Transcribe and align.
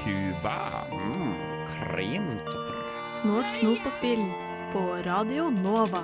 Cuba. 0.00 0.86
Kremtopper. 1.70 2.78
Snort, 3.06 3.52
snop 3.54 3.86
og 3.86 3.92
spill 3.94 4.24
på 4.72 4.82
Radio 5.06 5.50
Nova. 5.54 6.02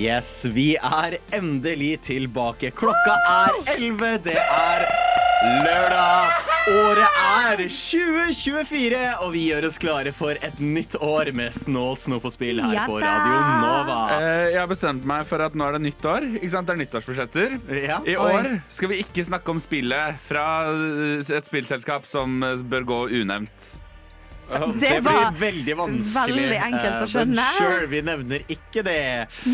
Yes, 0.00 0.46
vi 0.48 0.78
er 0.80 1.18
endelig 1.36 1.98
tilbake. 2.08 2.70
Klokka 2.72 3.18
er 3.28 3.60
11. 3.76 4.16
Det 4.30 4.38
er 4.40 4.86
lørdag. 5.60 6.49
Året 6.70 7.16
er 7.18 7.60
2024, 7.66 8.98
og 9.24 9.32
vi 9.34 9.40
gjør 9.48 9.66
oss 9.70 9.78
klare 9.82 10.12
for 10.14 10.38
et 10.44 10.60
nytt 10.62 10.94
år 11.02 11.30
med 11.34 11.54
snålt 11.56 12.02
snop 12.04 12.26
og 12.28 12.34
spill 12.34 12.60
her 12.62 12.84
på. 12.86 13.00
Radio 13.02 13.40
Nova. 13.64 13.96
Eh, 14.20 14.50
Jeg 14.52 14.60
har 14.60 14.70
bestemt 14.70 15.06
meg 15.08 15.26
for 15.26 15.42
at 15.42 15.56
nå 15.58 15.66
er 15.66 15.78
det 15.78 15.82
nytt 15.88 16.06
år. 16.06 16.28
Ikke 16.38 16.52
sant? 16.52 16.68
Det 16.70 16.76
er 16.76 16.82
nyttårsforsetter. 16.84 17.58
Ja. 17.80 17.98
I 18.06 18.14
år 18.20 18.50
skal 18.70 18.92
vi 18.92 19.00
ikke 19.02 19.24
snakke 19.26 19.50
om 19.54 19.58
spillet 19.62 20.20
fra 20.28 20.46
eh, 20.70 21.34
et 21.40 21.50
spillselskap 21.50 22.06
som 22.06 22.38
eh, 22.46 22.62
bør 22.70 22.86
gå 22.92 23.00
unevnt. 23.22 23.72
Det, 24.50 24.70
Det 24.82 24.96
blir 25.06 25.26
veldig 25.38 25.74
vanskelig. 25.78 26.40
veldig 26.42 26.56
enkelt 26.66 27.02
å 27.04 27.10
skjønne. 27.12 27.36
Men 27.38 27.58
sure, 27.58 27.84
vi 27.92 28.00
nevner 28.02 28.46
ikke 28.50 28.82
det. 28.82 28.96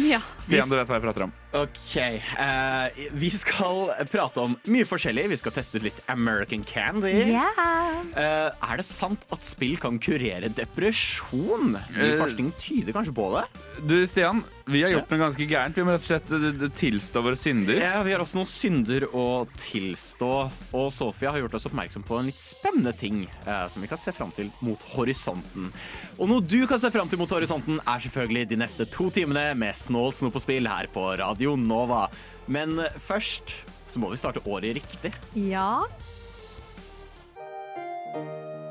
Ja. 0.09 0.23
Stian, 0.41 0.69
du 0.73 0.79
vet 0.79 0.89
hva 0.89 0.97
jeg 0.97 1.05
prater 1.05 1.27
om. 1.27 1.35
OK. 1.63 1.97
eh, 1.97 3.07
vi 3.17 3.31
skal 3.33 3.93
prate 4.11 4.43
om 4.43 4.57
mye 4.73 4.87
forskjellig. 4.89 5.29
Vi 5.33 5.39
skal 5.41 5.55
teste 5.57 5.81
ut 5.81 5.87
litt 5.87 6.03
American 6.13 6.65
Candy. 6.67 7.13
Yeah. 7.33 8.03
Eh, 8.17 8.51
er 8.51 8.81
det 8.81 8.87
sant 8.89 9.25
at 9.35 9.47
spill 9.47 9.77
kan 9.81 10.01
kurere 10.03 10.51
depresjon? 10.53 11.77
Eh, 11.95 12.17
forskning 12.21 12.53
tyder 12.61 12.97
kanskje 12.97 13.17
på 13.17 13.31
det. 13.37 13.47
Du, 13.87 13.97
Stian, 14.09 14.45
vi 14.67 14.83
har 14.83 14.91
gjort 14.91 15.13
noe 15.13 15.21
ganske 15.21 15.47
gærent. 15.47 15.77
Vi 15.79 15.85
må 15.87 15.95
rett 15.95 16.07
og 16.07 16.11
slett 16.11 16.33
eh, 16.35 16.71
tilstå 16.81 17.23
våre 17.23 17.39
synder. 17.39 17.79
Ja, 17.79 18.01
vi 18.07 18.15
har 18.15 18.23
også 18.25 18.41
noen 18.41 18.51
synder 18.51 19.07
å 19.15 19.27
tilstå. 19.61 20.33
Og 20.77 20.89
Sofia 20.95 21.35
har 21.35 21.45
gjort 21.45 21.55
oss 21.59 21.69
oppmerksom 21.71 22.07
på 22.07 22.19
en 22.19 22.31
litt 22.31 22.43
spennende 22.43 22.95
ting 22.97 23.25
eh, 23.47 23.67
som 23.71 23.85
vi 23.85 23.91
kan 23.91 24.01
se 24.01 24.15
fram 24.17 24.33
til 24.35 24.51
mot 24.67 24.83
horisonten. 24.97 25.71
Og 26.17 26.31
noe 26.31 26.41
du 26.41 26.63
kan 26.69 26.81
se 26.81 26.89
fram 26.93 27.11
til 27.13 27.21
mot 27.21 27.29
horisonten, 27.29 27.77
er 27.85 28.01
selvfølgelig 28.01 28.47
de 28.49 28.57
neste 28.57 28.87
to 28.89 29.11
timene 29.13 29.51
med 29.59 29.77
Snål 29.77 30.15
snop 30.17 30.39
og 30.39 30.45
spill 30.47 30.69
her 30.71 30.89
på 30.93 31.11
Radio 31.21 31.57
Nova. 31.61 32.07
Men 32.49 32.79
først 33.05 33.53
så 33.87 34.01
må 34.01 34.09
vi 34.11 34.21
starte 34.21 34.41
året 34.49 34.79
riktig. 34.81 35.13
ja. 35.37 35.85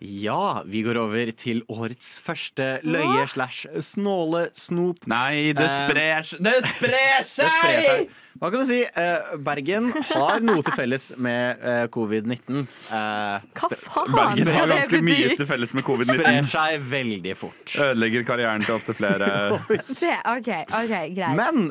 Ja, 0.00 0.62
vi 0.64 0.80
går 0.86 0.96
over 0.96 1.28
til 1.36 1.60
årets 1.68 2.14
første 2.24 2.78
løye 2.88 3.26
slash 3.28 3.66
snåle 3.84 4.46
snop. 4.56 5.02
Nei, 5.10 5.52
det 5.52 5.66
Eh, 5.66 5.76
sprer 5.84 6.24
seg 6.24 6.40
Det 6.46 6.54
sprer 6.70 7.26
Det 7.36 7.50
sprer 7.52 7.82
seg. 7.84 8.10
Hva 8.40 8.48
kan 8.48 8.62
du 8.62 8.64
si? 8.70 8.78
Eh, 8.80 9.32
Bergen 9.44 9.90
har 10.08 10.40
noe 10.40 10.62
til 10.64 10.72
felles 10.72 11.10
med 11.20 11.60
eh, 11.60 11.82
covid-19. 11.92 12.62
Eh, 12.88 13.44
Hva 13.58 13.68
faen 13.76 14.14
Bergen 14.14 14.48
har 14.54 14.70
ganske 14.70 15.00
mye 15.04 15.34
til 15.36 15.48
felles 15.50 15.74
med 15.76 15.84
covid-19. 15.84 16.16
Sprer 16.22 16.48
seg 16.48 16.86
veldig 16.94 17.36
fort. 17.36 17.74
Ødelegger 17.90 18.24
karrieren 18.30 18.64
til 18.64 18.78
opptil 18.78 18.96
flere. 19.02 19.28
Det, 20.00 20.14
OK, 20.32 20.50
ok, 20.80 20.96
greit. 21.12 21.36
Men 21.36 21.68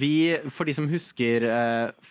vi, 0.00 0.14
for 0.54 0.64
de 0.70 0.78
som 0.78 0.88
husker 0.88 1.44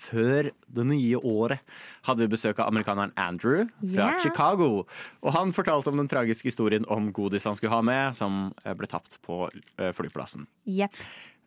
før 0.06 0.52
det 0.78 0.86
nye 0.94 1.18
året, 1.18 1.64
hadde 2.08 2.26
vi 2.26 2.32
besøk 2.34 2.60
av 2.64 2.72
amerikaneren 2.72 3.14
Andrew 3.20 3.66
fra 3.82 4.10
yeah. 4.14 4.20
Chicago. 4.24 4.86
Og 5.22 5.34
han 5.36 5.54
fortalte 5.56 5.92
om 5.92 6.02
den 6.02 6.10
tragiske 6.12 6.50
historien 6.50 6.88
om 6.92 7.12
godis 7.16 7.48
han 7.48 7.58
skulle 7.58 7.76
ha 7.76 7.84
med, 7.86 8.16
som 8.18 8.48
eh, 8.64 8.76
ble 8.78 8.90
tapt 8.92 9.20
på 9.28 9.46
eh, 9.78 9.92
flyplassen. 9.96 10.48
Jepp. 10.68 10.96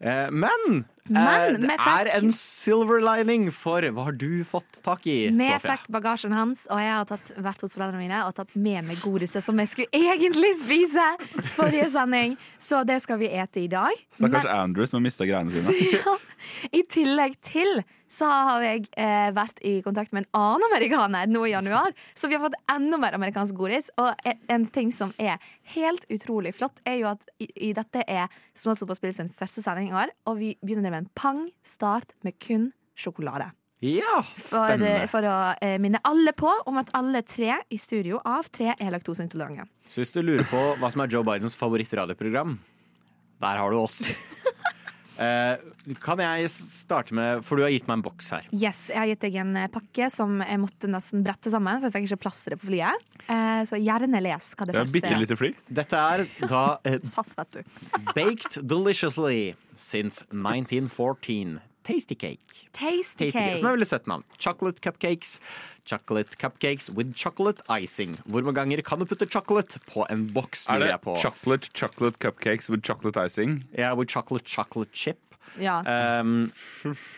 Eh, 0.00 0.30
men, 0.30 0.84
Men, 1.04 1.60
det 1.60 1.74
fikk- 1.76 1.90
er 1.92 2.08
en 2.16 2.30
silver 2.32 3.02
lining 3.04 3.50
for 3.52 3.84
hva 3.84 4.06
har 4.06 4.16
du 4.16 4.44
fått 4.48 4.80
tak 4.84 5.04
i, 5.04 5.28
Vi 5.28 5.48
fikk 5.60 5.90
bagasjen 5.92 6.32
hans, 6.32 6.64
og 6.72 6.80
jeg 6.80 6.94
har 6.94 7.08
tatt, 7.10 7.32
vært 7.36 7.60
hos 7.66 7.76
foreldrene 7.76 8.00
mine 8.06 8.22
og 8.24 8.32
tatt 8.38 8.54
med 8.56 8.88
meg 8.88 9.02
godiset 9.04 9.44
som 9.44 9.60
jeg 9.60 9.68
skulle 9.68 9.92
egentlig 9.92 10.54
spise 10.62 11.04
forrige 11.52 11.90
sending. 11.92 12.38
Så 12.56 12.80
det 12.88 13.02
skal 13.04 13.20
vi 13.20 13.28
ete 13.28 13.66
i 13.66 13.68
dag. 13.68 13.92
Stakkars 14.16 14.48
Andrew 14.48 14.88
som 14.88 15.02
har 15.02 15.08
mista 15.10 15.28
greiene 15.28 15.52
sine. 15.52 15.76
Ja. 16.00 16.16
I 16.72 16.80
tillegg 16.88 17.34
til 17.44 17.82
så 18.10 18.26
har 18.26 18.64
jeg 18.64 18.88
eh, 18.98 19.28
vært 19.36 19.60
i 19.66 19.76
kontakt 19.84 20.10
med 20.14 20.24
en 20.24 20.40
annen 20.40 20.66
amerikaner 20.66 21.30
nå 21.30 21.44
i 21.46 21.52
januar. 21.52 21.94
Så 22.18 22.26
vi 22.30 22.34
har 22.34 22.42
fått 22.42 22.58
enda 22.72 22.98
mer 22.98 23.14
amerikansk 23.14 23.54
godis. 23.54 23.90
Og 24.02 24.10
en, 24.26 24.40
en 24.50 24.66
ting 24.74 24.90
som 24.94 25.14
er 25.22 25.38
helt 25.76 26.06
utrolig 26.10 26.56
flott, 26.58 26.82
er 26.82 26.98
jo 27.04 27.12
at 27.12 27.22
i, 27.38 27.46
i 27.70 27.72
dette 27.76 28.02
er 28.10 28.26
Småsopp 28.58 28.96
sin 29.14 29.30
første 29.30 29.62
sending 29.62 29.92
i 29.92 29.96
år. 30.02 30.12
Og 30.26 30.40
vi 30.42 30.56
begynner 30.58 30.90
med 30.90 31.04
en 31.04 31.10
pang 31.14 31.46
start 31.62 32.16
med 32.26 32.38
kun 32.42 32.72
sjokolade. 32.98 33.52
Ja, 33.80 34.18
spennende. 34.36 35.06
For, 35.08 35.22
for 35.22 35.28
å 35.30 35.36
eh, 35.64 35.78
minne 35.80 36.02
alle 36.04 36.34
på 36.36 36.50
om 36.68 36.80
at 36.82 36.90
alle 36.98 37.22
tre 37.24 37.62
i 37.72 37.78
studio 37.80 38.18
av 38.28 38.50
tre 38.52 38.74
er 38.74 38.92
laktoseintolerante. 38.92 39.70
Så 39.88 40.02
hvis 40.02 40.12
du 40.12 40.20
lurer 40.20 40.44
på 40.50 40.60
hva 40.82 40.90
som 40.92 41.00
er 41.06 41.14
Joe 41.14 41.24
Bidens 41.24 41.56
favorittradioprogram, 41.56 42.58
der 43.40 43.62
har 43.62 43.72
du 43.72 43.78
oss. 43.80 44.02
Eh, 45.20 45.58
kan 46.00 46.16
jeg 46.22 46.48
starte 46.48 47.12
med 47.12 47.42
For 47.44 47.60
du 47.60 47.64
har 47.66 47.72
gitt 47.74 47.84
meg 47.90 47.98
en 47.98 48.04
boks 48.06 48.30
her. 48.32 48.46
Yes, 48.56 48.86
Jeg 48.88 48.96
har 49.02 49.10
gitt 49.10 49.20
deg 49.26 49.34
en 49.42 49.50
eh, 49.60 49.66
pakke 49.68 50.08
som 50.12 50.38
jeg 50.40 50.60
måtte 50.62 50.88
nesten 50.88 51.24
brette 51.26 51.52
sammen, 51.52 51.76
for 51.82 51.90
jeg 51.90 51.96
fikk 51.98 52.08
ikke 52.14 52.22
plass 52.24 52.40
til 52.46 52.54
det 52.54 52.60
på 52.62 52.70
flyet. 52.70 53.04
Eh, 53.26 53.60
så 53.68 53.76
gjerne 53.76 54.22
les 54.24 54.52
hva 54.56 54.66
det 54.66 54.72
Det 54.72 54.80
er 54.80 54.86
første 54.86 54.96
bitte 54.96 55.12
er. 55.12 55.20
lite 55.20 55.36
fly. 55.36 55.50
Dette 55.80 56.00
er 56.00 56.24
da 56.48 56.62
SAS, 57.12 57.34
vet 57.36 57.58
du. 57.58 57.90
Baked 58.16 58.62
deliciously 58.66 59.54
since 59.76 60.24
1914. 60.32 61.60
Tasty 61.90 62.14
cake. 62.14 62.60
Tasty 62.72 63.26
Tasty 63.26 63.30
cake. 63.30 63.48
cake. 63.50 63.56
Som 63.60 63.66
er 63.70 63.76
veldig 63.76 63.88
søtt 63.90 64.06
navn. 64.10 64.24
Chocolate 64.38 64.80
cupcakes. 64.84 65.34
Chocolate 65.90 66.36
cupcakes 66.38 66.90
with 66.94 67.12
chocolate 67.18 67.62
icing. 67.68 68.16
Hvor 68.26 68.42
mange 68.46 68.54
ganger 68.60 68.82
kan 68.86 68.98
du 69.02 69.04
putte 69.10 69.26
chocolate 69.30 69.80
på 69.90 70.06
en 70.10 70.28
boks? 70.34 70.66
Er 70.70 70.78
det 70.84 71.00
på. 71.02 71.16
chocolate 71.20 71.70
chocolate 71.74 72.18
cupcakes 72.22 72.70
with 72.70 72.82
chocolate 72.86 73.18
icing? 73.26 73.64
Ja, 73.76 73.94
with 73.94 74.10
chocolate 74.12 74.46
chocolate 74.46 74.92
chip. 74.94 75.18
Ja. 75.58 75.80
Um, 76.20 76.52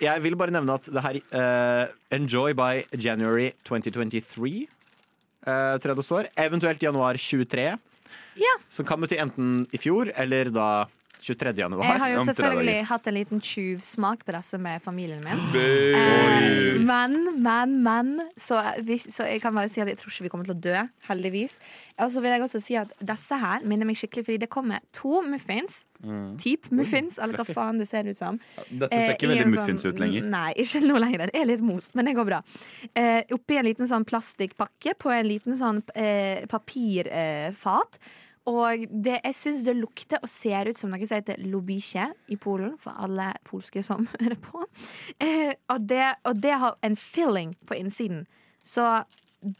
jeg 0.01 0.23
vil 0.25 0.37
bare 0.41 0.51
nevne 0.55 0.73
at 0.79 0.87
det 0.89 1.03
her 1.05 1.19
uh, 1.37 1.87
Enjoy 2.17 2.55
by 2.57 2.83
January 2.97 3.51
2023, 3.69 4.67
Uh, 5.43 5.75
tredje 5.83 6.05
står. 6.07 6.29
Eventuelt 6.39 6.79
januar 6.85 7.17
23. 7.19 7.65
Ja. 8.39 8.53
Som 8.71 8.87
kan 8.87 9.01
bety 9.03 9.17
enten 9.19 9.65
i 9.75 9.79
fjor 9.83 10.13
eller 10.15 10.53
da 10.55 10.67
23. 11.23 11.53
januar. 11.63 11.85
Jeg 11.87 12.01
har 12.03 12.11
jo 12.13 12.23
selvfølgelig 12.27 12.77
hatt 12.89 13.07
en 13.07 13.15
liten 13.15 13.41
tjuvsmak 13.41 14.25
på 14.27 14.35
disse 14.35 14.59
med 14.59 14.83
familien 14.83 15.23
min. 15.23 15.39
Eh, 15.55 16.81
men, 16.83 17.15
men, 17.43 17.77
men 17.85 18.11
så, 18.37 18.59
hvis, 18.83 19.07
så 19.15 19.29
jeg 19.31 19.41
kan 19.45 19.55
bare 19.55 19.71
si 19.71 19.81
at 19.85 19.89
jeg 19.93 19.99
tror 20.01 20.11
ikke 20.13 20.27
vi 20.27 20.33
kommer 20.33 20.49
til 20.51 20.57
å 20.57 20.61
dø, 20.67 20.83
heldigvis. 21.09 21.59
Og 22.03 22.11
så 22.11 22.23
vil 22.25 22.35
jeg 22.35 22.43
også 22.49 22.61
si 22.65 22.77
at 22.81 22.91
disse 23.13 23.39
her 23.39 23.63
minner 23.69 23.87
meg 23.87 23.99
skikkelig, 24.01 24.25
fordi 24.27 24.41
det 24.43 24.51
kommer 24.53 24.83
to 24.97 25.21
muffins. 25.23 25.85
Typ 26.43 26.67
muffins, 26.75 27.21
eller 27.23 27.39
hva 27.39 27.47
faen 27.47 27.79
det 27.79 27.87
ser 27.87 28.09
ut 28.11 28.19
som. 28.19 28.41
Dette 28.67 28.91
ser 28.91 29.13
Eh, 29.13 29.15
ikke 29.15 29.29
eh, 29.29 29.35
veldig 29.37 29.53
muffins 29.55 29.85
sånn- 29.85 29.95
ut 29.95 30.01
lenger. 30.03 30.27
Nei, 30.33 30.49
ikke 30.65 30.81
noe 30.83 30.99
lenger. 31.05 31.29
Det 31.31 31.39
er 31.39 31.47
litt 31.53 31.63
most, 31.63 31.95
men 31.95 32.09
det 32.11 32.17
går 32.19 32.27
bra. 32.33 32.41
Eh, 32.99 33.23
oppi 33.37 33.61
en 33.61 33.69
liten 33.69 33.87
sånn 33.87 34.05
plastikkpakke 34.09 34.97
på 34.99 35.13
en 35.15 35.29
liten 35.31 35.55
sånn 35.61 35.79
eh, 35.95 36.43
papirfat. 36.51 37.99
Og 38.51 38.87
det, 38.91 39.21
jeg 39.23 39.35
syns 39.39 39.65
det 39.69 39.77
lukter 39.79 40.19
og 40.23 40.31
ser 40.31 40.67
ut 40.73 40.79
som 40.79 40.91
noe 40.91 41.07
som 41.07 41.21
heter 41.21 41.39
lobiche 41.47 42.09
i 42.33 42.39
Polen, 42.41 42.75
for 42.81 42.97
alle 42.99 43.31
polske 43.47 43.85
som 43.87 44.09
hører 44.21 44.39
på. 44.43 44.65
Eh, 45.23 45.53
og, 45.71 45.85
det, 45.87 46.05
og 46.27 46.41
det 46.43 46.57
har 46.65 46.79
en 46.83 46.97
filling 46.99 47.55
på 47.69 47.79
innsiden. 47.79 48.25
Så 48.67 49.05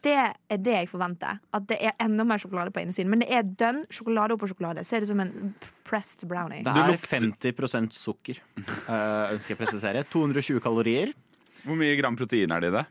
det 0.03 0.15
er 0.15 0.59
det 0.63 0.75
jeg 0.77 0.91
forventer. 0.91 1.39
At 1.55 1.67
det 1.71 1.79
er 1.83 1.95
enda 2.03 2.27
mer 2.27 2.43
sjokolade 2.43 2.71
på 2.75 2.83
innsiden. 2.83 3.11
Men 3.11 3.23
det 3.23 3.31
er 3.35 3.47
dønn 3.47 3.85
sjokolade 3.91 4.37
oppå 4.37 4.51
sjokolade. 4.51 4.85
Ser 4.87 5.03
ut 5.03 5.11
som 5.11 5.23
en 5.23 5.55
pressed 5.87 6.27
brownie. 6.31 6.63
Det 6.67 6.75
er 6.75 6.95
lukter- 6.95 7.55
50 7.55 7.95
sukker, 7.99 8.39
eh, 8.63 9.33
ønsker 9.35 9.55
jeg 9.55 9.59
å 9.59 9.63
presisere. 9.63 10.05
220 10.11 10.63
kalorier. 10.63 11.15
Hvor 11.63 11.79
mye 11.79 11.95
gram 11.99 12.19
protein 12.19 12.51
er 12.55 12.63
det 12.63 12.73
i 12.73 12.77
det? 12.79 12.85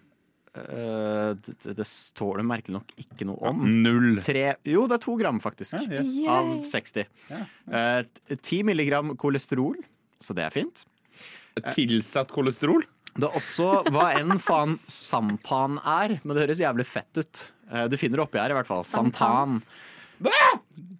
Eh, 0.53 1.31
det, 1.39 1.75
det- 1.77 1.88
står 1.88 2.42
det 2.42 2.45
merkelig 2.50 2.74
nok 2.75 2.89
ikke 3.00 3.25
noe 3.30 3.39
om. 3.51 3.62
Null. 3.83 4.19
Tre, 4.25 4.56
jo, 4.68 4.86
det 4.92 4.98
er 4.98 5.03
to 5.06 5.15
gram, 5.19 5.39
faktisk. 5.39 5.77
Ja, 5.88 6.01
ja. 6.03 6.31
Av 6.36 6.50
60. 6.68 7.06
Ti 7.30 8.09
t- 8.27 8.36
10 8.42 8.63
milligram 8.68 9.13
kolesterol, 9.15 9.77
så 10.19 10.36
det 10.36 10.44
er 10.50 10.51
fint. 10.51 10.83
Tilsatt 11.74 12.31
kolesterol? 12.36 12.83
Det 13.12 13.27
er 13.27 13.36
også 13.36 13.69
hva 13.92 14.09
enn 14.19 14.38
faen 14.39 14.77
santan 14.88 15.80
er, 15.83 16.18
men 16.24 16.36
det 16.36 16.45
høres 16.45 16.62
jævlig 16.63 16.86
fett 16.88 17.18
ut. 17.19 17.42
Eh, 17.71 17.88
Du 17.92 17.98
finner 18.00 18.19
det 18.21 18.27
oppi 18.27 18.39
her, 18.39 18.51
i 18.51 18.56
hvert 18.56 18.68
fall. 18.68 18.83
Santan. 18.88 19.57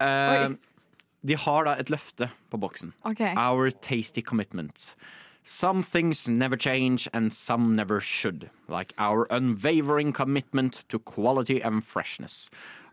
Eh, 0.02 0.50
de 1.24 1.36
har 1.38 1.64
da 1.68 1.76
et 1.80 1.92
løfte 1.94 2.28
på 2.52 2.60
boksen. 2.60 2.92
Okay. 3.06 3.34
Our 3.38 3.70
tasty 3.72 4.22
commitment. 4.22 4.96
Some 5.44 5.82
things 5.82 6.30
never 6.30 6.56
change, 6.56 7.08
and 7.14 7.34
some 7.34 7.76
never 7.76 8.00
should. 8.00 8.52
Like 8.68 8.94
our 8.98 9.28
unwavering 9.30 10.14
commitment 10.14 10.84
to 10.90 11.00
quality 11.00 11.62
and 11.62 11.84
freshness. 11.84 12.50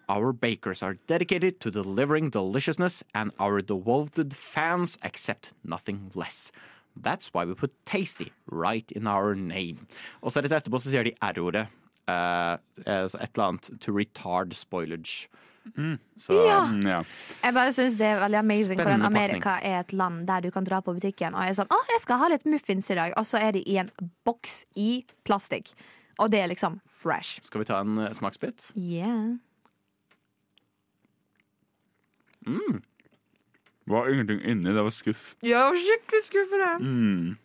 Our 0.08 0.32
bakers 0.32 0.82
are 0.82 0.96
dedicated 1.06 1.60
to 1.60 1.70
delivering 1.70 2.30
deliciousness, 2.30 3.04
and 3.14 3.32
our 3.38 3.60
devoted 3.60 4.34
fans 4.34 4.98
accept 5.02 5.52
nothing 5.62 6.10
less. 6.14 6.50
That's 6.96 7.34
why 7.34 7.44
we 7.44 7.54
put 7.54 7.74
tasty 7.84 8.32
right 8.50 8.90
in 8.92 9.06
our 9.06 9.34
name. 9.34 9.86
Og 10.22 10.32
så 10.32 10.40
rett 10.40 10.56
etterpå 10.56 10.80
så 10.80 10.90
sier 10.90 11.04
de 11.04 11.14
R-ordet. 11.20 11.68
Eh, 12.08 12.54
eh, 12.86 13.04
et 13.04 13.30
eller 13.30 13.44
annet 13.44 13.70
to 13.80 13.92
retard 13.94 14.54
spoilage. 14.56 15.28
Så 16.16 16.32
Ja. 16.32 16.64
Mm, 16.64 16.86
ja. 16.88 17.02
Jeg 17.44 17.54
bare 17.54 17.72
synes 17.76 17.98
det 18.00 18.06
er 18.06 18.20
veldig 18.22 18.38
amazing 18.38 18.80
hvordan 18.80 19.02
Amerika 19.04 19.58
er 19.62 19.80
et 19.80 19.92
land 19.92 20.26
der 20.26 20.40
du 20.40 20.50
kan 20.50 20.64
dra 20.64 20.80
på 20.80 20.94
butikken 20.96 21.34
og 21.34 21.44
er 21.44 21.52
sånn 21.52 21.68
Å, 21.68 21.80
jeg 21.92 22.00
skal 22.00 22.18
ha 22.22 22.28
litt 22.32 22.46
muffins 22.48 22.88
i 22.90 22.96
dag. 22.96 23.12
Og 23.20 23.26
så 23.28 23.38
er 23.38 23.52
de 23.52 23.60
i 23.68 23.76
en 23.76 23.90
boks 24.24 24.64
i 24.76 25.04
plastikk. 25.28 25.74
Og 26.18 26.30
det 26.30 26.40
er 26.40 26.48
liksom 26.48 26.80
fresh. 26.88 27.38
skal 27.42 27.60
vi 27.60 27.68
ta 27.68 27.80
en 27.80 27.98
uh, 27.98 28.08
smaksbit? 28.10 28.72
Yeah. 28.74 29.36
Det 32.48 33.92
var 33.92 34.08
ingenting 34.12 34.40
inni, 34.40 34.72
det 34.72 34.82
var 34.82 34.90
skuff. 34.90 35.34
Ja, 35.42 35.48
Jeg 35.48 35.64
var 35.64 35.76
skikkelig 35.84 36.24
skuffende. 36.24 36.72
Mm. 36.80 37.36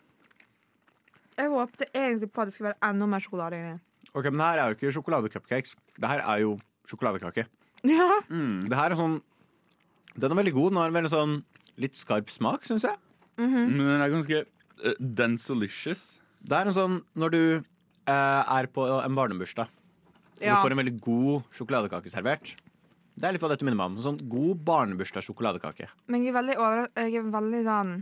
Jeg 1.36 1.50
håpte 1.50 1.86
egentlig 1.94 2.30
på 2.32 2.40
at 2.40 2.46
det 2.46 2.54
skulle 2.54 2.72
være 2.72 2.90
enda 2.90 3.06
mer 3.06 3.22
sjokolade 3.24 3.58
inni. 3.58 3.78
Ok, 4.14 4.24
Men 4.30 4.38
det 4.40 4.46
her 4.46 4.60
er 4.62 4.70
jo 4.70 4.76
ikke 4.78 4.94
sjokoladecupcakes. 4.94 5.74
Det 5.98 6.08
her 6.10 6.22
er 6.22 6.42
jo 6.44 6.56
sjokoladekake. 6.88 7.46
Ja. 7.84 8.08
Det 8.30 8.76
her 8.78 8.94
er 8.94 8.96
sånn 8.96 9.18
Den 10.14 10.30
er 10.30 10.38
veldig 10.38 10.54
god. 10.54 10.70
Den 10.70 10.78
har 10.78 10.92
en 10.92 10.96
veldig 10.98 11.10
sånn 11.12 11.32
litt 11.82 11.98
skarp 11.98 12.30
smak, 12.30 12.62
syns 12.68 12.84
jeg. 12.86 12.96
Men 13.36 13.78
den 13.80 14.00
er 14.04 14.12
ganske 14.12 14.44
uh, 14.46 14.92
densolicious. 15.00 16.04
Det 16.44 16.54
er 16.54 16.70
en 16.70 16.76
sånn 16.76 17.00
når 17.18 17.32
du 17.34 17.40
uh, 17.58 18.42
er 18.54 18.68
på 18.70 18.86
en 19.00 19.16
barnebursdag 19.18 19.66
og 20.34 20.42
Ja. 20.42 20.54
du 20.56 20.62
får 20.62 20.74
en 20.74 20.80
veldig 20.82 21.00
god 21.00 21.42
sjokoladekake 21.54 22.10
servert. 22.10 22.54
Det 23.14 23.26
er 23.26 23.34
litt 23.34 23.42
hva 23.42 23.48
dette 23.52 23.64
minner 23.66 23.78
meg 23.78 23.92
om. 23.92 23.98
En 23.98 24.06
sånn 24.06 24.22
god 24.28 24.62
barnebursdagssjokoladekake. 24.66 25.86
Men 26.10 26.24
jeg 26.24 26.34
er 26.34 26.38
veldig, 26.38 26.56
over, 26.58 26.88
jeg 26.98 27.14
er 27.20 27.28
veldig 27.34 27.62
sånn 27.66 27.92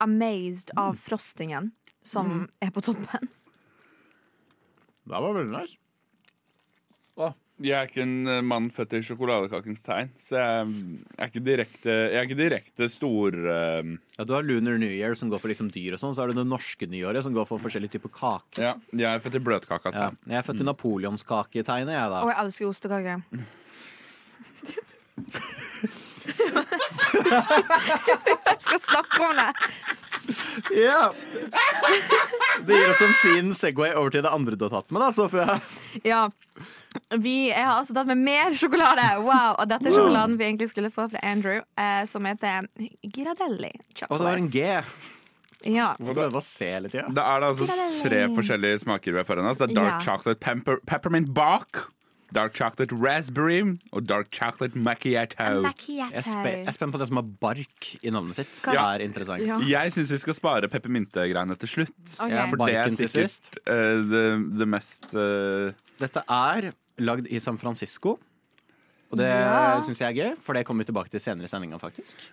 amazed 0.00 0.70
av 0.78 0.96
frostingen 0.98 1.72
som 2.06 2.48
er 2.62 2.70
på 2.74 2.82
toppen. 2.86 3.28
Det 5.04 5.16
var 5.16 5.36
veldig 5.36 5.54
nice. 5.54 5.78
Jeg 7.60 7.76
er 7.76 7.90
ikke 7.90 8.00
en 8.06 8.24
eh, 8.30 8.38
mann 8.40 8.70
født 8.72 8.94
i 8.96 9.02
sjokoladekakens 9.04 9.82
tegn, 9.84 10.08
så 10.22 10.38
jeg 10.40 10.46
er 11.20 11.26
ikke 11.28 11.42
direkte, 11.44 11.92
jeg 11.92 12.16
er 12.16 12.24
ikke 12.24 12.38
direkte 12.38 12.88
stor 12.88 13.36
eh, 13.36 13.90
Ja, 14.16 14.24
du 14.24 14.32
har 14.32 14.46
Lunar 14.46 14.78
New 14.80 14.88
Year 14.88 15.12
som 15.18 15.28
går 15.28 15.42
for 15.42 15.52
liksom 15.52 15.68
dyr 15.74 15.92
og 15.96 16.00
sånn. 16.00 16.14
Så 16.16 16.24
har 16.24 16.32
du 16.32 16.38
det 16.40 16.46
norske 16.48 16.88
nyåret 16.88 17.20
som 17.26 17.36
går 17.36 17.44
for 17.50 17.60
forskjellige 17.60 17.98
typer 17.98 18.12
kake. 18.16 18.64
Ja, 18.64 18.74
jeg 18.96 19.08
er 19.10 19.20
født 19.20 19.36
i 19.36 19.44
bløtkaka. 19.44 19.92
Ja. 19.92 20.08
Altså. 20.08 20.32
Jeg 20.32 20.38
er 20.40 20.44
født 20.48 20.64
i 20.64 20.68
napoleonskaketegnet, 20.70 21.94
jeg, 21.98 22.06
da. 22.14 22.18
Og 22.24 22.32
jeg 22.32 22.38
elsker 22.46 22.64
ostekake. 22.72 23.14
jeg 28.48 28.60
skal 28.64 28.80
snakke 28.88 29.20
om 29.20 29.36
det. 29.36 29.50
Ja. 30.76 31.10
Det 32.66 32.76
gir 32.76 32.90
oss 32.92 33.00
en 33.04 33.14
fin 33.22 33.52
Segway 33.56 33.92
over 33.96 34.10
til 34.14 34.22
det 34.26 34.32
andre 34.34 34.56
du 34.58 34.66
har 34.68 34.74
tatt 34.80 34.90
med, 34.94 35.02
da, 35.02 35.10
Sofia. 35.16 35.58
Ja. 36.06 36.24
Vi, 37.22 37.34
jeg 37.52 37.62
har 37.62 37.76
altså 37.78 37.94
tatt 37.96 38.08
med 38.10 38.18
mer 38.26 38.54
sjokolade. 38.58 39.04
Wow, 39.22 39.54
Og 39.62 39.68
dette 39.70 39.88
er 39.90 39.94
sjokoladen 39.94 40.36
vi 40.40 40.48
egentlig 40.48 40.70
skulle 40.72 40.90
få 40.94 41.06
fra 41.12 41.22
Andrew, 41.26 41.62
eh, 41.78 42.02
som 42.10 42.26
heter 42.26 42.66
Girardelli 43.14 43.70
Og 44.08 44.16
det 44.18 44.24
var 44.26 44.40
en. 44.40 44.50
G. 44.50 44.66
Ja. 45.70 45.90
Må 46.00 46.14
prøve 46.16 46.40
å 46.40 46.44
se 46.44 46.70
litt, 46.80 46.94
ja. 46.96 47.04
Det 47.12 47.20
er 47.22 47.42
da 47.44 47.50
altså 47.52 47.66
tre 48.02 48.20
forskjellige 48.32 48.82
smaker 48.86 49.12
vi 49.14 49.20
har 49.20 49.28
foran 49.28 49.48
oss. 49.50 49.58
Det 49.60 49.68
er 49.70 49.76
dark 49.76 49.96
Ja. 49.98 50.00
chocolate 50.06 50.40
pepper, 50.40 50.78
peppermint 50.88 51.32
bark, 51.36 51.84
dark 52.32 52.54
chocolate 52.54 52.94
raspberry 52.94 53.60
og 53.92 54.06
dark 54.06 54.30
chocolate 54.34 54.78
macchiato. 54.78 55.34
Jeg 55.88 56.08
er 56.12 56.22
spe- 56.22 56.52
jeg 56.52 56.66
er 56.66 56.76
spent 56.76 56.92
på 56.94 56.98
det 57.02 57.08
som 57.10 57.16
har 57.20 57.26
bark 57.42 57.90
i 58.02 58.10
navnet 58.10 58.36
sitt. 58.38 58.52
Hva- 58.64 58.72
Det 58.72 58.80
er 59.02 59.04
interessant. 59.06 59.42
Ja. 59.46 59.58
Jeg 59.82 59.92
syns 59.92 60.10
vi 60.10 60.18
skal 60.18 60.34
spare 60.34 60.68
peppermyntegreiene 60.68 61.56
til 61.58 61.68
slutt. 61.68 62.16
Okay. 62.18 62.30
Ja, 62.30 62.46
For 62.50 62.56
det 62.66 62.74
er 62.76 62.90
sikkert 62.94 63.60
uh, 63.66 64.02
det, 64.10 64.24
det 64.58 64.68
mest 64.68 65.06
uh... 65.14 65.70
Dette 66.00 66.22
er 66.28 66.72
lagd 66.98 67.26
i 67.30 67.38
San 67.40 67.58
Francisco. 67.58 68.18
Og 69.10 69.18
det 69.18 69.26
Ja. 69.26 69.80
syns 69.82 69.98
jeg 69.98 70.06
er 70.06 70.22
gøy, 70.22 70.36
for 70.40 70.54
det 70.54 70.64
kommer 70.64 70.84
vi 70.84 70.92
tilbake 70.92 71.10
til 71.10 71.18
senere 71.20 71.44
i 71.44 71.48
sendinga. 71.50 71.80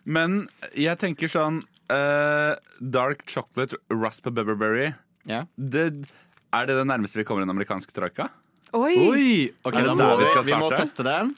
Men 0.05 0.47
jeg 0.77 0.97
tenker 1.01 1.27
sånn 1.27 1.63
uh, 1.89 2.53
Dark 2.79 3.25
chocolate 3.25 3.75
raspberry 3.89 4.93
Ja. 5.25 5.45
det, 5.57 6.05
Er 6.53 6.65
det 6.69 6.75
det 6.77 6.85
nærmeste 6.87 7.17
vi 7.17 7.23
kommer 7.25 7.41
en 7.41 7.49
amerikansk 7.49 7.91
troika? 7.91 8.29
Oi! 8.75 8.95
Oi! 9.07 9.27
Ok, 9.63 9.75
Er 9.75 9.85
det 9.85 9.91
da 9.91 9.95
der 9.95 10.09
må 10.11 10.17
vi 10.17 10.23
vi, 10.25 10.29
skal 10.33 10.43
vi 10.47 10.55
må 10.59 10.67
starte? 10.71 10.81
teste 10.83 11.05
den. 11.07 11.29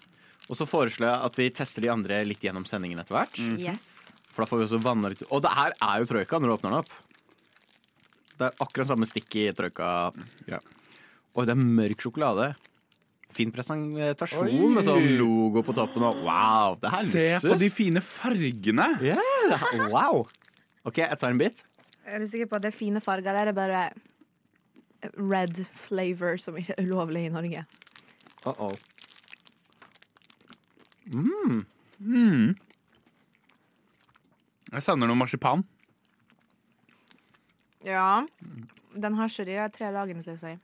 Og 0.49 0.57
så 0.57 0.65
foreslår 0.65 1.05
jeg 1.11 1.25
at 1.29 1.35
vi 1.37 1.49
tester 1.53 1.85
de 1.85 1.91
andre 1.93 2.23
litt 2.25 2.41
gjennom 2.41 2.65
sendingen 2.65 2.99
etter 3.03 3.13
hvert. 3.13 3.35
Yes. 3.61 4.09
For 4.33 4.41
da 4.43 4.49
får 4.49 4.61
vi 4.61 4.65
også 4.69 4.79
vanna 4.81 5.11
litt 5.11 5.21
Og 5.29 5.41
det 5.43 5.51
her 5.53 5.73
er 5.77 5.99
jo 6.01 6.07
troika 6.09 6.39
når 6.39 6.49
du 6.49 6.55
åpner 6.55 6.71
den 6.73 6.79
opp. 6.79 6.89
Det 8.39 8.47
er 8.47 8.63
akkurat 8.63 8.87
samme 8.89 9.05
stikk 9.09 9.35
i 9.35 9.45
troika. 9.53 9.91
Ja. 10.49 10.57
Oi, 11.35 11.45
det 11.45 11.53
er 11.53 11.59
mørk 11.61 12.01
sjokolade. 12.01 12.53
Fin 13.35 13.51
presentasjon 13.53 14.47
Oi. 14.49 14.57
med 14.73 14.87
sånn 14.87 15.05
logo 15.19 15.61
på 15.67 15.75
toppen. 15.77 16.01
Og 16.07 16.23
wow, 16.25 16.77
det 16.81 16.89
her 16.95 17.03
er 17.03 17.09
Se 17.11 17.25
luksus. 17.35 17.49
på 17.51 17.59
de 17.61 17.69
fine 17.69 18.01
fargene! 18.01 18.87
Ja, 19.05 19.19
det 19.51 19.59
her, 19.61 19.83
wow. 19.93 20.23
OK, 20.89 20.97
jeg 21.03 21.19
tar 21.21 21.29
en 21.35 21.37
bit. 21.43 21.61
Er 22.09 22.23
du 22.23 22.25
sikker 22.31 22.49
på 22.49 22.57
at 22.57 22.63
det 22.65 22.71
er 22.73 22.77
fine 22.79 23.03
farger, 23.05 23.29
der? 23.37 23.51
er 23.51 23.53
bare 23.53 23.83
red 25.15 25.65
flavor 25.73 26.37
som 26.41 26.57
ikke 26.59 26.75
er 26.77 26.83
ulovlig 26.83 27.25
i 27.25 27.33
Norge? 27.33 27.65
Uh 28.45 28.53
-oh. 28.53 28.77
Jeg 34.71 34.83
savner 34.83 35.07
noe 35.09 35.15
marsipan. 35.15 35.63
Ja. 37.85 38.25
Den 38.95 39.15
har 39.15 39.31
ikke 39.31 39.45
de 39.45 39.69
tre 39.73 39.91
dagene 39.91 40.23
til 40.23 40.37
seg. 40.39 40.59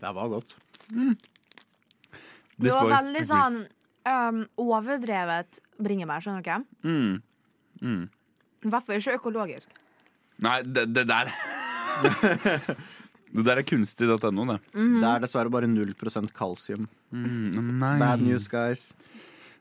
Det 0.00 0.14
var 0.14 0.28
godt. 0.28 0.56
Det 2.56 2.72
var 2.72 2.88
veldig 2.88 3.26
sånn 3.26 3.66
um, 4.08 4.40
overdrevet 4.56 5.60
bringebær, 5.78 6.20
skjønner 6.20 6.42
dere? 6.42 6.64
mm. 6.82 7.22
Mm. 7.80 8.08
I 8.64 8.68
hvert 8.68 8.84
fall 8.86 8.96
ikke 8.96 9.14
økologisk. 9.16 9.70
Nei, 10.44 10.62
det, 10.62 10.94
det 10.94 11.06
der 11.08 11.30
Det 13.30 13.44
der 13.46 13.60
er 13.60 13.66
kunstig.no, 13.66 14.44
det. 14.48 14.58
Det 14.74 15.06
er 15.06 15.22
dessverre 15.22 15.52
bare 15.52 15.68
0 15.70 15.94
kalsium. 16.34 16.88
Mm, 17.14 17.78
nei. 17.78 17.94
Bad 18.00 18.24
news, 18.24 18.48
guys. 18.50 18.90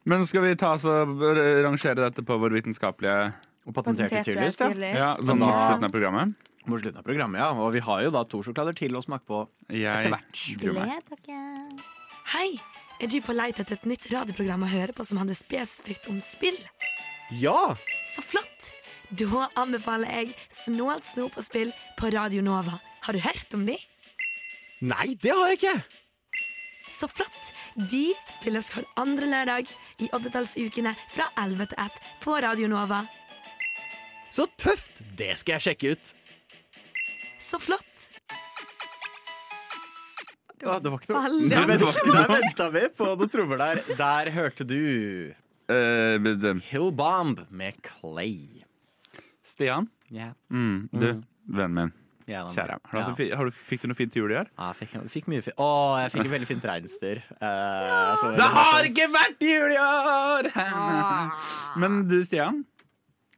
Men 0.10 0.26
skal 0.26 0.42
vi 0.46 0.56
ta 0.58 0.74
oss 0.78 0.86
og 0.90 1.22
rangere 1.66 2.00
dette 2.00 2.24
på 2.26 2.38
vår 2.40 2.56
vitenskapelige 2.56 3.34
Og 3.68 3.76
patenterte 3.76 4.24
tydeligvis, 4.24 4.58
ja. 4.58 4.70
Ja, 4.96 5.10
sånn 5.20 5.42
mot 5.42 5.54
slutten 5.54 5.86
av 5.86 5.94
programmet? 5.94 6.50
Mot 6.66 6.82
slutten 6.82 7.02
av 7.02 7.06
programmet, 7.06 7.42
ja. 7.44 7.52
Og 7.54 7.76
vi 7.76 7.84
har 7.86 8.02
jo 8.08 8.14
da 8.16 8.24
to 8.26 8.42
sjokolader 8.46 8.78
til 8.80 8.98
å 8.98 9.04
smake 9.06 9.28
på 9.30 9.44
etter 9.70 10.10
hvert. 10.16 11.30
Hei! 12.34 12.50
Er 13.00 13.08
du 13.08 13.22
på 13.24 13.32
leit 13.32 13.60
etter 13.62 13.78
et 13.78 13.86
nytt 13.88 14.10
radioprogram 14.12 14.66
å 14.66 14.72
høre 14.74 14.96
på 14.96 15.06
som 15.08 15.22
handler 15.22 15.38
spesifikt 15.38 16.10
om 16.12 16.18
spill? 16.24 16.58
Ja! 17.40 17.76
Så 18.16 18.26
flott! 18.26 18.74
Da 19.10 19.48
anbefaler 19.58 20.12
jeg 20.20 20.36
Snålt 20.54 21.08
snop 21.08 21.38
og 21.40 21.46
spill 21.46 21.72
på 21.98 22.12
Radio 22.14 22.44
Nova. 22.46 22.76
Har 23.06 23.14
du 23.16 23.20
hørt 23.24 23.54
om 23.58 23.66
de? 23.68 23.78
Nei, 24.82 25.14
det 25.20 25.32
har 25.36 25.50
jeg 25.52 25.60
ikke! 25.60 25.76
Så 26.90 27.08
flott! 27.12 27.52
De 27.92 28.10
spilles 28.28 28.70
hver 28.74 28.88
andre 29.00 29.28
lørdag 29.30 29.70
i 30.04 30.10
oddetallsukene 30.16 30.94
fra 31.14 31.30
11 31.40 31.70
til 31.72 31.84
1 31.86 32.00
på 32.24 32.38
Radio 32.44 32.70
Nova. 32.72 33.04
Så 34.34 34.48
tøft! 34.60 35.04
Det 35.18 35.32
skal 35.40 35.58
jeg 35.58 35.66
sjekke 35.68 35.94
ut. 35.96 36.14
Så 37.40 37.60
flott! 37.62 37.86
Ja, 40.60 40.76
det 40.84 40.92
var 40.92 41.00
ikke 41.00 41.14
noe 41.16 41.50
Der 41.50 41.68
vent- 41.70 42.02
Der 42.12 42.32
venta 42.34 42.66
vi 42.74 42.82
på 42.92 43.06
noen 43.14 43.32
trommer 43.32 43.62
der. 43.62 43.80
Der 43.96 44.32
hørte 44.36 44.66
du 44.68 44.76
uh, 45.32 45.76
eh, 45.76 46.50
Hillbomb 46.72 47.46
med 47.50 47.80
Clay. 47.86 48.66
Stian, 49.44 49.88
Yeah. 50.12 50.32
mm, 50.50 50.90
du, 50.92 51.22
vennen 51.46 51.74
min, 51.76 51.92
kjære. 52.30 52.80
Har 52.92 53.10
du, 53.10 53.24
ja. 53.26 53.36
har 53.40 53.50
du, 53.50 53.52
fikk 53.70 53.82
du 53.84 53.90
noe 53.92 53.98
fint 53.98 54.12
til 54.14 54.24
jul 54.24 54.34
i 54.34 54.40
år? 54.40 54.50
Ja, 54.54 54.70
jeg 54.72 54.80
fikk, 54.84 54.96
fikk 55.16 55.30
mye 55.32 55.44
fint. 55.46 55.58
Å, 55.60 55.70
jeg 56.04 56.14
fikk 56.16 56.26
et 56.28 56.34
veldig 56.36 56.50
fint 56.50 56.68
reinsdyr. 56.70 57.22
Uh, 57.38 57.46
ja. 57.46 58.34
Det 58.38 58.50
har 58.58 58.90
ikke 58.90 59.08
vært 59.14 59.46
jul 59.50 59.76
i 59.76 59.80
år! 59.84 60.52
Men 61.82 62.02
du, 62.10 62.18
Stian. 62.28 62.64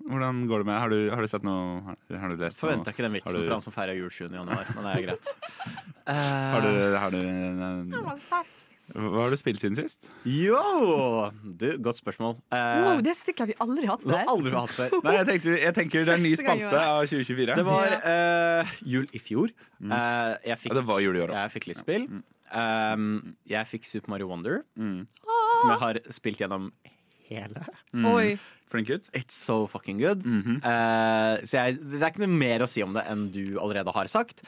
hvordan 0.08 0.46
går 0.50 0.64
det 0.64 0.70
med 0.72 0.80
Har 0.82 0.90
du, 0.90 1.00
har 1.14 1.22
du 1.22 1.30
sett 1.30 1.44
noe 1.46 1.82
Har, 1.86 1.98
har 2.24 2.32
du 2.32 2.40
lest 2.42 2.58
Forventa 2.58 2.90
ikke 2.94 3.06
den 3.06 3.14
vitsen 3.20 3.38
du- 3.38 3.46
fra 3.46 3.60
han 3.60 3.62
som 3.66 3.76
feirer 3.76 4.00
jul 4.00 4.10
7. 4.10 4.24
januar, 4.34 4.66
men 4.76 4.88
det 4.88 4.96
er 4.96 5.06
greit. 5.10 5.32
Har 6.12 6.66
du, 6.66 6.74
har 6.98 7.14
du 7.14 7.22
Hva 8.94 9.24
har 9.24 9.30
du 9.34 9.38
spilt 9.40 9.62
siden 9.64 9.76
sist? 9.80 10.04
Yo! 10.28 11.30
Du, 11.44 11.68
godt 11.80 12.00
spørsmål. 12.02 12.36
Eh, 12.52 12.82
Wow, 12.86 13.02
det 13.06 13.14
stikket 13.16 13.40
har 13.46 13.48
vi 13.52 13.56
aldri 13.64 13.88
hatt 13.88 14.04
det 14.04 14.12
før. 14.12 14.32
aldri 14.34 14.52
hatt 14.56 14.74
før. 14.76 14.96
Nei, 15.06 15.14
jeg, 15.20 15.28
tenkte, 15.30 15.56
jeg 15.62 15.74
tenker 15.78 16.06
det 16.06 16.14
er 16.16 16.20
en 16.20 16.26
ny 16.26 16.34
spalte 16.40 16.82
av 16.82 17.02
2024. 17.08 17.56
Det 17.56 17.66
var 17.68 17.96
eh, 18.12 18.76
jul 18.96 19.08
i 19.16 19.20
fjor. 19.24 19.54
Eh, 19.82 20.32
jeg, 20.52 20.58
fikk, 20.64 20.72
Ja, 20.74 20.80
det 20.82 20.86
var 20.92 21.00
jul 21.04 21.16
i 21.16 21.24
år 21.24 21.32
òg. 21.34 21.40
jeg 21.42 21.54
fikk 21.58 21.68
litt 21.72 21.82
spill. 21.82 22.08
Um, 22.52 23.06
jeg 23.48 23.68
fikk 23.72 23.86
Super 23.88 24.12
Mario 24.12 24.28
Wonder, 24.28 24.66
Mm. 24.78 25.06
som 25.62 25.70
jeg 25.72 25.80
har 25.80 26.00
spilt 26.12 26.42
gjennom 26.44 26.72
hele. 27.30 27.64
Oi. 28.12 28.36
Flink 28.72 28.88
gutt. 28.88 29.08
It's 29.16 29.36
so 29.36 29.68
fucking 29.68 30.00
good. 30.00 30.24
-hmm. 30.24 30.58
Eh, 30.64 31.44
så 31.44 31.58
jeg, 31.60 31.80
det 31.80 32.02
er 32.04 32.10
ikke 32.12 32.26
noe 32.28 32.38
mer 32.40 32.60
å 32.64 32.68
si 32.70 32.82
om 32.84 32.94
det 32.94 33.04
enn 33.08 33.32
du 33.32 33.58
allerede 33.60 33.92
har 33.94 34.08
sagt. 34.08 34.44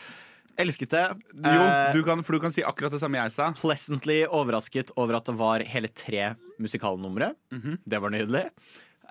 Elsket 0.59 0.91
det. 0.93 1.03
Jo, 1.33 1.49
Eh, 1.63 1.93
du 1.95 2.03
kan, 2.05 2.21
for 2.23 2.33
du 2.37 2.39
kan 2.43 2.51
si 2.53 2.61
akkurat 2.61 2.91
det 2.93 2.99
samme 3.01 3.17
jeg 3.17 3.31
sa. 3.33 3.51
pleasantly 3.57 4.19
overrasket 4.25 4.91
over 4.95 5.15
at 5.17 5.25
det 5.25 5.35
var 5.39 5.59
hele 5.65 5.87
tre 5.89 6.35
musikalnumre. 6.61 7.33
Mhm. 7.51 7.79
Det 7.87 8.01
var 8.01 8.09
nydelig. 8.13 8.45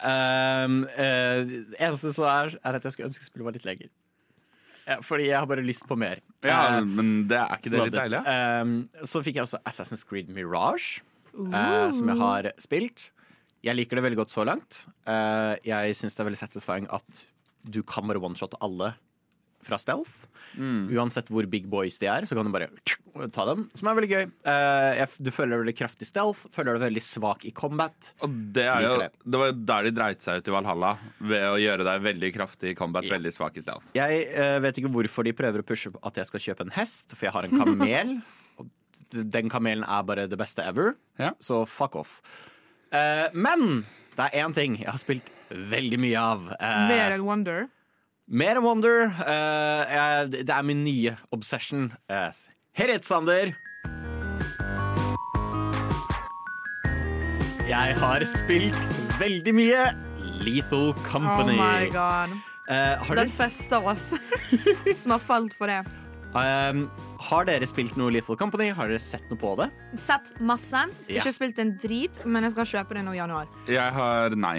Um, 0.03 0.85
uh, 0.99 1.43
eneste 1.79 2.11
som 2.15 2.25
er, 2.27 2.57
er 2.65 2.75
at 2.79 2.83
jeg 2.87 2.93
skulle 2.95 3.09
ønske 3.11 3.27
spillet 3.27 3.45
var 3.47 3.53
litt 3.55 3.67
lenger. 3.67 3.91
Ja, 4.87 4.97
fordi 5.05 5.29
jeg 5.29 5.39
har 5.39 5.47
bare 5.47 5.63
lyst 5.63 5.87
på 5.87 5.95
mer. 5.99 6.19
Ja, 6.43 6.79
uh, 6.81 6.85
men 6.87 7.29
det 7.31 7.39
er 7.39 7.53
ikke 7.59 7.71
det 7.71 7.83
litt 7.85 7.99
deilig? 7.99 8.23
Um, 8.27 8.73
så 9.07 9.23
fikk 9.23 9.37
jeg 9.39 9.45
også 9.47 9.61
Assassin's 9.69 10.03
Creed 10.09 10.31
Mirage, 10.35 11.03
uh, 11.39 11.91
som 11.95 12.09
jeg 12.11 12.19
har 12.19 12.51
spilt. 12.59 13.11
Jeg 13.63 13.79
liker 13.79 13.95
det 14.01 14.03
veldig 14.09 14.19
godt 14.25 14.33
så 14.35 14.43
langt. 14.43 14.81
Eh, 15.07 15.53
jeg 15.63 15.95
syns 15.95 16.17
det 16.17 16.23
er 16.25 16.27
veldig 16.33 16.41
satisfying 16.41 16.89
at 16.91 17.21
du 17.63 17.79
kan 17.87 18.09
bare 18.11 18.19
one-shotte 18.19 18.59
alle 18.59 18.89
fra 19.67 19.79
stealth. 19.81 20.27
Mm. 20.59 20.91
Uansett 20.93 21.31
hvor 21.33 21.47
big 21.49 21.65
boys 21.71 21.97
de 22.03 22.09
er, 22.13 22.27
så 22.29 22.37
kan 22.37 22.45
du 22.45 22.53
bare 22.53 22.69
ta 23.33 23.45
dem. 23.49 23.65
Som 23.79 23.89
er 23.89 23.97
veldig 23.97 24.11
gøy. 24.11 24.25
Eh, 24.53 25.15
du 25.23 25.31
føler 25.33 25.55
deg 25.55 25.63
veldig 25.63 25.75
kraftig 25.79 26.09
stealth, 26.11 26.43
føler 26.53 26.77
deg 26.77 26.85
veldig 26.91 27.03
svak 27.07 27.47
i 27.49 27.53
combat. 27.57 28.11
Og 28.27 28.35
det, 28.53 28.67
er 28.69 28.85
jo, 28.85 28.99
det. 29.01 29.09
det 29.25 29.41
var 29.41 29.51
jo 29.53 29.57
der 29.73 29.89
de 29.89 29.95
dreit 29.97 30.25
seg 30.27 30.43
ut 30.43 30.51
i 30.51 30.55
Valhalla. 30.57 30.93
Ved 31.33 31.47
å 31.49 31.57
gjøre 31.63 31.87
deg 31.89 32.05
veldig 32.09 32.33
kraftig 32.37 32.75
i 32.75 32.77
combat, 32.79 33.07
Ja. 33.09 33.15
veldig 33.17 33.33
svak 33.33 33.57
i 33.57 33.65
stealth. 33.65 33.89
Jeg 33.97 34.27
eh, 34.29 34.59
vet 34.67 34.83
ikke 34.83 34.93
hvorfor 34.93 35.25
de 35.29 35.33
prøver 35.39 35.65
å 35.65 35.69
pushe 35.73 35.93
på 35.95 36.03
at 36.05 36.21
jeg 36.21 36.29
skal 36.29 36.45
kjøpe 36.51 36.69
en 36.69 36.77
hest, 36.77 37.17
for 37.17 37.29
jeg 37.31 37.37
har 37.39 37.49
en 37.49 37.59
kamel. 37.65 38.15
og 38.61 38.69
den 39.33 39.49
kamelen 39.53 39.87
er 39.89 40.05
bare 40.09 40.29
det 40.29 40.39
beste 40.41 40.65
ever, 40.69 40.97
Ja. 41.21 41.33
så 41.41 41.63
fuck 41.69 41.97
off. 41.97 42.19
Eh, 42.93 43.29
men 43.33 43.87
det 44.19 44.27
er 44.29 44.43
én 44.45 44.53
ting 44.53 44.77
jeg 44.83 44.91
har 44.91 45.01
spilt 45.01 45.31
veldig 45.53 45.99
mye 46.01 46.21
av. 46.21 46.51
Eh, 46.59 46.83
Mer 46.93 47.15
enn 47.17 47.25
Wonder. 47.25 47.71
Mer 48.29 48.57
enn 48.57 48.65
Wonder. 48.65 49.09
eh, 49.27 49.93
jeg, 49.93 50.31
det 50.47 50.51
er 50.55 50.63
min 50.67 50.85
nye 50.85 51.17
obsession. 51.35 51.91
Uh, 52.11 52.31
Hit 52.79 52.89
it, 52.95 53.05
Sander! 53.05 53.53
Jeg 57.69 57.97
har 57.97 58.25
spilt 58.29 58.87
veldig 59.21 59.53
mye 59.57 59.83
Lethal 60.43 60.91
Oh 60.93 61.03
Company. 61.07 61.57
my 61.57 61.89
god. 61.93 62.35
Eh, 62.69 62.99
har, 62.99 63.17
Den 63.17 63.27
dere, 63.27 63.33
første 63.33 63.77
av 63.79 63.87
oss 63.93 64.13
som 65.03 65.15
har 65.17 65.23
falt 65.23 65.55
for 65.59 65.71
det. 65.71 65.81
um, 66.35 66.85
har 67.29 67.45
dere 67.49 67.67
spilt 67.69 67.97
noe 68.01 68.13
Lethal 68.15 68.37
Company? 68.41 68.71
Har 68.75 68.89
dere 68.91 69.01
sett 69.03 69.25
noe 69.31 69.39
på 69.41 69.55
det? 69.61 69.69
Sett 70.01 70.33
masse. 70.41 70.85
Ja. 71.09 71.21
Ikke 71.21 71.33
spilt 71.37 71.59
en 71.63 71.75
drit, 71.83 72.23
men 72.27 72.45
jeg 72.47 72.55
skal 72.57 72.71
kjøpe 72.75 72.97
det 72.99 73.05
nå 73.07 73.15
i 73.17 73.21
januar. 73.21 73.49
Jeg 73.71 73.93
har 73.99 74.37
nei. 74.37 74.59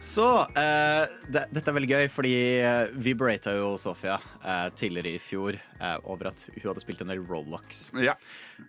Så 0.00 0.40
eh, 0.40 1.10
det, 1.28 1.42
dette 1.52 1.68
er 1.68 1.74
veldig 1.76 1.88
gøy, 1.90 2.06
fordi 2.08 2.32
uh, 2.64 2.92
vi 3.04 3.12
berata 3.12 3.52
jo 3.52 3.74
Sofia 3.76 4.14
eh, 4.40 4.70
tidligere 4.72 5.18
i 5.18 5.20
fjor 5.20 5.58
eh, 5.58 5.96
over 6.08 6.30
at 6.30 6.46
hun 6.54 6.70
hadde 6.70 6.80
spilt 6.80 7.02
en 7.04 7.12
del 7.12 7.20
Roblox. 7.28 7.90
Ja. 8.00 8.14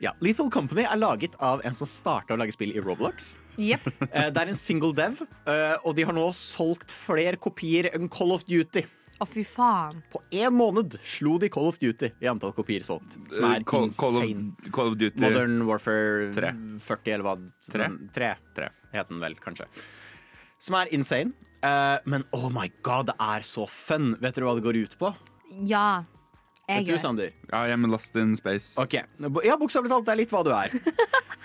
Ja, 0.03 0.11
Lethal 0.19 0.51
Company 0.51 0.83
er 0.83 0.99
laget 0.99 1.37
av 1.39 1.63
en 1.63 1.77
som 1.77 1.87
starta 1.87 2.35
å 2.35 2.39
lage 2.41 2.51
spill 2.57 2.75
i 2.75 2.83
Roblox. 2.83 3.37
Yep. 3.55 3.87
Eh, 4.11 4.27
det 4.33 4.41
er 4.41 4.49
en 4.51 4.57
single 4.59 4.91
dev, 4.91 5.21
eh, 5.47 5.77
og 5.87 5.95
de 5.95 6.03
har 6.03 6.15
nå 6.15 6.25
solgt 6.35 6.91
flere 6.91 7.39
kopier 7.39 7.87
enn 7.95 8.09
Call 8.11 8.33
of 8.35 8.43
Duty. 8.43 8.83
Å, 9.21 9.27
fy 9.29 9.45
faen. 9.47 10.01
På 10.11 10.19
én 10.35 10.51
måned 10.51 10.97
slo 10.99 11.37
de 11.39 11.47
Call 11.53 11.69
of 11.69 11.79
Duty 11.79 12.09
i 12.19 12.27
antall 12.27 12.51
kopier 12.57 12.83
solgt. 12.83 13.15
Som 13.31 13.47
er 13.47 13.63
Call, 13.63 13.87
insane. 13.87 14.11
Call, 14.11 14.67
of, 14.67 14.75
Call 14.75 14.91
of 14.91 14.99
Duty 14.99 15.23
Modern 15.23 15.63
Warfare 15.69 16.27
3. 16.35 16.51
40, 16.83 17.15
eller 17.15 17.27
hva? 17.29 17.37
Tre. 17.71 17.91
Tre. 18.19 18.33
Tre. 18.57 18.71
Het 18.91 19.13
den 19.13 19.23
vel, 19.23 19.39
kanskje. 19.39 19.69
Som 20.61 20.77
er 20.77 20.91
insane. 20.93 21.33
Eh, 21.65 21.97
men 22.09 22.25
oh 22.37 22.47
my 22.53 22.67
god, 22.85 23.09
det 23.11 23.17
er 23.21 23.45
så 23.45 23.67
fun. 23.69 24.15
Vet 24.21 24.37
dere 24.37 24.47
hva 24.49 24.57
det 24.57 24.65
går 24.65 24.81
ut 24.83 24.97
på? 25.01 25.11
Ja. 25.67 26.03
Jeg 26.69 26.83
Vet 26.83 26.87
du, 26.87 26.93
gjør. 26.93 27.01
Sander? 27.03 27.33
Ja, 27.49 27.63
I'm 27.73 27.87
lost 27.89 28.15
in 28.15 28.35
space. 28.39 28.75
Ok, 28.79 28.93
Ja, 29.43 29.57
bokstavelig 29.59 29.91
talt, 29.91 30.05
det 30.07 30.13
er 30.13 30.19
litt 30.21 30.33
hva 30.33 30.43
du 30.47 30.53
er. 30.55 30.73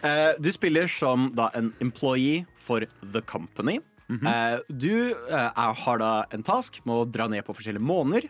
Eh, 0.05 0.37
du 0.39 0.51
spiller 0.53 0.85
som 0.93 1.31
da 1.35 1.47
en 1.57 1.71
employee 1.81 2.43
for 2.61 2.85
The 3.01 3.23
Company. 3.25 3.79
Eh, 4.13 4.59
du 4.69 4.93
eh, 5.09 5.33
er, 5.33 5.73
har 5.81 5.99
da 5.99 6.11
en 6.37 6.45
task 6.45 6.77
med 6.85 6.93
å 7.01 7.07
dra 7.09 7.25
ned 7.33 7.43
på 7.47 7.55
forskjellige 7.57 7.83
måneder. 7.83 8.27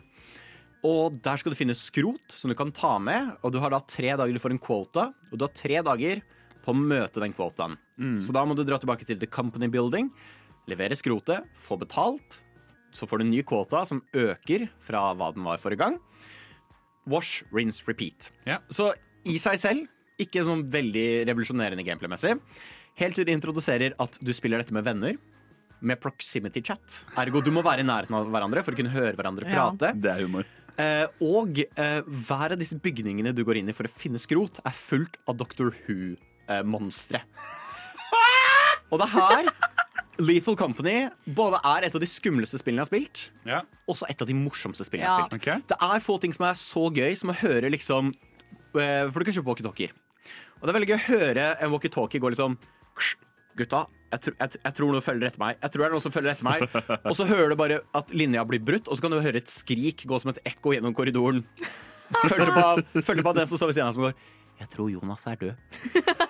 Og 0.86 1.18
der 1.26 1.42
skal 1.42 1.52
du 1.52 1.58
finne 1.58 1.74
skrot 1.76 2.32
som 2.32 2.54
du 2.54 2.56
kan 2.56 2.70
ta 2.72 2.94
med. 3.02 3.34
Og 3.42 3.50
du 3.52 3.58
har 3.60 3.74
da 3.74 3.82
tre 3.82 4.14
dager 4.22 4.38
for 4.40 4.54
en 4.54 4.62
quota, 4.62 5.08
og 5.26 5.34
du 5.36 5.42
har 5.44 5.52
tre 5.58 5.82
dager 5.90 6.22
på 6.62 6.70
å 6.72 6.78
møte 6.78 7.20
den 7.20 7.34
quotaen. 7.34 7.74
Så 8.22 8.32
da 8.32 8.46
må 8.46 8.54
du 8.56 8.62
dra 8.64 8.78
tilbake 8.80 9.04
til 9.10 9.18
The 9.18 9.28
Company 9.28 9.66
Building, 9.68 10.08
levere 10.70 10.96
skrotet, 10.98 11.46
få 11.62 11.78
betalt. 11.80 12.40
Så 12.96 13.06
får 13.08 13.20
du 13.20 13.26
en 13.26 13.30
ny 13.34 13.42
kvota 13.46 13.82
som 13.88 14.00
øker 14.16 14.68
fra 14.82 15.02
hva 15.14 15.32
den 15.36 15.44
var 15.46 15.60
forrige 15.60 15.82
gang. 15.84 15.98
Wash, 17.06 17.44
rinse, 17.54 17.84
repeat. 17.86 18.30
Ja. 18.48 18.58
Så 18.72 18.90
i 19.28 19.36
seg 19.42 19.60
selv, 19.62 19.86
ikke 20.22 20.42
sånn 20.46 20.64
veldig 20.72 21.26
revolusjonerende 21.28 21.84
gameplay-messig. 21.86 22.38
Helt 22.96 23.18
til 23.18 23.26
de 23.28 23.34
introduserer 23.36 23.92
at 24.00 24.16
du 24.24 24.32
spiller 24.34 24.62
dette 24.62 24.74
med 24.74 24.86
venner. 24.86 25.18
Med 25.84 26.00
proximity 26.00 26.62
chat. 26.64 27.02
Ergo 27.20 27.42
du 27.44 27.50
må 27.52 27.60
være 27.62 27.84
i 27.84 27.86
nærheten 27.86 28.16
av 28.16 28.30
hverandre 28.32 28.62
for 28.64 28.72
å 28.72 28.78
kunne 28.78 28.94
høre 28.94 29.12
hverandre 29.18 29.44
Ja. 29.44 29.68
prate. 29.68 29.92
Det 30.00 30.10
er 30.14 30.24
humor. 30.24 30.46
Eh, 30.80 31.06
og 31.20 31.60
eh, 31.76 32.00
hver 32.04 32.52
av 32.52 32.58
disse 32.60 32.76
bygningene 32.80 33.34
du 33.36 33.44
går 33.44 33.60
inn 33.60 33.68
i 33.68 33.74
for 33.76 33.84
å 33.88 33.92
finne 33.92 34.18
skrot, 34.20 34.58
er 34.64 34.72
fullt 34.76 35.16
av 35.28 35.36
Doctor 35.36 35.70
Who-monstre. 35.84 37.20
og 38.90 39.00
det 39.00 39.06
er 39.06 39.14
her 39.14 39.52
Lethal 40.18 40.56
Company 40.56 41.08
både 41.36 41.58
er 41.64 41.86
et 41.86 41.96
av 41.96 42.02
de 42.02 42.08
skumleste 42.08 42.60
spillene 42.60 42.82
jeg 42.82 42.86
har 42.86 42.92
spilt, 42.92 43.24
Ja. 43.48 43.60
også 43.88 44.08
et 44.10 44.22
av 44.22 44.28
de 44.28 44.36
morsomste 44.36 44.86
spillene 44.86 45.06
jeg 45.08 45.12
har 45.12 45.28
spilt. 45.28 45.42
Okay. 45.42 45.62
Det 45.68 45.76
er 45.80 46.00
få 46.04 46.18
ting 46.20 46.32
som 46.32 46.46
er 46.48 46.54
så 46.60 46.86
gøy 46.94 47.16
som 47.16 47.32
å 47.32 47.36
høre 47.36 47.70
liksom 47.72 48.14
eh, 48.76 49.04
For 49.10 49.20
du 49.20 49.28
kan 49.28 49.36
kjøpe 49.36 49.50
walkietalkier. 49.52 49.92
Og 50.56 50.64
det 50.64 50.72
er 50.72 50.78
veldig 50.78 50.90
gøy 50.90 50.96
å 50.96 51.06
høre 51.10 51.46
en 51.60 51.72
walkietalkie 51.74 52.20
gå 52.22 52.32
liksom 52.32 52.58
Gutta, 53.56 53.86
jeg, 54.12 54.20
tr 54.20 54.32
jeg, 54.36 54.50
tr 54.52 54.58
jeg 54.66 54.74
tror 54.76 54.92
noen 54.92 55.04
følger 55.04 55.30
etter 55.30 55.40
meg. 55.40 55.56
Jeg 55.62 55.72
tror 55.72 55.82
det 55.82 55.86
er 55.86 55.94
noen 55.94 56.04
som 56.04 56.12
følger 56.12 56.34
etter 56.34 56.44
meg 56.44 56.64
Og 57.08 57.14
så 57.16 57.24
hører 57.28 57.52
du 57.52 57.56
bare 57.56 57.78
at 57.96 58.12
linja 58.12 58.44
blir 58.44 58.60
brutt, 58.60 58.88
og 58.88 58.98
så 58.98 59.06
kan 59.06 59.14
du 59.14 59.20
høre 59.24 59.40
et 59.40 59.48
skrik 59.48 60.04
gå 60.08 60.18
som 60.20 60.32
et 60.32 60.40
ekko 60.52 60.74
gjennom 60.76 60.92
korridoren. 60.96 61.40
Følger 62.30 62.52
på, 62.54 63.02
følger 63.02 63.24
på 63.26 63.32
den 63.34 63.48
som 63.50 63.58
står 63.58 63.72
ved 63.72 63.78
siden 63.78 63.88
av 63.88 63.96
som 63.96 64.04
går 64.04 64.12
Jeg 64.56 64.70
tror 64.72 64.88
Jonas 64.88 65.26
er 65.28 65.36
død. 65.40 65.56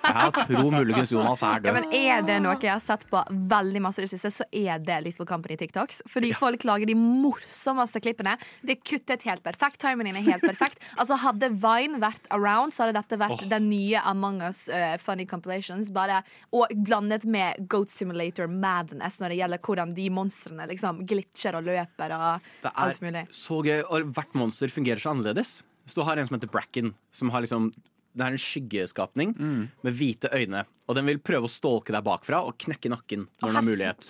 Jeg 0.07 0.31
tror 0.35 0.69
muligens 0.71 1.11
Jonas 1.13 1.41
er 1.45 1.61
død. 1.63 1.67
Ja, 1.69 1.73
men 1.77 1.85
Er 1.95 2.25
det 2.27 2.37
noe 2.43 2.55
jeg 2.59 2.73
har 2.73 2.81
sett 2.83 3.05
på 3.07 3.21
veldig 3.29 3.81
masse 3.83 4.01
i 4.01 4.05
det 4.05 4.11
siste, 4.11 4.31
så 4.33 4.47
er 4.51 4.81
det 4.83 4.97
Little 5.05 5.27
Company 5.27 5.55
TikToks. 5.59 6.01
Fordi 6.11 6.33
folk 6.35 6.65
lager 6.67 6.89
de 6.89 6.95
morsomste 6.97 8.01
klippene. 8.03 8.35
Det 8.61 8.77
er 8.77 8.81
kuttet 8.83 9.23
helt 9.27 9.43
perfekt. 9.45 9.79
Timingen 9.83 10.19
er 10.19 10.27
helt 10.27 10.45
perfekt. 10.45 10.83
Altså 10.97 11.17
Hadde 11.21 11.49
Vine 11.61 11.99
vært 12.01 12.25
around, 12.33 12.73
så 12.73 12.83
hadde 12.85 12.97
dette 12.97 13.19
vært 13.21 13.43
oh. 13.45 13.49
den 13.51 13.67
nye 13.69 14.01
Among 14.07 14.41
us 14.47 14.65
uh, 14.71 14.97
funny 15.01 15.27
compilations. 15.29 15.91
Bare, 15.93 16.21
og 16.55 16.73
blandet 16.87 17.25
med 17.27 17.67
Goat 17.71 17.91
Simulator 17.93 18.49
madness 18.51 19.21
når 19.21 19.33
det 19.33 19.39
gjelder 19.41 19.63
hvordan 19.63 19.93
de 19.97 20.07
monstrene 20.13 20.67
liksom 20.71 21.03
glitcher 21.07 21.57
og 21.59 21.67
løper 21.67 22.15
og 22.17 22.47
Det 22.63 22.73
alt 22.73 22.99
er 22.99 23.05
mulig. 23.07 23.25
så 23.35 23.61
gøy, 23.63 23.81
og 23.85 24.11
hvert 24.17 24.39
monster 24.39 24.73
fungerer 24.73 25.01
så 25.01 25.13
annerledes. 25.13 25.61
Så 25.87 26.01
du 26.01 26.07
har 26.07 26.19
en 26.19 26.27
som 26.27 26.35
heter 26.35 26.51
Bracken, 26.51 26.91
som 27.15 27.31
har 27.31 27.45
liksom 27.45 27.71
det 28.17 28.25
er 28.25 28.35
en 28.35 28.41
skyggeskapning 28.41 29.35
med 29.37 29.93
hvite 29.99 30.31
øyne. 30.33 30.63
Og 30.87 30.95
den 30.95 31.07
vil 31.09 31.19
prøve 31.19 31.49
å 31.49 31.51
stalke 31.51 31.91
deg 31.91 32.03
bakfra 32.05 32.39
og 32.47 32.55
knekke 32.63 32.89
nakken 32.93 33.25
når 33.41 33.49
den 33.51 33.57
har 33.59 33.65
mulighet. 33.67 34.05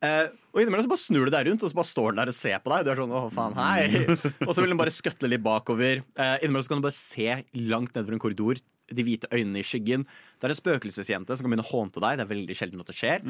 Eh, 0.00 0.30
og 0.52 0.62
innimellom 0.62 0.86
så 0.86 0.92
bare 0.92 1.02
snur 1.02 1.28
du 1.28 1.32
deg 1.34 1.46
rundt, 1.48 1.62
og 1.64 1.72
så 1.72 1.76
bare 1.76 1.90
står 1.90 2.08
den 2.12 2.20
der 2.22 2.32
og 2.32 2.36
ser 2.36 2.62
på 2.64 2.72
deg. 2.72 2.84
Du 2.86 2.90
er 2.92 3.00
sånn, 3.02 3.12
å 3.12 3.22
faen, 3.32 3.56
hei 3.56 4.06
Og 4.48 4.52
så 4.54 4.62
vil 4.64 4.72
den 4.72 4.80
bare 4.80 4.94
skøtte 4.94 5.28
litt 5.28 5.44
bakover. 5.44 6.02
Eh, 6.16 6.34
innimellom 6.40 6.64
så 6.64 6.72
kan 6.72 6.80
du 6.82 6.86
bare 6.88 6.96
se 6.96 7.28
langt 7.72 7.92
nedover 7.94 8.16
en 8.16 8.24
korridor. 8.24 8.62
De 8.96 9.04
hvite 9.06 9.28
øynene 9.32 9.60
i 9.60 9.66
skyggen. 9.66 10.04
Det 10.38 10.48
er 10.48 10.54
en 10.54 10.58
spøkelsesjente 10.58 11.36
som 11.36 11.44
kan 11.46 11.52
begynne 11.52 11.64
å 11.66 11.70
hånte 11.70 12.02
deg. 12.02 12.18
Det 12.20 12.24
er 12.26 12.30
veldig 12.32 12.56
sjelden 12.58 12.82
at 12.84 12.90
det 12.92 12.96
skjer. 12.98 13.24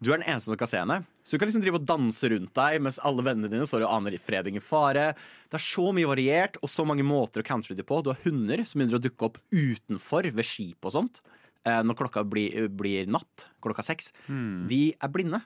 Du 0.00 0.10
er 0.12 0.18
den 0.20 0.26
eneste 0.28 0.50
som 0.50 0.58
kan 0.60 0.70
se 0.70 0.80
henne. 0.82 0.98
Så 1.22 1.36
du 1.36 1.42
kan 1.42 1.50
liksom 1.50 1.64
drive 1.64 1.80
og 1.80 1.86
danse 1.88 2.30
rundt 2.32 2.52
deg 2.58 2.78
mens 2.86 3.00
alle 3.02 3.24
vennene 3.26 3.50
dine 3.52 3.66
står 3.68 3.86
og 3.86 3.94
aner 3.98 4.18
fred 4.22 4.50
ingen 4.52 4.64
fare. 4.64 5.08
Det 5.50 5.58
er 5.60 5.66
så 5.66 5.88
mye 5.96 6.10
variert 6.10 6.56
og 6.62 6.70
så 6.72 6.86
mange 6.88 7.06
måter 7.06 7.42
å 7.42 7.46
countre 7.46 7.76
det 7.78 7.86
på. 7.86 8.02
Du 8.02 8.12
har 8.12 8.22
hunder 8.24 8.64
som 8.64 8.80
begynner 8.80 9.00
å 9.00 9.04
dukke 9.06 9.28
opp 9.30 9.40
utenfor 9.54 10.30
ved 10.32 10.46
skip 10.46 10.86
og 10.86 10.94
sånt. 10.98 11.22
Eh, 11.66 11.82
når 11.82 11.98
klokka 11.98 12.22
blir, 12.26 12.68
blir 12.70 13.08
natt, 13.10 13.48
klokka 13.64 13.82
seks. 13.86 14.12
De 14.70 14.80
er 14.94 15.12
blinde. 15.12 15.42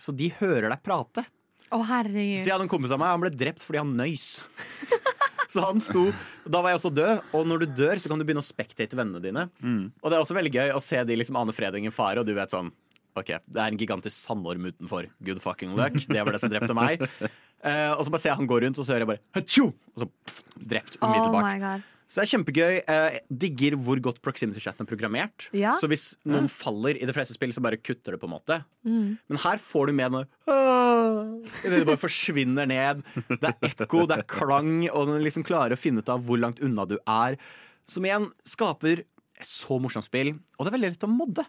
Så 0.00 0.14
de 0.16 0.30
hører 0.38 0.70
deg 0.72 0.82
prate. 0.86 1.26
Å, 1.70 1.78
herregud. 1.86 2.40
Så 2.40 2.48
jeg 2.48 2.54
hadde 2.56 2.64
en 2.66 2.70
kompis 2.72 2.90
av 2.94 2.98
meg, 2.98 3.12
han 3.12 3.22
ble 3.22 3.30
drept 3.30 3.62
fordi 3.62 3.78
han 3.82 3.92
nøys. 3.98 4.40
Så 5.54 5.64
han 5.64 5.80
sto 5.82 6.04
Da 6.46 6.60
var 6.62 6.70
jeg 6.72 6.78
også 6.80 6.92
død, 6.94 7.24
og 7.34 7.48
når 7.50 7.64
du 7.64 7.72
dør, 7.82 7.98
så 7.98 8.10
kan 8.10 8.20
du 8.20 8.24
begynne 8.26 8.42
å 8.44 8.46
spectate 8.46 8.94
vennene 8.98 9.22
dine. 9.24 9.48
Og 10.00 10.06
det 10.06 10.16
er 10.16 10.22
også 10.22 10.36
veldig 10.38 10.52
gøy 10.54 10.72
å 10.76 10.82
se 10.84 11.00
de 11.06 11.16
liksom 11.18 11.38
ane 11.40 11.54
fred 11.56 11.74
og 11.74 11.82
ingen 11.82 11.94
fare, 11.94 12.22
og 12.22 12.28
du 12.28 12.34
vet 12.36 12.54
sånn 12.54 12.70
OK, 13.18 13.32
det 13.50 13.58
er 13.58 13.72
en 13.72 13.78
gigantisk 13.80 14.14
sandorm 14.14 14.68
utenfor. 14.70 15.08
Good 15.26 15.40
fucking 15.42 15.72
luck. 15.74 15.96
Det 16.06 16.22
var 16.22 16.36
det 16.36 16.40
som 16.42 16.52
drepte 16.52 16.76
meg. 16.78 17.02
Uh, 17.20 17.90
og 17.98 18.04
så 18.06 18.12
bare 18.14 18.22
ser 18.22 18.30
jeg 18.30 18.38
han 18.38 18.50
gå 18.50 18.60
rundt, 18.62 18.78
og 18.78 18.86
så 18.86 18.94
hører 18.94 19.02
jeg 19.04 19.10
bare 19.10 19.24
Hatsjo! 19.34 19.66
Og 19.96 20.04
så 20.04 20.08
pff, 20.12 20.38
drept 20.70 21.00
Oh 21.00 21.08
umiddelbart. 21.10 21.48
my 21.48 21.58
god. 21.64 21.88
Så 22.10 22.18
det 22.18 22.24
er 22.24 22.30
kjempegøy. 22.32 22.76
Jeg 22.82 23.20
digger 23.42 23.76
hvor 23.78 24.00
godt 24.02 24.18
proximity-chatten 24.24 24.82
er 24.82 24.90
programmert. 24.90 25.46
Ja. 25.54 25.76
Så 25.78 25.86
hvis 25.90 26.08
noen 26.26 26.48
faller 26.50 26.98
i 26.98 27.06
de 27.06 27.14
fleste 27.14 27.36
spill, 27.36 27.52
så 27.54 27.62
bare 27.62 27.78
kutter 27.78 28.16
det 28.16 28.18
på 28.22 28.26
en 28.26 28.34
måte. 28.34 28.56
Mm. 28.82 29.14
Men 29.30 29.42
her 29.44 29.62
får 29.62 29.90
du 29.90 29.94
med 30.00 30.16
noe 30.16 30.26
Idet 31.62 31.78
det 31.78 31.86
bare 31.86 32.00
forsvinner 32.00 32.66
ned. 32.68 33.04
Det 33.30 33.46
er 33.46 33.70
ekko, 33.70 34.02
det 34.10 34.18
er 34.18 34.26
klang, 34.28 34.82
og 34.90 35.06
den 35.08 35.22
liksom 35.24 35.46
klarer 35.46 35.76
å 35.76 35.80
finne 35.80 36.02
ut 36.02 36.10
av 36.12 36.26
hvor 36.26 36.40
langt 36.42 36.60
unna 36.64 36.84
du 36.90 36.96
er. 36.98 37.38
Som 37.88 38.04
igjen 38.04 38.26
skaper 38.48 39.04
et 39.40 39.48
så 39.48 39.78
morsomt 39.80 40.06
spill. 40.06 40.34
Og 40.58 40.66
det 40.66 40.72
er 40.72 40.76
veldig 40.76 40.90
lett 40.92 41.06
å 41.06 41.12
modde. 41.14 41.46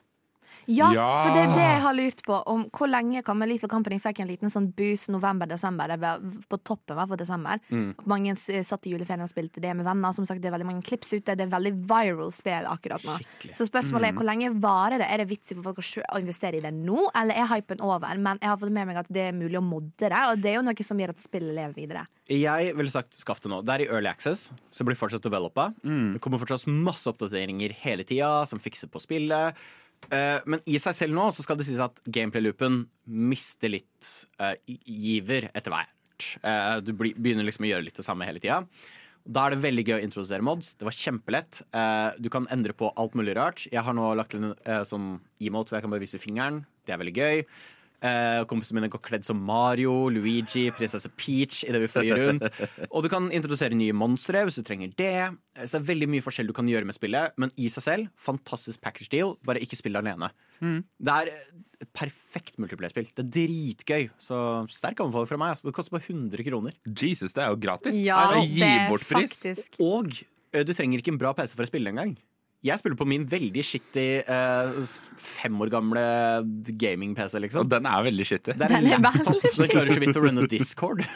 Ja, 0.71 0.91
Ja. 0.95 1.07
for 1.25 1.35
det 1.35 1.41
er 1.43 1.53
det 1.55 1.65
jeg 1.67 1.81
har 1.83 1.93
lurt 1.97 2.21
på. 2.25 2.37
Om 2.47 2.65
hvor 2.71 2.87
lenge 2.89 3.23
kan 3.25 3.39
Little 3.39 3.67
Company 3.69 3.99
fikk 3.99 4.21
en 4.21 4.27
liten 4.29 4.49
sånn 4.49 4.69
boost 4.75 5.09
november-desember. 5.11 5.95
På 6.49 6.57
toppen 6.63 6.95
var 6.95 7.07
for 7.07 7.17
desember. 7.19 7.59
Mm. 7.69 7.95
Mange 8.05 8.35
satt 8.37 8.87
i 8.87 8.93
juleferien 8.93 9.21
og 9.25 9.29
spilte 9.31 9.61
det 9.61 9.75
med 9.75 9.85
venner. 9.85 10.13
Som 10.13 10.25
sagt, 10.25 10.41
Det 10.41 10.49
er 10.49 10.57
veldig 10.57 10.65
mange 10.65 10.83
klips 10.83 11.11
ute. 11.13 11.35
Det 11.35 11.41
er 11.45 11.51
veldig 11.51 11.73
viral 11.87 12.31
spill 12.33 12.65
akkurat 12.65 13.03
nå. 13.05 13.17
Skikkelig. 13.19 13.55
Så 13.57 13.67
spørsmålet 13.69 14.09
er 14.09 14.13
hvor 14.17 14.25
lenge 14.25 14.49
varer 14.61 14.97
det? 14.97 15.07
Er 15.11 15.17
det 15.21 15.27
vits 15.29 15.51
i 15.51 15.55
for 15.55 15.63
folk 15.63 15.77
å 15.77 16.01
å 16.01 16.19
investere 16.19 16.57
i 16.57 16.61
det 16.61 16.73
nå, 16.73 17.09
eller 17.15 17.35
er 17.35 17.47
hypen 17.51 17.81
over? 17.81 18.17
Men 18.17 18.39
jeg 18.41 18.49
har 18.49 18.57
fått 18.57 18.71
med 18.71 18.87
meg 18.87 18.97
at 18.97 19.07
det 19.11 19.27
er 19.29 19.33
mulig 19.37 19.59
å 19.59 19.63
modde 19.63 20.09
det, 20.09 20.11
og 20.11 20.41
det 20.41 20.51
er 20.51 20.55
jo 20.55 20.65
noe 20.65 20.83
som 20.83 20.97
gjør 20.97 21.09
at 21.09 21.19
spillet 21.19 21.53
lever 21.55 21.73
videre. 21.75 22.05
Jeg 22.31 22.75
ville 22.77 22.89
sagt 22.89 23.13
skaff 23.13 23.41
det 23.41 23.51
nå. 23.51 23.61
Det 23.65 23.73
er 23.75 23.83
i 23.85 23.89
Early 23.91 24.07
Access, 24.07 24.51
så 24.71 24.85
blir 24.87 24.95
fortsatt 24.95 25.21
developa. 25.21 25.73
Det 25.83 26.21
kommer 26.21 26.39
fortsatt 26.39 26.65
masse 26.67 27.05
oppdateringer 27.11 27.73
hele 27.83 28.03
tida 28.07 28.45
som 28.47 28.59
fikser 28.59 28.87
på 28.91 29.01
spillet. 29.03 29.55
Eh, 30.09 30.39
men 30.49 30.63
i 30.69 30.79
seg 30.81 30.95
selv 30.97 31.15
nå 31.15 31.27
så 31.35 31.45
skal 31.45 31.59
det 31.59 31.67
sies 31.67 31.81
at 31.83 32.01
gameplay-loopen 32.09 32.83
mister 33.05 33.71
litt 33.71 34.09
eh, 34.41 34.57
giver 34.67 35.49
etter 35.53 35.73
hvert. 35.73 36.31
Eh, 36.41 36.79
du 36.83 36.91
begynner 36.97 37.47
liksom 37.47 37.67
å 37.67 37.71
gjøre 37.71 37.87
litt 37.87 38.01
det 38.01 38.07
samme 38.07 38.27
hele 38.27 38.41
tida. 38.43 38.63
Da 39.21 39.45
er 39.45 39.53
det 39.53 39.63
veldig 39.63 39.85
gøy 39.85 39.95
å 39.99 40.03
introdusere 40.03 40.45
mods. 40.45 40.73
Det 40.79 40.87
var 40.87 40.95
kjempelett. 40.97 41.59
Du 42.17 42.25
kan 42.33 42.47
endre 42.49 42.73
på 42.73 42.89
alt 42.97 43.13
mulig 43.13 43.35
rart. 43.37 43.67
Jeg 43.69 43.83
har 43.85 43.93
nå 43.93 44.07
lagt 44.17 44.33
til 44.33 44.47
en 44.49 44.87
sånn 44.89 45.11
emote 45.37 45.69
hvor 45.69 45.77
jeg 45.77 45.85
kan 45.85 45.93
bare 45.93 46.01
vise 46.01 46.17
fingeren. 46.17 46.63
Det 46.89 46.95
er 46.95 47.01
veldig 47.03 47.13
gøy. 47.13 47.43
Eh, 48.01 48.41
kompisene 48.49 48.79
mine 48.79 48.89
går 48.89 49.01
kledd 49.05 49.25
som 49.27 49.37
Mario, 49.45 50.07
Luigi, 50.09 50.63
prinsesse 50.73 51.09
Peach 51.21 51.59
idet 51.67 51.83
vi 51.83 51.89
flyr 51.93 52.17
rundt. 52.17 52.47
Og 52.95 53.03
du 53.05 53.09
kan 53.13 53.27
introdusere 53.29 53.77
nye 53.77 53.93
monstre 53.93 54.41
hvis 54.47 54.57
du 54.57 54.63
trenger 54.65 54.89
det. 54.97 55.11
Eh, 55.53 55.65
Så 55.67 55.77
det 55.77 55.83
er 55.83 55.89
veldig 55.91 56.07
mye 56.15 56.25
forskjell 56.25 56.49
du 56.49 56.55
kan 56.57 56.69
gjøre 56.69 56.87
med 56.89 56.97
spillet, 56.97 57.35
men 57.37 57.53
i 57.61 57.69
seg 57.69 57.85
selv, 57.85 58.09
fantastisk 58.17 58.81
package 58.81 59.11
deal. 59.13 59.35
Bare 59.45 59.61
ikke 59.61 59.77
spill 59.77 59.93
det 59.93 60.01
alene. 60.01 60.31
Det 61.01 61.13
er 61.13 61.29
et 61.81 61.89
perfekt 61.97 62.57
multiplayer-spill. 62.61 63.07
Det 63.17 63.23
er 63.23 63.29
dritgøy. 63.37 64.09
Så 64.21 64.35
sterk 64.73 64.99
anbefaling 65.01 65.29
fra 65.29 65.39
meg. 65.41 65.53
Altså. 65.55 65.69
Det 65.69 65.73
koster 65.77 65.93
bare 65.95 66.05
100 66.09 66.45
kroner. 66.45 66.75
Jesus, 66.89 67.33
det 67.37 67.41
er 67.45 67.53
jo 67.53 67.61
gratis. 67.61 68.01
Ja, 68.01 68.17
det 68.33 68.65
er 68.65 68.89
faktisk 69.05 69.77
Og 69.81 70.11
eh, 70.53 70.65
du 70.65 70.73
trenger 70.77 71.01
ikke 71.01 71.13
en 71.13 71.21
bra 71.21 71.33
PC 71.37 71.53
for 71.57 71.65
å 71.65 71.69
spille 71.69 71.93
engang. 71.93 72.17
Jeg 72.61 72.77
spiller 72.77 72.97
på 72.99 73.07
min 73.09 73.23
veldig 73.25 73.63
shitty 73.65 74.03
eh, 74.21 74.81
fem 75.17 75.55
år 75.65 75.71
gamle 75.73 76.01
gaming-PC, 76.77 77.39
liksom. 77.41 77.63
Og 77.65 77.71
den 77.71 77.87
er 77.89 78.03
veldig 78.05 78.25
shitty. 78.29 78.53
Det 78.53 78.67
er 78.67 78.75
en 78.77 78.85
Den 78.85 78.93
er 78.93 79.01
laptop, 79.07 79.33
veldig 79.33 79.53
så 79.55 79.63
den 79.63 79.71
klarer 79.73 79.95
så 79.95 80.03
vidt 80.03 80.19
å 80.19 80.23
runne 80.27 80.47
Discord. 80.51 81.01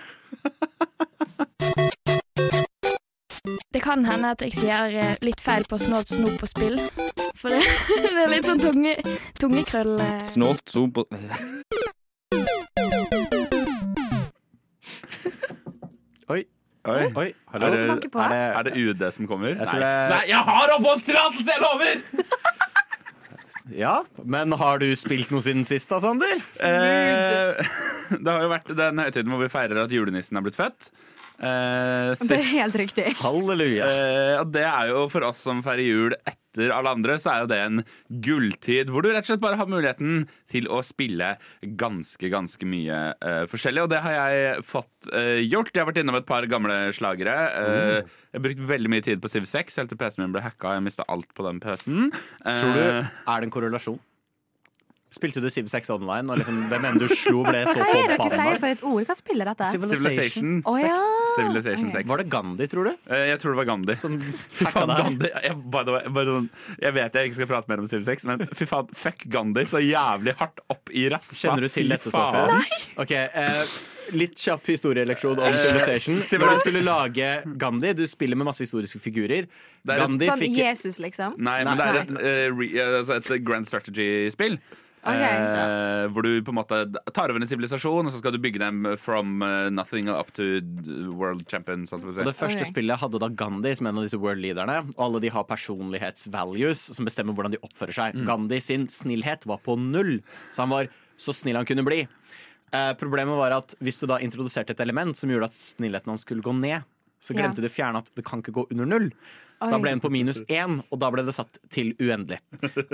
Det 3.76 3.82
kan 3.84 4.06
hende 4.08 4.30
at 4.32 4.42
jeg 4.42 4.54
sier 4.56 4.94
eh, 4.96 5.18
litt 5.22 5.42
feil 5.44 5.66
på 5.70 5.78
snålt 5.78 6.08
snop 6.16 6.42
og 6.42 6.50
spill. 6.50 6.80
For 7.36 7.52
det, 7.52 7.60
det 8.16 8.22
er 8.24 8.32
litt 8.32 8.48
sånn 8.48 8.64
tunge, 8.64 8.94
tungekrøll. 9.38 9.98
eh. 10.02 10.22
Snålt 10.26 10.72
so 10.72 10.88
på 10.96 11.04
Oi, 16.32 16.42
Oi. 16.86 17.06
oi, 17.18 17.28
hallo. 17.52 17.66
Er 17.66 17.72
det- 17.72 18.06
Er 18.14 18.30
det, 18.30 18.42
Er 18.58 18.64
det 18.64 18.74
UD 18.78 19.12
som 19.14 19.28
kommer? 19.28 19.48
Jeg 19.56 19.68
tror 19.68 19.80
Nei. 19.80 19.90
det- 19.90 20.10
Nei, 20.16 20.28
jeg 20.28 20.38
har 20.50 20.70
oppholdstillatelse, 20.78 21.50
jeg 21.50 21.62
lover! 21.62 22.02
ja, 23.86 23.96
men 24.24 24.52
har 24.52 24.78
du 24.80 24.86
spilt 24.96 25.32
noe 25.34 25.42
siden 25.42 25.66
sist 25.66 25.90
da, 25.90 26.00
Sander? 26.00 26.36
Eh, 26.60 27.66
det 28.22 28.28
har 28.30 28.42
jo 28.46 28.50
vært 28.52 28.70
den 28.78 29.02
høytiden 29.02 29.34
hvor 29.34 29.42
vi 29.42 29.50
feirer 29.50 29.84
at 29.86 29.90
julenissen 29.96 30.38
er 30.38 30.46
blitt 30.46 30.56
født. 30.60 30.92
Eh, 31.40 32.16
Det 32.28 32.38
er 32.40 32.48
helt 32.54 32.76
riktig. 32.80 33.10
Halleluja. 33.20 33.86
eh, 33.86 34.40
og 34.40 34.52
det 34.56 34.64
er 34.64 34.88
jo 34.94 35.06
for 35.12 35.26
oss 35.28 35.42
som 35.44 35.62
feirer 35.66 35.84
jul 35.86 36.16
etter 36.26 36.72
alle 36.72 36.94
andre, 36.96 37.18
så 37.20 37.34
er 37.34 37.40
jo 37.44 37.50
det 37.52 37.58
en 37.60 37.82
gulltid 38.24 38.88
hvor 38.94 39.04
du 39.04 39.10
rett 39.12 39.26
og 39.26 39.32
slett 39.34 39.42
bare 39.44 39.58
har 39.60 39.68
muligheten 39.68 40.22
til 40.52 40.70
å 40.72 40.80
spille 40.88 41.34
ganske, 41.76 42.30
ganske 42.32 42.70
mye 42.72 43.00
eh, 43.20 43.44
forskjellig. 43.52 43.84
Og 43.84 43.92
det 43.92 44.00
har 44.06 44.16
jeg 44.16 44.64
fått 44.64 45.10
eh, 45.12 45.42
gjort. 45.44 45.74
Jeg 45.76 45.84
har 45.84 45.92
vært 45.92 46.00
innom 46.06 46.16
et 46.22 46.26
par 46.30 46.48
gamle 46.48 46.80
slagere. 46.96 47.36
Eh, 47.60 48.00
jeg 48.32 48.40
har 48.40 48.46
brukt 48.48 48.66
veldig 48.72 48.94
mye 48.96 49.04
tid 49.04 49.20
på 49.24 49.32
Civ 49.36 49.46
6 49.52 49.82
helt 49.82 49.92
til 49.92 50.00
PC-en 50.00 50.24
min 50.26 50.36
ble 50.38 50.46
hacka. 50.48 50.78
Jeg 50.78 50.88
mista 50.88 51.04
alt 51.12 51.28
på 51.36 51.44
den 51.48 51.60
PC-en. 51.64 52.12
Tror 52.46 52.76
du, 52.80 52.84
er 53.04 53.44
det 53.44 53.50
en 53.50 53.56
korrelasjon? 53.60 54.00
Spilte 55.16 55.40
du 55.44 55.48
Civ 55.54 55.70
6 55.72 55.90
online, 55.96 56.28
og 56.34 56.42
liksom, 56.42 56.58
hvem 56.72 56.86
enn 56.90 57.00
du 57.00 57.06
slo, 57.08 57.46
ble 57.48 57.62
så 57.70 57.78
Hva 57.80 57.88
er 57.96 58.12
det 58.12 58.18
dere 58.20 58.30
sier 58.36 58.60
for 58.60 58.68
et 58.76 58.84
ord? 58.92 59.06
Hva 59.08 59.16
spiller 59.16 59.50
dette? 59.52 59.70
Civilization 59.72 60.58
Oh, 60.68 60.76
ja. 60.80 60.92
6. 61.00 61.38
Civilization 61.38 61.88
Ok. 61.90 61.96
6. 62.02 62.10
Var 62.12 62.24
det 62.24 62.28
Gandhi, 62.36 62.68
tror 62.76 62.90
du? 62.90 62.94
Eh, 63.08 63.26
Jeg 63.32 63.40
tror 63.42 63.56
det 63.56 63.60
var 63.64 63.70
Gandhi. 63.72 63.96
Som 64.00 64.20
Fy 64.20 64.68
faen. 64.76 64.92
Gandhi 65.00 65.32
jeg, 65.32 65.58
by 65.72 65.84
way, 65.96 66.12
bare 66.20 66.38
sånn, 66.38 66.52
jeg 66.84 66.98
vet 67.00 67.18
jeg 67.20 67.32
ikke 67.32 67.40
skal 67.42 67.52
prate 67.56 67.72
mer 67.72 67.84
om 67.86 67.90
Civ 67.90 68.06
6, 68.12 68.28
men 68.30 68.46
fy 68.56 68.68
faen, 68.70 68.94
fuck 68.96 69.26
Gandhi 69.32 69.66
så 69.72 69.82
jævlig 69.84 70.36
hardt 70.40 70.60
opp 70.74 70.92
i 70.92 71.08
rassa. 71.14 71.36
Kjenner 71.40 71.66
du 71.66 71.72
til 71.72 71.92
dette, 71.96 72.12
faen. 72.14 72.56
Nei! 72.60 72.80
Okay, 73.06 73.28
uh, 73.36 73.76
Litt 74.14 74.36
kjapp 74.38 74.68
historieleksjon 74.70 75.40
om 75.42 75.48
Eh, 75.48 75.56
Civilization. 75.58 76.20
Når 76.22 76.52
du 76.52 76.60
skulle 76.62 76.82
lage 76.86 77.30
Gandhi, 77.58 77.94
du 77.98 78.04
spiller 78.06 78.38
med 78.38 78.46
masse 78.52 78.62
historiske 78.62 79.00
figurer. 79.02 79.48
Er 79.90 79.98
Gandhi 80.04 80.28
Sånn 80.30 80.44
fikk 80.44 80.60
Jesus, 80.60 81.00
liksom? 81.02 81.34
Nei, 81.42 81.64
men 81.66 81.80
det 81.80 81.88
er 81.88 82.00
et, 82.04 82.12
re, 82.54 82.68
altså 83.00 83.18
et 83.18 83.32
grand 83.48 83.66
strategy-spill. 83.66 84.60
Ok. 85.06 85.22
Eh, 85.22 86.08
hvor 86.10 86.26
du 86.26 86.32
på 86.42 86.50
en 86.50 86.58
måte 86.58 86.80
tar 87.14 87.30
over 87.30 87.38
en 87.38 87.50
sivilisasjon, 87.50 88.08
og 88.10 88.14
så 88.14 88.22
skal 88.22 88.34
du 88.34 88.40
bygge 88.42 88.62
dem 88.64 88.88
from 88.98 89.44
eh, 89.46 89.70
nothing 89.70 90.10
up 90.10 90.32
to 90.34 90.60
world 91.14 91.46
champion. 91.52 91.86
Sånn 91.90 92.02
Og 92.02 92.18
det 92.26 92.34
første 92.34 92.64
okay. 92.64 92.72
spillet 92.72 93.02
hadde 93.02 93.22
da 93.22 93.30
Gandhi 93.30 93.76
som 93.78 93.90
en 93.92 94.02
av 94.02 94.08
disse 94.08 94.18
world 94.18 94.42
leaderne. 94.42 94.80
Og 94.96 95.04
alle 95.08 95.22
de 95.28 95.34
har 95.36 95.46
personlighetsvalues 95.50 96.88
som 96.98 97.06
bestemmer 97.06 97.38
hvordan 97.38 97.54
de 97.54 97.62
oppfører 97.66 97.96
seg. 98.00 98.20
Gandhi 98.28 98.60
sin 98.64 98.88
snillhet 98.90 99.46
var 99.50 99.62
på 99.66 99.78
null, 99.80 100.18
så 100.52 100.66
han 100.66 100.74
var 100.74 100.90
så 101.22 101.36
snill 101.36 101.60
han 101.60 101.70
kunne 101.70 101.86
bli. 101.86 102.04
Eh, 102.74 102.92
problemet 103.00 103.38
var 103.38 103.56
at 103.62 103.78
hvis 103.84 104.02
du 104.02 104.08
da 104.10 104.18
introduserte 104.24 104.74
et 104.76 104.84
element 104.84 105.16
som 105.16 105.30
gjorde 105.32 105.52
at 105.52 105.58
snillheten 105.58 106.12
hans 106.12 106.26
skulle 106.26 106.44
gå 106.46 106.54
ned, 106.58 106.84
så 107.22 107.34
Ja. 107.34 107.42
glemte 107.42 107.62
du 107.62 107.68
å 107.70 107.72
fjerne 107.72 107.98
at 108.02 108.12
det 108.16 108.26
kan 108.26 108.42
ikke 108.42 108.54
gå 108.54 108.68
under 108.72 108.86
null. 108.86 109.12
Så 109.62 109.70
da 109.72 109.80
ble 109.82 109.94
den 109.96 110.02
på 110.04 110.12
minus 110.14 110.42
én, 110.52 110.80
og 110.92 111.00
da 111.02 111.10
ble 111.14 111.24
det 111.26 111.34
satt 111.36 111.60
til 111.72 111.94
uendelig. 112.02 112.42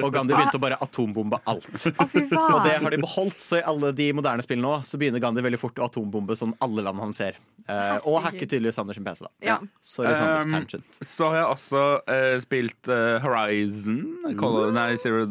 Og 0.01 0.11
Gandhi 0.13 0.35
begynte 0.35 0.59
å 0.59 0.63
bare 0.63 0.77
atombombe 0.83 1.39
alt. 1.49 1.71
Og 1.97 2.59
det 2.65 2.75
har 2.77 2.93
de 2.93 2.99
beholdt, 3.01 3.39
så 3.41 3.59
i 3.59 3.63
alle 3.67 3.91
de 3.97 4.11
moderne 4.15 4.45
spillene 4.45 4.67
nå 4.67 4.85
så 4.87 4.99
begynner 5.01 5.23
Gandhi 5.23 5.43
veldig 5.45 5.59
fort 5.61 5.81
å 5.81 5.87
atombombe 5.89 6.37
sånn 6.37 6.53
alle 6.63 6.85
land 6.85 7.01
han 7.01 7.15
ser. 7.17 7.39
Eh, 7.69 7.97
og 8.09 8.21
hacker 8.25 8.47
tydeligvis 8.49 8.79
Anders 8.81 8.97
sin 8.97 9.05
PC, 9.05 9.23
da. 9.25 9.31
Ja. 9.45 9.57
Sorry, 9.85 10.13
Sander. 10.17 10.45
Um. 10.45 10.85
Så 11.05 11.29
har 11.29 11.37
jeg 11.39 11.49
også 11.55 11.83
eh, 12.13 12.37
spilt 12.43 12.89
eh, 12.91 13.17
Horizon 13.23 14.01
Call, 14.39 14.57
Nei, 14.75 14.95
Zero, 15.01 15.25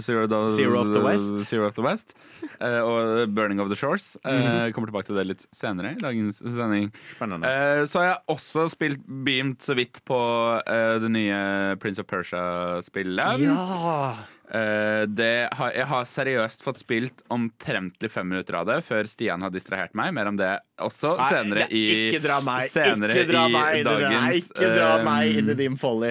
Zero, 0.00 0.26
Zero 0.48 0.80
of 0.80 0.92
the 0.94 1.02
West. 1.04 1.40
Zero 1.48 1.66
of 1.68 1.76
the 1.78 1.84
West 1.84 2.14
eh, 2.60 2.80
og 2.80 3.32
Burning 3.34 3.60
of 3.62 3.70
the 3.72 3.78
Shores. 3.78 4.14
Eh, 4.24 4.70
Kommer 4.76 4.92
tilbake 4.92 5.08
til 5.10 5.18
det 5.20 5.26
litt 5.32 5.46
senere 5.56 5.94
i 5.96 6.00
dagens 6.00 6.40
sending. 6.44 6.90
Eh, 7.20 7.84
så 7.90 8.02
har 8.02 8.06
jeg 8.10 8.18
også 8.36 8.68
spilt 8.72 9.04
beamt 9.26 9.64
så 9.66 9.76
vidt 9.78 10.02
på 10.08 10.18
eh, 10.64 10.98
det 11.02 11.12
nye 11.14 11.40
Prince 11.82 12.02
of 12.02 12.10
Persia-spillet. 12.10 13.42
ja! 13.46 14.12
Uh, 14.50 15.06
det 15.06 15.46
har, 15.54 15.70
jeg 15.76 15.86
har 15.86 16.06
seriøst 16.10 16.64
fått 16.66 16.80
spilt 16.80 17.20
omtrentlig 17.30 18.08
fem 18.10 18.26
minutter 18.32 18.56
av 18.58 18.64
det 18.66 18.80
før 18.82 19.06
Stian 19.06 19.44
har 19.46 19.52
distrahert 19.54 19.94
meg. 19.94 20.10
Mer 20.16 20.26
om 20.26 20.40
det 20.40 20.48
også 20.82 21.12
Nei, 21.20 21.28
senere 21.30 21.66
i 21.70 21.82
Ikke 22.08 22.22
dra 22.24 22.40
meg, 22.42 22.66
senere 22.72 23.14
ikke 23.14 23.28
dra 23.30 23.44
meg 23.46 23.78
inn 23.78 23.84
i 23.84 23.84
det. 23.86 23.92
Nei, 23.94 24.08
dagens, 24.10 24.50
Ikke 24.50 24.72
dra 24.74 24.88
eh, 24.96 25.04
meg 25.06 25.38
inn 25.38 25.54
i 25.54 25.56
din 25.60 25.78
folly. 25.78 26.10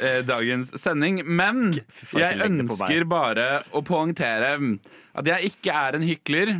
Uh, 0.00 0.18
dagens 0.26 0.74
sending. 0.82 1.22
Men 1.30 1.68
jeg 1.76 2.42
ønsker 2.48 3.06
bare 3.06 3.46
å 3.70 3.84
poengtere 3.86 4.56
at 5.14 5.30
jeg 5.30 5.54
ikke 5.54 5.78
er 5.86 6.00
en 6.00 6.10
hykler. 6.10 6.56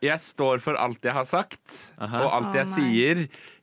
Jeg 0.00 0.16
står 0.24 0.62
for 0.64 0.78
alt 0.80 1.04
jeg 1.04 1.12
har 1.12 1.26
sagt, 1.28 1.74
Aha. 2.00 2.22
og 2.24 2.30
alt 2.38 2.54
jeg 2.56 2.64
oh, 2.64 2.70
sier. 2.72 3.18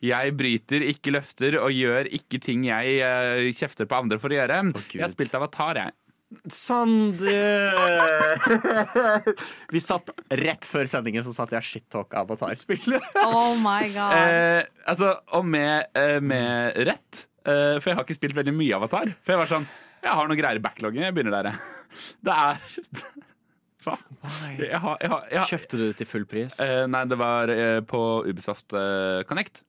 Jeg 0.06 0.34
bryter 0.38 0.84
ikke 0.86 1.16
løfter 1.16 1.58
og 1.58 1.74
gjør 1.74 2.10
ikke 2.14 2.38
ting 2.44 2.68
jeg 2.68 3.00
uh, 3.02 3.48
kjefter 3.58 3.90
på 3.90 3.98
andre 3.98 4.20
for 4.22 4.30
å 4.30 4.38
gjøre. 4.38 4.60
Oh, 4.70 4.84
jeg 4.94 5.02
har 5.02 5.14
spilt 5.16 5.34
Avatar, 5.40 5.82
jeg. 5.82 5.98
Sander! 6.52 7.72
Vi 9.74 9.80
satt 9.80 10.10
rett 10.36 10.68
før 10.68 10.90
sendingen 10.92 11.24
så 11.24 11.32
satt 11.36 11.54
jeg 11.56 11.64
shit-talk 11.66 12.14
Avatar-spillet. 12.20 13.04
Oh 13.24 13.56
my 13.62 13.88
god. 13.94 14.14
Eh, 14.18 14.62
altså, 14.92 15.14
og 15.38 15.48
med, 15.48 15.88
eh, 15.96 16.20
med 16.20 16.76
rett, 16.90 17.28
eh, 17.48 17.80
for 17.80 17.90
jeg 17.90 17.98
har 18.00 18.06
ikke 18.06 18.20
spilt 18.20 18.38
veldig 18.38 18.56
mye 18.56 18.76
Avatar. 18.78 19.14
For 19.24 19.36
jeg 19.36 19.42
var 19.46 19.54
sånn 19.56 19.70
Jeg 20.04 20.14
har 20.14 20.28
noen 20.28 20.40
greier 20.40 20.60
i 20.60 20.64
backloggen. 20.64 21.08
Jeg 21.08 21.16
begynner 21.16 21.40
der, 21.40 21.50
jeg. 21.54 21.58
Det 22.28 22.36
er 22.36 22.62
Hva? 23.88 23.96
Jeg 24.60 24.82
har, 24.84 24.98
jeg 25.02 25.10
har, 25.14 25.24
jeg 25.32 25.40
har 25.40 25.48
Kjøpte 25.54 25.80
du 25.80 25.86
det 25.88 25.96
til 26.02 26.10
full 26.10 26.28
pris? 26.28 26.60
eh, 26.64 26.84
Nei, 26.92 27.06
det 27.08 27.18
var 27.20 27.52
eh, 27.54 27.80
på 27.88 28.02
Ubisoft 28.28 28.76
eh, 28.76 29.24
Connect. 29.30 29.64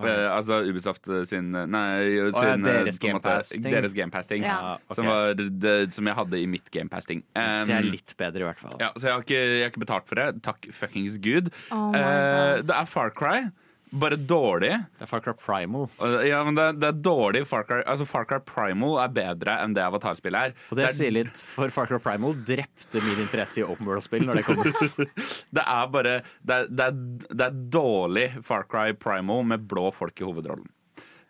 Eh, 0.00 0.26
altså 0.32 0.62
Ubisoft 0.64 1.04
sin 1.28 1.50
Nei, 1.52 1.88
ja, 2.14 2.28
sin, 2.32 2.62
ja, 2.64 2.72
deres 2.80 3.00
Gamepass-ting. 3.02 3.66
Deres 3.68 3.92
Gamepass-ting. 3.96 4.44
Ja. 4.48 4.76
okay. 4.78 4.96
Som 4.96 5.08
var 5.10 5.34
det 5.36 5.74
som 5.92 6.08
jeg 6.08 6.16
hadde 6.16 6.40
i 6.40 6.46
mitt 6.48 6.70
Gamepass-ting. 6.72 7.20
Um, 7.36 7.66
det 7.68 7.74
er 7.76 7.88
litt 7.88 8.14
bedre, 8.16 8.40
i 8.40 8.48
hvert 8.48 8.62
fall. 8.62 8.78
ja, 8.80 8.88
så 8.96 9.10
jeg 9.10 9.12
har, 9.18 9.26
ikke, 9.26 9.40
jeg 9.42 9.64
har 9.66 9.72
ikke 9.74 9.82
betalt 9.84 10.08
for 10.08 10.20
det. 10.22 10.28
Takk 10.46 10.70
fuckings 10.72 11.18
gud. 11.20 11.50
Oh 11.74 11.90
Eh, 11.96 12.62
det 12.64 12.76
er 12.76 12.88
Far 12.88 13.12
Cry. 13.12 13.50
Bare 13.90 14.16
dårlig. 14.16 14.70
Det 14.98 15.04
er 15.06 15.10
Far 15.10 15.22
Cry 15.24 15.32
Primal. 15.34 15.88
Ja, 16.26 16.42
men 16.46 16.54
det, 16.54 16.66
det 16.78 16.90
er 16.92 16.98
dårlig 17.02 17.42
Far 17.50 17.64
Cry 17.66 17.80
Altså 17.82 18.06
Far 18.06 18.26
Cry 18.30 18.38
Primal 18.46 19.00
er 19.02 19.14
bedre 19.14 19.56
enn 19.64 19.74
det 19.74 19.82
Avatar-spillet 19.82 20.50
er. 20.50 20.54
Og 20.70 20.78
det 20.78 20.86
er, 20.86 20.94
sier 20.94 21.14
litt, 21.14 21.42
for 21.56 21.72
Far 21.74 21.90
Cry 21.90 21.98
Primal 22.02 22.36
drepte 22.46 23.02
min 23.02 23.18
interesse 23.24 23.62
i 23.62 23.66
open 23.66 23.88
world-spill 23.90 24.28
når 24.28 24.40
det 24.40 24.46
kom 24.46 24.62
ut. 24.62 25.06
det 25.58 25.64
er 25.64 25.90
bare 25.90 26.18
det 26.46 26.60
er, 26.60 26.68
det, 26.70 26.90
er, 26.90 27.32
det 27.34 27.48
er 27.48 27.62
dårlig 27.74 28.28
Far 28.46 28.68
Cry 28.70 28.94
Primal 28.94 29.42
med 29.50 29.66
blå 29.70 29.90
folk 29.96 30.22
i 30.22 30.28
hovedrollen. 30.28 30.68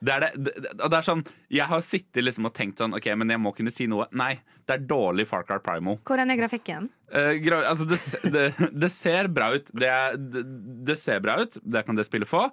Det 0.00 0.12
er 0.14 0.22
det, 0.24 0.30
det, 0.46 0.70
det 0.80 0.96
er 0.96 1.04
sånn 1.04 1.20
Jeg 1.52 1.66
har 1.68 1.82
sittet 1.84 2.24
liksom 2.24 2.46
og 2.48 2.54
tenkt 2.56 2.80
sånn 2.80 2.94
OK, 2.96 3.04
men 3.20 3.28
jeg 3.34 3.40
må 3.42 3.50
kunne 3.56 3.72
si 3.74 3.84
noe. 3.90 4.06
Nei, 4.16 4.32
det 4.64 4.78
er 4.78 4.86
dårlig 4.88 5.26
Far 5.28 5.44
Cry 5.44 5.58
Primo. 5.60 5.98
Hvordan 6.08 6.32
er 6.32 6.38
grafikken? 6.40 6.88
Eh, 7.12 7.34
gra- 7.44 7.66
altså 7.68 7.84
det, 7.90 7.98
det, 8.32 8.46
det 8.80 8.90
ser 8.94 9.28
bra 9.28 9.50
ut. 9.58 9.68
Det, 9.76 9.90
er, 9.92 10.16
det, 10.16 10.44
det 10.88 10.96
ser 11.02 11.20
bra 11.24 11.36
ut. 11.42 11.58
Det 11.60 11.84
kan 11.84 11.98
det 12.00 12.06
spillet 12.08 12.30
få. 12.30 12.46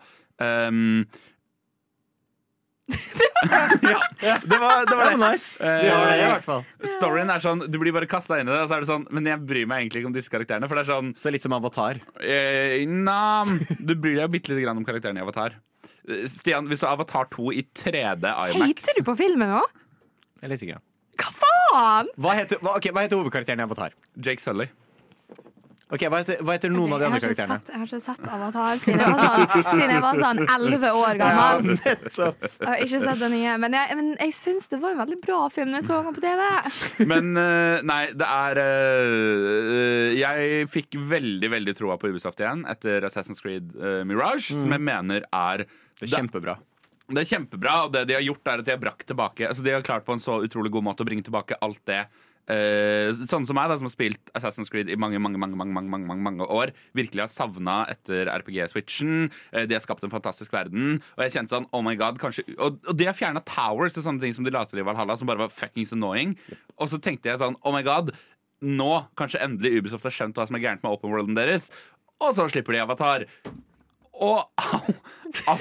Um, 0.43 1.05
ja, 4.21 4.37
det 4.43 4.57
var 4.57 4.85
det. 4.87 4.95
Var 4.95 5.09
det. 5.11 5.17
nice. 5.19 5.57
det, 5.59 5.91
var 5.91 6.05
det, 6.11 6.17
i 6.21 6.27
hvert 6.31 6.45
fall. 6.45 6.63
Storyen 6.97 7.29
er 7.33 7.43
sånn, 7.43 7.65
Du 7.71 7.75
blir 7.81 7.93
bare 7.95 8.07
kasta 8.09 8.37
inn 8.39 8.47
i 8.47 8.51
det, 8.53 8.61
og 8.63 8.69
så 8.71 8.77
er 8.77 8.83
det 8.85 8.89
sånn 8.89 9.03
Men 9.13 9.27
jeg 9.27 9.41
bryr 9.49 9.67
meg 9.69 9.83
egentlig 9.83 10.03
ikke 10.03 10.11
om 10.11 10.15
disse 10.15 10.31
karakterene. 10.31 10.69
For 10.71 10.79
det 10.79 10.85
er 10.85 10.91
sånn 10.93 11.11
Så 11.19 11.31
litt 11.35 11.43
som 11.43 11.55
Avatar. 11.57 11.99
eh, 12.23 12.83
Nam, 12.87 13.57
Du 13.79 13.93
bryr 13.95 14.19
deg 14.21 14.31
bitte 14.35 14.53
lite 14.53 14.63
grann 14.65 14.79
om 14.79 14.87
karakterene 14.87 15.19
i 15.21 15.25
Avatar. 15.25 15.57
Eh, 16.07 16.25
Stian, 16.31 16.67
vi 16.71 16.77
så 16.79 16.87
Avatar 16.93 17.27
2 17.35 17.51
i 17.53 17.65
3D 17.75 18.25
IMAX 18.53 18.57
Hater 18.87 18.99
du 19.01 19.03
på 19.11 19.17
filmen 19.19 19.55
òg? 19.59 19.67
Jeg 20.41 20.47
er 20.47 20.53
litt 20.53 20.61
sikker. 20.63 20.83
Hva 21.17 21.31
faen?! 21.43 22.11
Hva 22.21 22.35
heter, 22.37 22.59
hva, 22.63 22.75
okay, 22.77 22.93
hva 22.95 23.03
heter 23.07 23.17
hovedkarakteren 23.19 23.59
i 23.63 23.65
Avatar? 23.67 23.95
Jake 24.21 24.39
Sully. 24.43 24.67
Ok, 25.87 26.01
Hva 26.11 26.17
heter, 26.19 26.41
hva 26.43 26.51
heter 26.57 26.67
noen 26.75 26.91
av 26.91 26.99
de 26.99 27.05
andre 27.07 27.19
karakterene? 27.23 27.55
sett- 27.61 27.69
Jeg 27.71 27.79
har 27.79 27.85
ikke 27.87 27.99
sett 28.03 28.25
Avatar 28.27 28.79
siden 28.83 28.99
jeg 28.99 29.13
var 29.13 29.21
sånn, 29.23 29.61
siden 29.77 29.93
jeg 29.93 30.01
var 30.03 30.17
sånn 30.19 30.41
11 30.43 30.89
år 30.99 31.19
gammel. 31.21 31.69
Ja, 31.85 31.93
Jeg 32.43 32.67
har 32.67 32.81
ikke 32.83 32.99
sett 33.05 33.21
den 33.21 33.31
nye, 33.37 33.53
men 33.63 33.77
jeg, 33.77 33.95
men 34.01 34.09
jeg 34.19 34.33
syns 34.35 34.67
det 34.73 34.79
var 34.83 34.91
en 34.97 34.99
veldig 34.99 35.19
bra 35.23 35.37
film 35.55 35.71
når 35.71 35.79
jeg 35.79 35.87
så 35.87 36.01
den 36.03 36.17
på 36.17 36.25
TV. 36.25 36.43
Men 37.13 37.31
eh, 37.39 37.85
nei, 37.87 38.01
det 38.19 38.27
er 38.35 38.61
eh, 38.65 40.11
Jeg 40.19 40.67
fikk 40.75 40.99
veldig, 41.15 41.51
veldig 41.55 41.77
troa 41.79 41.95
på 42.01 42.11
Ubisoft 42.11 42.43
igjen 42.43 42.65
etter 42.67 43.07
Assassin's 43.07 43.39
Creed 43.43 43.71
Mirage, 43.77 44.03
Mirage, 44.11 44.51
som 44.59 44.75
jeg 44.75 44.83
mener 44.91 45.23
er 45.31 45.65
Det 45.99 46.07
er 46.07 46.15
kjempebra. 46.19 46.57
Det 47.07 47.21
er 47.23 47.29
kjempebra, 47.29 47.73
og 47.85 47.93
det 47.95 48.05
de 48.09 48.17
har 48.17 48.25
gjort, 48.25 48.47
er 48.51 48.61
at 48.61 48.67
de 48.67 48.73
har 48.75 48.79
brakt 48.81 49.05
tilbake 49.07 49.47
Altså 49.47 49.63
De 49.63 49.71
har 49.71 49.85
klart 49.85 50.03
på 50.03 50.11
en 50.17 50.19
så 50.19 50.41
utrolig 50.43 50.73
god 50.73 50.83
måte 50.89 51.05
å 51.05 51.07
bringe 51.07 51.23
tilbake 51.23 51.55
alt 51.63 51.79
det. 51.87 52.01
eh, 52.51 53.11
sånn 53.27 53.45
som 53.47 53.55
meg, 53.55 53.67
da, 53.67 53.75
som 53.79 53.87
har 53.87 53.93
spilt 53.93 54.29
Assassin's 54.35 54.69
Creed 54.71 54.87
i 54.91 54.95
mange 54.95 55.19
mange, 55.19 55.39
mange, 55.39 55.55
mange, 55.59 55.73
mange, 55.75 55.89
mange, 55.89 56.07
mange, 56.07 56.23
mange 56.23 56.47
år. 56.47 56.71
Virkelig 56.95 57.25
har 57.25 57.31
savna 57.31 57.77
etter 57.91 58.29
RPG-switchen. 58.31 59.31
Eh, 59.51 59.65
de 59.67 59.75
har 59.75 59.83
skapt 59.83 60.03
en 60.03 60.13
fantastisk 60.13 60.51
verden. 60.55 61.01
Og 61.17 61.23
jeg 61.25 61.35
kjente 61.35 61.55
sånn, 61.55 61.67
oh 61.75 61.83
my 61.83 61.95
god, 61.99 62.19
kanskje 62.19 62.45
Og, 62.57 62.79
og 62.87 62.95
de 62.95 63.07
har 63.07 63.15
fjerna 63.17 63.43
towers 63.47 63.97
og 63.97 64.03
sånne 64.03 64.23
ting 64.23 64.35
som 64.35 64.47
de 64.47 64.51
la 64.55 64.63
til 64.67 64.79
i 64.79 64.87
Valhalla, 64.87 65.15
som 65.19 65.27
bare 65.27 65.45
var 65.45 65.51
fuckings 65.51 65.95
annoying. 65.95 66.35
Og 66.77 66.91
så 66.91 66.99
tenkte 67.03 67.31
jeg 67.31 67.39
sånn, 67.43 67.59
oh 67.63 67.75
my 67.75 67.83
god, 67.87 68.13
nå 68.63 68.91
kanskje 69.19 69.43
endelig 69.43 69.79
Ubisoft 69.81 70.07
har 70.07 70.15
skjønt 70.15 70.39
hva 70.39 70.47
som 70.47 70.55
er 70.57 70.63
gærent 70.63 70.83
med 70.83 70.91
open 70.91 71.11
worlden 71.13 71.35
deres. 71.37 71.71
Og 72.23 72.31
så 72.35 72.47
slipper 72.49 72.73
de 72.73 72.83
Avatar. 72.83 73.27
Og 74.17 74.39
au, 74.57 74.93
au. 75.51 75.57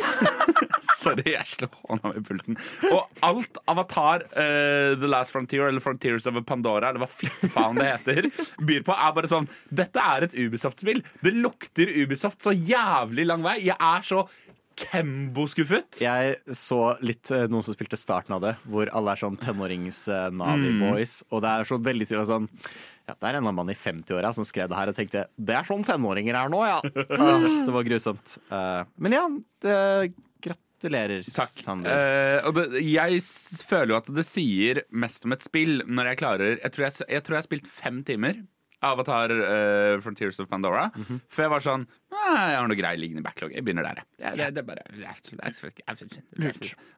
Sorry, 0.96 1.26
jeg 1.34 1.44
slo 1.50 1.68
hånda 1.90 2.14
i 2.16 2.22
pulten. 2.24 2.56
Og 2.88 3.26
alt 3.26 3.60
Avatar, 3.68 4.24
uh, 4.32 4.96
The 4.96 5.10
Last 5.10 5.34
Frontier 5.34 5.68
eller 5.68 5.84
Frontiers 5.84 6.28
of 6.30 6.38
Pandora, 6.48 6.90
eller 6.90 7.04
hva 7.04 7.10
fitte 7.10 7.50
faen 7.52 7.76
det 7.80 7.90
heter, 7.90 8.30
byr 8.64 8.86
på, 8.86 8.96
er 8.96 9.14
bare 9.16 9.30
sånn 9.30 9.50
Dette 9.68 10.02
er 10.02 10.26
et 10.28 10.36
Ubisoft-spill. 10.38 11.02
Det 11.24 11.34
lukter 11.36 11.92
Ubisoft 12.00 12.44
så 12.46 12.54
jævlig 12.56 13.28
lang 13.28 13.44
vei. 13.44 13.58
Jeg 13.68 13.76
er 13.76 14.06
så 14.06 14.24
Kembo-skuffet. 14.76 15.98
Jeg 16.02 16.56
så 16.56 16.80
litt 17.04 17.30
eh, 17.32 17.46
noen 17.48 17.64
som 17.64 17.76
spilte 17.76 17.98
starten 17.98 18.34
av 18.36 18.42
det, 18.44 18.52
hvor 18.68 18.90
alle 18.92 19.14
er 19.14 19.22
sånn 19.22 19.38
tenårings-Navi-boys. 19.40 21.22
Og 21.32 21.42
det 21.44 21.52
er 21.52 21.70
så 21.70 21.78
veldig 21.80 22.08
tydelig 22.08 22.28
sånn 22.28 22.50
ja, 23.06 23.14
Det 23.14 23.30
er 23.30 23.38
en 23.38 23.48
mann 23.48 23.72
i 23.72 23.78
50-åra 23.78 24.32
som 24.36 24.44
skrev 24.46 24.68
det 24.68 24.78
her 24.78 24.90
og 24.90 24.98
tenkte 24.98 25.24
det 25.38 25.54
er 25.56 25.66
sånn 25.68 25.84
tenåringer 25.86 26.36
er 26.36 26.52
nå, 26.52 26.60
ja. 26.66 26.80
Ah, 27.16 27.46
det 27.64 27.72
var 27.72 27.86
grusomt. 27.86 28.36
Uh, 28.50 28.82
men 29.00 29.14
ja, 29.16 29.24
det, 29.64 29.76
gratulerer, 30.44 31.24
Takk. 31.30 31.54
Sander. 31.62 31.96
Uh, 31.96 32.48
og 32.50 32.58
det, 32.58 32.82
jeg 32.84 33.22
føler 33.68 33.94
jo 33.94 34.00
at 34.00 34.10
det 34.18 34.26
sier 34.28 34.82
mest 34.90 35.24
om 35.24 35.36
et 35.36 35.46
spill 35.46 35.80
når 35.86 36.12
jeg 36.12 36.20
klarer 36.20 36.58
Jeg 36.58 36.74
tror 36.74 36.88
jeg, 36.88 36.98
jeg, 37.06 37.24
tror 37.24 37.36
jeg 37.36 37.44
har 37.44 37.48
spilt 37.48 37.72
fem 37.78 38.02
timer. 38.06 38.42
Avatar 38.84 39.28
uh, 39.32 40.00
Frontiers 40.04 40.38
of 40.42 40.46
Pandora. 40.50 40.84
For 41.28 41.42
jeg 41.46 41.50
var 41.54 41.60
sånn 41.64 41.86
«Ah, 42.16 42.48
Jeg 42.52 42.56
har 42.60 42.68
noe 42.70 42.76
greier 42.78 42.96
liggende 43.00 43.20
i 43.20 43.24
backlog. 43.26 43.50
Jeg 43.52 43.62
begynner 43.66 43.84
der, 43.84 43.96
jeg. 44.00 44.06
Det, 44.36 44.44
det, 44.56 44.62
det 44.66 44.72
er. 46.40 46.46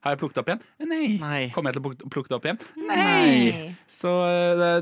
Har 0.04 0.10
jeg 0.14 0.18
plukket 0.20 0.38
opp 0.42 0.48
igjen? 0.52 0.60
Nei. 0.86 1.06
Nei. 1.18 1.40
Kommer 1.54 1.68
jeg 1.72 1.76
til 1.78 1.82
å 1.82 1.84
plukke- 2.12 2.28
det 2.28 2.36
opp 2.38 2.44
igjen? 2.48 2.58
Nei. 2.88 3.74
Så 3.90 4.10
eh, 4.28 4.52
det 4.58 4.66
er 4.68 4.78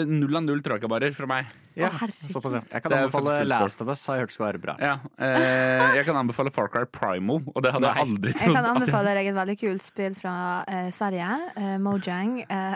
er 0.00 0.04
null 0.10 0.36
av 0.40 0.44
null 0.46 0.62
tråkabarer 0.64 1.12
fra 1.16 1.26
meg. 1.30 1.42
ja, 1.78 1.88
såpass, 2.28 2.52
ja. 2.58 2.62
Jeg 2.72 2.80
kan 2.82 2.92
er 2.92 2.96
anbefale. 3.06 3.34
Last 3.48 3.80
of 3.84 3.88
Us, 3.92 4.02
har 4.06 4.14
jeg 4.18 4.22
hørt 4.26 4.32
skal 4.34 4.46
være 4.48 4.60
bra. 4.64 4.74
Ja, 4.82 4.94
eh, 5.22 5.86
jeg 6.00 6.04
kan 6.08 6.16
anbefale 6.20 6.50
Far 6.54 6.68
Cry 6.72 6.84
Primal, 6.90 7.38
og 7.54 7.60
det 7.62 7.70
hadde 7.76 7.86
jeg 7.92 7.98
aldri 8.06 8.30
trodd. 8.34 8.42
Jeg 8.48 8.54
kan 8.58 8.66
anbefale 8.74 9.10
deg 9.16 9.24
et 9.30 9.36
veldig 9.38 9.56
kult 9.60 9.82
spill 9.86 10.14
fra 10.18 10.34
uh, 10.66 10.90
Sverige. 10.94 11.30
uh, 11.56 11.76
Mojang. 11.84 12.32
eh, 12.50 12.74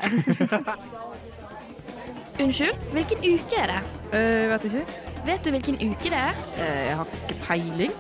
Unnskyld, 2.40 2.78
hvilken 2.92 3.18
uke 3.22 3.56
er 3.62 3.70
det? 3.70 3.80
Jeg 4.12 4.48
vet 4.50 4.64
ikke. 4.64 4.84
Vet 5.24 5.44
du 5.46 5.50
hvilken 5.54 5.76
uke 5.80 6.10
det 6.10 6.18
er? 6.18 6.34
Eh, 6.58 6.86
Jeg 6.88 6.96
har 6.98 7.06
ikke 7.28 7.36
peiling. 7.46 7.92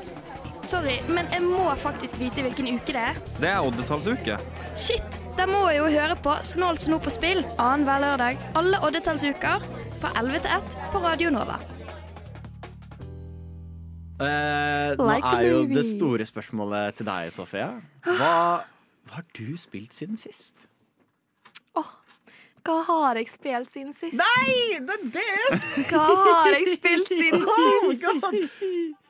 Sorry, 0.64 0.96
men 1.08 1.26
jeg 1.32 1.42
må 1.44 1.68
faktisk 1.76 2.18
vite 2.18 2.42
hvilken 2.42 2.68
uke 2.74 2.86
det 2.92 2.96
er. 2.96 3.14
Det 3.40 3.48
er 3.48 3.60
oddetallsuke. 3.66 4.38
Shit! 4.74 5.20
Da 5.38 5.46
må 5.50 5.64
jeg 5.68 5.78
jo 5.80 5.86
høre 5.90 6.16
på 6.22 6.34
Snålt 6.46 6.82
snop 6.86 7.02
på 7.02 7.10
spill 7.10 7.40
annenhver 7.58 7.98
lørdag 8.04 8.38
alle 8.54 8.78
oddetallsuker 8.86 9.64
fra 10.00 10.12
11 10.20 10.38
til 10.44 10.50
1 10.56 10.76
på 10.92 11.00
Radio 11.02 11.30
Nova. 11.34 11.56
Eh, 14.20 14.94
nå 14.94 15.06
Like 15.08 15.26
a 15.26 15.40
er 15.40 15.48
jo 15.48 15.56
movie. 15.64 15.74
det 15.76 15.86
store 15.88 16.26
spørsmålet 16.26 16.94
til 16.94 17.06
deg, 17.08 17.32
Sofia. 17.34 17.72
Hva, 18.06 18.30
hva 19.08 19.16
har 19.18 19.24
du 19.36 19.56
spilt 19.58 19.94
siden 19.94 20.16
sist? 20.16 20.68
Hva 22.64 22.78
har 22.86 23.18
jeg 23.20 23.28
spilt 23.28 23.68
siden 23.72 23.92
sist? 23.92 24.16
Nei, 24.16 24.78
det 24.80 24.94
er 24.96 25.02
det! 25.12 25.58
Hva 25.90 26.04
har 26.24 26.54
jeg 26.54 26.78
spilt 26.78 27.10
siden 27.12 27.42
sist? 27.50 29.00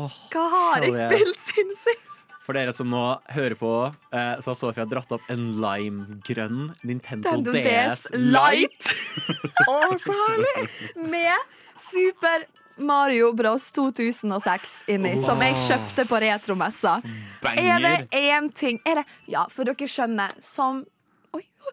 Åh, 0.00 0.18
Hva 0.32 0.42
har 0.52 0.84
jeg 0.84 0.92
spilt 0.98 1.40
siden 1.48 1.72
sist? 1.78 2.26
For 2.44 2.56
dere 2.56 2.72
som 2.74 2.88
nå 2.90 3.00
hører 3.30 3.54
på, 3.60 3.70
eh, 4.16 4.32
så 4.42 4.50
har 4.52 4.58
Sofia 4.58 4.84
dratt 4.88 5.12
opp 5.16 5.26
en 5.32 5.42
limegrønn 5.62 6.70
Nintendo, 6.88 7.36
Nintendo 7.38 7.52
DS 7.54 8.06
DS 8.10 8.22
Light. 8.34 8.88
Å, 9.70 9.76
så 10.00 10.16
herlig! 10.26 10.68
Med 11.12 11.36
Super 11.80 12.44
Mario 12.80 13.32
Bros 13.36 13.68
2006 13.76 14.78
inni, 14.92 15.14
som 15.24 15.40
jeg 15.44 15.56
kjøpte 15.66 16.06
på 16.08 16.20
retromessa. 16.24 16.98
Er 17.44 17.80
det 17.84 17.92
Banger. 17.92 18.06
én 18.16 18.48
ting 18.56 18.80
er 18.88 19.02
det, 19.02 19.08
Ja, 19.28 19.44
for 19.52 19.68
dere 19.68 19.88
skjønner, 19.88 20.32
som 20.44 20.84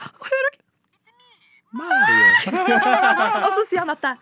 hører 0.01 0.51
dere? 0.53 0.63
Og 3.45 3.51
så 3.57 3.63
sier 3.69 3.83
han 3.83 3.91
dette. 3.91 4.13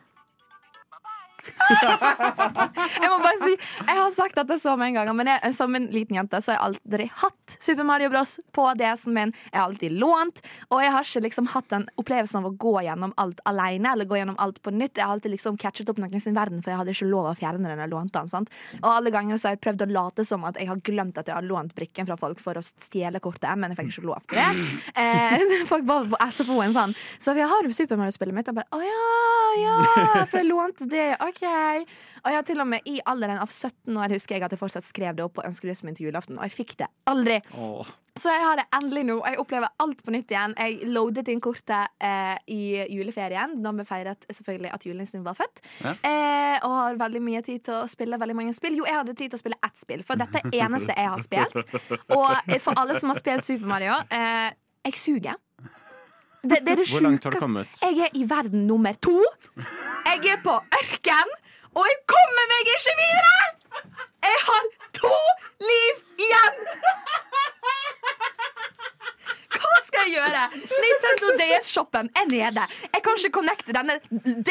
Jeg 3.02 3.10
må 3.12 3.18
bare 3.22 3.38
si, 3.42 3.54
jeg 3.56 3.98
har 3.98 4.12
sagt 4.14 4.38
dette 4.38 4.58
så 4.62 4.76
mange 4.80 4.98
ganger, 4.98 5.16
men 5.18 5.30
jeg, 5.30 5.54
som 5.58 5.74
en 5.78 5.88
liten 5.94 6.18
jente 6.18 6.40
så 6.42 6.54
har 6.54 6.58
jeg 6.58 6.66
aldri 6.68 7.08
hatt 7.22 7.56
Super 7.64 7.86
Mario 7.88 8.10
Bros. 8.14 8.38
på 8.56 8.66
DS-en 8.80 9.16
min. 9.16 9.34
Jeg 9.50 9.58
har 9.58 9.68
alltid 9.68 9.96
lånt, 10.00 10.42
og 10.70 10.84
jeg 10.84 10.94
har 10.94 11.08
ikke 11.08 11.24
liksom 11.26 11.50
hatt 11.54 11.68
den 11.74 11.88
opplevelsen 12.02 12.40
av 12.42 12.50
å 12.50 12.54
gå 12.62 12.74
gjennom 12.86 13.14
alt 13.22 13.42
alene 13.50 13.92
eller 13.94 14.10
gå 14.10 14.20
gjennom 14.20 14.38
alt 14.42 14.62
på 14.66 14.74
nytt. 14.76 14.98
Jeg 14.98 15.06
har 15.06 15.18
alltid 15.18 15.36
liksom 15.36 15.60
catchet 15.62 15.90
opp 15.92 16.02
noen 16.02 16.24
sin 16.24 16.38
verden, 16.38 16.64
for 16.64 16.74
jeg 16.74 16.82
hadde 16.82 16.96
ikke 16.96 17.10
lov 17.10 17.32
å 17.32 17.36
fjerne 17.38 17.70
den 17.70 17.84
jeg 17.84 17.94
lånte 17.94 18.20
den. 18.20 18.32
sant? 18.32 18.54
Og 18.82 18.90
alle 18.92 19.14
ganger 19.14 19.40
så 19.40 19.50
har 19.50 19.58
jeg 19.58 19.64
prøvd 19.66 19.86
å 19.86 19.90
late 19.96 20.28
som 20.28 20.46
at 20.48 20.60
jeg 20.62 20.70
har 20.72 20.82
glemt 20.86 21.20
at 21.22 21.30
jeg 21.32 21.38
har 21.38 21.46
lånt 21.46 21.76
brikken 21.78 22.08
fra 22.10 22.18
folk 22.20 22.42
for 22.44 22.58
å 22.60 22.66
stjele 22.66 23.22
kortet, 23.24 23.52
men 23.60 23.74
jeg 23.74 23.82
fikk 23.82 23.94
ikke 23.96 24.08
lov 24.10 24.24
til 24.30 24.42
det. 24.42 24.70
Eh, 25.02 25.66
folk 25.72 25.88
var 25.90 26.10
på 26.12 26.22
SFO-en 26.30 26.76
sånn. 26.76 26.96
Så 27.20 27.36
jeg 27.38 27.50
har 27.50 27.72
Super 27.76 28.00
Mario-spillet 28.00 28.36
mitt, 28.36 28.52
og 28.52 28.60
bare 28.62 28.70
å 28.76 28.82
ja, 28.86 29.06
ja, 29.62 29.76
for 30.30 30.40
jeg 30.42 30.48
lånte 30.50 30.88
det, 30.90 31.08
OK. 31.36 31.44
Og 32.24 32.32
jeg 32.32 32.40
har 32.40 32.48
til 32.48 32.64
og 32.64 32.70
med 32.70 32.88
i 32.90 32.96
alderen 33.06 33.42
av 33.42 33.52
17 33.52 33.92
år 34.00 34.16
husker 34.16 34.38
jeg 34.38 34.46
at 34.48 34.56
jeg 34.56 34.62
fortsatt 34.62 34.88
skrev 34.88 35.18
det 35.18 35.26
opp 35.26 35.36
på 35.38 35.46
ønskelisten 35.46 35.90
min 35.90 35.98
til 35.98 36.08
julaften, 36.08 36.40
og 36.40 36.48
jeg 36.48 36.56
fikk 36.56 36.76
det 36.80 36.88
aldri. 37.12 37.42
Åh. 37.60 37.92
Så 38.16 38.32
jeg 38.32 38.46
har 38.46 38.56
det 38.62 38.64
endelig 38.78 39.04
nå, 39.10 39.18
og 39.20 39.26
jeg 39.28 39.40
opplever 39.42 39.74
alt 39.84 40.04
på 40.06 40.14
nytt 40.16 40.30
igjen. 40.32 40.54
Jeg 40.56 40.90
loadet 40.96 41.28
inn 41.34 41.42
kortet 41.44 41.92
eh, 42.00 42.38
i 42.48 42.62
juleferien, 42.96 43.58
da 43.64 43.74
vi 43.76 43.88
feiret 43.88 44.24
selvfølgelig 44.32 44.72
at 44.72 44.88
julenissen 44.88 45.26
var 45.26 45.36
født. 45.36 45.60
Ja. 45.84 45.96
Eh, 46.00 46.56
og 46.64 46.78
har 46.80 47.00
veldig 47.02 47.24
mye 47.26 47.44
tid 47.44 47.66
til 47.68 47.82
å 47.82 47.90
spille 47.92 48.20
veldig 48.22 48.38
mange 48.40 48.56
spill. 48.56 48.78
Jo, 48.80 48.88
jeg 48.88 49.02
hadde 49.02 49.18
tid 49.20 49.34
til 49.34 49.42
å 49.42 49.44
spille 49.44 49.60
ett 49.68 49.84
spill, 49.84 50.06
for 50.08 50.22
dette 50.22 50.46
er 50.46 50.62
eneste 50.64 50.96
jeg 50.96 51.12
har 51.12 51.26
spilt. 51.26 51.76
Og 52.16 52.56
for 52.64 52.80
alle 52.80 52.96
som 52.96 53.12
har 53.12 53.20
spilt 53.20 53.48
Super 53.48 53.68
Mario, 53.68 54.00
eh, 54.16 54.56
jeg 54.88 55.02
suger. 55.02 55.36
Det, 56.46 56.60
det 56.66 56.72
er 56.72 56.76
det 56.82 56.90
Hvor 56.92 57.02
langt 57.02 57.24
har 57.24 57.32
du 57.32 57.40
kommet? 57.42 57.82
Jeg 57.82 57.98
er 58.06 58.12
i 58.14 58.24
verden 58.30 58.68
nummer 58.68 58.94
to. 59.02 59.18
Jeg 60.06 60.26
er 60.34 60.42
på 60.44 60.56
ørken, 60.80 61.32
og 61.74 61.88
jeg 61.90 61.98
kommer 62.14 62.44
meg 62.52 62.70
ikke 62.76 62.94
videre! 63.02 63.38
Jeg 64.26 64.38
har 64.50 64.68
to 65.00 65.16
liv 65.70 66.04
igjen! 66.28 66.62
Hva 69.56 69.74
skal 69.96 70.06
jeg 70.06 70.14
gjøre? 70.20 70.44
Nintendo 70.86 71.32
DS-shoppen 71.42 72.10
er 72.20 72.28
nede. 72.30 72.68
Jeg 72.94 73.02
kan 73.06 73.20
ikke 73.22 73.34
connecte 73.40 73.76
denne 73.76 73.96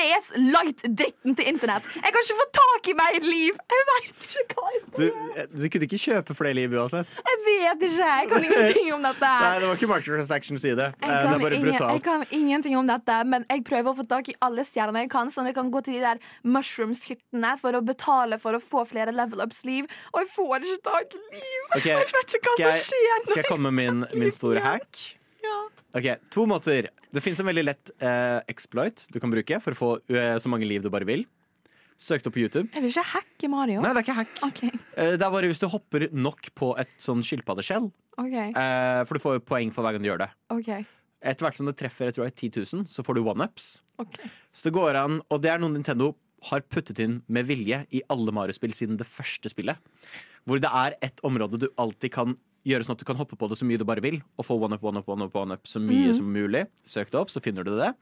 DS 0.01 0.33
Light-dritten 0.41 1.37
til 1.39 1.49
internett. 1.53 1.87
Jeg 2.01 2.11
kan 2.15 2.25
ikke 2.25 2.39
få 2.41 2.47
tak 2.59 2.89
i 2.91 2.95
mer 2.99 3.19
liv. 3.25 3.59
Jeg 3.75 3.87
vet 3.91 4.25
ikke 4.25 4.57
hva 4.59 4.73
jeg 4.75 4.83
skal 4.85 4.97
Du, 4.97 5.05
gjøre. 5.05 5.47
du 5.55 5.67
kunne 5.75 5.89
ikke 5.89 6.01
kjøpe 6.05 6.37
flere 6.39 6.57
liv 6.59 6.75
uansett. 6.81 7.19
Jeg 7.29 7.41
vet 7.47 7.87
ikke. 7.91 8.11
Jeg 8.15 8.29
kan 8.33 8.45
ingenting 8.49 8.91
om 8.97 9.05
dette. 9.09 9.33
Nei, 9.45 9.53
det 9.61 9.69
var 9.69 9.79
ikke 9.79 9.91
microtransactions 9.93 10.65
i 10.65 10.75
det. 10.79 10.89
Eh, 11.03 11.09
Det 11.09 11.35
er 11.35 11.43
bare 11.45 11.55
ingen, 11.59 11.75
jeg 11.75 12.03
kan 12.05 12.25
ingenting 12.31 12.77
om 12.79 12.87
dette, 12.89 13.17
men 13.29 13.45
jeg 13.51 13.65
prøver 13.67 13.93
å 13.93 13.97
få 14.01 14.07
tak 14.09 14.29
i 14.33 14.37
alle 14.45 14.65
stjerner 14.67 15.05
jeg 15.05 15.11
kan, 15.13 15.29
sånn 15.33 15.45
at 15.49 15.53
jeg 15.55 15.59
kan 15.61 15.71
gå 15.75 15.83
til 15.85 15.99
de 15.99 16.05
der 16.05 16.19
mushrooms-hyttene 16.45 17.55
for 17.61 17.77
å 17.79 17.83
betale 17.85 18.39
for 18.43 18.57
å 18.57 18.63
få 18.63 18.85
flere 18.89 19.13
level 19.15 19.45
ups-liv. 19.45 19.89
Og 20.15 20.23
jeg 20.25 20.31
får 20.35 20.65
ikke 20.69 20.83
tak 20.91 21.15
i 21.19 21.23
liv! 21.37 21.61
Okay. 21.77 21.93
Jeg 22.05 22.13
vet 22.15 22.35
ikke 22.39 22.49
hva 22.49 22.57
skal 22.57 22.65
jeg- 22.71 22.81
som 22.81 22.95
skjer. 22.95 23.19
når 23.19 23.31
Skal 23.31 23.43
jeg 23.43 23.49
komme 23.51 23.71
med 23.73 23.75
min, 23.83 24.05
min 24.21 24.33
store 24.33 24.61
hack? 24.65 24.99
Ja. 25.45 25.57
Ok, 25.95 26.09
To 26.35 26.47
måter. 26.51 26.91
Det 27.15 27.23
fins 27.23 27.39
en 27.41 27.47
veldig 27.47 27.65
lett 27.69 27.93
eh, 28.03 28.41
exploit 28.51 29.05
du 29.15 29.21
kan 29.23 29.33
bruke 29.33 29.61
for 29.63 29.77
å 29.77 29.79
få 29.79 29.91
eh, 30.11 30.35
så 30.43 30.51
mange 30.51 30.67
liv 30.67 30.83
du 30.83 30.91
bare 30.93 31.07
vil. 31.09 31.27
Søk 32.01 32.25
det 32.25 32.31
opp 32.31 32.35
på 32.35 32.43
YouTube. 32.43 32.67
Jeg 32.75 32.83
vil 32.83 32.91
ikke 32.91 33.07
hacke 33.13 33.49
Mario. 33.53 33.83
Nei, 33.85 33.93
det 33.95 34.01
er 34.01 34.07
ikke 34.09 34.17
hack. 34.19 34.33
Okay. 34.49 34.73
Eh, 34.99 35.13
det 35.15 35.23
er 35.23 35.31
bare 35.37 35.51
hvis 35.51 35.63
du 35.63 35.69
hopper 35.71 36.09
nok 36.11 36.51
på 36.59 36.73
et 36.83 36.91
sånn 36.99 37.23
skilpaddeskjell. 37.23 37.87
Okay. 38.19 38.51
Eh, 38.51 39.05
for 39.07 39.15
du 39.15 39.23
får 39.23 39.41
poeng 39.47 39.71
for 39.75 39.87
hver 39.87 39.95
gang 39.95 40.03
du 40.03 40.11
gjør 40.11 40.25
det. 40.25 40.31
Okay. 40.57 40.89
Etter 41.25 41.47
hvert 41.47 41.61
som 41.61 41.71
det 41.71 41.77
treffer 41.81 42.11
jeg 42.11 42.19
tror 42.19 42.27
jeg, 42.27 42.37
10 42.51 42.67
000, 42.83 42.89
så 42.91 43.07
får 43.07 43.17
du 43.17 43.23
one-ups. 43.25 43.69
Okay. 44.03 44.29
Så 44.53 44.69
det 44.69 44.75
går 44.77 44.99
an, 45.01 45.21
og 45.31 45.45
det 45.45 45.55
er 45.55 45.63
noe 45.63 45.73
Nintendo 45.73 46.13
har 46.51 46.65
puttet 46.69 46.99
inn 47.01 47.21
med 47.33 47.47
vilje 47.49 47.79
i 47.95 48.03
alle 48.13 48.35
Mario-spill 48.35 48.75
siden 48.77 48.99
det 49.01 49.07
første 49.09 49.49
spillet. 49.49 49.79
Hvor 50.45 50.61
det 50.61 50.69
er 50.69 50.99
et 51.07 51.23
område 51.25 51.63
du 51.63 51.71
alltid 51.81 52.13
kan 52.19 52.35
gjøre 52.65 52.87
sånn 52.87 52.97
at 52.97 53.03
du 53.03 53.09
kan 53.09 53.19
hoppe 53.21 53.39
på 53.39 53.49
det 53.51 53.59
så 53.61 53.69
mye 53.69 53.81
du 53.81 53.87
bare 53.89 54.05
vil, 54.05 54.21
og 54.39 54.47
få 54.47 54.57
one-up, 54.57 54.85
one-up, 54.85 55.09
one-up, 55.11 55.37
one-up 55.37 55.69
så 55.69 55.83
mye 55.83 56.09
mm. 56.11 56.17
som 56.19 56.31
mulig. 56.33 56.65
Søk 56.89 57.13
det 57.13 57.21
opp, 57.21 57.33
så 57.33 57.43
finner 57.45 57.67
du 57.67 57.75
det. 57.79 57.93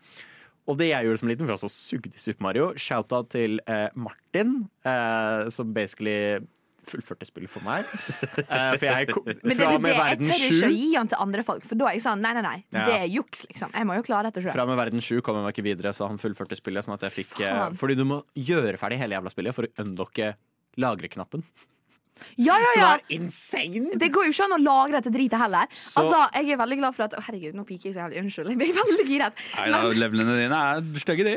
Og 0.70 0.79
det 0.79 0.92
jeg 0.92 1.09
gjorde 1.09 1.18
som 1.18 1.31
liten, 1.31 1.46
for 1.46 1.55
jeg 1.57 1.59
også 1.59 1.75
sugde 1.75 2.14
i 2.14 2.22
Super 2.22 2.46
Mario, 2.46 2.72
shout-out 2.79 3.33
til 3.35 3.59
eh, 3.66 3.88
Martin, 3.98 4.61
eh, 4.87 5.48
som 5.51 5.72
basically 5.75 6.38
fullførte 6.87 7.27
spillet 7.27 7.51
for 7.51 7.64
meg. 7.66 7.87
Eh, 8.53 8.75
for 8.77 8.85
jeg 8.85 9.07
kom 9.09 9.25
fra 9.25 9.66
er 9.70 9.77
og 9.79 9.83
med 9.83 9.92
det, 9.92 9.96
jeg 9.96 9.98
verden 10.03 10.29
tør 10.29 10.42
ikke 10.46 10.66
å 10.66 10.75
gi 10.75 10.88
han 10.92 11.09
til 11.09 11.20
andre 11.25 11.44
folk, 11.46 11.64
for 11.64 11.79
da 11.79 11.87
er 11.88 11.96
jeg 11.96 12.03
sånn 12.05 12.20
nei, 12.20 12.33
nei, 12.37 12.42
nei. 12.44 12.57
Ja. 12.75 12.85
Det 12.85 12.96
er 12.98 13.05
juks, 13.09 13.44
liksom. 13.48 13.72
Jeg 13.77 13.88
må 13.88 13.96
jo 13.96 14.05
klare 14.05 14.29
dette 14.29 14.42
sjøl. 14.44 14.53
Fra 14.53 14.66
og 14.66 14.72
med 14.72 14.79
verden 14.81 15.05
7 15.05 15.22
kom 15.25 15.38
jeg 15.38 15.46
meg 15.46 15.55
ikke 15.55 15.64
videre, 15.66 15.92
så 15.96 16.09
han 16.11 16.20
fullførte 16.20 16.59
spillet. 16.59 16.85
Sånn 16.85 16.96
at 16.98 17.07
jeg 17.07 17.14
fikk, 17.22 17.33
eh, 17.40 17.55
Faen. 17.55 17.79
fordi 17.79 17.96
du 17.96 18.05
må 18.09 18.20
gjøre 18.37 18.81
ferdig 18.81 18.98
hele 19.01 19.16
jævla 19.16 19.33
spillet 19.33 19.57
for 19.57 19.68
å 19.68 19.85
unlocke 19.85 20.33
lagreknappen. 20.83 21.46
Ja, 22.37 22.57
ja, 22.59 22.69
Så 22.73 22.81
det 22.81 22.89
er 22.89 23.17
insane! 23.19 23.99
Det 23.99 24.11
går 24.15 24.29
jo 24.29 24.35
ikke 24.35 24.47
an 24.49 24.57
å 24.57 24.61
lagre 24.63 25.01
dette 25.01 25.13
dritet 25.15 25.39
heller. 25.41 25.67
Så- 25.73 26.01
Altså, 26.03 26.19
jeg 26.35 26.51
er 26.53 26.57
veldig 26.63 26.79
glad 26.79 26.95
for 26.97 27.05
at 27.05 27.15
Herregud, 27.27 27.55
nå 27.55 27.65
piker 27.69 27.91
jeg 27.91 27.95
så 27.95 28.03
jævlig. 28.05 28.23
Unnskyld. 28.23 28.49
Jeg 28.53 28.59
blir 28.59 28.75
veldig 28.79 29.07
giret. 29.07 29.43
Nei 29.59 29.69
da, 29.71 29.83
levelene 30.03 30.37
dine 30.41 30.59
er 30.73 30.83
stygge, 31.03 31.25
de. 31.29 31.37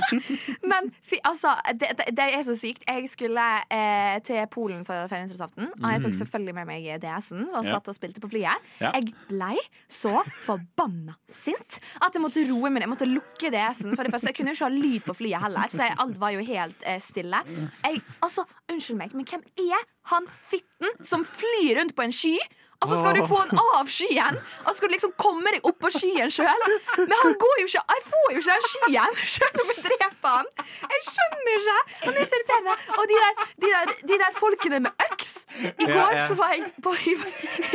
Men 0.70 0.90
fy, 1.06 1.18
altså, 1.26 1.52
det, 1.74 1.90
det, 1.98 2.06
det 2.16 2.26
er 2.38 2.42
så 2.46 2.54
sykt. 2.58 2.84
Jeg 2.88 3.08
skulle 3.12 3.44
eh, 3.70 4.18
til 4.26 4.40
Polen 4.52 4.84
for 4.88 5.06
ferieinteressaften. 5.10 5.70
Og 5.80 5.86
jeg 5.94 6.02
tok 6.04 6.16
selvfølgelig 6.20 6.54
med 6.60 6.68
meg 6.70 6.88
DS-en 7.02 7.46
og 7.54 7.66
satt 7.68 7.88
og 7.92 7.96
spilte 7.96 8.22
på 8.22 8.30
flyet. 8.32 8.70
Ja. 8.80 8.92
Jeg 8.96 9.12
blei 9.28 9.56
så 9.90 10.20
forbanna 10.44 11.16
sint 11.30 11.78
at 12.00 12.14
jeg 12.16 12.22
måtte 12.24 12.44
roe 12.50 12.70
meg 12.70 12.80
ned. 12.80 12.86
Jeg 12.88 12.92
måtte 12.94 13.10
lukke 13.10 13.52
DS-en. 13.54 13.94
For 13.96 14.04
det 14.06 14.12
første, 14.14 14.30
Jeg 14.30 14.36
kunne 14.36 14.52
jo 14.52 14.58
ikke 14.58 14.68
ha 14.68 14.74
lyd 14.74 15.00
på 15.06 15.14
flyet 15.18 15.42
heller, 15.42 15.70
så 15.72 15.86
jeg, 15.88 15.96
alt 15.98 16.18
var 16.20 16.30
jo 16.36 16.44
helt 16.46 16.84
eh, 16.86 17.00
stille. 17.02 17.40
Jeg, 17.84 18.02
altså, 18.22 18.44
Unnskyld 18.70 19.00
meg, 19.00 19.14
men 19.18 19.26
hvem 19.26 19.42
er 19.58 19.82
han 20.10 20.26
fitten 20.50 20.96
som 21.04 21.24
flyr 21.26 21.78
rundt 21.80 21.96
på 21.96 22.06
en 22.06 22.14
sky? 22.14 22.38
Og 22.80 22.88
så 22.88 22.96
skal 22.96 23.12
du 23.12 23.26
få 23.28 23.36
han 23.42 23.58
av 23.76 23.88
skyen, 23.92 24.36
og 24.62 24.68
så 24.70 24.72
skal 24.78 24.88
du 24.88 24.94
liksom 24.94 25.10
komme 25.20 25.50
deg 25.52 25.66
opp 25.68 25.76
på 25.84 25.90
skyen 25.92 26.30
sjøl. 26.32 26.62
Men 26.96 27.12
han 27.12 27.34
går 27.42 27.58
jo 27.60 27.66
ikke 27.68 27.82
Jeg 27.90 28.04
får 28.06 28.30
jo 28.32 28.38
ikke 28.40 28.54
den 28.54 28.68
skyen 28.70 29.18
sjøl 29.34 29.60
om 29.64 29.72
jeg 29.74 29.82
dreper 29.84 30.38
han. 30.38 30.48
Jeg 30.94 31.02
skjønner 31.10 31.50
ikke. 31.58 31.74
Han 32.06 32.16
er 32.22 32.30
så 32.30 32.38
irriterende. 32.38 32.76
Og 32.96 33.04
de 33.10 33.18
der, 33.20 33.44
de, 33.50 33.72
der, 33.74 33.92
de 34.12 34.18
der 34.24 34.38
folkene 34.38 34.80
med 34.86 35.04
øks 35.10 35.34
I 35.60 35.66
Ja, 35.66 35.90
går 35.92 36.16
ja. 36.16 36.24
så 36.30 36.38
var 36.40 36.54
jeg 36.56 36.72
på 36.88 36.94
i, 37.12 37.14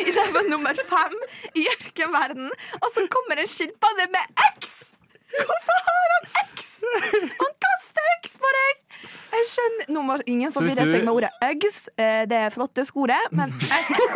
i 0.07 0.17
level 0.17 0.49
nummer 0.55 0.81
fem 0.89 1.15
i 1.53 1.67
ørkenverden, 1.75 2.49
og 2.81 2.89
så 2.95 3.05
kommer 3.13 3.43
en 3.45 3.51
skilpadde 3.53 4.09
med 4.17 4.41
øks! 4.49 4.73
Hvorfor 5.37 5.79
har 5.91 6.15
han 6.15 6.27
øks? 6.47 6.73
Han 7.43 7.53
kaster 7.67 8.09
øks 8.17 8.41
på 8.41 8.57
deg! 8.57 8.84
Jeg 9.35 9.47
skjønner 9.51 9.89
Nå 9.93 10.01
må 10.07 10.15
ingen 10.31 10.51
forvirre 10.55 10.85
du- 10.85 10.91
seg 10.91 11.03
med 11.03 11.13
ordet 11.13 11.31
uggs. 11.43 11.89
Eh, 11.97 12.25
Det 12.25 12.37
er 12.45 12.49
flotte 12.53 12.85
sko, 12.87 13.05
det, 13.07 13.17
men 13.31 13.51
uggs 13.59 14.13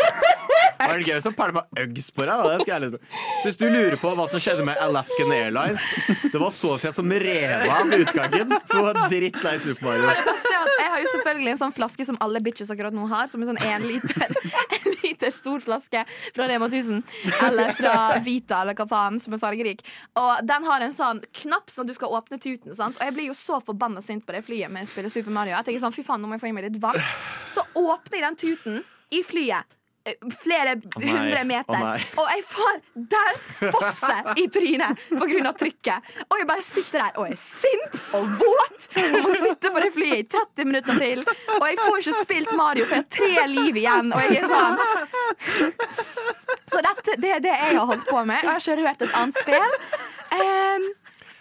det 0.80 1.06
gøy 1.10 1.20
som 1.22 1.34
pælma 1.36 1.64
Uggs 1.78 2.08
på 2.16 2.24
deg? 2.26 2.32
da? 2.32 2.54
Det 2.54 2.62
skal 2.64 2.74
jeg 2.82 2.92
litt. 2.92 3.02
Så 3.42 3.50
hvis 3.50 3.60
du 3.60 3.66
lurer 3.70 3.98
på 4.00 4.14
hva 4.16 4.26
som 4.32 4.40
skjedde 4.42 4.64
med 4.68 4.80
Alaskan 4.82 5.32
Airlines 5.36 5.84
Det 6.32 6.40
var 6.42 6.52
Sofia 6.56 6.92
som 6.96 7.10
rev 7.12 7.66
av 7.70 7.94
utgangen. 8.00 8.54
For 8.70 8.80
hun 8.80 8.88
var 8.94 9.10
drittlei 9.12 9.58
Super 9.60 9.90
Mario. 9.90 10.10
Er 10.10 10.24
Jeg 10.80 10.90
har 10.94 11.02
jo 11.04 11.10
selvfølgelig 11.14 11.52
en 11.54 11.60
sånn 11.64 11.76
flaske 11.76 12.06
som 12.08 12.18
alle 12.24 12.40
bitches 12.44 12.72
akkurat 12.74 12.96
nå 12.96 13.06
har. 13.12 13.28
Som 13.32 13.44
en 13.44 13.52
sånn 13.52 13.62
en 13.62 13.86
liter, 13.88 14.32
en 14.80 14.96
liter 15.04 15.32
stor 15.36 15.60
flaske 15.64 16.06
fra 16.36 16.48
Rema 16.50 16.70
1000. 16.72 17.04
Eller 17.50 17.74
fra 17.78 17.94
Vita, 18.26 18.62
eller 18.64 18.78
hva 18.80 18.88
faen, 18.90 19.20
som 19.22 19.36
er 19.36 19.42
fargerik. 19.44 19.84
Og 20.20 20.42
den 20.48 20.66
har 20.68 20.86
en 20.88 20.96
sånn 20.96 21.22
knapp 21.44 21.70
som 21.74 21.88
du 21.88 21.94
skal 21.98 22.16
åpne 22.16 22.40
tuten. 22.42 22.74
Sant? 22.76 22.98
Og 23.00 23.06
jeg 23.06 23.16
blir 23.20 23.30
jo 23.30 23.38
så 23.38 23.60
forbanna 23.64 24.02
sint 24.06 24.26
på 24.28 24.36
det 24.36 24.44
flyet 24.48 24.69
med 24.70 24.86
å 24.88 24.92
spille 24.92 25.10
Super 25.14 25.34
Mario 25.36 25.58
at 25.58 25.68
jeg 25.68 25.76
er 25.80 25.84
sånn, 25.84 25.96
fy 25.96 26.04
faen, 26.06 26.22
nå 26.22 26.30
må 26.30 26.38
jeg 26.38 26.46
få 26.46 26.52
i 26.52 26.56
meg 26.56 26.70
litt 26.70 26.80
vann. 26.84 27.02
Så 27.50 27.66
åpner 27.76 28.20
jeg 28.20 28.26
den 28.30 28.40
tuten 28.46 28.82
i 29.12 29.24
flyet. 29.26 29.76
eh, 30.08 30.16
Flere 30.42 30.76
oh 30.80 31.02
hundre 31.04 31.42
meter. 31.46 31.82
Oh 32.16 32.22
og 32.24 32.30
jeg 32.32 32.44
får 32.48 32.78
der 33.14 33.40
fosse 33.74 34.14
i 34.40 34.46
trynet 34.54 35.02
pga. 35.10 35.52
trykket. 35.60 36.14
Og 36.30 36.38
jeg 36.40 36.48
bare 36.50 36.64
sitter 36.66 37.04
der 37.04 37.18
og 37.20 37.28
er 37.34 37.36
sint 37.42 37.98
og 38.18 38.30
våt 38.40 38.88
og 39.04 39.18
må 39.26 39.34
sitte 39.36 39.74
på 39.76 39.84
det 39.84 39.92
flyet 39.98 40.22
i 40.22 40.28
30 40.38 40.70
minutter 40.72 41.02
til. 41.04 41.24
Og 41.60 41.66
jeg 41.68 41.80
får 41.82 41.98
ikke 42.04 42.24
spilt 42.24 42.56
Mario, 42.58 42.86
for 42.86 42.96
jeg 42.96 43.06
har 43.06 43.12
tre 43.18 43.48
liv 43.52 43.82
igjen. 43.84 44.14
Og 44.14 44.24
jeg 44.24 44.40
er 44.40 44.48
sånn 44.54 44.78
Så 46.70 46.82
dette, 46.86 47.16
det 47.18 47.32
er 47.36 47.44
det 47.44 47.54
jeg 47.56 47.76
har 47.78 47.86
holdt 47.90 48.06
på 48.08 48.24
med. 48.30 48.40
Og 48.40 48.46
jeg 48.46 48.54
har 48.54 48.64
ikke 48.64 48.80
rørt 48.84 49.02
et 49.08 49.16
annet 49.20 49.40
spill. 49.42 49.78
Em, 50.40 50.84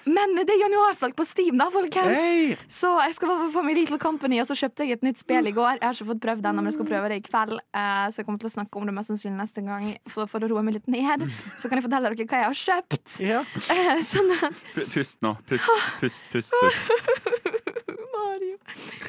men 0.09 0.35
det 0.39 0.55
er 0.55 0.63
januarsalg 0.65 1.15
på 1.19 1.25
Steam, 1.27 1.59
da, 1.61 1.69
folkens. 1.75 2.17
Hey! 2.17 2.57
Så 2.73 2.91
jeg 3.05 3.15
skal 3.17 3.45
få 3.55 3.63
My 3.67 3.75
Little 3.77 3.99
Company, 4.03 4.41
og 4.43 4.49
så 4.49 4.57
kjøpte 4.59 4.87
jeg 4.87 4.99
et 4.99 5.07
nytt 5.07 5.21
spill 5.21 5.51
i 5.51 5.55
går. 5.57 5.79
Jeg 5.79 5.85
har 5.87 5.97
ikke 5.97 6.09
fått 6.13 6.23
prøvd 6.25 6.45
det 6.45 6.51
ennå, 6.53 6.65
men 6.65 6.73
jeg 6.73 6.79
skal 6.79 6.89
prøve 6.91 7.11
det 7.13 7.19
i 7.21 7.25
kveld. 7.27 7.57
Eh, 7.59 8.05
så 8.13 8.21
jeg 8.23 8.29
kommer 8.29 8.43
til 8.43 8.51
å 8.51 8.55
snakke 8.57 8.81
om 8.81 8.89
det 8.89 8.95
mest 8.99 9.13
sannsynlig 9.13 9.39
neste 9.41 9.65
gang 9.67 9.89
for, 10.11 10.31
for 10.31 10.45
å 10.45 10.51
roe 10.53 10.65
meg 10.67 10.79
litt 10.79 10.91
ned. 10.93 11.27
Så 11.61 11.71
kan 11.71 11.81
jeg 11.81 11.87
fortelle 11.89 12.13
dere 12.13 12.29
hva 12.29 12.43
jeg 12.43 12.51
har 12.51 12.61
kjøpt. 12.63 13.17
Ja. 13.25 13.43
Eh, 13.75 14.05
sånn 14.07 14.33
at 14.39 14.63
Pust 14.95 15.21
nå. 15.25 15.35
Pust, 15.49 15.69
pust, 16.01 16.23
pust. 16.33 16.55
pust. 16.55 17.49
Mario 18.15 18.57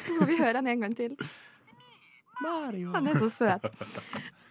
Så 0.06 0.16
skal 0.16 0.28
vi 0.28 0.40
høre 0.40 0.58
den 0.60 0.74
en 0.74 0.84
gang 0.86 0.96
til. 0.96 1.16
Han 2.40 3.06
er 3.10 3.18
så 3.20 3.28
søt. 3.28 3.72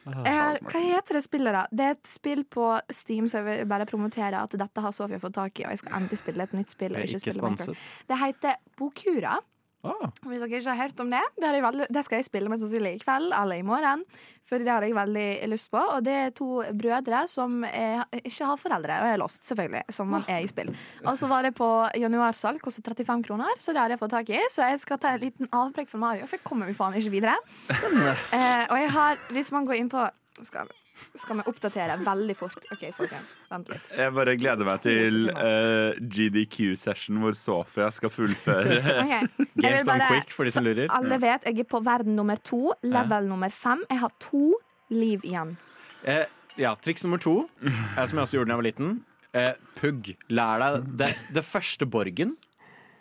Eh, 0.08 0.58
hva 0.64 0.82
heter 0.82 1.20
det 1.20 1.24
spillet, 1.26 1.54
da? 1.54 1.66
Det 1.72 1.86
er 1.86 1.96
et 1.98 2.10
spill 2.10 2.44
på 2.48 2.70
Steam, 2.94 3.28
så 3.30 3.42
jeg 3.42 3.46
vil 3.46 3.70
bare 3.70 3.86
promotere 3.90 4.42
at 4.42 4.56
dette 4.58 4.82
har 4.86 4.96
Sofia 4.96 5.20
fått 5.22 5.36
tak 5.38 5.60
i, 5.60 5.66
og 5.68 5.76
jeg 5.76 5.84
skal 5.84 5.98
endelig 6.00 6.22
spille 6.22 6.44
et 6.48 6.56
nytt 6.56 6.74
spill. 6.74 6.98
Ikke 6.98 7.20
Ikke 7.20 7.36
sponset. 7.36 7.88
Det 8.10 8.20
heter 8.24 8.60
Bokura. 8.80 9.38
Ah, 9.80 10.10
Hvis 10.28 10.42
dere 10.42 10.58
ikke 10.60 10.74
har 10.74 10.82
hørt 10.90 11.00
om 11.00 11.08
det, 11.12 11.22
det, 11.40 11.50
veldig, 11.64 11.86
det 11.96 12.02
skal 12.04 12.20
jeg 12.20 12.28
spille 12.28 12.52
med 12.52 12.60
sannsynlig 12.60 12.98
i 12.98 13.00
kveld 13.00 13.30
eller 13.32 13.62
i 13.62 13.64
morgen. 13.64 14.02
For 14.50 14.60
det 14.60 14.68
har 14.68 14.84
jeg 14.84 14.96
veldig 14.98 15.28
lyst 15.52 15.70
på. 15.72 15.80
Og 15.80 16.02
det 16.04 16.16
er 16.18 16.34
to 16.36 16.48
brødre 16.76 17.22
som 17.30 17.62
er, 17.64 18.02
ikke 18.18 18.50
har 18.50 18.60
foreldre, 18.60 18.98
og 19.04 19.12
er 19.14 19.22
lost, 19.22 19.46
selvfølgelig, 19.48 19.84
som 19.96 20.10
man 20.12 20.26
er 20.28 20.42
i 20.44 20.50
spill. 20.52 20.74
Og 21.06 21.16
så 21.22 21.30
var 21.32 21.46
det 21.48 21.54
på 21.56 21.68
januarsalg, 22.02 22.60
kostet 22.66 22.90
35 22.90 23.24
kroner, 23.30 23.56
så 23.62 23.72
det 23.76 23.84
har 23.84 23.94
jeg 23.94 24.02
fått 24.02 24.16
tak 24.18 24.34
i. 24.34 24.42
Så 24.52 24.66
jeg 24.68 24.82
skal 24.84 25.00
ta 25.00 25.14
en 25.16 25.24
liten 25.24 25.52
avbrekk 25.54 25.92
fra 25.94 26.02
Mario, 26.02 26.28
for 26.28 26.40
jeg 26.40 26.48
kommer 26.50 26.68
jo 26.68 26.76
faen 26.82 26.98
ikke 27.00 27.14
videre. 27.14 27.38
Eh, 27.70 28.66
og 28.68 28.78
jeg 28.82 28.92
har, 28.98 29.22
hvis 29.38 29.52
man 29.56 29.70
går 29.70 29.80
inn 29.80 29.92
på 29.92 30.02
skal, 30.48 30.68
skal 31.18 31.40
vi 31.40 31.46
oppdatere 31.52 31.98
veldig 32.06 32.36
fort. 32.38 32.66
OK, 32.74 32.86
folkens, 32.96 33.36
vent 33.52 33.72
litt. 33.74 33.90
Jeg 33.98 34.14
bare 34.16 34.36
gleder 34.40 34.68
meg 34.68 34.82
til 34.84 35.30
uh, 35.32 35.98
GDQ-session 36.00 37.20
hvor 37.24 37.38
Sofia 37.38 37.90
skal 37.96 38.14
fullføre. 38.14 38.80
okay. 39.04 39.48
Games 39.60 39.88
done 39.88 40.10
quick, 40.10 40.34
for 40.36 40.48
de 40.48 40.54
som 40.56 40.66
lurer. 40.68 40.88
Alle 40.96 41.20
vet 41.22 41.48
jeg 41.50 41.64
er 41.64 41.70
på 41.70 41.82
verden 41.86 42.18
nummer 42.20 42.40
to, 42.44 42.74
level 42.86 43.30
nummer 43.30 43.54
fem. 43.54 43.84
Jeg 43.90 44.04
har 44.04 44.14
to 44.24 44.54
liv 44.94 45.24
igjen. 45.28 45.56
Eh, 46.04 46.26
ja, 46.60 46.74
triks 46.80 47.06
nummer 47.06 47.22
to, 47.22 47.42
eh, 47.66 48.06
som 48.06 48.18
jeg 48.18 48.26
også 48.26 48.40
gjorde 48.40 48.52
da 48.52 48.56
jeg 48.56 48.62
var 48.62 48.70
liten. 48.70 48.94
Eh, 49.38 49.52
pugg. 49.78 50.14
Lær 50.34 50.62
deg 50.64 50.88
det, 51.04 51.10
det 51.36 51.46
første 51.46 51.88
borgen 51.90 52.36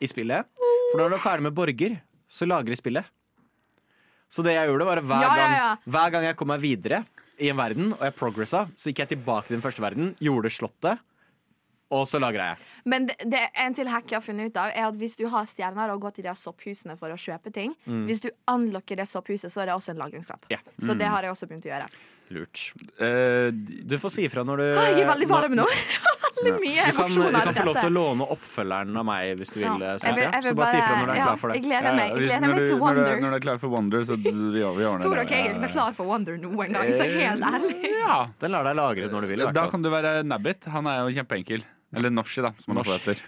i 0.05 0.09
spillet. 0.11 0.49
For 0.91 1.01
når 1.01 1.13
du 1.15 1.19
er 1.19 1.25
ferdig 1.25 1.47
med 1.49 1.57
borger, 1.57 1.99
så 2.29 2.49
lagrer 2.49 2.79
spillet. 2.79 3.09
Så 4.29 4.45
det 4.45 4.55
jeg 4.55 4.69
gjorde, 4.69 4.85
var 4.85 5.01
at 5.01 5.07
hver, 5.09 5.25
Ja, 5.25 5.29
ja, 5.29 5.37
gang, 5.41 5.55
ja. 5.57 5.69
hver 5.89 6.13
gang 6.13 6.27
jeg 6.29 6.37
kom 6.37 6.51
meg 6.53 6.61
videre 6.61 7.03
i 7.39 7.51
en 7.53 7.59
verden, 7.59 7.93
og 7.97 8.03
jeg 8.07 8.17
progressa, 8.19 8.67
så 8.75 8.91
gikk 8.91 9.05
jeg 9.05 9.13
tilbake 9.17 9.49
til 9.49 9.59
den 9.59 9.65
første 9.65 9.85
verden, 9.85 10.13
gjorde 10.23 10.51
slottet, 10.53 11.05
og 11.89 12.03
så 12.05 12.21
lagra 12.21 12.51
jeg. 12.51 12.67
Men 12.93 13.07
det, 13.09 13.17
det 13.33 13.41
en 13.65 13.77
til 13.77 13.89
hack 13.89 14.11
jeg 14.11 14.19
har 14.19 14.25
funnet 14.25 14.51
ut 14.51 14.59
av, 14.61 14.75
er 14.77 14.89
at 14.91 14.99
hvis 15.01 15.17
du 15.17 15.25
har 15.33 15.49
stjerner 15.49 15.95
og 15.95 16.03
går 16.03 16.19
til 16.19 16.27
de 16.27 16.35
sopphusene 16.37 16.99
for 17.01 17.15
å 17.15 17.17
kjøpe 17.17 17.53
ting, 17.55 17.73
hvis 18.09 18.21
du 18.27 18.29
unlocker 18.53 19.01
det 19.01 19.09
sopphuset, 19.09 19.49
så 19.53 19.65
er 19.65 19.71
det 19.71 19.79
også 19.79 19.95
en 19.95 20.03
lagringsknapp. 20.03 20.51
Ja. 20.53 20.61
Så 20.85 20.99
det 20.99 21.09
har 21.09 21.25
jeg 21.25 21.33
også 21.33 21.49
begynt 21.49 21.65
å 21.65 21.73
gjøre. 21.73 21.89
Lurt. 22.37 22.61
Uh, 23.01 23.49
Du 23.89 23.97
får 23.97 24.13
si 24.13 24.27
ifra 24.29 24.45
når 24.45 24.61
du 24.61 24.67
jeg 24.69 25.01
er 25.01 25.09
veldig 25.09 25.31
varm 25.31 25.55
nå. 25.57 25.65
veldig 26.39 26.53
mye 26.63 26.85
Du 26.89 26.97
kan, 26.99 27.11
du 27.15 27.39
kan 27.39 27.55
få 27.59 27.65
lov 27.69 27.77
til 27.79 27.89
å 27.91 27.95
låne 27.99 28.27
oppfølgeren 28.35 28.97
av 29.03 29.05
meg 29.09 29.37
hvis 29.39 29.53
du 29.55 29.59
vil, 29.61 29.67
Ja. 29.69 29.75
eh, 29.75 29.99
Jeg 29.99 30.15
vil- 30.15 30.23
jeg 30.29 30.43
vil 30.43 30.51
Så 30.51 30.55
bare 30.57 30.67
si 30.73 30.77
ifra 30.79 30.95
når 30.99 31.07
du 31.07 31.13
er 31.13 31.17
ja, 31.19 31.25
klar 31.29 31.39
for 31.39 31.49
Jeg 31.53 31.63
det. 31.63 31.69
gleder 31.69 31.93
meg, 31.97 32.09
jeg 32.09 32.17
gleder 32.29 32.41
meg 32.41 32.57
til 32.59 32.67
når, 32.67 32.69
du, 32.69 32.77
Wonder. 32.85 33.21
når 33.21 33.31
du 33.31 33.37
er 33.37 33.45
klar 33.49 33.59
for 33.59 33.69
Wonder, 33.69 34.01
så 34.05 34.17
vi, 34.17 34.31
vi 34.31 34.63
ordner 34.63 35.01
Tror 35.03 35.15
dere 35.15 35.29
jeg 35.29 35.57
er 35.63 35.69
klar 35.69 35.93
for 35.95 36.05
Wonder 36.07 36.37
noen 36.39 36.73
gang, 36.73 36.89
så 36.93 37.05
helt 37.09 37.43
ærlig. 37.43 37.77
Ja. 37.99 38.27
Den 38.41 38.51
lar 38.53 38.65
deg 38.65 38.77
lagre 38.77 39.11
når 39.11 39.21
du 39.21 39.27
vil. 39.29 39.53
Da 39.53 39.67
kan 39.69 39.83
du 39.83 39.91
være 39.91 40.23
Nabbit. 40.25 40.65
Han 40.71 40.87
er 40.87 41.09
jo 41.09 41.23
kjempeenkel. 41.23 41.63
Eller 41.97 42.11
Norsi, 42.11 42.43
da, 42.43 42.53
som 42.59 42.77
han 42.77 42.85
også 42.85 42.99
heter. 43.01 43.19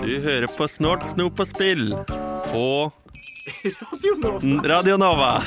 Du 0.00 0.20
hører 0.20 0.46
på 0.56 0.68
Snort, 0.70 1.02
snop 1.10 1.40
og 1.40 1.46
spill 1.48 1.90
på 2.52 2.92
Radio 4.70 4.96
Nova. 4.96 5.40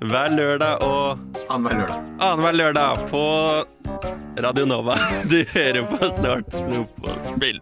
Hver 0.00 0.32
lørdag 0.32 0.80
og 0.80 1.18
Annenhver 1.50 1.82
lørdag. 1.82 2.04
annenhver 2.24 2.56
lørdag 2.56 3.02
på 3.10 3.22
Radio 4.40 4.64
Nova. 4.64 4.96
Du 5.30 5.36
hører 5.52 5.84
på 5.90 6.08
Snart 6.16 6.48
snop 6.54 7.04
og 7.04 7.18
spill. 7.34 7.60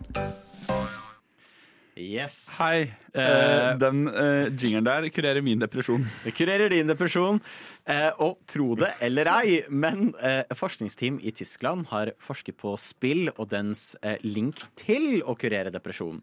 Yes. 1.98 2.38
Hei. 2.60 2.86
Eh, 2.86 2.94
Eh, 3.18 3.72
den 3.80 4.04
uh, 4.06 4.46
jingeren 4.54 4.86
der 4.86 5.08
kurerer 5.10 5.42
min 5.42 5.58
depresjon. 5.58 6.04
Det 6.22 6.30
kurerer 6.36 6.70
din 6.70 6.86
depresjon. 6.86 7.40
Eh, 7.88 8.10
og 8.22 8.36
tro 8.46 8.76
det 8.78 8.92
eller 9.02 9.26
ei, 9.32 9.62
men 9.68 10.12
eh, 10.22 10.44
forskningsteam 10.54 11.18
i 11.24 11.32
Tyskland 11.34 11.88
har 11.90 12.12
forsket 12.22 12.54
på 12.60 12.76
spill 12.78 13.32
og 13.34 13.48
dens 13.50 13.96
eh, 14.02 14.20
link 14.22 14.62
til 14.78 15.24
å 15.26 15.34
kurere 15.40 15.72
depresjon. 15.74 16.20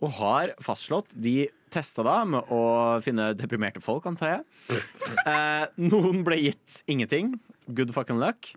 Og 0.00 0.14
har 0.16 0.54
fastslått 0.62 1.12
De 1.12 1.50
testa 1.72 2.04
da 2.06 2.20
med 2.28 2.52
å 2.52 2.62
finne 3.04 3.32
deprimerte 3.38 3.82
folk, 3.84 4.06
antar 4.10 4.36
jeg. 4.36 4.82
Eh, 5.22 5.64
noen 5.92 6.22
ble 6.26 6.38
gitt 6.40 6.80
ingenting. 6.90 7.34
Good 7.72 7.92
fucking 7.94 8.18
luck. 8.20 8.48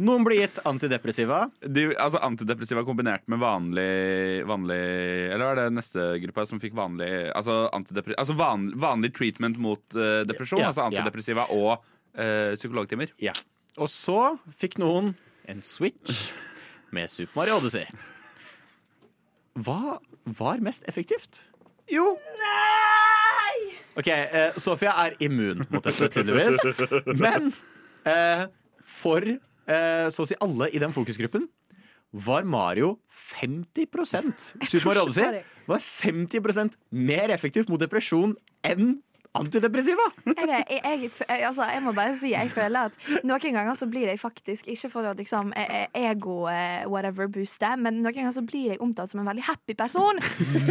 Noen 0.00 0.24
ble 0.26 0.40
gitt 0.40 0.58
antidepressiva. 0.66 1.44
De, 1.62 1.86
altså 2.00 2.20
Antidepressiva 2.24 2.82
kombinert 2.86 3.26
med 3.30 3.38
vanlig, 3.42 4.42
vanlig 4.48 4.78
Eller 5.30 5.44
var 5.44 5.60
det 5.60 5.66
neste 5.76 6.06
gruppa 6.24 6.46
som 6.50 6.58
fikk 6.62 6.74
vanlig 6.74 7.10
Altså, 7.30 7.68
altså 7.70 8.34
van, 8.38 8.68
vanlig 8.80 9.12
treatment 9.14 9.60
mot 9.62 9.82
uh, 9.94 10.24
depresjon? 10.26 10.62
Ja, 10.62 10.72
altså 10.72 10.82
ja. 10.82 10.88
antidepressiva 10.90 11.46
og 11.54 11.76
uh, 11.76 12.54
psykologtimer? 12.56 13.14
Ja. 13.22 13.36
Og 13.78 13.90
så 13.90 14.34
fikk 14.58 14.80
noen 14.82 15.14
en 15.50 15.62
Switch 15.66 16.32
med 16.94 17.10
Super 17.10 17.42
Mario 17.42 17.58
Odyssey. 17.60 17.86
Hva 19.54 19.98
var 20.38 20.62
mest 20.64 20.86
effektivt? 20.90 21.44
Jo. 21.92 22.14
OK, 23.94 24.08
eh, 24.10 24.56
Sofia 24.58 24.94
er 25.04 25.14
immun 25.22 25.62
mot 25.70 25.84
dette, 25.84 26.08
tydeligvis. 26.10 26.58
Men 27.20 27.52
eh, 28.08 28.46
for 28.84 29.26
eh, 29.26 30.06
så 30.10 30.24
å 30.24 30.28
si 30.28 30.38
alle 30.42 30.70
i 30.74 30.80
den 30.82 30.94
fokusgruppen 30.94 31.46
var 32.24 32.46
Mario 32.46 32.94
50% 33.10 34.52
Super 34.70 34.86
Mario 34.86 35.06
Odyssey 35.08 35.40
var 35.66 35.82
50% 35.82 36.76
mer 36.94 37.32
effektivt 37.34 37.70
mot 37.72 37.80
depresjon 37.82 38.36
enn 38.66 38.98
antidepressiva. 39.38 40.06
Jeg, 40.24 40.64
jeg, 40.70 41.10
jeg, 41.28 41.40
altså, 41.46 41.66
jeg 41.66 41.82
må 41.82 41.92
bare 41.96 42.14
si 42.18 42.30
jeg 42.32 42.50
føler 42.54 42.90
at 42.90 43.24
noen 43.26 43.56
ganger 43.56 43.76
så 43.78 43.88
blir 43.90 44.08
jeg 44.10 44.20
faktisk 44.20 44.68
Ikke 44.70 44.90
for 44.92 45.08
å 45.08 45.14
liksom 45.16 45.52
eh, 45.58 45.84
eh, 45.84 46.10
ego 46.10 46.44
eh, 46.50 46.84
men 46.84 48.00
noen 48.02 48.14
ganger 48.14 48.34
så 48.34 48.44
blir 48.46 48.74
jeg 48.74 48.80
omtalt 48.82 49.10
som 49.10 49.22
en 49.22 49.28
veldig 49.28 49.46
happy 49.46 49.74
person. 49.78 50.20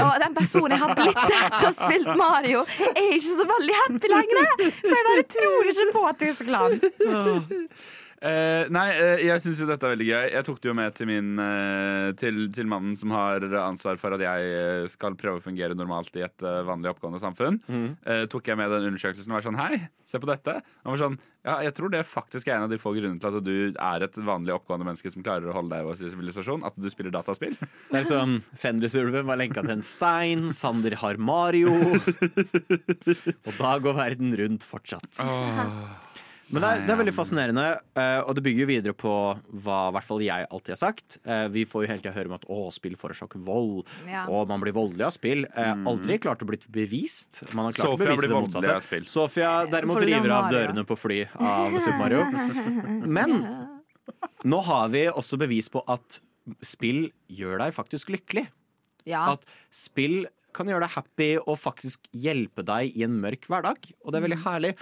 Og 0.05 0.13
den 0.23 0.35
personen 0.37 0.75
jeg 0.75 0.83
har 0.83 0.95
blitt 0.97 1.19
etter 1.23 1.57
å 1.57 1.65
ha 1.65 1.73
spilt 1.75 2.13
Mario, 2.19 2.63
er 2.93 3.17
ikke 3.17 3.35
så 3.41 3.49
veldig 3.49 3.81
happy 3.81 4.13
lenger. 4.13 4.53
Så 4.79 4.93
jeg 4.93 5.09
bare 5.09 5.27
tror 5.35 5.73
ikke 5.73 5.89
på 5.97 6.05
Tyskland. 6.23 6.73
Eh, 8.23 8.69
nei, 8.71 8.85
uh, 8.95 9.19
jeg 9.19 9.41
syns 9.43 9.59
jo 9.59 9.67
dette 9.67 9.83
er 9.83 9.95
veldig 9.97 10.07
gøy. 10.07 10.27
Jeg 10.31 10.47
tok 10.47 10.61
det 10.63 10.69
jo 10.69 10.75
med 10.79 10.95
til 10.95 11.09
min 11.09 11.33
uh, 11.41 12.13
til, 12.19 12.45
til 12.55 12.69
mannen 12.71 12.95
som 12.95 13.11
har 13.11 13.43
ansvar 13.59 13.99
for 13.99 14.15
at 14.15 14.23
jeg 14.23 14.87
skal 14.93 15.17
prøve 15.19 15.41
å 15.41 15.43
fungere 15.43 15.75
normalt 15.75 16.15
i 16.15 16.23
et 16.23 16.45
vanlig 16.67 16.93
oppgående 16.93 17.21
samfunn. 17.23 17.59
Eh, 17.69 18.23
tok 18.31 18.47
jeg 18.47 18.59
med 18.59 18.71
den 18.71 18.89
undersøkelsen 18.91 19.31
og 19.31 19.39
var 19.39 19.45
sånn 19.45 19.59
Hei, 19.59 19.79
se 20.07 20.19
på 20.21 20.29
dette. 20.29 20.55
Han 20.83 20.93
var 20.93 21.01
sånn 21.01 21.17
Ja, 21.43 21.57
jeg 21.65 21.75
tror 21.75 21.91
det 21.91 22.05
faktisk 22.07 22.47
er 22.47 22.55
en 22.55 22.67
av 22.67 22.71
de 22.71 22.79
få 22.79 22.93
grunnene 22.95 23.19
til 23.19 23.35
at 23.39 23.43
du 23.43 23.55
er 23.75 24.05
et 24.05 24.19
vanlig 24.23 24.53
oppgående 24.55 24.87
menneske 24.87 25.11
som 25.11 25.25
klarer 25.25 25.49
å 25.51 25.57
holde 25.57 25.75
deg 25.75 25.83
i 25.83 25.89
vår 25.89 25.99
sivilisasjon. 25.99 26.63
At 26.67 26.77
du 26.79 26.87
spiller 26.93 27.11
dataspill. 27.11 27.57
Det 27.59 27.97
er 27.97 28.05
liksom 28.05 28.37
Fenrisulven 28.59 29.27
var 29.27 29.41
lenka 29.41 29.65
til 29.65 29.75
en 29.75 29.83
stein, 29.87 30.47
Sander 30.55 30.95
har 31.03 31.19
Mario. 31.19 31.73
Og 33.47 33.53
da 33.59 33.75
går 33.83 33.99
verden 33.99 34.35
rundt 34.39 34.63
fortsatt. 34.67 35.19
Men 36.51 36.59
det 36.61 36.69
er, 36.69 36.81
det 36.85 36.91
er 36.93 36.97
veldig 36.99 37.13
fascinerende, 37.15 37.63
eh, 37.97 38.19
og 38.27 38.35
det 38.35 38.43
bygger 38.45 38.61
jo 38.65 38.67
videre 38.69 38.93
på 38.99 39.11
hva 39.63 39.77
i 39.89 39.93
hvert 39.95 40.05
fall 40.05 40.21
jeg 40.25 40.47
alltid 40.51 40.73
har 40.75 40.79
sagt. 40.81 41.15
Eh, 41.23 41.45
Vi 41.55 41.63
får 41.65 41.85
jo 41.85 41.89
hele 41.89 42.03
tida 42.03 42.11
høre 42.13 42.29
om 42.29 42.35
at 42.35 42.43
å, 42.51 42.57
spill 42.75 42.97
forårsaker 42.99 43.39
vold, 43.47 43.87
Ja. 44.09 44.25
og 44.27 44.49
man 44.51 44.59
blir 44.61 44.75
voldelig 44.75 45.05
av 45.07 45.13
spill. 45.15 45.45
Eh, 45.45 45.71
Aldri 45.87 46.19
klart 46.19 46.43
å 46.43 46.49
bli 46.49 46.59
bevist. 46.69 47.41
Man 47.55 47.65
har 47.69 47.77
klart 47.77 47.93
Sofia 47.95 47.95
å 47.95 47.97
bevise 48.11 48.27
det 48.27 48.35
motsatte. 48.35 48.75
av. 48.75 49.07
Sofia 49.07 49.53
derimot 49.71 50.03
river 50.03 50.35
av 50.35 50.51
dørene 50.51 50.83
på 50.85 50.97
fly 50.99 51.21
av 51.39 51.79
Super 51.79 51.97
Mario. 52.03 52.25
Men 53.17 53.39
nå 54.43 54.59
har 54.67 54.89
vi 54.93 55.05
også 55.07 55.39
bevis 55.39 55.69
på 55.71 55.81
at 55.87 56.19
spill 56.61 57.05
gjør 57.31 57.63
deg 57.63 57.73
faktisk 57.73 58.11
lykkelig. 58.13 58.49
Ja. 59.07 59.31
At 59.33 59.45
spill 59.71 60.25
kan 60.53 60.67
gjøre 60.69 60.85
deg 60.85 60.93
happy 60.99 61.29
og 61.39 61.55
faktisk 61.57 62.03
hjelpe 62.13 62.61
deg 62.67 62.91
i 62.99 63.05
en 63.07 63.15
mørk 63.23 63.47
hverdag. 63.49 63.87
Og 64.03 64.11
det 64.13 64.19
er 64.19 64.27
veldig 64.27 64.43
herlig. 64.43 64.73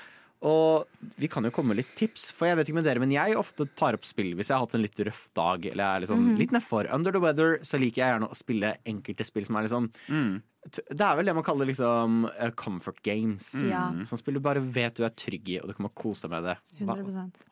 Og 0.42 1.12
vi 1.22 1.28
kan 1.30 1.46
jo 1.46 1.52
komme 1.54 1.76
med 1.76 1.84
litt 1.84 1.92
tips, 1.98 2.32
for 2.34 2.50
jeg 2.50 2.58
vet 2.58 2.70
ikke 2.70 2.80
med 2.80 2.88
dere, 2.88 3.02
men 3.04 3.14
jeg 3.14 3.38
ofte 3.38 3.68
tar 3.78 3.94
opp 3.94 4.08
spill 4.08 4.32
hvis 4.38 4.50
jeg 4.50 4.58
har 4.58 4.64
hatt 4.64 4.78
en 4.78 4.82
litt 4.82 5.02
røff 5.06 5.28
dag 5.38 5.68
eller 5.70 5.84
jeg 5.84 5.92
er 5.92 6.04
liksom 6.06 6.24
litt 6.40 6.56
nedfor. 6.56 6.90
Under 6.96 7.14
the 7.14 7.22
weather 7.22 7.60
så 7.68 7.78
liker 7.82 8.02
jeg 8.02 8.16
gjerne 8.16 8.30
å 8.32 8.38
spille 8.40 8.72
enkelte 8.90 9.28
spill 9.28 9.46
som 9.46 9.60
er 9.60 9.68
liksom 9.68 9.92
mm. 10.08 10.32
Det 10.62 11.02
er 11.02 11.16
vel 11.18 11.26
det 11.26 11.34
man 11.34 11.46
kaller 11.46 11.66
liksom 11.66 12.28
eh, 12.36 12.52
comfort 12.54 13.00
games. 13.06 13.48
Ja. 13.66 13.88
Sånn 14.06 14.20
spill 14.22 14.38
du 14.38 14.44
bare 14.46 14.62
vet 14.62 14.94
du 14.98 15.06
er 15.08 15.14
trygg 15.18 15.48
i, 15.50 15.56
og 15.58 15.72
du 15.72 15.74
kan 15.74 15.88
bare 15.88 15.98
kose 15.98 16.28
deg 16.28 16.36
med 16.36 16.52
det. 16.52 16.58
Hva, 16.86 16.98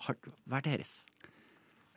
har, 0.06 0.19
hva 0.45 0.60
er 0.60 0.67
deres? 0.67 0.91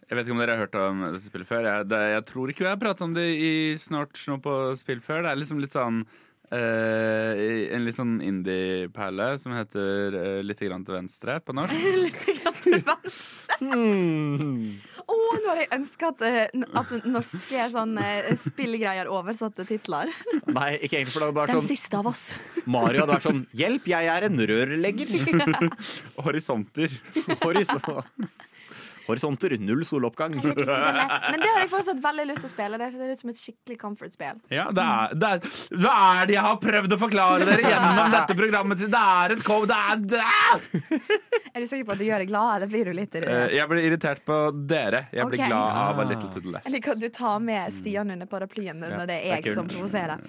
Jeg 0.09 0.17
vet 0.17 0.25
ikke 0.25 0.35
om 0.35 0.41
dere 0.41 0.57
har 0.57 0.65
hørt 0.65 0.79
om 0.81 1.05
dette 1.05 1.21
spillet 1.25 1.49
før. 1.49 1.69
Jeg, 1.69 1.89
det, 1.89 2.01
jeg 2.15 2.25
tror 2.29 2.53
ikke 2.53 2.65
vi 2.65 2.71
har 2.71 2.81
pratet 2.81 3.05
om 3.05 3.13
det 3.17 3.27
i 3.33 3.53
snart 3.81 4.25
noe 4.29 4.41
på 4.45 4.57
spill 4.81 5.05
før. 5.05 5.23
Det 5.25 5.35
er 5.35 5.41
liksom 5.41 5.61
litt 5.61 5.77
sånn 5.77 6.03
En 6.53 7.87
litt 7.87 7.97
sånn 7.97 8.19
indie-perle 8.21 9.29
som 9.41 9.55
heter 9.57 10.17
uh, 10.17 10.41
'Lite 10.45 10.69
grann 10.69 10.85
til 10.85 10.99
venstre 10.99 11.39
på 11.41 11.55
norsk. 11.57 11.73
Å, 13.63 15.17
nå 15.39 15.49
har 15.49 15.61
jeg 15.61 15.69
ønska 15.77 16.11
at, 16.13 16.23
eh, 16.27 16.65
at 16.79 16.93
norske 17.07 17.67
sånn, 17.73 17.97
eh, 18.01 18.31
spillgreier 18.41 19.11
oversatte 19.13 19.67
titler. 19.69 20.11
Nei, 20.47 20.71
ikke 20.81 20.99
egentlig, 20.99 21.15
for 21.15 21.23
det 21.23 21.29
hadde 21.29 21.39
bare 21.39 21.53
Den 21.53 21.61
sånn 21.61 21.71
siste 21.71 22.01
av 22.01 22.11
oss. 22.11 22.25
Mario 22.67 23.05
hadde 23.05 23.17
vært 23.17 23.29
sånn 23.29 23.43
Hjelp, 23.57 23.89
jeg 23.93 24.11
er 24.13 24.29
en 24.29 24.47
rørlegger! 24.53 25.13
Horisonter. 26.27 26.97
Horisont. 27.45 27.89
Horisonter, 29.07 29.55
null 29.63 29.85
soloppgang. 29.87 30.35
Men 30.43 31.39
det 31.41 31.49
har 31.49 31.63
jeg 31.63 31.71
fortsatt 31.73 32.03
veldig 32.03 32.27
lyst 32.33 32.45
til 32.45 32.51
å 32.51 32.53
spille. 32.53 32.81
Det 32.83 32.91
ser 32.97 33.13
ut 33.13 33.23
som 33.23 33.33
et 33.33 33.41
skikkelig 33.41 33.79
comfort-spill. 33.81 34.43
Ja, 34.53 34.67
det 34.75 34.89
er, 34.89 35.17
det 35.17 35.33
er, 35.37 35.57
hva 35.79 35.97
er 36.19 36.31
det 36.31 36.37
jeg 36.37 36.47
har 36.49 36.61
prøvd 36.63 36.97
å 36.97 37.01
forklare 37.05 37.49
dere 37.49 37.73
gjennom 37.73 38.17
dette 38.17 38.39
programmet? 38.39 38.85
Det 38.93 39.07
er 39.23 39.37
et 39.37 39.47
co... 39.47 39.61
Det 39.73 39.79
er, 39.79 40.05
det 40.13 40.23
er. 40.27 40.67
Er 41.53 41.61
du 41.63 41.69
sikker 41.69 41.87
på 41.89 41.95
at 41.95 42.03
det 42.03 42.09
gjør 42.11 42.25
deg 42.25 42.31
glad, 42.33 42.55
eller 42.57 42.73
blir 42.73 42.91
du 42.91 42.97
litt 42.97 43.13
Eh, 43.13 43.21
irritert? 43.21 43.53
Jeg 43.53 43.69
blir 43.69 43.87
irritert 43.87 44.25
på 44.25 44.39
dere. 44.69 45.05
Jeg 45.13 45.29
blir 45.29 45.41
okay. 45.41 45.53
glad 45.53 45.81
av 45.83 46.01
a 46.01 46.05
little 46.09 46.31
to 46.33 46.41
the 46.41 46.55
left. 46.55 46.67
Jeg 46.67 46.77
liker 46.79 46.95
at 46.97 47.03
du 47.03 47.09
tar 47.13 47.39
med 47.45 47.75
Stian 47.75 48.11
under 48.15 48.31
paraplyen 48.31 48.81
når 48.81 48.95
det 48.95 49.03
er 49.03 49.11
det 49.13 49.19
er 49.21 49.35
jeg 49.37 49.57
som 49.57 49.69
provoserer. 49.69 50.23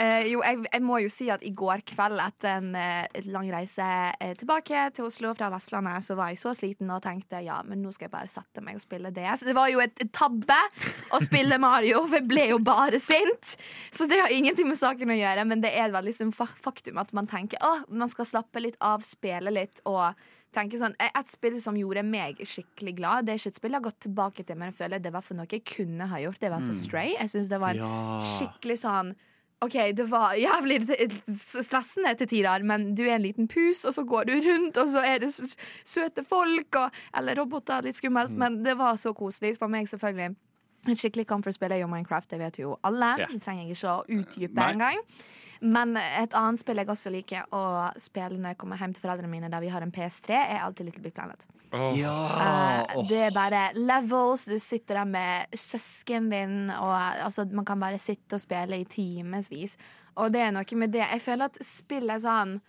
Eh, 0.00 0.30
jo, 0.30 0.40
jeg, 0.40 0.62
jeg 0.64 0.80
må 0.80 0.96
jo 1.02 1.10
si 1.12 1.26
at 1.28 1.42
i 1.44 1.50
går 1.52 1.82
kveld, 1.90 2.20
etter 2.24 2.54
en 2.54 2.70
eh, 2.78 3.20
lang 3.28 3.50
reise 3.52 3.84
eh, 4.16 4.32
tilbake 4.38 4.86
til 4.96 5.04
Oslo 5.10 5.34
fra 5.36 5.50
Vestlandet, 5.52 6.06
så 6.06 6.16
var 6.16 6.30
jeg 6.32 6.40
så 6.40 6.54
sliten 6.56 6.88
og 6.94 7.02
tenkte 7.04 7.42
ja, 7.44 7.58
men 7.66 7.82
nå 7.84 7.92
skal 7.92 8.08
jeg 8.08 8.14
bare 8.14 8.32
sette 8.32 8.64
meg 8.64 8.78
og 8.78 8.84
spille 8.84 9.12
DS. 9.12 9.44
Det 9.44 9.56
var 9.56 9.68
jo 9.68 9.82
et, 9.84 9.92
et 10.00 10.12
tabbe 10.16 10.56
å 11.12 11.20
spille 11.20 11.60
Mario, 11.60 12.06
for 12.06 12.16
jeg 12.16 12.28
ble 12.30 12.48
jo 12.54 12.60
bare 12.64 13.00
sint. 13.02 13.54
Så 13.92 14.08
det 14.08 14.22
har 14.22 14.32
ingenting 14.32 14.70
med 14.70 14.80
saken 14.80 15.12
å 15.12 15.20
gjøre, 15.20 15.44
men 15.52 15.60
det 15.60 15.74
er 15.76 15.92
et 15.92 16.16
sånn 16.16 16.32
faktum 16.32 17.00
at 17.02 17.12
man 17.16 17.28
tenker 17.28 17.60
å, 17.60 17.76
man 17.92 18.08
skal 18.08 18.28
slappe 18.32 18.64
litt 18.64 18.80
av, 18.80 19.04
spille 19.04 19.52
litt 19.52 19.84
og 19.84 20.14
tenke 20.56 20.80
sånn, 20.80 20.96
Et 20.98 21.28
spill 21.30 21.60
som 21.62 21.76
gjorde 21.78 22.02
meg 22.08 22.40
skikkelig 22.40 22.96
glad, 22.96 23.26
det 23.26 23.34
er 23.34 23.42
ikke 23.42 23.52
et 23.52 23.60
spill 23.60 23.74
jeg 23.76 23.82
har 23.82 23.90
gått 23.90 24.04
tilbake 24.08 24.44
til, 24.48 24.56
men 24.56 24.72
jeg 24.72 24.80
føler 24.80 25.02
det 25.02 25.12
var 25.12 25.22
for 25.26 25.38
noe 25.38 25.50
jeg 25.50 25.62
kunne 25.68 26.08
ha 26.08 26.24
gjort. 26.24 26.40
Det 26.40 26.50
var 26.50 26.64
for 26.64 26.74
Stray. 26.74 27.18
Jeg 27.20 27.36
synes 27.36 27.52
det 27.52 27.60
var 27.60 27.78
skikkelig 28.38 28.80
sånn 28.80 29.12
OK, 29.60 29.74
det 29.92 30.06
var 30.08 30.38
jævlig 30.40 30.78
stressende 31.36 32.14
til 32.16 32.28
tider, 32.30 32.62
men 32.64 32.94
du 32.96 33.02
er 33.04 33.18
en 33.18 33.26
liten 33.26 33.48
pus, 33.48 33.82
og 33.84 33.92
så 33.92 34.04
går 34.08 34.30
du 34.30 34.32
rundt, 34.46 34.78
og 34.80 34.88
så 34.88 35.02
er 35.04 35.20
det 35.20 35.28
søte 35.84 36.24
folk, 36.24 36.78
og, 36.80 37.02
eller 37.16 37.36
roboter, 37.36 37.84
litt 37.84 37.98
skummelt, 37.98 38.32
men 38.32 38.62
det 38.64 38.78
var 38.80 38.96
så 38.96 39.12
koselig 39.12 39.58
for 39.60 39.68
meg, 39.68 39.88
selvfølgelig. 39.90 40.32
Et 40.88 40.96
skikkelig 40.96 41.26
comfort-spill 41.28 41.76
er 41.76 41.82
jo 41.82 41.90
Minecraft, 41.92 42.30
det 42.30 42.40
vet 42.40 42.62
jo 42.62 42.78
alle. 42.88 43.12
Yeah. 43.20 43.34
Det 43.34 43.42
trenger 43.44 43.66
jeg 43.66 43.76
ikke 43.76 43.92
å 43.92 44.20
utdype 44.22 44.64
engang. 44.70 45.04
Men 45.60 45.92
et 46.00 46.32
annet 46.32 46.62
spill 46.62 46.80
jeg 46.80 46.88
også 46.88 47.12
liker 47.12 47.52
å 47.52 47.64
spille 48.00 48.40
når 48.40 48.54
jeg 48.54 48.60
kommer 48.62 48.80
hjem 48.80 48.94
til 48.96 49.04
foreldrene 49.04 49.28
mine, 49.28 49.52
der 49.52 49.60
vi 49.60 49.68
har 49.68 49.84
en 49.84 49.92
PS3, 49.92 50.38
er 50.40 50.64
alltid 50.64 50.88
Little 50.88 51.04
Big 51.04 51.12
Planet. 51.12 51.44
Ja, 51.72 52.86
Eh, 52.90 53.04
Det 53.08 53.18
er 53.28 53.30
bare 53.34 53.70
levels. 53.74 54.44
Du 54.44 54.58
sitter 54.58 54.94
der 54.94 55.04
med 55.04 55.46
søsken 55.54 56.30
din, 56.30 56.70
og 56.70 56.94
altså, 57.24 57.44
man 57.52 57.64
kan 57.64 57.78
bare 57.80 57.98
sitte 57.98 58.34
og 58.34 58.40
spille 58.40 58.80
i 58.80 58.84
timevis. 58.84 59.76
Og 60.16 60.32
det 60.32 60.40
er 60.40 60.50
noe 60.52 60.76
med 60.76 60.92
det. 60.92 61.06
Jeg 61.12 61.20
føler 61.22 61.44
at 61.44 61.58
spill 61.64 62.10
er 62.10 62.18
sånn 62.18 62.60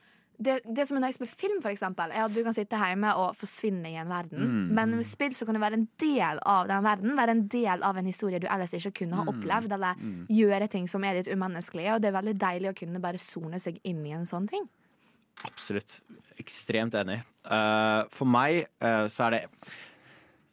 det, 0.41 0.55
det 0.65 0.87
som 0.87 0.97
er 0.97 1.01
nice 1.05 1.19
med 1.21 1.29
film, 1.29 1.59
for 1.61 1.69
eksempel, 1.69 2.09
er 2.09 2.23
at 2.25 2.33
du 2.33 2.39
kan 2.43 2.53
sitte 2.53 2.73
hjemme 2.75 3.11
og 3.15 3.35
forsvinne 3.37 3.85
i 3.91 3.97
en 4.01 4.09
verden. 4.09 4.39
Men 4.73 4.89
med 4.97 5.05
spill 5.05 5.35
så 5.37 5.45
kan 5.45 5.53
du 5.53 5.61
være 5.61 5.77
en 5.77 5.87
del 6.01 6.39
av 6.49 6.67
den 6.67 6.81
verden. 6.83 7.15
Være 7.15 7.29
en 7.35 7.47
del 7.47 7.83
av 7.83 7.97
en 7.97 8.05
historie 8.09 8.39
du 8.41 8.47
ellers 8.49 8.73
ikke 8.73 8.91
kunne 9.03 9.19
ha 9.19 9.23
opplevd. 9.29 9.71
Eller 9.77 9.95
gjøre 10.33 10.67
ting 10.67 10.87
som 10.89 11.03
er 11.03 11.13
litt 11.19 11.29
umenneskelige. 11.29 11.93
Og 11.93 12.01
det 12.01 12.09
er 12.09 12.17
veldig 12.21 12.33
deilig 12.41 12.69
å 12.71 12.77
kunne 12.79 12.99
bare 12.99 13.17
sone 13.21 13.59
seg 13.59 13.77
inn 13.83 14.03
i 14.05 14.15
en 14.17 14.25
sånn 14.25 14.47
ting. 14.49 14.65
Absolutt. 15.47 15.99
Ekstremt 16.41 16.95
enig. 16.97 17.21
Uh, 17.45 18.07
for 18.13 18.29
meg 18.29 18.65
uh, 18.83 19.07
så 19.09 19.27
er 19.27 19.35
det 19.35 19.39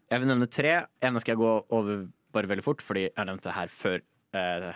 Jeg 0.08 0.22
vil 0.22 0.30
nevne 0.30 0.48
tre. 0.48 0.74
Ene 1.04 1.20
skal 1.20 1.34
jeg 1.34 1.42
gå 1.42 1.50
over 1.68 2.06
bare 2.32 2.48
veldig 2.50 2.64
fort, 2.64 2.84
fordi 2.84 3.08
jeg 3.08 3.16
har 3.16 3.28
nevnt 3.28 3.44
det 3.44 3.56
her 3.56 3.72
før 3.72 3.98
uh, 4.36 4.70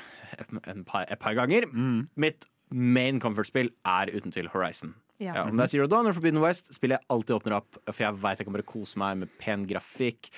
en 0.73 0.85
par, 0.89 1.07
et 1.09 1.21
par 1.21 1.37
ganger. 1.37 1.69
Mitt 2.17 2.49
main 2.73 3.21
comfort-spill 3.21 3.73
er 3.85 4.13
uten 4.13 4.33
tvil 4.33 4.51
Horizon. 4.53 4.95
Ja. 5.21 5.37
Ja, 5.37 5.43
om 5.47 5.57
det 5.57 5.67
er 5.69 5.71
Zero 5.71 5.87
Dawn 5.87 6.07
eller 6.07 6.17
Forbidden 6.17 6.43
West, 6.43 6.73
spiller 6.75 6.99
jeg 6.99 7.07
alltid 7.15 7.37
åpner 7.37 7.55
opp, 7.61 7.77
for 7.87 8.03
jeg 8.03 8.17
veit 8.25 8.41
jeg 8.41 8.49
kan 8.49 8.57
bare 8.57 8.67
kose 8.67 8.99
meg 8.99 9.21
med 9.21 9.35
pen 9.39 9.67
grafikk. 9.71 10.33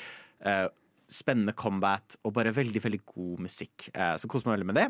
Uh, 0.44 0.66
spennende 1.08 1.54
combat 1.56 2.16
og 2.24 2.34
bare 2.36 2.52
veldig 2.54 2.82
veldig 2.84 3.00
god 3.08 3.44
musikk. 3.46 3.88
Uh, 3.94 4.14
så 4.20 4.28
koser 4.30 4.50
meg 4.50 4.58
veldig 4.58 4.70
med 4.72 4.80
det. 4.80 4.88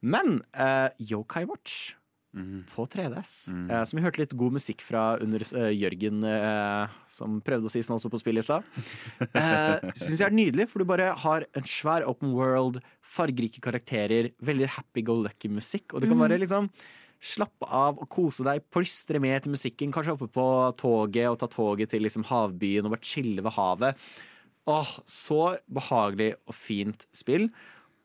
Men 0.00 0.40
uh, 0.56 0.88
Yokai 1.00 1.44
Watch 1.48 1.94
på 2.30 2.84
3DS, 2.86 3.32
eh, 3.50 3.82
som 3.82 3.98
vi 3.98 4.04
hørte 4.04 4.22
litt 4.22 4.36
god 4.38 4.54
musikk 4.54 4.84
fra 4.86 5.16
under 5.22 5.42
eh, 5.42 5.72
Jørgen, 5.74 6.22
eh, 6.26 6.92
som 7.10 7.40
prøvde 7.42 7.66
å 7.66 7.72
si 7.72 7.82
sånn 7.82 7.96
også 7.96 8.12
på 8.12 8.20
spillet 8.22 8.44
i 8.44 8.46
stad, 8.46 8.68
uh, 9.34 9.90
syns 9.98 10.20
jeg 10.20 10.28
er 10.28 10.36
nydelig, 10.36 10.68
for 10.70 10.82
du 10.82 10.88
bare 10.88 11.10
har 11.24 11.48
en 11.58 11.66
svær 11.66 12.06
open 12.06 12.36
world, 12.36 12.78
fargerike 13.02 13.62
karakterer, 13.64 14.30
veldig 14.46 14.70
happy 14.76 15.04
go 15.06 15.18
lucky 15.24 15.50
musikk, 15.50 15.90
og 15.92 16.04
du 16.04 16.10
kan 16.10 16.20
bare 16.22 16.40
liksom 16.40 16.70
Slappe 17.20 17.66
av 17.68 17.98
og 18.00 18.08
kose 18.08 18.40
deg, 18.46 18.62
plystre 18.72 19.20
med 19.20 19.42
til 19.44 19.52
musikken. 19.52 19.90
Kanskje 19.92 20.14
oppe 20.14 20.30
på 20.32 20.44
toget 20.80 21.26
og 21.28 21.36
ta 21.42 21.50
toget 21.52 21.92
til 21.92 22.00
liksom 22.06 22.24
havbyen 22.24 22.88
og 22.88 22.94
bare 22.94 23.04
chille 23.04 23.44
ved 23.44 23.52
havet. 23.58 24.06
Åh, 24.72 24.94
så 25.04 25.58
behagelig 25.68 26.30
og 26.48 26.56
fint 26.56 27.04
spill. 27.12 27.50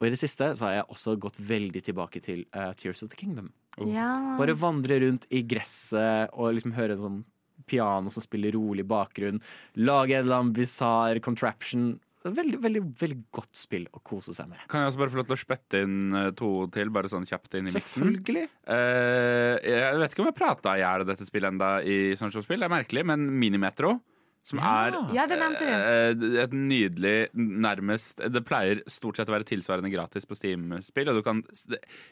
Og 0.01 0.09
i 0.09 0.11
det 0.11 0.19
siste 0.19 0.51
så 0.59 0.67
har 0.67 0.73
jeg 0.79 0.89
også 0.91 1.15
gått 1.23 1.39
veldig 1.39 1.83
tilbake 1.87 2.19
til 2.23 2.43
uh, 2.51 2.73
Tears 2.75 3.05
of 3.05 3.13
the 3.13 3.19
Kingdom. 3.19 3.53
Ja. 3.83 4.09
Bare 4.39 4.55
vandre 4.57 4.99
rundt 5.03 5.27
i 5.33 5.43
gresset 5.47 6.33
og 6.33 6.55
liksom 6.55 6.75
høre 6.77 6.95
en 6.95 7.03
sånn 7.05 7.23
piano 7.65 8.11
som 8.13 8.23
spiller 8.23 8.55
rolig 8.55 8.85
bakgrunn. 8.87 9.41
Lage 9.81 10.15
en 10.15 10.25
eller 10.25 10.39
annen 10.39 10.55
bisarr 10.55 11.19
contraption. 11.23 11.95
Veldig, 12.25 12.57
veldig, 12.63 12.81
veldig 12.97 13.19
godt 13.35 13.53
spill 13.57 13.85
å 13.93 14.01
kose 14.05 14.33
seg 14.33 14.49
med. 14.49 14.61
Kan 14.71 14.81
jeg 14.81 14.91
også 14.91 15.01
bare 15.03 15.13
få 15.13 15.19
lov 15.19 15.27
til 15.27 15.35
å 15.35 15.41
spytte 15.43 15.81
inn 15.85 15.97
eh, 16.17 16.31
to 16.37 16.49
til, 16.73 16.89
bare 16.93 17.11
sånn 17.11 17.27
kjapt 17.29 17.53
inn 17.53 17.67
i 17.67 17.69
midten 17.69 17.83
Selvfølgelig. 17.83 18.47
Uh, 18.65 19.53
jeg 19.61 19.99
vet 20.01 20.15
ikke 20.15 20.23
om 20.23 20.31
jeg 20.31 20.39
prata 20.39 20.73
i 20.73 20.81
hjel 20.81 21.05
dette 21.05 21.27
spillet 21.27 21.53
enda 21.53 21.69
i 21.85 21.99
sånn 22.17 22.33
spill. 22.33 22.63
Det 22.63 22.65
er 22.65 22.73
merkelig, 22.73 23.05
men 23.11 23.27
Minimetro, 23.43 23.99
som 24.45 24.59
er 24.61 24.93
Ja, 25.15 25.23
det 25.25 25.39
nevnte 25.41 25.65
du. 25.65 25.71
eh, 25.73 26.43
et 26.43 26.51
nydelig, 26.53 27.13
nærmest 27.33 28.19
Det 28.29 28.43
pleier 28.45 28.83
stort 28.91 29.17
sett 29.17 29.31
å 29.31 29.33
være 29.33 29.47
tilsvarende 29.49 29.89
gratis 29.89 30.27
på 30.29 30.37
Steam-spill. 30.37 31.09
Og 31.09 31.17
du 31.17 31.23
kan 31.25 31.41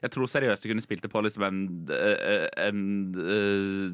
Jeg 0.01 0.09
tror 0.15 0.25
seriøst 0.31 0.65
du 0.65 0.71
kunne 0.71 0.81
spilt 0.85 1.05
det 1.05 1.11
på 1.13 1.21
liksom 1.21 1.45
en, 1.45 1.59
en, 1.93 2.81
en 3.13 3.93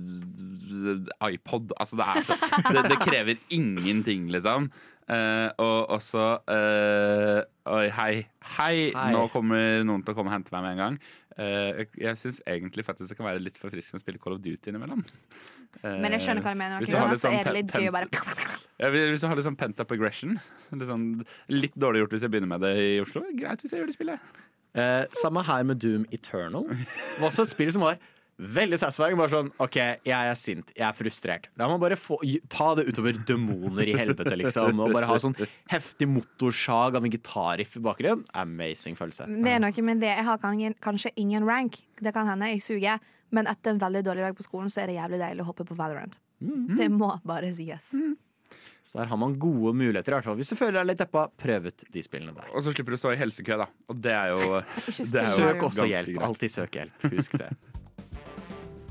eh, 1.19 1.33
iPod. 1.33 1.73
Altså, 1.79 1.99
det 1.99 2.07
er 2.07 2.23
så 2.23 2.37
det, 2.71 2.85
det 2.93 2.99
krever 3.03 3.35
ingenting, 3.49 4.29
liksom. 4.31 4.69
Eh, 5.09 5.49
og 5.57 5.89
også 5.97 6.25
eh, 6.53 7.39
Oi, 7.69 7.87
hei. 7.93 8.13
hei. 8.57 8.75
Hei. 8.93 9.11
Nå 9.13 9.27
kommer 9.33 9.81
noen 9.85 10.03
til 10.05 10.13
å 10.13 10.17
komme 10.17 10.31
og 10.31 10.37
hente 10.37 10.53
meg 10.53 10.63
med 10.67 10.75
en 10.77 10.83
gang. 10.83 10.99
Eh, 11.39 11.69
jeg 11.79 11.87
jeg 12.03 12.19
syns 12.19 12.41
egentlig 12.51 12.83
faktisk 12.83 13.13
det 13.13 13.17
kan 13.19 13.29
være 13.29 13.39
litt 13.43 13.57
forfriskende 13.61 14.01
å 14.01 14.03
spille 14.03 14.19
Call 14.19 14.35
of 14.35 14.41
Duty 14.43 14.73
innimellom. 14.73 15.03
Uh, 15.83 15.95
Men 16.01 16.11
jeg 16.17 16.25
skjønner 16.25 16.43
hva 16.43 16.51
du 16.51 16.59
mener. 16.59 16.79
hvis 16.81 16.89
du 16.91 16.97
har 16.97 17.11
litt 17.13 17.21
så 17.21 17.27
sånn 17.29 17.37
er 17.37 17.47
det 17.47 17.53
litt 17.53 17.71
pen- 17.71 17.83
gøy 17.85 17.89
å 17.91 17.93
bare 17.93 18.07
ja, 18.81 18.89
Hvis 18.89 19.21
du 19.21 19.27
har 19.29 19.37
litt 19.37 19.45
sånn 19.45 19.57
pent 19.59 19.79
up 19.79 19.91
aggression 19.93 20.39
litt, 20.73 20.87
sånn, 20.89 21.03
litt 21.53 21.75
dårlig 21.79 22.01
gjort 22.03 22.15
hvis 22.17 22.25
jeg 22.25 22.33
begynner 22.33 22.51
med 22.57 22.63
det 22.65 22.71
i 22.81 22.99
Oslo. 23.03 23.21
Greit 23.37 23.61
hvis 23.63 23.71
jeg 23.71 23.83
gjør 23.83 23.91
det 23.91 23.95
spillet. 23.95 24.19
Uh, 24.75 25.05
samme 25.17 25.43
her 25.45 25.63
med 25.63 25.79
Doom 25.81 26.05
Eternal. 26.11 26.65
Det 26.73 27.19
var 27.21 27.29
også 27.29 27.45
et 27.47 27.53
spill 27.53 27.71
som 27.71 27.85
var 27.85 28.01
veldig 28.39 28.79
satisfying. 28.79 29.17
Bare 29.19 29.33
sånn 29.33 29.51
OK, 29.61 29.77
jeg 30.07 30.31
er 30.31 30.37
sint, 30.39 30.71
jeg 30.77 30.85
er 30.87 30.95
frustrert. 30.95 31.49
La 31.59 31.67
meg 31.71 31.81
bare 31.83 31.97
få, 31.99 32.19
ta 32.51 32.71
det 32.79 32.87
utover 32.89 33.19
demoner 33.27 33.91
i 33.91 33.95
helvete, 33.97 34.37
liksom. 34.39 34.79
Og 34.79 34.95
bare 34.95 35.09
ha 35.09 35.17
sånn 35.21 35.35
heftig 35.71 36.09
motorsag 36.11 36.97
av 36.99 37.05
en 37.05 37.13
gitarriff 37.13 37.75
i 37.79 37.83
bakgrunnen. 37.83 38.25
Amazing 38.39 38.97
følelse. 38.99 39.27
Det 39.29 39.55
er 39.57 39.63
noe 39.63 39.85
med 39.85 40.03
det. 40.03 40.13
Jeg 40.15 40.27
har 40.29 40.41
kanskje 40.83 41.13
ingen 41.19 41.47
rank. 41.47 41.81
Det 41.99 42.15
kan 42.15 42.29
hende 42.29 42.51
jeg 42.53 42.63
suger. 42.65 43.03
Men 43.35 43.45
etter 43.45 43.75
en 43.75 43.81
veldig 43.81 44.01
dårlig 44.07 44.25
dag 44.25 44.37
på 44.39 44.45
skolen, 44.47 44.71
så 44.73 44.81
er 44.81 44.89
det 44.89 44.97
jævlig 44.97 45.19
deilig 45.21 45.43
å 45.43 45.51
hoppe 45.51 45.67
på 45.67 45.77
Valorant. 45.77 46.15
Det 46.39 46.87
må 46.89 47.11
bare 47.27 47.51
sies. 47.53 47.91
Så 48.81 48.97
der 48.97 49.09
har 49.11 49.19
man 49.21 49.35
gode 49.37 49.75
muligheter, 49.77 50.15
i 50.15 50.17
hvert 50.17 50.25
fall. 50.25 50.37
Hvis 50.39 50.49
du 50.49 50.55
føler 50.57 50.79
deg 50.79 50.87
litt 50.93 51.01
deppa, 51.03 51.27
prøv 51.37 51.67
ut 51.69 51.83
de 51.93 52.01
spillene 52.01 52.33
der. 52.33 52.47
Og 52.55 52.63
så 52.65 52.73
slipper 52.73 52.95
du 52.95 52.97
å 52.97 53.01
stå 53.03 53.11
i 53.13 53.19
helsekø, 53.19 53.59
da. 53.59 53.67
Og 53.91 53.99
det 54.01 54.15
er 54.15 54.31
jo, 54.33 54.61
det 54.63 55.19
er 55.19 55.27
jo 55.27 55.35
Søk 55.35 55.67
også 55.67 55.89
hjelp. 55.91 56.23
Alltid 56.25 56.55
søk 56.55 56.79
hjelp. 56.79 57.05
Husk 57.11 57.37
det. 57.43 57.51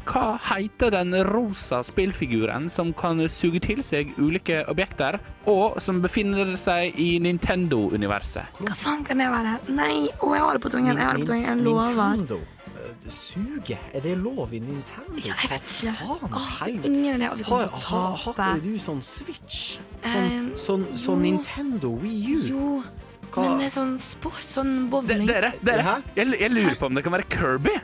Hva 0.09 0.39
heter 0.41 0.91
den 0.95 1.13
rosa 1.29 1.83
spillfiguren 1.85 2.71
som 2.73 2.95
kan 2.97 3.19
suge 3.29 3.61
til 3.61 3.83
seg 3.85 4.15
ulike 4.17 4.63
objekter, 4.73 5.19
og 5.47 5.77
som 5.85 5.99
befinner 6.01 6.55
seg 6.57 6.97
i 6.97 7.19
Nintendo-universet? 7.21 8.55
Hva 8.63 8.77
faen 8.79 9.03
kan 9.05 9.21
det 9.21 9.27
være? 9.33 9.57
Nei, 9.77 10.07
å, 10.25 10.31
jeg 10.33 10.45
har 10.47 10.57
det 10.57 10.63
på 10.65 10.73
tungen. 10.73 10.97
Jeg 10.97 11.05
har 11.05 11.19
det 11.19 11.27
på 11.27 11.33
tungen. 11.35 11.45
Jeg 11.45 11.65
lover. 11.67 12.17
Nintendo. 12.17 12.39
Eh, 12.79 13.11
Suge? 13.13 13.77
Er 13.93 14.01
det 14.07 14.15
lov 14.23 14.55
i 14.57 14.63
Nintendo? 14.65 15.21
Ja, 15.27 15.37
jeg 15.43 15.53
vet 15.53 15.69
ikke. 15.75 15.95
Faen, 16.01 16.35
Åh, 16.41 16.59
ingen 16.89 17.21
idé. 17.21 17.31
Vi 17.37 17.47
Har, 17.51 17.69
kommer 17.69 18.19
til 18.25 18.33
ikke 18.33 18.51
du 18.65 18.73
sånn 18.89 19.03
Switch? 19.05 19.61
Sånn, 20.03 20.09
Sånn, 20.09 20.59
sånn, 20.59 20.87
sånn. 21.05 21.23
Nintendo 21.29 21.93
Wii 22.01 22.21
U? 22.33 22.43
Jo, 22.49 22.83
Hva- 23.29 23.45
men 23.45 23.59
det 23.61 23.69
er 23.69 23.75
sånn 23.77 23.97
sport, 24.01 24.41
sånn 24.49 24.89
bowling. 24.89 25.27
dere, 25.29 25.53
dere 25.63 25.99
jeg, 26.17 26.33
jeg 26.41 26.51
lurer 26.55 26.77
på 26.81 26.87
om 26.89 26.95
det 26.97 27.05
kan 27.05 27.13
være 27.13 27.29
Kirby? 27.29 27.77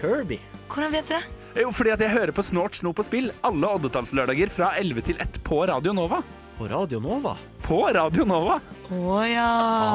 Kirby? 0.00 0.40
Hvordan 0.70 0.92
vet 0.92 1.06
du 1.06 1.14
det? 1.14 1.22
Jo, 1.58 1.70
fordi 1.74 1.90
at 1.90 2.02
jeg 2.04 2.12
hører 2.14 2.30
på 2.34 2.44
Snort, 2.46 2.76
snop 2.78 3.00
og 3.02 3.06
spill 3.08 3.32
alle 3.46 3.70
oddetallslørdager 3.74 4.52
fra 4.54 4.70
11 4.78 5.06
til 5.08 5.22
1 5.22 5.40
på 5.46 5.64
Radio 5.66 5.94
Nova. 5.96 6.20
På 6.58 6.68
Radio 6.70 7.00
Nova? 7.02 7.34
På 7.64 7.80
Radio 7.90 8.26
Nova! 8.28 8.60
Å 8.90 9.16
ja. 9.26 9.48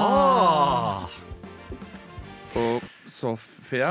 Ah! 0.10 1.06
Og 2.60 2.84
Sofie 3.12 3.88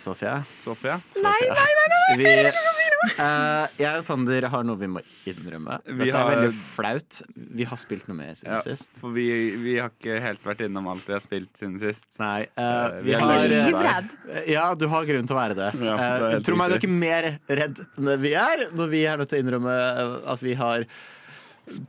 Sofie. 0.00 0.32
Sofie. 0.64 0.96
Nei, 1.22 1.40
nei, 1.50 1.68
nei, 1.78 1.86
nei, 1.92 2.16
Vi, 2.20 2.85
Eh, 3.06 3.66
jeg 3.78 4.00
og 4.00 4.04
Sander 4.06 4.46
har 4.50 4.64
noe 4.66 4.76
vi 4.80 4.88
må 4.90 5.00
innrømme. 5.30 5.78
Vi 5.86 6.04
Dette 6.04 6.16
har- 6.18 6.30
er 6.32 6.36
veldig 6.42 6.52
flaut. 6.74 7.22
Vi 7.36 7.64
har 7.64 7.76
spilt 7.78 8.08
noe 8.08 8.16
med 8.18 8.36
siden 8.36 8.52
Ja, 8.56 8.58
sist. 8.64 8.90
for 8.98 9.10
vi, 9.14 9.26
vi 9.56 9.76
har 9.78 9.90
ikke 9.90 10.20
helt 10.20 10.42
vært 10.44 10.64
innom 10.66 10.88
alt 10.90 11.06
vi 11.06 11.12
har 11.14 11.20
spilt 11.24 11.52
siden 11.56 11.78
sist. 11.80 12.06
Nei, 12.18 12.42
eh, 12.56 12.62
Eh, 12.62 13.00
vi 13.00 13.10
vi 13.10 13.14
er 13.14 13.20
har 13.20 13.48
livredd. 13.48 14.08
Ja, 14.48 14.74
du 14.74 14.86
har 14.88 15.04
grunn 15.06 15.26
til 15.26 15.36
å 15.36 15.40
være 15.40 15.54
det. 15.54 15.70
Ja, 15.80 15.96
det 16.18 16.44
Tro 16.44 16.56
meg, 16.56 16.68
du 16.70 16.74
er 16.74 16.80
ikke 16.80 16.98
mer 16.98 17.38
redd 17.48 17.84
enn 17.98 18.04
det 18.10 18.18
vi 18.20 18.34
er 18.34 18.70
når 18.72 18.88
vi 18.90 19.04
er 19.06 19.16
nødt 19.18 19.28
til 19.28 19.38
å 19.38 19.44
innrømme 19.46 20.26
at 20.32 20.40
vi 20.40 20.54
har 20.54 20.84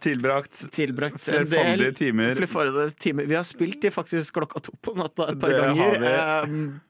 Tilbrakt 0.01 0.71
tilbrakt 0.73 1.19
flerfoldige 1.21 1.77
del 1.77 1.93
timer 1.93 2.33
Flere 2.49 2.87
timer. 2.97 3.27
Vi 3.29 3.35
har 3.37 3.43
spilt 3.45 3.79
de 3.83 3.91
faktisk 3.93 4.33
klokka 4.33 4.59
to 4.65 4.71
på 4.81 4.95
natta 4.97 5.27
et 5.29 5.37
par 5.39 5.49
Det 5.53 5.77
har 5.77 5.99
vi. 6.01 6.49
Um, 6.49 6.81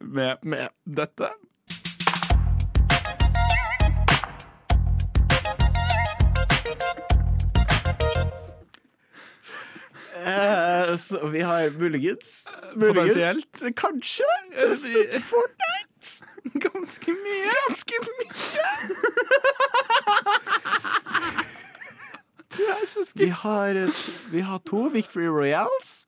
med 0.00 0.38
med 0.44 0.68
dette. 0.86 1.30
Så 10.98 11.26
vi 11.32 11.40
har 11.40 11.70
muligens 11.78 12.46
Muligens. 12.76 13.44
Kanskje 13.76 14.24
testet 14.60 15.14
Fortnite. 15.30 16.24
Ganske 16.62 17.12
mye. 17.12 17.50
Ganske 17.68 17.94
mye. 18.06 18.66
Vi 23.14 23.28
har, 23.28 23.74
vi 24.30 24.40
har 24.40 24.58
to 24.58 24.88
Victory 24.88 25.26
Royals 25.28 26.05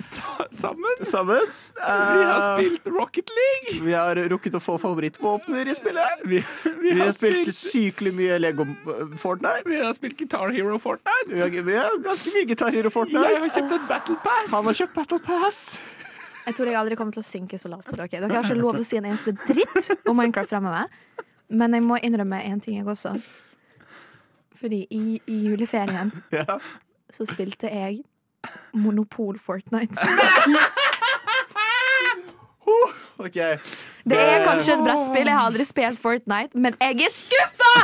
Sa- 0.00 0.46
Sammen. 0.50 0.84
Uh, 1.00 1.46
Vi 1.76 2.24
har 2.24 2.58
Eh, 2.58 2.58
spilt 2.58 2.86
Rocket 2.86 3.28
League. 3.38 3.84
vi 3.86 3.92
har 3.92 4.16
rukket 4.16 4.54
å 4.54 4.60
få 4.60 4.78
favorittvåpner 4.80 5.68
i 5.68 5.74
spillet. 5.74 6.22
Vi, 6.24 6.38
vi, 6.64 6.72
Vi 6.80 6.98
har 6.98 7.06
har 7.06 7.12
spilt 7.12 7.42
spilt, 7.46 7.56
sykelig 7.56 8.12
mye 8.14 8.38
Lego 8.40 8.62
eh, 8.64 9.16
Fortnite. 9.20 9.62
vi 9.68 9.80
har 9.82 9.92
spilt 9.94 10.16
Guitar 10.18 10.50
Hero 10.54 10.78
Fortnite. 10.78 11.28
Vi 11.28 11.40
har, 11.40 11.50
vi 11.50 11.76
har 11.76 11.98
ganske 12.04 12.32
mye 12.34 12.46
Guitar 12.48 12.70
Hero 12.72 12.88
Jeg 12.88 12.94
har 12.94 12.96
Fortnite. 12.96 13.52
kjøpt 13.56 13.76
et 13.78 13.88
Battle 13.88 14.16
Pass. 14.24 14.50
Han 14.54 14.64
har 14.64 14.72
kjøpt 14.80 14.94
Battle 14.94 15.18
Pass. 15.26 15.60
Jeg 16.46 16.54
tror 16.54 16.66
jeg 16.70 16.78
aldri 16.78 16.96
kommer 16.96 17.12
til 17.12 17.24
å 17.24 17.26
synke 17.26 17.58
så 17.58 17.68
lavt 17.68 17.90
som 17.90 17.98
dere. 17.98 18.08
Dere 18.08 18.32
har 18.32 18.44
ikke 18.46 18.54
lov 18.60 18.76
til 18.78 18.84
å 18.84 18.86
si 18.86 18.96
en 19.00 19.08
eneste 19.10 19.32
dritt 19.48 20.06
om 20.06 20.16
Minecraft 20.16 20.52
fremover. 20.54 20.86
Men 21.50 21.74
jeg 21.74 21.82
må 21.82 21.98
innrømme 22.02 22.38
en 22.46 22.60
ting, 22.60 22.76
jeg 22.78 22.86
også. 22.86 23.16
Fordi 24.56 24.86
i, 24.90 25.20
i 25.26 25.40
juleferien 25.50 26.12
Ja. 26.32 26.44
så 27.12 27.26
spilte 27.28 27.68
jeg 27.70 28.04
Monopol 28.72 29.38
Fortnite. 29.38 29.94
okay. 33.24 33.58
Det 34.04 34.18
er 34.18 34.44
kanskje 34.44 34.76
et 34.76 34.84
brettspill. 34.84 35.26
Jeg 35.26 35.38
har 35.38 35.46
aldri 35.50 35.64
spilt 35.66 36.02
Fortnite, 36.02 36.54
men 36.54 36.76
jeg 36.80 37.08
er 37.08 37.14
skuffa! 37.14 37.74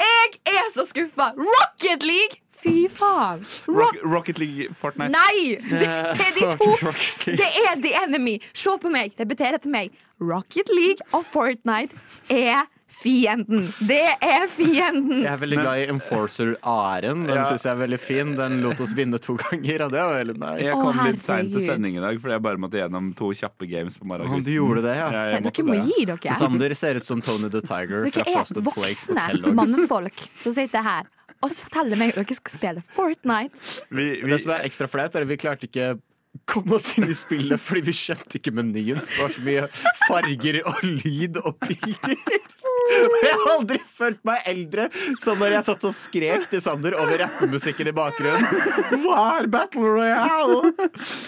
Jeg 0.00 0.38
er 0.46 0.70
så 0.74 0.86
skuffa! 0.88 1.32
Rocket 1.38 2.02
League! 2.06 2.40
Fy 2.60 2.88
faen. 2.92 3.46
Rock, 3.68 3.96
Rocket 4.04 4.38
League 4.38 4.68
Fortnite. 4.76 5.08
Nei! 5.14 5.56
Det 5.70 5.88
er 5.88 6.34
de 6.36 6.50
to 6.60 6.74
Det 7.24 7.48
er 7.64 7.78
the 7.80 7.94
enemy. 8.04 8.36
Se 8.52 8.74
på 8.82 8.92
meg. 8.92 9.14
Repeter 9.20 9.56
etter 9.56 9.72
meg. 9.72 9.94
Rocket 10.20 10.68
League 10.68 11.00
og 11.16 11.24
Fortnite 11.24 11.96
er 12.28 12.68
fienden. 13.00 13.66
Det 13.88 14.00
er 14.20 14.44
fienden. 14.52 15.22
Jeg 15.24 15.30
er 15.32 15.40
veldig 15.40 15.58
glad 15.62 15.80
i 15.80 15.86
Enforcer 15.92 16.52
Aren. 16.62 17.24
Den 17.26 17.36
Ja. 17.40 17.44
synes 17.48 17.64
jeg 17.64 17.72
er 17.72 17.80
veldig 17.80 17.98
fin. 18.00 18.34
Den 18.36 18.58
lot 18.62 18.80
oss 18.80 18.92
vinne 18.94 19.18
to 19.20 19.36
ganger, 19.40 19.86
og 19.86 19.92
det 19.94 20.00
var 20.04 20.18
veldig 20.24 20.36
nice. 20.38 20.64
Jeg 20.66 20.74
Å, 20.74 20.82
kom 20.82 21.00
litt 21.06 21.22
seint 21.24 21.52
til 21.52 21.64
sending 21.64 21.96
i 21.96 22.00
dag 22.04 22.20
fordi 22.20 22.36
jeg 22.36 22.42
bare 22.42 22.60
måtte 22.60 22.80
gjennom 22.82 23.14
to 23.16 23.30
kjappe 23.32 23.68
games 23.70 23.96
på 23.98 24.04
Å, 24.10 24.42
du 24.44 24.52
gjorde 24.52 24.82
det, 24.84 24.96
ja. 25.00 25.08
Ja, 25.10 25.40
Dere 25.40 25.64
må 25.64 25.78
det. 25.78 25.86
gi 25.96 26.04
dere. 26.04 26.34
Sander 26.36 26.74
ser 26.74 26.94
ut 27.00 27.04
som 27.08 27.20
Tony 27.24 27.48
the 27.48 27.60
Tiger 27.62 28.04
Dere 28.10 28.24
er 28.26 28.32
Frosted 28.34 28.62
Flakes 28.68 29.06
på 29.08 29.14
voksne 29.16 29.26
Kellogg's. 29.30 29.54
mannfolk 29.62 30.28
som 30.40 30.52
sitter 30.52 30.82
her 30.84 31.08
og 31.40 31.50
forteller 31.56 31.96
meg 31.96 32.10
at 32.12 32.20
dere 32.20 32.36
skal 32.36 32.52
spille 32.52 32.82
Fortnite. 32.92 33.56
Vi, 33.90 34.20
vi, 34.20 34.28
Det 34.28 34.42
som 34.42 34.52
er 34.52 34.66
ekstra 34.68 34.88
flaut, 34.92 35.14
er 35.16 35.22
at 35.24 35.28
vi 35.30 35.36
klarte 35.40 35.64
ikke 35.70 35.94
komme 36.46 36.76
oss 36.76 36.92
inn 36.98 37.08
i 37.10 37.14
spillet 37.16 37.58
fordi 37.58 37.80
vi 37.88 37.94
skjønte 37.96 38.36
ikke 38.38 38.52
menyen. 38.54 39.00
Det 39.00 39.16
var 39.18 39.32
så 39.34 39.40
mye 39.46 39.64
farger 40.06 40.60
og 40.68 40.82
lyd 40.84 41.40
og 41.42 41.56
bilder. 41.64 42.14
Og 42.90 43.18
jeg 43.26 43.34
har 43.34 43.52
aldri 43.54 43.80
følt 44.00 44.22
meg 44.26 44.48
eldre 44.50 44.88
som 45.22 45.40
når 45.40 45.58
jeg 45.58 45.68
satt 45.70 45.86
og 45.90 45.96
skrek 45.96 46.48
til 46.52 46.64
Sander 46.64 46.96
over 47.00 47.20
rappemusikken 47.24 47.90
i 47.90 47.96
bakgrunnen. 47.96 48.64
Hva 49.04 49.20
er 49.40 49.50
Battle 49.52 49.94
Royale? 49.98 50.74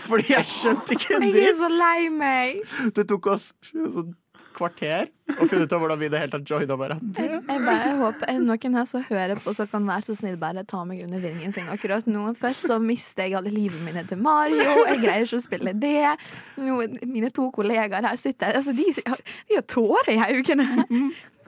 Fordi 0.08 0.34
jeg 0.34 0.48
skjønte 0.48 0.98
ikke 0.98 1.18
en 1.18 1.28
Jeg 1.30 1.52
er 1.52 1.56
så 1.60 1.70
lei 1.72 2.10
meg. 2.12 2.66
Det 2.96 3.06
tok 3.10 3.32
oss 3.34 3.52
sånn 3.72 4.12
kvarter 4.52 5.08
å 5.32 5.46
finne 5.48 5.64
ut 5.64 5.72
av 5.72 5.80
hvordan 5.80 6.00
vi 6.00 6.08
det 6.12 6.20
hele 6.20 6.34
tatt 6.34 6.50
joina 6.50 6.76
hverandre. 6.78 7.24
Jeg, 7.24 7.40
jeg 7.48 7.62
bare 7.64 7.92
håper 8.00 8.30
er 8.32 8.40
noen 8.42 8.76
her 8.78 8.86
som 8.88 9.04
hører 9.06 9.40
på, 9.40 9.54
så 9.56 9.66
kan 9.70 9.86
være 9.88 10.06
så 10.08 10.16
snill 10.18 10.36
bare 10.40 10.64
ta 10.68 10.82
meg 10.88 11.02
under 11.06 11.22
vingen 11.22 11.54
sin 11.54 11.70
akkurat 11.72 12.08
nå. 12.10 12.26
Først 12.38 12.68
så 12.68 12.78
mister 12.82 13.26
jeg 13.26 13.38
alle 13.40 13.52
livet 13.54 13.80
mine 13.86 14.04
til 14.08 14.20
Mario. 14.22 14.60
Jeg 14.90 15.00
greier 15.02 15.26
ikke 15.26 15.40
å 15.40 15.46
spille 15.46 15.74
det. 15.82 16.14
Nå, 16.60 16.80
mine 17.08 17.32
to 17.34 17.48
kollegaer 17.54 18.08
her 18.10 18.20
sitter 18.20 18.60
altså, 18.60 18.74
de, 18.76 18.88
de 18.92 19.58
har 19.58 19.68
tårer 19.72 20.12
i 20.14 20.20
øynene. 20.36 20.86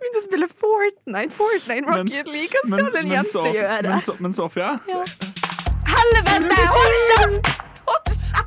Begynte 0.05 0.21
å 0.21 0.25
spille 0.27 0.49
Fortnite, 0.53 1.33
Fortnite, 1.33 1.87
Rocket 1.89 2.27
League. 2.29 2.53
Hva 2.69 2.77
skal 2.77 2.99
en 3.01 3.09
jente 3.15 3.31
så, 3.33 3.45
gjøre? 3.57 3.89
men, 3.89 4.19
men 4.21 4.37
Sofia, 4.37 4.75
Ja. 4.85 5.01
Helvete! 5.89 6.59
Hold 6.75 6.99
kjeft! 7.09 7.49
Hold 7.89 8.05
kjeft! 8.13 8.45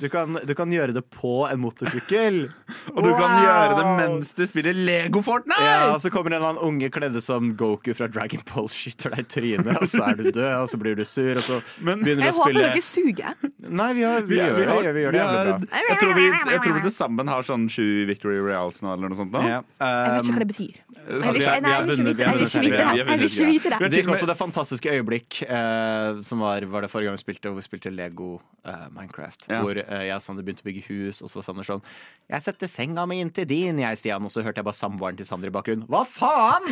Du 0.00 0.08
kan, 0.08 0.32
du 0.32 0.54
kan 0.56 0.70
gjøre 0.72 0.94
det 0.96 1.02
på 1.12 1.32
en 1.44 1.60
motorsykkel. 1.60 2.38
og 2.94 3.00
du 3.04 3.10
kan 3.12 3.34
gjøre 3.44 3.74
det 3.76 3.86
mens 3.98 4.32
du 4.36 4.42
spiller 4.48 4.76
Lego 4.76 5.20
Fortnite! 5.24 5.60
Ja, 5.60 5.90
og 5.94 6.00
Så 6.00 6.12
kommer 6.12 6.32
en 6.32 6.38
eller 6.38 6.54
annen 6.54 6.64
unge 6.64 6.88
kledde 6.94 7.20
som 7.24 7.52
Goku 7.60 7.92
fra 7.96 8.08
Dragon 8.08 8.40
Ball, 8.48 8.70
skyter 8.72 9.12
deg 9.14 9.26
i 9.26 9.28
trynet, 9.34 9.72
og 9.76 9.88
så 9.90 10.06
er 10.08 10.20
du 10.20 10.30
død, 10.30 10.48
og 10.62 10.70
så 10.72 10.80
blir 10.80 10.96
du 10.96 11.04
sur, 11.04 11.36
og 11.36 11.44
så 11.44 11.60
Men- 11.84 12.00
begynner 12.04 12.30
Jeg 12.30 12.32
du 12.32 12.38
å 12.38 12.40
håper 12.40 12.50
spille 12.50 12.66
dere 12.70 12.84
suger. 12.86 13.50
Nei, 13.68 13.90
vi, 13.98 14.06
har, 14.08 14.22
vi, 14.24 14.40
gjør 14.40 14.56
det. 14.56 14.68
har- 14.70 14.92
Vi 14.96 15.04
gjør 15.04 15.12
det 15.12 15.20
jævlig 15.20 15.44
bra. 15.60 15.80
Jeg 15.90 15.98
tror 16.00 16.14
vi, 16.14 16.26
jeg 16.30 16.62
tror 16.64 16.74
vi 16.74 16.84
til 16.88 16.96
sammen 16.96 17.28
har 17.28 17.42
sånn 17.42 17.68
sju 17.68 18.06
Victory 18.08 18.40
Reals 18.40 18.80
nå, 18.80 18.94
eller 18.94 19.12
noe 19.12 19.20
sånt. 19.20 19.32
nå. 19.36 19.44
Ja, 19.44 19.60
Jeg 19.80 20.16
vet 20.16 20.30
ikke 20.30 20.38
hva 20.38 20.44
det 20.44 20.48
um, 20.48 20.54
betyr. 20.54 20.74
Jeg 21.10 21.20
vil 21.20 21.40
ikke, 21.40 21.54
jeg 21.60 21.86
vite 21.90 22.06
det. 22.06 22.18
Jeg 22.20 22.34
det. 22.40 23.00
Jeg 23.00 23.80
det. 23.80 23.90
det 23.90 24.00
gikk 24.00 24.12
også 24.14 24.28
det 24.30 24.36
fantastiske 24.38 24.92
øyeblikk 24.94 25.42
eh, 25.48 26.20
som 26.26 26.42
var, 26.44 26.64
var 26.70 26.84
det 26.84 26.90
forrige 26.92 27.10
gang 27.10 27.18
vi 27.18 27.22
spilte, 27.24 27.50
hvor 27.50 27.58
vi 27.60 27.66
spilte 27.66 27.92
Lego 27.94 28.28
uh, 28.66 28.86
Minecraft. 28.94 29.48
Ja. 29.50 29.60
Hvor 29.64 29.80
jeg 29.90 30.14
og 30.14 30.22
Sander 30.24 30.46
begynte 30.46 30.64
å 30.64 30.68
bygge 30.68 30.86
hus, 30.88 31.20
og 31.22 31.30
så 31.30 31.40
var 31.40 31.46
Sander 31.48 31.66
sånn 31.66 31.84
Jeg 32.30 32.44
setter 32.46 32.70
senga 32.70 33.06
mi 33.10 33.20
inntil 33.22 33.48
din, 33.50 33.80
jeg, 33.82 33.98
Stian. 33.98 34.26
Og 34.26 34.32
så 34.32 34.44
hørte 34.46 34.62
jeg 34.62 34.68
bare 34.68 34.78
samboeren 34.78 35.18
til 35.18 35.28
Sander 35.28 35.50
i 35.50 35.54
bakgrunnen. 35.54 35.88
Hva 35.90 36.04
faen?! 36.08 36.68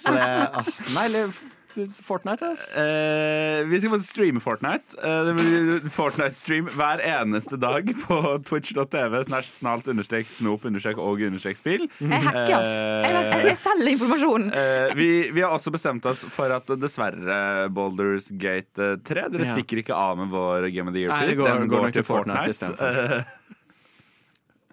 Så 0.00 0.14
det 0.16 0.22
ah, 0.24 0.72
Nei, 0.94 1.08
eller 1.10 1.34
Fortnite, 2.02 2.50
ass. 2.52 2.76
Eh, 2.78 3.62
vi 3.68 3.78
skal 3.80 3.92
bare 3.94 4.04
streame 4.04 4.40
Fortnite. 4.44 4.96
Eh, 5.02 5.20
det 5.28 5.34
blir 5.38 5.90
Fortnite-stream 5.94 6.68
hver 6.76 7.02
eneste 7.06 7.58
dag 7.60 7.88
på 8.06 8.18
twitch.tv 8.48 9.22
snart 9.28 9.48
snalt 9.48 9.88
understrek 9.92 10.28
snop 10.30 10.64
understrek 10.68 11.00
og 11.02 11.20
understrek 11.24 11.56
spill. 11.60 11.88
Jeg 12.00 12.22
hacker 12.28 12.56
oss. 12.60 12.74
Jeg, 12.82 13.12
jeg, 13.16 13.44
jeg 13.50 13.60
selger 13.62 13.92
informasjonen. 13.96 14.50
Eh, 14.54 14.94
vi, 14.98 15.10
vi 15.32 15.44
har 15.44 15.54
også 15.56 15.72
bestemt 15.74 16.06
oss 16.10 16.24
for 16.34 16.52
at 16.54 16.68
dessverre 16.82 17.68
Boulders 17.72 18.28
Gate 18.32 18.92
3 19.04 19.28
Dere 19.32 19.46
Ja. 19.48 19.54
stikker 19.56 19.80
ikke 19.82 19.96
av 19.96 20.18
med 20.20 20.30
vår 20.32 20.68
Game 20.74 20.88
of 20.92 20.94
the 20.96 21.06
Year-pris. 21.06 21.36
Den 21.40 21.68
går 21.68 21.88
går 21.88 21.96
til 21.98 22.04
Fortnite 22.06 22.52
Fortnite. 22.52 23.24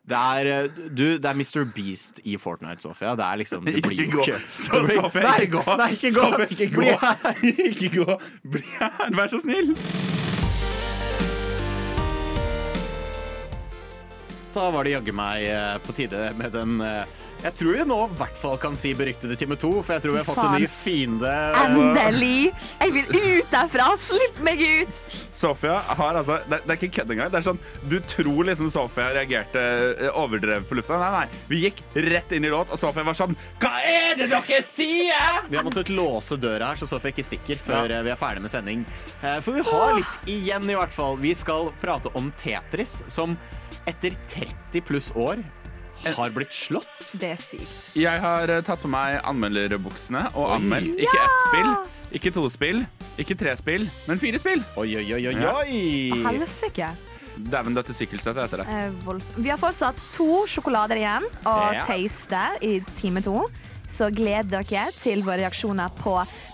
Det 0.10 0.18
er, 0.18 0.48
eh, 0.64 0.70
du, 0.90 1.04
det 1.22 1.26
er 1.26 1.38
Mr. 1.38 1.66
Beast 1.76 2.20
i 2.26 2.38
Fortnite, 2.42 2.82
Sofia. 2.82 3.16
Det 3.16 3.26
er 3.26 3.36
liksom 3.44 3.66
Det 3.66 3.84
blir 3.86 4.00
jo 4.10 4.24
ikke 4.24 4.40
Så, 4.66 4.82
Sofie, 4.90 5.22
Nei, 5.22 5.36
ikke 5.46 5.60
gå. 5.60 5.76
Nei, 5.78 5.92
ikke 5.94 6.14
gå. 6.16 6.24
Sofie, 6.32 6.48
ikke 6.50 6.70
gå. 6.74 6.82
Bli 6.82 6.96
her. 7.04 7.44
ikke 7.70 7.92
gå. 7.94 8.18
Bli 8.56 8.64
her, 8.80 9.14
vær 9.14 9.30
så 9.30 9.42
snill. 9.44 9.76
Da 14.50 14.66
var 14.74 14.88
det 14.88 14.96
jaggu 14.96 15.14
meg 15.14 15.46
eh, 15.46 15.76
på 15.86 15.94
tide 15.94 16.32
med 16.40 16.58
den 16.58 16.80
eh, 16.82 17.20
Jeg 17.40 17.56
tror 17.56 17.72
vi 17.72 17.84
nå 17.88 17.98
i 18.04 18.16
hvert 18.20 18.40
fall 18.42 18.58
kan 18.60 18.74
si 18.76 18.90
beryktede 18.98 19.38
time 19.40 19.56
to, 19.60 19.70
for 19.80 19.96
jeg 19.96 20.04
tror 20.04 20.16
vi 20.18 20.20
har 20.20 20.28
fått 20.28 20.42
en 20.44 20.56
ny 20.60 20.68
fiende. 20.68 21.34
Endelig! 21.62 22.50
Jeg 22.82 22.96
vil 22.98 23.14
ut 23.16 23.54
derfra! 23.54 23.86
Slipp 24.04 24.42
meg 24.44 24.60
ut! 24.60 25.04
Sofia 25.40 25.78
har 25.80 26.18
altså 26.20 26.40
Det, 26.50 26.58
det 26.66 26.74
er 26.74 26.80
ikke 26.82 26.90
kødd 26.98 27.14
engang. 27.16 27.30
Det 27.32 27.40
er 27.40 27.46
sånn, 27.46 27.62
Du 27.88 27.96
tror 28.12 28.50
liksom 28.50 28.72
Sofia 28.74 29.14
reagerte 29.16 29.62
eh, 29.94 30.10
overdrevet 30.20 30.68
på 30.68 30.76
lufta. 30.80 30.98
Nei, 31.00 31.12
nei. 31.16 31.44
Vi 31.48 31.62
gikk 31.64 31.80
rett 32.10 32.34
inn 32.36 32.48
i 32.48 32.52
låt, 32.52 32.74
og 32.76 32.82
Sofia 32.82 33.08
var 33.08 33.16
sånn 33.18 33.38
Hva 33.62 33.72
er 33.88 34.20
det 34.20 34.28
dere 34.34 34.60
sier?! 34.74 35.40
Vi 35.48 35.56
har 35.56 35.64
måttet 35.68 35.94
låse 35.94 36.36
døra 36.42 36.74
her, 36.74 36.82
så 36.82 36.90
Sofia 36.92 37.14
ikke 37.14 37.28
stikker 37.30 37.62
før 37.64 37.96
ja. 37.96 38.02
vi 38.04 38.12
er 38.12 38.20
ferdig 38.20 38.44
med 38.44 38.52
sending. 38.52 38.84
Eh, 39.22 39.40
For 39.46 39.56
vi 39.56 39.64
har 39.70 39.96
litt 39.96 40.30
igjen, 40.36 40.68
i 40.68 40.76
hvert 40.76 40.94
fall. 40.94 41.16
Vi 41.24 41.32
skal 41.40 41.72
prate 41.80 42.12
om 42.20 42.34
Tetris, 42.44 43.00
som 43.08 43.40
etter 43.88 44.12
30 44.28 44.84
pluss 44.84 45.14
år 45.16 45.40
har 46.06 46.30
blitt 46.36 46.54
slått. 46.54 47.14
Det 47.20 47.32
er 47.34 47.40
sykt. 47.42 47.90
Jeg 48.00 48.22
har 48.24 48.50
eh, 48.50 48.62
tatt 48.66 48.82
på 48.82 48.88
meg 48.92 49.20
anmelderbuksene 49.28 50.28
og 50.36 50.46
Oi. 50.48 50.56
anmeldt 50.58 50.96
ikke 51.00 51.20
ett 51.26 51.46
spill, 51.50 51.72
ikke 52.20 52.34
to 52.34 52.46
spill, 52.50 52.84
ikke 53.20 53.38
tre 53.38 53.56
spill, 53.60 53.88
men 54.08 54.18
fire 54.22 54.40
spill. 54.42 54.64
Oi, 54.80 54.90
oi, 55.02 55.06
oi, 55.14 55.22
oi, 55.28 55.36
Ja. 55.36 55.56
Helsike. 56.30 56.92
Dæven 57.40 57.76
døtte 57.78 57.94
sykkelstøtte 57.96 58.44
heter 58.44 58.64
det. 58.64 58.68
Eh. 58.68 59.34
Vi 59.40 59.50
har 59.50 59.58
fortsatt 59.62 60.02
to 60.16 60.46
sjokolader 60.50 60.98
igjen 61.00 61.24
å 61.48 61.74
Ja. 61.74 61.86
taste 61.88 62.42
i 62.62 62.80
time 63.00 63.22
to. 63.22 63.46
Så 63.90 64.12
gled 64.14 64.52
dere 64.52 64.92
til 65.02 65.24
våre 65.24 65.40
reaksjoner 65.40 65.90
på 65.98 66.12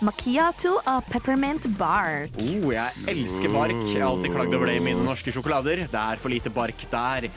macchiato 0.07 0.77
og 0.87 1.03
peppermint 1.11 1.65
bark. 1.77 2.31
Oh, 2.39 2.69
jeg 2.71 2.91
elsker 3.11 3.49
bark. 3.51 3.73
Jeg 3.91 3.99
har 4.01 4.07
alltid 4.13 4.31
klagd 4.31 4.55
over 4.55 4.65
det 4.67 4.77
i 4.77 4.79
mine 4.85 5.03
norske 5.03 5.33
sjokolader. 5.35 5.83
Det 5.91 5.99
er 5.99 6.15
for 6.15 6.29
lite 6.31 6.49
bark 6.49 6.85
der. 6.89 7.27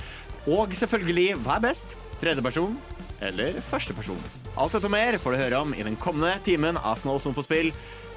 Og 0.48 0.72
selvfølgelig, 0.72 1.34
hva 1.44 1.58
er 1.58 1.64
best? 1.68 1.92
Tredjeperson 2.22 2.76
eller 3.20 3.58
førsteperson? 3.68 4.20
Alt 4.58 4.72
dette 4.74 4.88
og 4.88 4.92
mer 4.94 5.18
får 5.20 5.34
du 5.34 5.38
høre 5.42 5.58
om 5.60 5.74
i 5.76 5.84
den 5.84 5.96
kommende 6.00 6.32
timen 6.46 6.78
av 6.80 6.96
Snow 7.02 7.18
som 7.22 7.34
får 7.36 7.44
spill. 7.46 7.68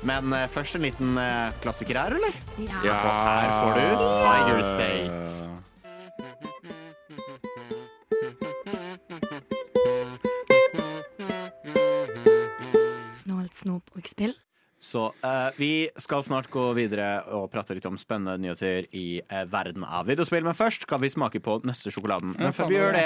Men 0.08 0.34
eh, 0.34 0.48
først 0.50 0.76
en 0.78 0.86
liten 0.88 1.18
eh, 1.20 1.52
klassiker 1.62 2.00
her, 2.00 2.16
eller? 2.18 2.34
Ja. 2.64 2.80
Og 2.82 2.94
her 2.96 3.50
får 3.62 3.72
du 3.78 3.86
Tiger 4.16 4.62
State. 4.66 5.52
Snålt 13.22 13.56
snop 13.60 13.92
og 13.94 14.08
spill. 14.10 14.34
Så 14.82 15.12
eh, 15.22 15.50
vi 15.62 15.74
skal 16.02 16.24
snart 16.26 16.48
gå 16.50 16.64
videre 16.74 17.22
og 17.38 17.52
prate 17.54 17.76
litt 17.78 17.86
om 17.86 18.00
spennende 18.02 18.40
nyheter 18.42 18.88
i 18.98 19.22
eh, 19.22 19.44
verden 19.52 19.86
av 19.86 20.08
videospill. 20.10 20.42
Men 20.48 20.58
først 20.58 20.88
skal 20.88 21.04
vi 21.04 21.12
smake 21.14 21.42
på 21.46 21.60
neste 21.70 21.94
sjokoladen. 21.94 22.34
Men 22.40 22.56
før 22.56 22.72
vi 22.72 22.80
gjør 22.80 22.98
det, 22.98 23.06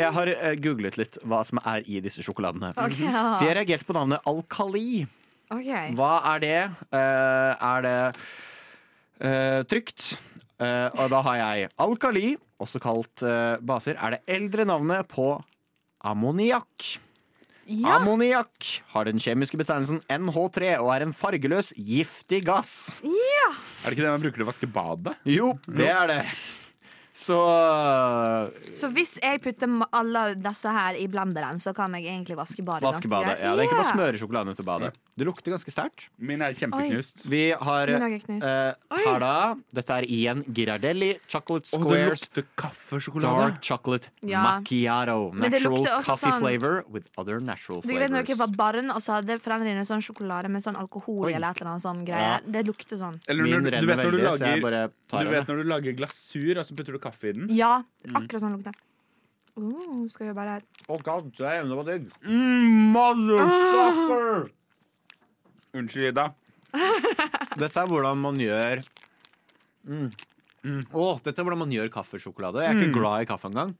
jeg 0.00 0.16
har 0.16 0.32
eh, 0.32 0.54
googlet 0.64 0.96
litt 0.96 1.20
hva 1.28 1.42
som 1.44 1.60
er 1.68 1.84
i 1.84 2.00
disse 2.00 2.24
sjokoladene. 2.24 2.72
Okay, 2.72 3.04
ja. 3.04 3.26
Vi 3.42 3.50
har 3.50 3.60
reagert 3.60 3.84
på 3.84 3.96
navnet 3.98 4.24
Alkali. 4.28 5.04
Okay. 5.52 5.92
Hva 5.98 6.14
er 6.32 6.42
det? 6.46 6.58
Eh, 6.96 7.68
er 7.68 7.84
det 7.84 7.96
eh, 9.20 9.60
trygt? 9.68 10.14
Eh, 10.62 10.88
og 10.96 11.12
da 11.12 11.20
har 11.28 11.40
jeg 11.42 11.72
Alkali, 11.82 12.26
også 12.62 12.80
kalt 12.80 13.24
baser, 13.66 13.98
er 13.98 14.16
det 14.16 14.22
eldre 14.30 14.64
navnet 14.64 15.08
på 15.10 15.34
ammoniakk. 16.08 16.94
Ja. 17.70 17.98
Ammoniakk 18.00 18.70
har 18.90 19.06
den 19.06 19.20
kjemiske 19.22 19.58
betegnelsen 19.60 20.00
NH3 20.10 20.72
og 20.80 20.90
er 20.96 21.04
en 21.06 21.14
fargeløs, 21.14 21.70
giftig 21.78 22.42
gass. 22.48 22.98
Er 23.04 23.86
det 23.86 23.94
ikke 23.94 24.02
det 24.02 24.10
man 24.10 24.24
bruker 24.24 24.40
til 24.40 24.46
å 24.46 24.50
vaske 24.50 24.70
badet? 24.74 25.14
Jo, 25.30 25.52
det 25.70 25.86
er 25.92 26.10
det. 26.10 26.18
Så 27.14 27.36
Så 28.74 28.88
hvis 28.92 29.18
jeg 29.22 29.40
putter 29.44 29.68
alle 29.92 30.22
disse 30.40 30.70
her 30.72 30.96
i 30.96 31.06
blenderen, 31.12 31.60
så 31.60 31.74
kan 31.76 31.92
jeg 31.98 32.06
egentlig 32.08 32.36
vaske 32.38 32.64
badet? 32.64 32.86
Vaske 32.86 33.08
badet. 33.10 33.38
Ja, 33.42 33.52
det 33.54 33.66
er 33.66 33.68
ikke 33.68 33.78
bare 33.78 33.84
å 33.84 33.90
Ja. 33.90 33.96
smøre 33.96 34.18
sjokoladen 34.18 34.48
ut 34.52 34.60
av 34.60 34.64
badet. 34.66 34.94
Det 35.14 35.26
lukter 35.26 35.52
ganske 35.52 35.68
sterkt. 35.70 36.08
Min 36.18 36.40
er 36.40 36.52
kjempeknust. 36.56 37.26
Vi 37.28 37.50
har 37.52 37.86
knust. 37.86 38.42
eh, 38.42 39.18
da 39.18 39.54
Dette 39.72 39.90
er 39.90 40.02
igjen 40.08 40.42
Girardelli 40.54 41.18
Chocolate 41.28 41.68
Og 41.74 41.82
det 41.84 41.88
Squares 42.08 42.22
lukter 42.24 42.44
kaffesjokolade. 42.56 43.38
Dark 43.42 43.60
Chocolate 43.62 44.08
Ja. 44.22 44.42
Macchiato. 44.42 45.34
Natural 45.34 46.02
coffee 46.02 46.30
sånn- 46.30 46.38
flavor 46.40 46.84
with 46.88 47.04
other 47.18 47.40
natural 47.40 47.82
Du 47.82 47.88
vet 47.88 48.10
når 48.10 48.24
jeg 48.26 48.36
var 48.38 48.46
flavors. 48.46 48.56
barn, 48.56 48.90
og 48.90 48.96
så 49.02 49.12
hadde 49.20 49.38
foreldrene 49.38 49.74
dine 49.74 49.84
sånn 49.84 50.00
sjokolade 50.00 50.48
med 50.48 50.62
sånn 50.62 50.76
alkohol 50.76 51.26
Oi. 51.26 51.34
eller 51.34 51.50
et 51.50 51.60
eller 51.60 51.70
annet 51.72 51.82
sånn 51.82 52.06
greier. 52.06 52.40
Det 52.50 52.64
lukter 52.66 52.96
sånn. 52.96 53.20
Eller 53.28 53.44
når, 53.44 53.62
du- 53.62 53.70
du 53.70 53.86
vet 53.86 53.98
når 53.98 54.10
du 54.10 54.16
veldig, 54.18 54.32
så 54.32 54.38
jeg 54.38 54.62
lager 54.62 54.62
bare 54.62 54.90
tar 55.08 55.24
Du 55.24 55.30
vet 55.30 55.46
når 55.46 55.56
du 55.62 55.68
lager 55.68 55.92
glasur, 55.92 56.58
og 56.58 56.66
så 56.66 56.74
putter 56.74 56.92
du 56.92 56.98
kaffe 57.02 57.30
i 57.30 57.36
den? 57.36 57.50
Ja, 57.56 57.74
akkurat 58.12 58.44
sånn 58.44 58.56
lukter 58.56 58.72
det. 58.72 58.88
Uh, 59.52 60.06
skal 60.08 60.30
vi 60.30 60.34
bare 60.36 60.60
Mm, 62.24 62.92
motherfucker! 62.94 64.46
Unnskyld, 65.76 66.08
Ida. 66.12 66.30
Dette 67.60 67.82
er 67.82 67.90
hvordan 67.90 68.20
man 68.20 68.38
gjør 68.40 68.80
mm. 69.84 70.06
Åh, 70.94 71.16
dette 71.24 71.40
er 71.42 71.44
hvordan 71.44 71.58
man 71.64 71.72
gjør 71.74 71.88
kaffesjokolade. 71.92 72.62
Jeg 72.62 72.70
er 72.70 72.78
ikke 72.78 73.00
glad 73.00 73.24
i 73.24 73.26
kaffe 73.26 73.48
engang. 73.50 73.72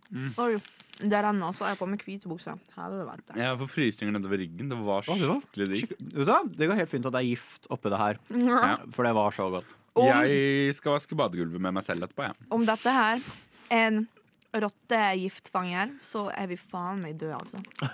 Oi, 0.42 0.56
det 0.98 1.20
renner 1.22 1.46
også. 1.46 1.62
Jeg 1.68 1.76
har 1.76 1.78
på 1.78 1.86
meg 1.86 2.02
hvite 2.02 2.30
bukser. 2.30 2.58
Helvete. 2.74 3.36
Jeg 3.38 3.60
får 3.60 3.70
frysninger 3.70 4.16
nedover 4.16 4.42
ryggen. 4.42 4.72
Det 4.72 4.78
var 4.80 5.06
det 5.06 5.14
var 5.30 5.38
skikkelig 5.44 5.68
digg. 5.70 5.92
Vet 6.00 6.16
du 6.18 6.32
hva? 6.32 6.40
Det 6.50 6.68
går 6.72 6.80
helt 6.82 6.90
fint 6.90 7.06
at 7.06 7.14
det 7.14 7.22
er 7.22 7.28
gift 7.28 7.70
oppi 7.70 7.92
det 7.94 8.00
her. 8.02 8.18
Ja. 8.34 8.74
For 8.96 9.06
det 9.06 9.14
var 9.14 9.36
så 9.36 9.46
godt. 9.54 9.70
Om, 9.93 10.07
Jeg 10.09 10.74
skal 10.78 10.95
vaske 10.97 11.16
badegulvet 11.18 11.61
med 11.61 11.74
meg 11.76 11.84
selv 11.84 12.07
etterpå. 12.07 12.30
Ja. 12.30 12.51
om 12.55 12.64
dette 12.68 12.95
her 12.97 13.20
er 13.72 13.86
en 13.90 14.03
rottegiftfanger, 14.53 15.95
så 16.05 16.26
er 16.32 16.49
vi 16.51 16.57
faen 16.61 17.01
meg 17.05 17.18
døde, 17.20 17.36
altså. 17.40 17.61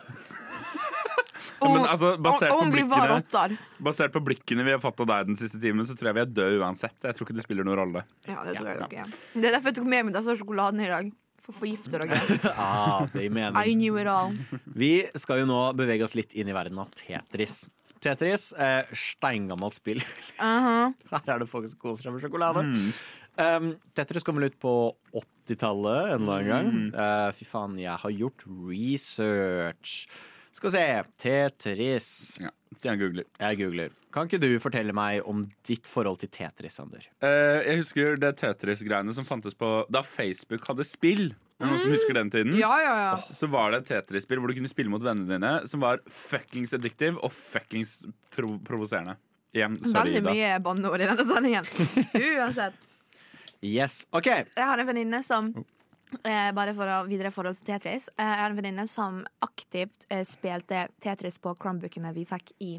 Men 1.59 1.85
altså, 1.87 2.13
basert, 2.23 2.53
om, 2.55 2.67
om 2.67 2.71
på 2.71 2.77
vi 2.77 2.83
var 2.87 3.13
blikkene, 3.17 3.57
basert 3.83 4.13
på 4.15 4.21
blikkene 4.23 4.65
vi 4.67 4.75
har 4.75 4.83
fått 4.83 5.01
av 5.03 5.09
deg 5.11 5.31
den 5.33 5.39
siste 5.39 5.59
timen, 5.63 5.87
så 5.87 5.97
tror 5.99 6.11
jeg 6.13 6.19
vi 6.19 6.23
er 6.23 6.35
døde 6.35 6.61
uansett. 6.63 6.95
Jeg 7.03 7.17
tror 7.19 7.27
ikke 7.27 7.39
det 7.39 7.45
spiller 7.47 7.67
noen 7.67 7.81
rolle. 7.81 8.03
Ja, 8.29 8.45
det 8.47 8.55
tror 8.59 8.69
jeg 8.69 8.79
Ja, 8.79 9.07
er. 9.07 9.17
Det 9.35 9.49
er 9.49 9.57
derfor 9.57 9.73
jeg 9.73 9.79
tok 9.81 9.89
med 9.91 10.07
meg 10.07 10.19
disse 10.19 10.37
sjokoladene 10.39 10.87
i 10.87 10.93
dag. 10.93 11.11
For 11.43 11.55
å 11.55 11.59
forgifte 11.63 11.99
dere. 12.03 12.21
Ah, 12.61 13.09
I 13.65 13.75
knew 13.75 13.97
it 13.99 14.11
all. 14.11 14.35
Vi 14.79 14.93
skal 15.19 15.43
jo 15.43 15.49
nå 15.51 15.61
bevege 15.79 16.05
oss 16.07 16.15
litt 16.19 16.35
inn 16.39 16.51
i 16.51 16.55
verden 16.55 16.79
av 16.83 16.91
Tetris. 16.99 17.63
Tetris, 18.05 18.51
eh, 18.55 18.83
steingammelt 18.95 19.79
spill. 19.79 20.03
Uh-huh. 20.39 20.93
Her 21.11 21.33
er 21.35 21.41
det 21.43 21.49
folk 21.51 21.67
som 21.67 21.81
koser 21.83 22.07
seg 22.07 22.15
med 22.15 22.23
sjokolade. 22.23 22.63
Um, 23.39 23.73
Tetris 23.95 24.27
kom 24.27 24.39
vel 24.39 24.53
ut 24.53 24.59
på 24.63 24.73
80-tallet 25.19 26.13
en 26.15 26.25
eller 26.25 26.37
annen 26.37 26.49
gang. 26.51 26.71
Uh, 26.95 27.31
fy 27.35 27.47
faen, 27.47 27.75
jeg 27.83 27.95
har 28.03 28.15
gjort 28.15 28.45
research. 28.47 30.07
Skal 30.55 30.71
vi 30.71 30.75
se. 30.75 30.85
Tetris. 31.23 32.11
Ja, 32.43 32.51
jeg 32.83 33.03
googler. 33.03 33.27
Jeg 33.39 33.61
googler. 33.61 33.99
Kan 34.15 34.27
ikke 34.27 34.41
du 34.43 34.49
fortelle 34.63 34.95
meg 34.97 35.27
om 35.29 35.45
ditt 35.69 35.87
forhold 35.87 36.19
til 36.23 36.31
Tetris, 36.35 36.79
Sander? 36.79 37.05
Uh, 37.23 37.61
jeg 37.63 37.83
husker 37.83 38.19
det 38.19 38.33
Tetris-greiene 38.41 39.15
som 39.15 39.27
fantes 39.29 39.59
på 39.59 39.71
da 39.93 40.03
Facebook 40.07 40.67
hadde 40.71 40.87
spill. 40.89 41.29
Er 41.59 41.67
det 41.67 41.73
noen 41.73 41.81
som 41.83 41.91
husker 41.91 42.15
den 42.15 42.29
tiden? 42.31 42.53
Ja, 42.55 42.71
ja, 42.79 42.93
ja. 43.03 43.15
Så 43.35 43.49
var 43.51 43.73
det 43.75 43.81
et 43.83 43.89
Tetris-spill 43.91 44.39
hvor 44.39 44.53
du 44.53 44.55
kunne 44.61 44.71
spille 44.71 44.93
mot 44.93 45.03
vennene 45.03 45.27
dine, 45.33 45.53
som 45.67 45.83
var 45.83 45.99
fuckings 46.07 46.75
addictive 46.77 47.19
og 47.19 47.33
fuckings 47.35 47.97
prov 48.35 48.61
provoserende. 48.69 49.17
Igjen, 49.57 49.75
sorry, 49.83 50.13
Veldig 50.13 50.21
Ida. 50.23 50.35
mye 50.37 50.53
banneord 50.63 51.03
i 51.03 51.09
denne 51.09 51.25
sendingen. 51.27 51.67
Uansett. 52.39 52.79
Yes, 53.65 54.05
OK. 54.15 54.29
Jeg 54.31 54.69
har 54.71 54.79
en 54.79 54.87
venninne 54.87 55.19
som 55.27 55.51
eh, 56.23 56.51
Bare 56.57 56.73
for 56.77 56.87
å 56.91 56.99
videre 57.09 57.33
forhold 57.35 57.57
til 57.61 57.67
Tetris. 57.73 58.05
Eh, 58.17 58.25
jeg 58.25 58.41
har 58.43 58.51
en 58.51 58.59
venninne 58.59 58.87
som 58.91 59.13
aktivt 59.45 59.99
eh, 60.09 60.25
spilte 60.29 60.79
Tetris 61.03 61.37
på 61.43 61.51
Chromebookene 61.61 62.11
vi 62.17 62.25
fikk 62.29 62.47
i, 62.65 62.73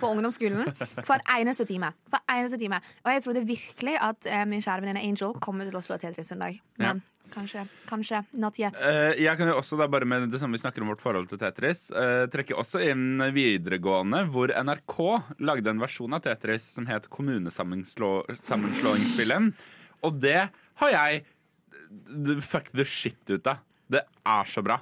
på 0.00 0.06
ungdomsskolen. 0.14 0.60
Hver 1.06 1.20
eneste 1.36 1.64
time. 1.68 1.88
Hver 2.10 2.22
eneste 2.36 2.58
time. 2.60 2.78
Og 3.04 3.10
jeg 3.14 3.20
trodde 3.26 3.48
virkelig 3.48 3.94
at 4.00 4.20
eh, 4.30 4.44
min 4.48 4.64
kjære 4.64 4.80
venninne 4.84 5.06
Angel 5.06 5.30
kommer 5.42 5.64
til 5.68 5.78
å 5.80 5.84
slå 5.84 5.94
Tetris 6.00 6.32
en 6.34 6.44
dag. 6.46 6.54
Men 6.80 6.96
kanskje. 7.30 7.62
Kanskje. 7.88 8.18
Not 8.42 8.54
yet. 8.60 8.76
Eh, 8.86 9.12
jeg 9.22 9.34
kan 9.38 9.48
jo 9.50 9.54
også 9.60 9.74
da 9.80 9.84
bare 9.90 10.06
med 10.08 10.18
det 10.32 10.40
samme 10.42 10.56
vi 10.56 10.62
snakker 10.62 10.80
om 10.84 10.90
vårt 10.92 11.04
forhold 11.04 11.26
til 11.30 11.40
Tetris, 11.40 11.80
eh, 11.94 12.24
trekke 12.32 12.58
også 12.58 12.78
inn 12.90 13.06
videregående, 13.34 14.20
hvor 14.32 14.48
NRK 14.50 14.96
lagde 15.44 15.68
en 15.72 15.82
versjon 15.82 16.14
av 16.16 16.20
Tetris 16.26 16.64
som 16.74 16.84
het 16.90 17.04
Kommunesammenslåingsspillet. 17.12 19.42
Og 20.06 20.12
det 20.20 20.42
har 20.80 20.90
jeg 20.96 21.12
d- 21.90 22.40
fuck 22.40 22.70
the 22.72 22.84
shit 22.86 23.18
ut 23.30 23.46
av. 23.50 23.58
Det 23.90 24.02
er 24.26 24.44
så 24.46 24.62
bra. 24.62 24.78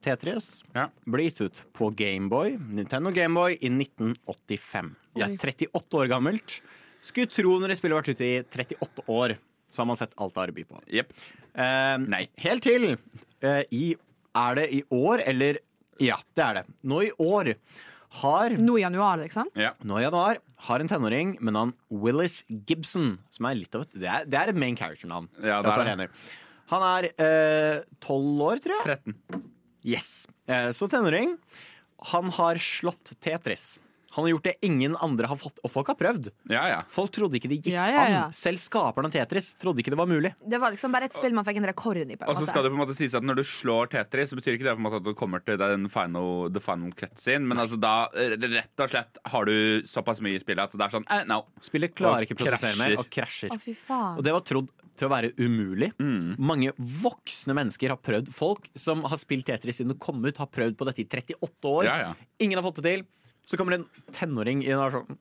Tetris 0.00 0.62
Ja. 0.74 0.86
ble 1.04 1.24
gitt 1.26 1.40
ut 1.42 1.62
på 1.74 1.90
Gameboy, 1.94 2.56
Nintendo 2.56 3.10
Gameboy, 3.12 3.58
i 3.60 3.68
1985. 3.68 4.94
Det 5.14 5.24
er 5.26 5.34
38 5.36 5.98
år 5.98 6.08
gammelt. 6.08 6.60
Skulle 7.02 7.26
tro 7.30 7.58
når 7.58 7.68
det 7.72 7.78
spillet 7.78 7.96
har 7.96 8.02
vært 8.02 8.14
ute 8.16 8.24
i 8.24 8.42
38 8.42 9.04
år, 9.08 9.36
så 9.70 9.82
har 9.82 9.86
man 9.90 9.96
sett 9.98 10.14
alt 10.16 10.34
det 10.34 10.40
har 10.40 10.52
å 10.52 10.56
by 10.56 10.64
på. 10.70 10.80
Yep. 10.88 11.12
Eh, 11.58 11.96
nei, 12.06 12.28
helt 12.38 12.62
til 12.62 12.96
eh, 13.42 13.64
i 13.72 13.96
Er 14.38 14.54
det 14.54 14.68
i 14.72 14.82
år, 14.94 15.22
eller 15.26 15.58
Ja, 16.00 16.16
det 16.36 16.44
er 16.44 16.54
det. 16.54 16.64
Nå 16.84 17.00
i 17.02 17.10
år 17.18 17.54
har 18.22 18.54
Nå 18.56 18.78
i 18.78 18.82
januar, 18.82 19.18
liksom. 19.20 19.50
Ja. 19.58 19.74
Nå 19.84 19.98
i 20.00 20.04
januar 20.06 20.38
har 20.68 20.80
en 20.80 20.88
tenåring 20.88 21.36
med 21.44 21.54
navn 21.54 21.74
Willis 21.92 22.40
Gibson, 22.48 23.18
som 23.30 23.48
er 23.50 23.58
litt 23.60 23.74
av 23.76 23.84
et 23.84 23.96
Det 24.00 24.08
er, 24.08 24.24
det 24.26 24.38
er 24.40 24.52
et 24.52 24.58
main 24.58 24.76
character-navn. 24.78 25.28
Ja, 25.42 25.60
det 25.62 25.74
er 25.76 26.02
det. 26.04 26.08
Han 26.72 26.84
er 26.84 27.10
tolv 28.04 28.42
år, 28.48 28.62
tror 28.64 28.80
jeg. 28.80 28.98
13. 29.04 29.44
Yes. 29.88 30.26
Eh, 30.48 30.70
så 30.76 30.88
tenåring. 30.90 31.36
Han 32.12 32.32
har 32.36 32.60
slått 32.62 33.14
Tetris. 33.24 33.76
Han 34.16 34.24
har 34.24 34.30
gjort 34.30 34.44
det 34.48 34.54
ingen 34.64 34.94
andre 35.04 35.28
har 35.28 35.36
fått, 35.36 35.58
og 35.62 35.70
folk 35.70 35.90
har 35.92 35.96
prøvd. 35.98 36.30
Ja, 36.48 36.62
ja. 36.70 36.78
Folk 36.88 37.12
trodde 37.12 37.36
ikke 37.36 37.50
det 37.50 37.58
gikk 37.60 37.74
Ja, 37.74 37.84
ja, 37.92 38.04
ja. 38.08 38.22
an. 38.28 38.32
Selv 38.36 38.56
skaperen 38.62 39.04
av 39.10 39.12
Tetris 39.12 39.50
trodde 39.60 39.82
ikke 39.82 39.92
det 39.92 39.98
var 40.00 40.08
mulig. 40.08 40.30
Det 40.40 40.60
var 40.62 40.72
liksom 40.72 40.94
bare 40.94 41.10
et 41.10 41.16
spill 41.18 41.34
man 41.36 41.44
fikk 41.44 41.60
en 41.60 41.68
rekord 41.68 42.00
i. 42.00 42.06
på 42.16 42.24
en 42.24 42.30
Og 42.30 42.38
så 42.38 42.40
måte. 42.40 42.50
skal 42.54 42.64
det 42.64 42.70
på 42.72 42.78
en 42.78 42.82
måte 42.86 42.96
sies 42.96 43.14
at 43.14 43.22
Når 43.28 43.36
du 43.36 43.44
slår 43.44 43.90
Tetris, 43.92 44.30
så 44.32 44.38
betyr 44.40 44.56
ikke 44.56 44.64
det 44.70 44.74
på 44.78 44.80
en 44.80 44.86
måte 44.88 45.00
at 45.02 45.04
du 45.04 45.12
kommer 45.18 45.44
til 45.44 45.60
den 45.60 45.88
final, 45.92 46.48
the 46.50 46.60
final 46.64 46.90
cutscene. 46.96 47.44
Men 47.46 47.58
altså 47.60 47.76
da 47.78 48.08
eh, 48.16 48.36
rett 48.40 48.80
og 48.80 48.88
slett 48.94 49.20
har 49.28 49.44
du 49.44 49.82
såpass 49.84 50.22
mye 50.24 50.40
i 50.40 50.42
spillet 50.42 50.64
at 50.64 50.72
det 50.72 50.86
er 50.88 50.96
sånn 50.96 51.06
eh, 51.12 51.24
no. 51.28 51.42
Spillet 51.60 51.94
klarer 51.94 52.24
Og 52.24 52.30
ikke 52.30 52.38
å 52.40 52.42
prosessere 52.46 52.80
mer 52.80 52.96
og 52.98 53.08
krasjer. 53.12 53.52
Å, 53.52 53.60
fy 53.60 53.76
faen. 53.76 54.16
Og 54.16 54.24
det 54.24 54.32
var 54.32 54.40
trodd 54.48 54.72
til 54.98 55.06
å 55.06 55.12
være 55.12 55.30
umulig. 55.38 55.92
Mm. 56.02 56.32
Mange 56.42 56.72
voksne 56.80 57.54
mennesker 57.54 57.92
har 57.94 58.00
prøvd. 58.02 58.32
Folk 58.34 58.66
som 58.74 59.04
har 59.06 59.20
spilt 59.20 59.46
Tetris 59.46 59.78
siden 59.78 59.92
det 59.94 60.00
kom 60.02 60.24
ut, 60.24 60.40
har 60.42 60.48
prøvd 60.50 60.74
på 60.80 60.88
dette 60.88 61.04
i 61.04 61.06
38 61.06 61.70
år. 61.70 61.84
Ja, 61.86 61.96
ja. 62.08 62.10
Ingen 62.42 62.58
har 62.58 62.66
fått 62.66 62.80
det 62.82 62.88
til. 62.96 63.06
Så 63.48 63.56
kommer 63.56 63.74
det 63.74 63.80
en 63.82 64.12
tenåring 64.14 64.62
inn 64.66 64.76
og 64.78 64.86
er 64.90 64.96
sånn 64.98 65.18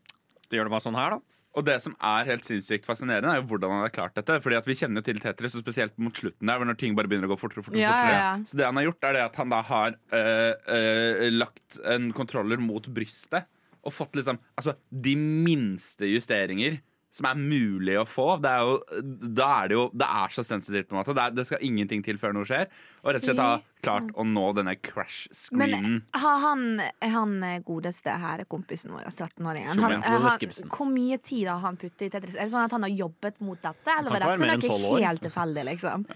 Gjør 0.52 0.68
det 0.70 0.72
bare 0.72 0.84
sånn 0.86 0.96
her, 0.96 1.18
da? 1.18 1.38
Og 1.58 1.66
det 1.66 1.74
som 1.84 1.96
er 2.06 2.28
helt 2.30 2.46
sinnssykt 2.46 2.86
fascinerende, 2.88 3.32
er 3.34 3.42
jo 3.42 3.48
hvordan 3.50 3.72
han 3.74 3.82
har 3.84 3.92
klart 3.92 4.14
dette. 4.16 4.38
Fordi 4.44 4.56
at 4.60 4.68
Vi 4.70 4.76
kjenner 4.78 5.02
jo 5.02 5.08
til 5.10 5.20
Tetris, 5.20 5.56
og 5.58 5.64
spesielt 5.66 5.96
mot 6.00 6.16
slutten 6.16 6.48
der, 6.48 6.64
når 6.64 6.78
ting 6.80 6.96
bare 6.96 7.10
begynner 7.10 7.28
å 7.28 7.34
gå 7.34 7.40
fortere. 7.42 7.66
fortere, 7.66 7.82
Ja, 7.82 7.90
fortere. 7.92 8.14
ja, 8.14 8.22
ja. 8.38 8.46
Så 8.48 8.60
det 8.60 8.68
han 8.68 8.78
har 8.80 8.86
gjort, 8.88 9.08
er 9.10 9.18
det 9.18 9.24
at 9.26 9.40
han 9.42 9.50
da 9.52 9.62
har 9.66 9.98
øh, 10.14 10.54
øh, 10.78 11.24
lagt 11.34 11.80
en 11.84 12.12
kontroller 12.16 12.62
mot 12.62 12.88
brystet 12.94 13.48
og 13.84 13.94
fått 13.96 14.16
liksom 14.20 14.40
altså, 14.60 14.76
de 14.92 15.16
minste 15.18 16.08
justeringer 16.12 16.80
som 17.18 17.28
er 17.30 17.40
mulig 17.40 17.96
å 17.98 18.06
få. 18.08 18.28
Det 18.44 18.52
er 18.52 18.68
jo, 18.68 19.02
da 19.38 19.48
er 19.62 19.72
det 19.72 19.78
jo 19.78 19.86
Det 19.98 20.08
er 20.08 20.36
så 20.36 20.44
sensitivt, 20.46 20.90
på 20.90 20.96
en 20.96 21.02
måte. 21.02 21.16
Det, 21.18 21.24
er, 21.24 21.34
det 21.38 21.48
skal 21.50 21.66
ingenting 21.66 22.04
til 22.06 22.20
før 22.22 22.36
noe 22.38 22.48
skjer. 22.48 22.70
Og 23.04 23.14
rett 23.16 23.24
og 23.24 23.30
slett 23.32 23.42
ha 23.42 23.56
klart 23.86 24.10
å 24.20 24.26
nå 24.28 24.44
denne 24.58 24.74
crash-screenen. 24.84 25.88
Men 25.88 26.22
har 26.22 26.40
han, 26.44 26.64
han 27.02 27.36
godeste 27.66 28.14
her, 28.22 28.44
kompisen 28.52 28.94
vår, 28.94 29.08
13-åringen 29.08 29.80
han, 29.80 29.98
Willis 30.02 30.28
han, 30.28 30.42
Gibson. 30.44 30.72
Hvor 30.74 30.90
mye 30.92 31.20
tid 31.24 31.48
har 31.50 31.62
han 31.64 31.80
puttet 31.80 32.08
i 32.10 32.12
Tetris? 32.14 32.36
Er 32.36 32.50
det 32.50 32.54
sånn 32.54 32.68
at 32.68 32.76
han 32.76 32.86
har 32.86 32.94
jobbet 32.94 33.40
mot 33.40 33.62
dette, 33.62 33.98
eller 33.98 34.12
kan 34.12 34.18
var 34.18 34.26
dette 34.26 34.46
mer 34.46 34.56
enn 34.58 34.66
12 34.68 34.86
noe 34.86 35.04
helt 35.06 35.26
tilfeldig, 35.28 35.68
liksom? 35.72 36.08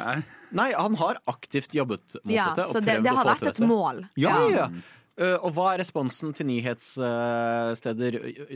Nei, 0.62 0.72
han 0.76 0.98
har 1.00 1.22
aktivt 1.32 1.78
jobbet 1.78 2.18
mot 2.24 2.34
Ja, 2.36 2.50
dette 2.52 2.68
og 2.68 2.76
så 2.76 2.84
det, 2.84 3.00
det 3.06 3.14
har 3.16 3.30
vært 3.30 3.46
et 3.46 3.54
dette. 3.54 3.70
mål. 3.70 4.04
Ja, 4.20 4.36
ja, 4.50 4.66
ja. 4.66 4.72
Uh, 5.22 5.36
og 5.46 5.52
hva 5.54 5.68
er 5.72 5.84
responsen 5.84 6.32
til 6.34 6.48
nyhetssteder 6.50 8.16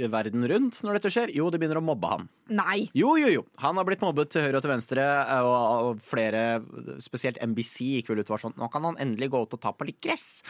verden 0.09 0.47
rundt 0.49 0.80
når 0.82 0.97
dette 0.97 1.11
skjer? 1.13 1.34
Jo, 1.36 1.51
de 1.53 1.59
begynner 1.61 1.78
å 1.78 1.86
mobbe 1.86 2.09
han. 2.09 2.26
Nei! 2.49 2.88
Jo, 2.97 3.13
jo, 3.22 3.30
jo. 3.30 3.43
Han 3.61 3.78
har 3.78 3.86
blitt 3.86 4.01
mobbet 4.01 4.34
til 4.34 4.47
høyre 4.47 4.57
og 4.57 4.66
til 4.66 4.74
venstre, 4.74 5.05
uh, 5.05 5.51
og, 5.91 6.01
flere, 6.05 6.63
spesielt 7.05 7.38
NBC, 7.43 7.99
gikk 7.99 8.09
vel 8.11 8.24
ut 8.24 8.30
og 8.32 8.38
var 8.38 8.45
sånn 8.47 8.57
Nå 8.57 8.72
kan 8.74 8.89
han 8.89 8.99
endelig 9.03 9.30
gå 9.36 9.45
ut 9.45 9.55
og 9.59 9.61
ta 9.61 9.76
på 9.78 9.88
litt 9.91 10.01
gress. 10.03 10.41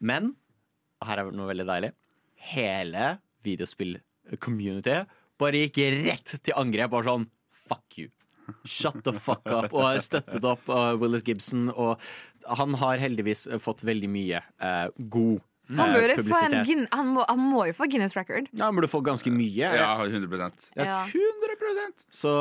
Men 0.00 0.32
og 1.00 1.08
her 1.10 1.22
er 1.22 1.32
noe 1.36 1.50
veldig 1.50 1.68
deilig. 1.68 1.92
Hele 2.54 3.16
videospill-communityet 3.46 5.16
bare 5.40 5.64
gikk 5.66 5.82
rett 6.06 6.36
til 6.40 6.56
angrep 6.56 6.92
og 6.92 7.00
var 7.00 7.10
sånn 7.10 7.26
Fuck 7.66 7.98
you. 7.98 8.10
Shut 8.64 9.02
the 9.06 9.12
fuck 9.12 9.44
up. 9.50 9.72
Og 9.72 9.82
har 9.84 10.00
støttet 10.04 10.46
opp 10.46 10.68
av 10.72 11.00
Willis 11.02 11.24
Gibson. 11.26 11.68
Og 11.74 12.00
han 12.46 12.74
har 12.80 13.02
heldigvis 13.02 13.46
fått 13.62 13.84
veldig 13.86 14.10
mye 14.10 14.42
eh, 14.62 14.88
god 14.98 15.40
Han, 15.74 15.94
få 15.94 15.98
en, 15.98 16.12
publisitet. 16.20 16.66
Guin- 16.68 16.86
han, 16.92 17.08
må, 17.16 17.24
han 17.26 17.40
må 17.42 17.64
jo 17.70 17.74
få 17.74 17.88
Guinness 17.90 18.14
record. 18.18 18.46
Ja, 18.52 18.68
han 18.68 18.76
burde 18.78 18.90
få 18.90 19.00
ganske 19.06 19.32
mye. 19.34 19.72
Ja, 19.74 19.96
100 20.04 20.50
Ja. 20.78 21.00
100 21.10 21.88
Så, 22.10 22.34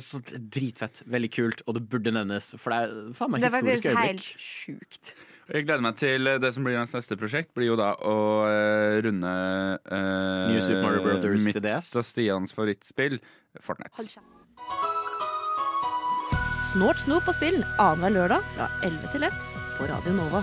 så 0.00 0.22
dritfett. 0.38 1.02
Veldig 1.06 1.32
kult. 1.32 1.66
Og 1.66 1.76
det 1.76 1.84
burde 1.92 2.14
nevnes, 2.14 2.54
for 2.58 2.72
det 2.72 2.80
er 2.86 3.12
faen 3.18 3.34
meg 3.34 3.44
Det 3.44 3.50
er 3.52 3.60
Det 3.60 3.76
faktisk 3.76 4.00
helt 4.00 4.32
sjukt. 4.40 5.14
Jeg 5.52 5.66
gleder 5.66 5.82
meg 5.84 5.96
til 5.98 6.28
det 6.40 6.52
som 6.54 6.64
blir 6.64 6.78
hans 6.78 6.94
neste 6.94 7.16
prosjekt. 7.18 7.50
Blir 7.56 7.72
jo 7.72 7.76
da 7.76 7.92
å 7.98 8.14
uh, 8.46 9.00
runde 9.04 9.32
uh, 9.90 10.48
New 10.48 10.62
Super 10.62 10.84
Mario 10.86 11.02
Brothers 11.04 11.44
mitt 11.44 11.58
og 11.60 12.06
Stians 12.08 12.54
favorittspill, 12.56 13.18
Fortnite. 13.60 13.92
Hold 13.98 14.14
kjeft. 14.14 14.41
Snort, 16.72 17.02
snop 17.04 17.26
og 17.28 17.34
spill 17.36 17.58
annenhver 17.76 18.14
lørdag 18.14 18.44
fra 18.54 18.66
11 18.86 19.10
til 19.12 19.26
1 19.28 19.34
på 19.76 19.84
Radio 19.90 20.12
Nova. 20.16 20.40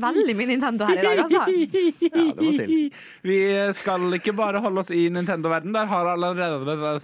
Veldig 0.00 0.34
mye 0.34 0.48
Nintendo 0.50 0.88
her 0.88 0.98
i 0.98 1.04
dag, 1.04 1.22
altså. 1.22 1.44
Ja, 1.46 1.46
det 2.10 2.42
må 2.42 2.50
til. 2.58 2.74
Vi 3.22 3.38
skal 3.78 4.18
ikke 4.18 4.34
bare 4.34 4.62
holde 4.64 4.82
oss 4.82 4.90
i 4.90 5.06
Nintendo-verden. 5.14 5.74
Der 5.76 5.86
har 5.90 6.10
allerede 6.16 6.98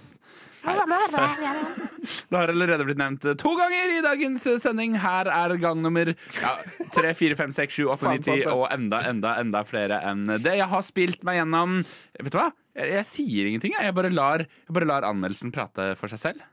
Det 2.29 2.35
har 2.35 2.51
allerede 2.51 2.85
blitt 2.87 2.99
nevnt 2.99 3.25
to 3.39 3.51
ganger 3.57 3.93
i 3.97 4.01
dagens 4.03 4.45
sending. 4.63 4.95
Her 4.99 5.29
er 5.31 5.55
gang 5.59 5.81
nummer 5.83 6.11
ja, 6.11 6.53
3, 6.95 7.13
4, 7.17 7.37
5, 7.39 7.55
6, 7.57 7.77
7, 7.79 7.87
8, 7.95 8.11
9, 8.11 8.21
10 8.27 8.51
og 8.53 8.65
enda, 8.71 9.01
enda, 9.09 9.33
enda 9.41 9.63
flere 9.67 10.01
enn 10.07 10.25
det. 10.27 10.57
Jeg 10.59 10.67
har 10.71 10.85
spilt 10.85 11.23
meg 11.27 11.41
gjennom 11.41 11.79
Vet 12.19 12.33
du 12.33 12.39
hva? 12.39 12.51
Jeg, 12.77 12.93
jeg 12.97 13.09
sier 13.09 13.49
ingenting. 13.49 13.75
jeg. 13.79 13.95
Bare, 13.97 14.11
lar, 14.13 14.43
jeg 14.45 14.77
bare 14.77 14.89
lar 14.89 15.07
anmeldelsen 15.07 15.53
prate 15.55 15.91
for 15.99 16.11
seg 16.11 16.23
selv. 16.29 16.45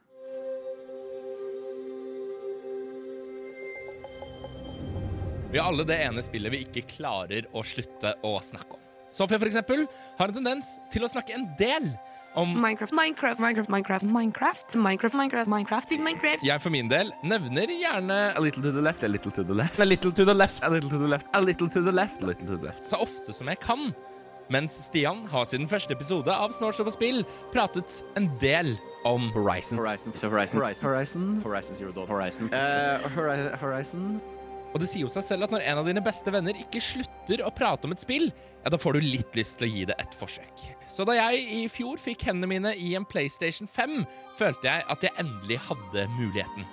Vi 5.55 5.61
har 5.61 5.69
alle 5.71 5.85
det 5.87 6.01
ene 6.03 6.23
spillet 6.25 6.51
vi 6.51 6.65
ikke 6.65 6.83
klarer 6.97 7.47
å 7.55 7.63
slutte 7.63 8.17
å 8.27 8.33
snakke 8.43 8.75
om. 8.75 8.81
Sofia 9.15 9.39
for 9.39 9.47
eksempel, 9.47 9.85
har 10.19 10.33
en 10.33 10.35
tendens 10.41 10.73
til 10.91 11.07
å 11.07 11.11
snakke 11.13 11.37
en 11.37 11.47
del 11.61 11.93
om 12.35 12.51
Minecraft, 12.61 12.93
Minecraft, 12.93 13.41
Minecraft, 13.41 13.71
Minecraft, 13.71 14.05
Minecraft, 14.05 14.75
Minecraft, 14.75 15.15
Minecraft, 15.15 15.49
Minecraft, 15.49 15.99
Minecraft. 15.99 16.47
Jeg 16.47 16.63
for 16.63 16.71
min 16.75 16.89
del 16.91 17.13
nevner 17.23 17.71
gjerne 17.79 18.19
A 18.37 18.41
little 18.43 18.63
to 18.63 18.73
the 18.73 18.83
left, 18.83 19.05
a 19.05 19.09
little 19.09 19.31
to 19.33 19.45
the 19.45 19.55
left. 19.55 19.79
A 19.81 19.85
little 19.85 20.13
to 20.13 20.25
the 20.25 20.35
left, 20.35 20.63
a 20.63 20.71
little 20.71 20.91
to 20.91 20.99
the 20.99 21.09
left, 21.09 21.27
a 21.35 21.41
little 21.41 21.69
to 21.69 21.81
the 21.81 21.93
left, 21.93 22.23
a 22.23 22.27
little 22.27 22.47
to 22.47 22.57
the 22.57 22.67
left. 22.67 22.85
så 22.85 22.97
ofte 22.97 23.33
som 23.33 23.49
jeg 23.49 23.59
kan. 23.61 23.95
Mens 24.51 24.73
Stian 24.73 25.27
har 25.31 25.45
siden 25.49 25.69
første 25.69 25.95
episode 25.95 26.29
av 26.33 26.53
Snårsopp 26.53 26.91
og 26.91 26.93
spill 26.93 27.23
pratet 27.55 28.03
en 28.19 28.29
del 28.41 28.75
om 29.05 29.31
Horizon. 29.33 29.79
Horizon. 29.79 30.13
Horizon. 30.13 30.61
Horizon. 30.61 30.61
Horizon. 30.61 31.43
Horizon. 31.43 31.43
Horizon 31.45 31.77
Horizon. 31.77 31.93
Dawn. 31.95 32.09
Horizon. 32.09 32.53
Eh, 32.53 33.11
Horizon. 33.17 33.59
Horizon. 33.61 34.34
Og 34.75 34.83
det 34.83 34.89
sier 34.91 35.07
jo 35.07 35.13
seg 35.13 35.23
selv 35.23 35.47
at 35.47 35.55
når 35.55 35.65
en 35.71 35.81
av 35.81 35.89
dine 35.89 36.03
beste 36.03 36.33
venner 36.35 36.59
ikke 36.59 36.83
slutter 36.83 37.45
å 37.47 37.53
prate 37.55 37.87
om 37.87 37.95
et 37.95 38.03
spill, 38.03 38.27
ja, 38.65 38.73
da 38.75 38.81
får 38.81 38.99
du 38.99 39.07
litt 39.07 39.37
lyst 39.39 39.61
til 39.61 39.69
å 39.69 39.71
gi 39.71 39.85
det 39.87 39.97
et 40.03 40.17
forsøk. 40.19 40.65
Så 40.91 41.07
da 41.07 41.15
jeg 41.15 41.45
i 41.47 41.67
fjor 41.71 42.01
fikk 42.03 42.27
hendene 42.27 42.51
mine 42.51 42.73
i 42.75 42.97
en 42.99 43.07
PlayStation 43.07 43.71
5, 43.71 44.03
følte 44.39 44.67
jeg 44.67 44.89
at 44.91 45.07
jeg 45.07 45.15
endelig 45.23 45.61
hadde 45.69 46.09
muligheten. 46.17 46.67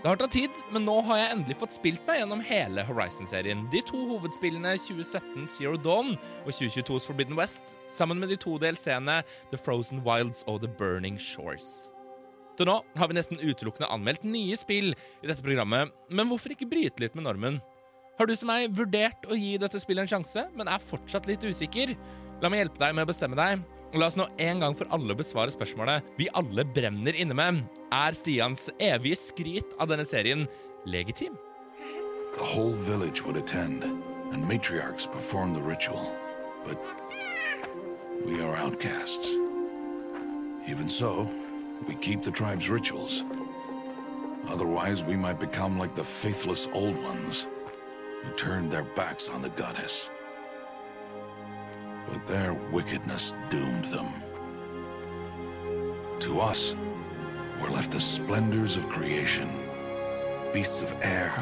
Det 0.00 0.08
har 0.08 0.16
tatt 0.16 0.32
tid, 0.32 0.58
men 0.72 0.86
nå 0.88 0.94
har 1.04 1.18
jeg 1.20 1.32
endelig 1.34 1.58
fått 1.60 1.74
spilt 1.74 2.06
meg 2.08 2.22
gjennom 2.22 2.40
hele 2.44 2.86
Horizon-serien. 2.88 3.66
De 3.72 3.82
to 3.84 4.00
hovedspillene 4.08 4.72
2017 4.80 5.44
Zero 5.58 5.76
Dawn 5.76 6.14
og 6.16 6.48
2022's 6.48 7.08
Forbidden 7.08 7.36
West, 7.36 7.74
sammen 7.92 8.20
med 8.20 8.32
de 8.32 8.40
to 8.40 8.56
delseende 8.60 9.18
The 9.52 9.60
Frozen 9.60 10.00
Wilds 10.06 10.40
og 10.48 10.62
The 10.64 10.72
Burning 10.80 11.20
Shores. 11.20 11.90
Til 12.60 12.68
nå 12.68 12.74
har 13.00 13.08
vi 13.08 13.14
nesten 13.16 13.38
utelukkende 13.40 13.88
anmeldt 13.88 14.26
nye 14.28 14.56
spill 14.60 14.90
i 14.92 15.28
dette 15.30 15.40
programmet, 15.40 15.94
men 16.12 16.28
hvorfor 16.28 16.52
ikke 16.52 16.68
bryte 16.68 17.00
litt 17.00 17.14
med 17.16 17.24
normen? 17.24 17.56
Har 18.18 18.28
du 18.28 18.34
som 18.36 18.50
meg 18.52 18.74
vurdert 18.76 19.24
å 19.32 19.38
gi 19.38 19.54
dette 19.56 19.80
spillet 19.80 20.04
en 20.04 20.10
sjanse, 20.10 20.42
men 20.52 20.68
er 20.68 20.84
fortsatt 20.84 21.24
litt 21.24 21.46
usikker? 21.48 21.94
La 22.44 22.50
meg 22.52 22.60
hjelpe 22.60 22.82
deg 22.82 22.92
med 22.98 23.06
å 23.06 23.08
bestemme 23.08 23.38
deg. 23.38 23.64
La 23.96 24.10
oss 24.10 24.20
nå 24.20 24.28
en 24.44 24.60
gang 24.60 24.76
for 24.76 24.92
alle 24.92 25.16
besvare 25.16 25.56
spørsmålet 25.56 26.04
vi 26.20 26.28
alle 26.36 26.66
brenner 26.68 27.16
inne 27.16 27.38
med. 27.40 27.64
Er 27.96 28.12
Stians 28.12 28.68
evige 28.76 29.16
skryt 29.24 29.72
av 29.80 29.88
denne 29.88 30.04
serien 30.04 30.44
legitim? 30.84 31.40
The 32.36 32.44
whole 32.44 32.76
village 32.84 33.24
would 33.24 33.40
attend, 33.40 33.88
and 34.34 34.44
matriarchs 34.44 35.06
perform 35.06 35.54
the 35.54 35.64
ritual. 35.64 36.12
But 36.68 36.76
we 38.26 38.42
are 38.44 38.54
outcasts. 38.54 39.32
Even 40.68 40.90
so, 40.90 41.24
we 41.86 41.94
keep 41.94 42.22
the 42.22 42.30
tribe's 42.30 42.68
rituals. 42.68 43.24
Otherwise, 44.48 45.02
we 45.02 45.16
might 45.16 45.38
become 45.38 45.78
like 45.78 45.94
the 45.94 46.04
faithless 46.04 46.68
old 46.72 47.00
ones 47.02 47.46
who 48.22 48.30
turned 48.32 48.70
their 48.70 48.84
backs 48.84 49.28
on 49.28 49.42
the 49.42 49.48
goddess. 49.50 50.10
But 52.06 52.26
their 52.26 52.54
wickedness 52.72 53.34
doomed 53.48 53.84
them. 53.86 54.08
To 56.20 56.40
us, 56.40 56.74
were 57.60 57.70
left 57.70 57.90
the 57.90 58.00
splendors 58.00 58.76
of 58.76 58.88
creation 58.88 59.50
beasts 60.52 60.82
of 60.82 60.92
air, 61.02 61.32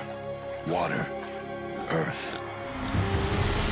water, 0.67 1.07
earth, 1.91 2.39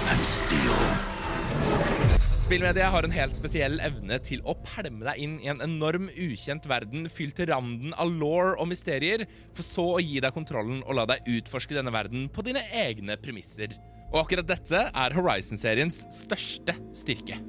and 0.08 0.24
steel. 0.24 2.25
Spillmedia 2.46 2.92
har 2.94 3.02
en 3.02 3.10
helt 3.10 3.34
spesiell 3.34 3.80
evne 3.82 4.20
til 4.22 4.38
å 4.46 4.52
pælme 4.62 5.02
deg 5.02 5.18
inn 5.18 5.32
i 5.42 5.48
en 5.50 5.58
enorm, 5.64 6.04
ukjent 6.14 6.68
verden 6.70 7.08
fylt 7.10 7.34
til 7.40 7.48
randen 7.50 7.90
av 7.98 8.12
law 8.20 8.52
og 8.52 8.68
mysterier, 8.70 9.24
for 9.50 9.66
så 9.66 9.86
å 9.96 9.98
gi 9.98 10.20
deg 10.22 10.30
kontrollen 10.30 10.78
og 10.84 10.94
la 10.94 11.08
deg 11.10 11.26
utforske 11.40 11.74
denne 11.74 11.90
verden 11.90 12.28
på 12.30 12.46
dine 12.46 12.62
egne 12.84 13.18
premisser. 13.18 13.74
Og 14.12 14.20
akkurat 14.22 14.46
dette 14.46 14.84
er 14.86 15.18
Horizon-seriens 15.18 16.04
største 16.14 16.78
styrke. 16.94 17.40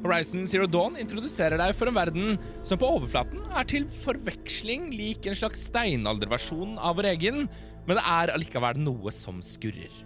Horizon 0.00 0.48
Zero 0.48 0.64
Dawn 0.72 0.96
introduserer 1.04 1.60
deg 1.60 1.76
for 1.76 1.92
en 1.92 2.00
verden 2.00 2.40
som 2.64 2.80
på 2.80 2.94
overflaten 2.96 3.44
er 3.60 3.68
til 3.68 3.84
forveksling 4.06 4.88
lik 4.96 5.28
en 5.28 5.36
slags 5.36 5.68
steinalderversjon 5.68 6.78
av 6.80 6.96
vår 6.96 7.12
egen, 7.12 7.44
men 7.84 8.00
det 8.00 8.08
er 8.08 8.38
allikevel 8.40 8.80
noe 8.88 9.12
som 9.12 9.44
skurrer. 9.44 10.05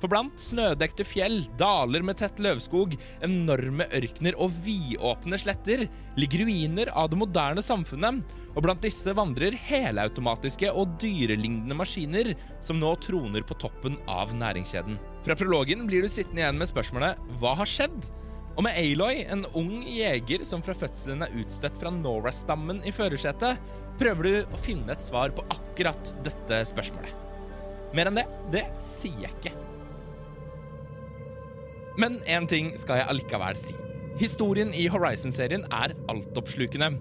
For 0.00 0.08
blant 0.08 0.40
snødekte 0.40 1.04
fjell, 1.04 1.42
daler 1.60 2.04
med 2.06 2.16
tett 2.20 2.40
løvskog, 2.40 2.94
enorme 3.24 3.84
ørkener 3.96 4.36
og 4.40 4.54
vidåpne 4.64 5.36
sletter 5.40 5.84
ligger 6.16 6.46
ruiner 6.46 6.88
av 6.96 7.10
det 7.12 7.18
moderne 7.20 7.64
samfunnet, 7.64 8.22
og 8.54 8.64
blant 8.64 8.80
disse 8.84 9.12
vandrer 9.16 9.54
helautomatiske 9.68 10.72
og 10.72 10.96
dyrelignende 11.02 11.76
maskiner 11.76 12.32
som 12.64 12.80
nå 12.80 12.94
troner 13.04 13.44
på 13.44 13.58
toppen 13.60 13.98
av 14.08 14.32
næringskjeden. 14.36 14.96
Fra 15.26 15.36
prologen 15.36 15.84
blir 15.88 16.06
du 16.06 16.08
sittende 16.08 16.46
igjen 16.46 16.58
med 16.60 16.70
spørsmålet 16.70 17.20
Hva 17.42 17.54
har 17.60 17.68
skjedd? 17.68 18.08
Og 18.56 18.64
med 18.66 18.76
Aloy, 18.76 19.22
en 19.30 19.44
ung 19.56 19.84
jeger 19.86 20.42
som 20.48 20.64
fra 20.64 20.74
fødselen 20.76 21.22
er 21.24 21.36
utstøtt 21.42 21.76
fra 21.80 21.92
Nora-stammen 21.94 22.82
i 22.88 22.92
førersetet, 22.92 23.60
prøver 24.00 24.26
du 24.26 24.54
å 24.56 24.60
finne 24.64 24.96
et 24.96 25.04
svar 25.04 25.32
på 25.36 25.44
akkurat 25.52 26.14
dette 26.24 26.64
spørsmålet. 26.72 27.12
Mer 27.96 28.10
enn 28.10 28.20
det, 28.20 28.26
det 28.52 28.64
sier 28.82 29.28
jeg 29.28 29.36
ikke. 29.38 29.69
Men 32.00 32.16
én 32.24 32.46
ting 32.48 32.70
skal 32.80 33.02
jeg 33.02 33.10
allikevel 33.12 33.58
si. 33.60 33.74
Historien 34.20 34.70
i 34.76 34.86
Horizon-serien 34.88 35.66
er 35.68 35.92
altoppslukende. 36.08 36.94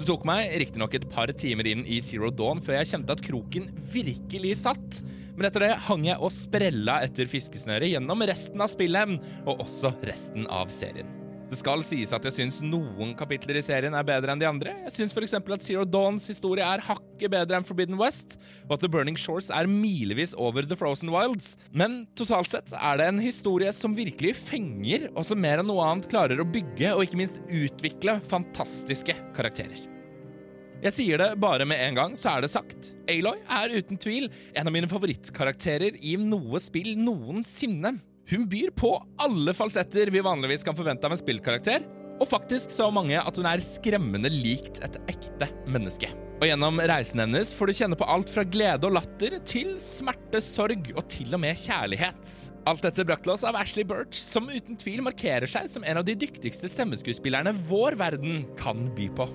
Det 0.00 0.06
tok 0.08 0.24
meg 0.26 0.50
riktignok 0.62 0.96
et 0.96 1.06
par 1.12 1.30
timer 1.38 1.68
inn 1.70 1.84
i 1.84 2.00
Zero 2.02 2.32
Dawn 2.34 2.62
før 2.64 2.80
jeg 2.80 2.90
kjente 2.94 3.14
at 3.14 3.22
kroken 3.26 3.68
virkelig 3.92 4.56
satt. 4.64 5.00
Men 5.36 5.50
etter 5.50 5.66
det 5.66 5.70
hang 5.86 6.08
jeg 6.08 6.18
og 6.18 6.34
sprella 6.34 6.98
etter 7.06 7.30
fiskesnøret 7.30 7.92
gjennom 7.92 8.26
resten 8.26 8.64
av 8.64 8.72
spillet, 8.72 9.18
og 9.46 9.66
også 9.68 9.94
resten 10.08 10.50
av 10.50 10.72
serien. 10.72 11.19
Det 11.50 11.58
skal 11.58 11.80
sies 11.82 12.12
at 12.14 12.22
jeg 12.28 12.34
syns 12.36 12.60
noen 12.62 13.10
kapitler 13.18 13.58
i 13.58 13.62
serien 13.66 13.94
er 13.98 14.06
bedre 14.06 14.30
enn 14.30 14.38
de 14.38 14.46
andre. 14.46 14.76
Jeg 14.84 14.94
syns 14.94 15.14
f.eks. 15.16 15.34
at 15.34 15.64
Zero 15.66 15.82
Dawns 15.82 16.28
historie 16.30 16.62
er 16.62 16.84
hakket 16.86 17.26
bedre 17.32 17.58
enn 17.58 17.66
Forbidden 17.66 17.98
West, 17.98 18.36
og 18.68 18.76
at 18.76 18.84
The 18.84 18.90
Burning 18.92 19.18
Shores 19.18 19.50
er 19.50 19.66
milevis 19.66 20.30
over 20.38 20.62
The 20.62 20.78
Frozen 20.78 21.10
Wilds. 21.10 21.56
Men 21.74 22.04
totalt 22.14 22.54
sett 22.54 22.70
er 22.78 23.00
det 23.00 23.08
en 23.10 23.18
historie 23.18 23.72
som 23.74 23.98
virkelig 23.98 24.36
fenger, 24.38 25.08
og 25.10 25.26
som 25.26 25.42
mer 25.42 25.58
enn 25.58 25.66
noe 25.72 25.88
annet 25.90 26.06
klarer 26.12 26.38
å 26.38 26.46
bygge 26.46 26.94
og 26.94 27.02
ikke 27.02 27.18
minst 27.18 27.42
utvikle 27.50 28.20
fantastiske 28.30 29.18
karakterer. 29.34 29.90
Jeg 30.80 30.94
sier 30.96 31.20
det 31.20 31.32
bare 31.42 31.66
med 31.68 31.82
en 31.82 31.98
gang, 31.98 32.14
så 32.16 32.36
er 32.36 32.46
det 32.46 32.52
sagt. 32.54 32.92
Aloy 33.10 33.42
er 33.42 33.74
uten 33.74 33.98
tvil 34.00 34.30
en 34.54 34.70
av 34.70 34.72
mine 34.72 34.88
favorittkarakterer 34.88 35.98
i 35.98 36.14
noe 36.22 36.62
spill 36.62 36.94
noensinne. 36.96 37.98
Hun 38.30 38.44
byr 38.48 38.70
på 38.70 38.92
alle 39.18 39.50
falsetter 39.54 40.06
vi 40.14 40.20
vanligvis 40.22 40.62
kan 40.62 40.76
forvente 40.78 41.08
av 41.08 41.16
en 41.16 41.18
spillkarakter, 41.18 41.82
og 42.20 42.28
faktisk 42.30 42.70
så 42.70 42.86
mange 42.94 43.18
at 43.18 43.38
hun 43.40 43.46
er 43.48 43.62
skremmende 43.64 44.30
likt 44.30 44.78
et 44.86 44.98
ekte 45.10 45.48
menneske. 45.66 46.12
Og 46.38 46.46
gjennom 46.46 46.78
reisen 46.88 47.24
hennes 47.24 47.50
får 47.56 47.68
du 47.68 47.74
kjenne 47.80 47.98
på 47.98 48.06
alt 48.06 48.30
fra 48.30 48.44
glede 48.46 48.86
og 48.86 48.94
latter 49.00 49.34
til 49.48 49.72
smerte, 49.82 50.38
sorg 50.44 50.92
og 50.94 51.02
til 51.10 51.34
og 51.34 51.42
med 51.42 51.58
kjærlighet. 51.58 52.36
Alt 52.70 52.86
dette 52.86 53.04
brakt 53.08 53.26
til 53.26 53.34
oss 53.34 53.44
av 53.48 53.58
Ashley 53.58 53.88
Birch, 53.88 54.14
som 54.20 54.46
uten 54.46 54.78
tvil 54.78 55.02
markerer 55.04 55.50
seg 55.50 55.66
som 55.72 55.82
en 55.82 55.98
av 55.98 56.06
de 56.06 56.14
dyktigste 56.22 56.70
stemmeskuespillerne 56.70 57.56
vår 57.66 57.98
verden 57.98 58.44
kan 58.60 58.86
by 58.94 59.10
på. 59.18 59.26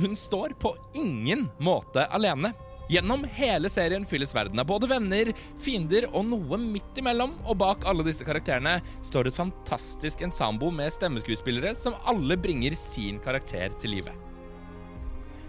Hun 0.00 0.16
står 0.16 0.56
på 0.62 0.72
ingen 0.96 1.50
måte 1.60 2.08
alene. 2.08 2.54
Gjennom 2.90 3.22
hele 3.36 3.68
serien 3.70 4.02
fylles 4.08 4.32
verden 4.34 4.58
av 4.58 4.66
både 4.66 4.88
venner, 4.90 5.28
fiender 5.62 6.08
og 6.10 6.24
noe 6.26 6.58
midt 6.58 6.96
imellom, 6.98 7.36
og 7.46 7.60
bak 7.60 7.84
alle 7.86 8.02
disse 8.02 8.26
karakterene 8.26 8.80
står 9.06 9.30
et 9.30 9.36
fantastisk 9.36 10.24
ensambo 10.26 10.72
med 10.74 10.90
stemmeskuespillere 10.96 11.70
som 11.78 11.94
alle 12.10 12.34
bringer 12.34 12.74
sin 12.74 13.22
karakter 13.22 13.70
til 13.78 13.94
live. 13.94 14.16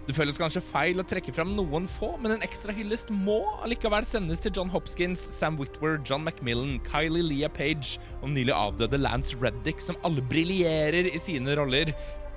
Det 0.06 0.14
føles 0.14 0.38
kanskje 0.38 0.62
feil 0.66 1.02
å 1.02 1.06
trekke 1.06 1.34
fram 1.34 1.50
noen 1.56 1.88
få, 1.90 2.12
men 2.22 2.36
en 2.36 2.46
ekstra 2.46 2.74
hyllest 2.74 3.10
må 3.10 3.40
allikevel 3.66 4.06
sendes 4.06 4.42
til 4.42 4.54
John 4.54 4.70
Hopkins, 4.70 5.22
Sam 5.34 5.58
Whitwer, 5.58 5.98
John 6.06 6.22
Macmillan, 6.26 6.78
Kylie 6.86 7.26
Leah 7.26 7.50
Page 7.50 7.98
og 8.20 8.30
nylig 8.36 8.54
avdøde 8.54 9.02
Lance 9.02 9.38
Reddick, 9.42 9.82
som 9.82 9.98
alle 10.06 10.22
briljerer 10.30 11.10
i 11.10 11.22
sine 11.22 11.58
roller. 11.58 11.90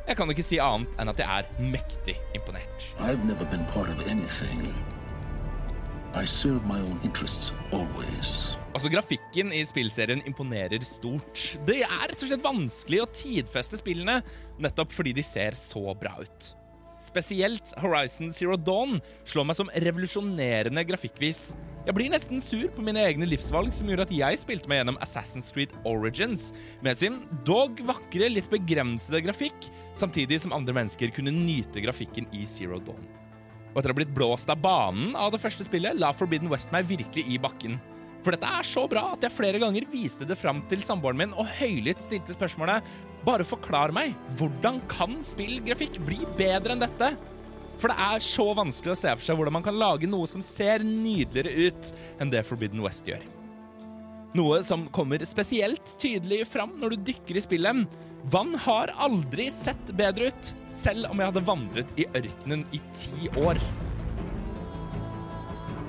Jeg 0.05 0.17
kan 0.17 0.29
ikke 0.29 0.45
si 0.45 0.61
annet 0.61 0.97
enn 1.01 1.13
at 1.13 1.21
jeg 1.21 1.29
er 1.29 1.71
mektig 1.73 2.17
imponert. 2.37 2.91
I've 2.97 3.25
never 3.25 3.45
been 3.53 3.65
part 3.73 3.89
of 3.89 4.01
anything. 4.09 4.69
I 6.15 6.23
serve 6.23 6.63
my 6.65 6.79
own 6.79 6.99
interests 7.03 7.51
always. 7.75 8.55
Altså, 8.71 8.87
Grafikken 8.87 9.49
i 9.51 9.65
spillserien 9.67 10.21
imponerer 10.23 10.83
stort. 10.87 11.41
Det 11.67 11.81
er 11.83 12.05
rett 12.07 12.21
og 12.23 12.29
slett 12.29 12.45
vanskelig 12.45 13.01
å 13.03 13.07
tidfeste 13.11 13.79
spillene, 13.81 14.21
nettopp 14.63 14.95
fordi 14.95 15.11
de 15.17 15.25
ser 15.27 15.57
så 15.59 15.91
bra 15.99 16.13
ut. 16.21 16.47
Spesielt 17.03 17.73
Horizon 17.83 18.31
Zero 18.31 18.55
Dawn 18.55 18.95
slår 19.27 19.49
meg 19.49 19.59
som 19.59 19.73
revolusjonerende 19.75 20.85
grafikkvis. 20.87 21.49
Jeg 21.83 21.97
blir 21.99 22.09
nesten 22.15 22.39
sur 22.41 22.63
på 22.71 22.87
mine 22.87 23.03
egne 23.03 23.27
livsvalg 23.27 23.75
som 23.75 23.91
gjorde 23.91 24.07
at 24.07 24.15
jeg 24.15 24.39
spilte 24.41 24.71
meg 24.71 24.79
gjennom 24.79 25.01
Assassin's 25.03 25.51
Creed 25.51 25.75
Origins, 25.83 26.47
med 26.79 26.95
sin 27.03 27.19
dog 27.43 27.83
vakre, 27.91 28.31
litt 28.31 28.47
begrensede 28.49 29.19
grafikk, 29.27 29.67
samtidig 29.91 30.39
som 30.47 30.55
andre 30.55 30.79
mennesker 30.79 31.11
kunne 31.19 31.35
nyte 31.35 31.83
grafikken 31.83 32.31
i 32.31 32.47
Zero 32.47 32.79
Dawn. 32.79 33.03
Og 33.75 33.81
etter 33.81 33.91
å 33.91 33.93
ha 33.93 33.99
blitt 33.99 34.15
blåst 34.15 34.47
av 34.47 34.61
banen 34.63 35.17
av 35.19 35.33
det 35.33 35.41
første 35.43 35.65
spillet, 35.67 35.99
la 35.99 36.13
Forbidden 36.15 36.47
West 36.47 36.71
meg 36.71 36.87
virkelig 36.87 37.25
i 37.27 37.35
bakken. 37.43 37.75
For 38.23 38.31
dette 38.31 38.47
er 38.47 38.65
så 38.65 38.85
bra 38.89 39.09
at 39.11 39.27
jeg 39.27 39.35
flere 39.35 39.59
ganger 39.61 39.85
viste 39.91 40.25
det 40.25 40.39
fram 40.39 40.63
til 40.71 40.81
samboeren 40.81 41.19
min 41.19 41.35
og 41.35 41.51
høylytt 41.59 42.01
stilte 42.01 42.33
spørsmålet 42.33 42.87
Bare 43.25 43.45
forklar 43.45 43.93
meg, 43.93 44.15
hvordan 44.39 44.79
kan 44.89 45.19
spillgrafikk 45.25 45.99
bli 46.07 46.19
bedre 46.37 46.75
enn 46.75 46.81
dette? 46.81 47.11
For 47.81 47.91
det 47.91 47.97
er 47.99 48.23
så 48.23 48.47
vanskelig 48.55 48.93
å 48.93 48.99
se 48.99 49.13
for 49.17 49.27
seg 49.27 49.37
hvordan 49.39 49.57
man 49.57 49.65
kan 49.65 49.77
lage 49.77 50.07
noe 50.09 50.29
som 50.29 50.45
ser 50.45 50.85
nydeligere 50.85 51.67
ut 51.67 51.91
enn 52.21 52.31
det 52.31 52.45
Forbidden 52.47 52.85
West 52.85 53.09
gjør. 53.09 53.25
Noe 54.35 54.59
som 54.67 54.87
kommer 54.91 55.21
spesielt 55.23 55.93
tydelig 56.01 56.41
fram 56.49 56.73
når 56.81 56.95
du 56.95 57.03
dykker 57.11 57.37
i 57.39 57.43
spillet. 57.45 57.85
Vann 58.33 58.55
har 58.65 58.91
aldri 58.99 59.45
sett 59.53 59.93
bedre 59.95 60.27
ut, 60.33 60.49
selv 60.75 61.07
om 61.07 61.21
jeg 61.21 61.29
hadde 61.29 61.43
vandret 61.47 61.93
i 62.01 62.07
ørkenen 62.09 62.65
i 62.75 62.81
ti 62.97 63.29
år. 63.39 63.61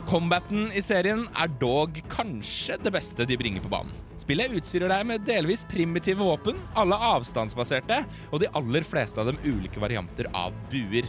Combaten 0.06 0.68
i 0.78 0.84
serien 0.84 1.24
er 1.34 1.50
dog 1.58 1.98
kanskje 2.12 2.78
det 2.78 2.94
beste 2.94 3.26
de 3.26 3.40
bringer 3.40 3.64
på 3.64 3.72
banen. 3.72 3.90
Spillet 4.22 4.54
utstyrer 4.54 4.94
deg 4.94 5.02
med 5.10 5.26
delvis 5.26 5.66
primitive 5.66 6.22
våpen, 6.22 6.60
alle 6.78 6.94
avstandsbaserte, 7.16 8.04
og 8.30 8.44
de 8.44 8.52
aller 8.54 8.86
fleste 8.86 9.18
av 9.22 9.32
dem 9.32 9.42
ulike 9.42 9.82
varianter 9.82 10.30
av 10.30 10.54
buer. 10.70 11.08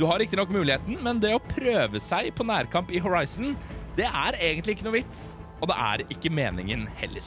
Du 0.00 0.08
har 0.08 0.22
riktignok 0.22 0.48
muligheten, 0.54 0.96
men 1.04 1.20
det 1.20 1.36
å 1.36 1.44
prøve 1.44 2.00
seg 2.00 2.32
på 2.34 2.48
nærkamp 2.48 2.88
i 2.88 3.04
Horizon, 3.04 3.52
det 3.98 4.08
er 4.08 4.40
egentlig 4.40 4.78
ikke 4.78 4.88
noe 4.88 5.02
vits. 5.02 5.34
Og 5.64 5.70
det 5.72 5.80
er 5.80 6.02
ikke 6.12 6.32
meningen 6.34 6.84
heller. 7.00 7.24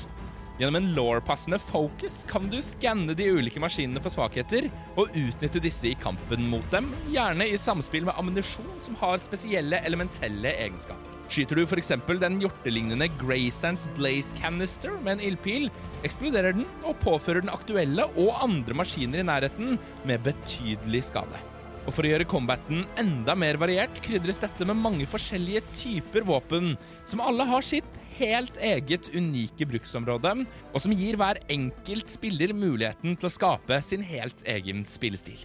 Gjennom 0.58 0.78
en 0.78 0.92
law-passende 0.94 1.58
focus 1.62 2.20
kan 2.30 2.46
du 2.50 2.58
skanne 2.66 3.14
de 3.18 3.28
ulike 3.34 3.62
maskinene 3.62 4.02
for 4.02 4.14
svakheter 4.14 4.68
og 4.98 5.10
utnytte 5.18 5.62
disse 5.62 5.90
i 5.90 5.98
kampen 6.02 6.46
mot 6.50 6.66
dem, 6.74 6.90
gjerne 7.14 7.46
i 7.50 7.58
samspill 7.62 8.06
med 8.06 8.18
ammunisjon 8.18 8.80
som 8.82 8.98
har 9.02 9.18
spesielle 9.22 9.82
elementelle 9.86 10.54
egenskaper. 10.66 11.14
Skyter 11.34 11.60
du 11.60 11.66
f.eks. 11.66 11.92
den 12.22 12.40
hjortelignende 12.42 13.10
Greysands 13.20 13.86
Blaze 13.98 14.38
Canister 14.38 14.94
med 15.02 15.18
en 15.18 15.28
ildpil, 15.30 15.70
eksploderer 16.08 16.58
den 16.58 16.66
og 16.88 16.98
påfører 17.04 17.46
den 17.46 17.54
aktuelle 17.54 18.08
og 18.16 18.34
andre 18.46 18.78
maskiner 18.78 19.22
i 19.22 19.28
nærheten 19.28 19.78
med 20.08 20.26
betydelig 20.26 21.08
skade. 21.10 21.42
Og 21.88 21.94
For 21.96 22.04
å 22.04 22.10
gjøre 22.12 22.28
combaten 22.28 22.86
enda 23.00 23.36
mer 23.40 23.60
variert 23.62 24.02
krydres 24.04 24.42
dette 24.44 24.66
med 24.68 24.80
mange 24.80 25.06
forskjellige 25.08 25.64
typer 25.72 26.26
våpen, 26.28 26.74
som 27.08 27.24
alle 27.24 27.46
har 27.48 27.64
sitt 27.64 27.88
helt 28.20 28.58
eget 28.64 29.10
unike 29.16 29.68
bruksområde, 29.70 30.34
og 30.74 30.82
som 30.84 30.96
gir 30.96 31.18
hver 31.20 31.40
enkelt 31.54 32.12
spiller 32.12 32.56
muligheten 32.58 33.16
til 33.18 33.30
å 33.30 33.34
skape 33.34 33.80
sin 33.86 34.06
helt 34.06 34.44
egen 34.50 34.84
spillestil. 34.88 35.40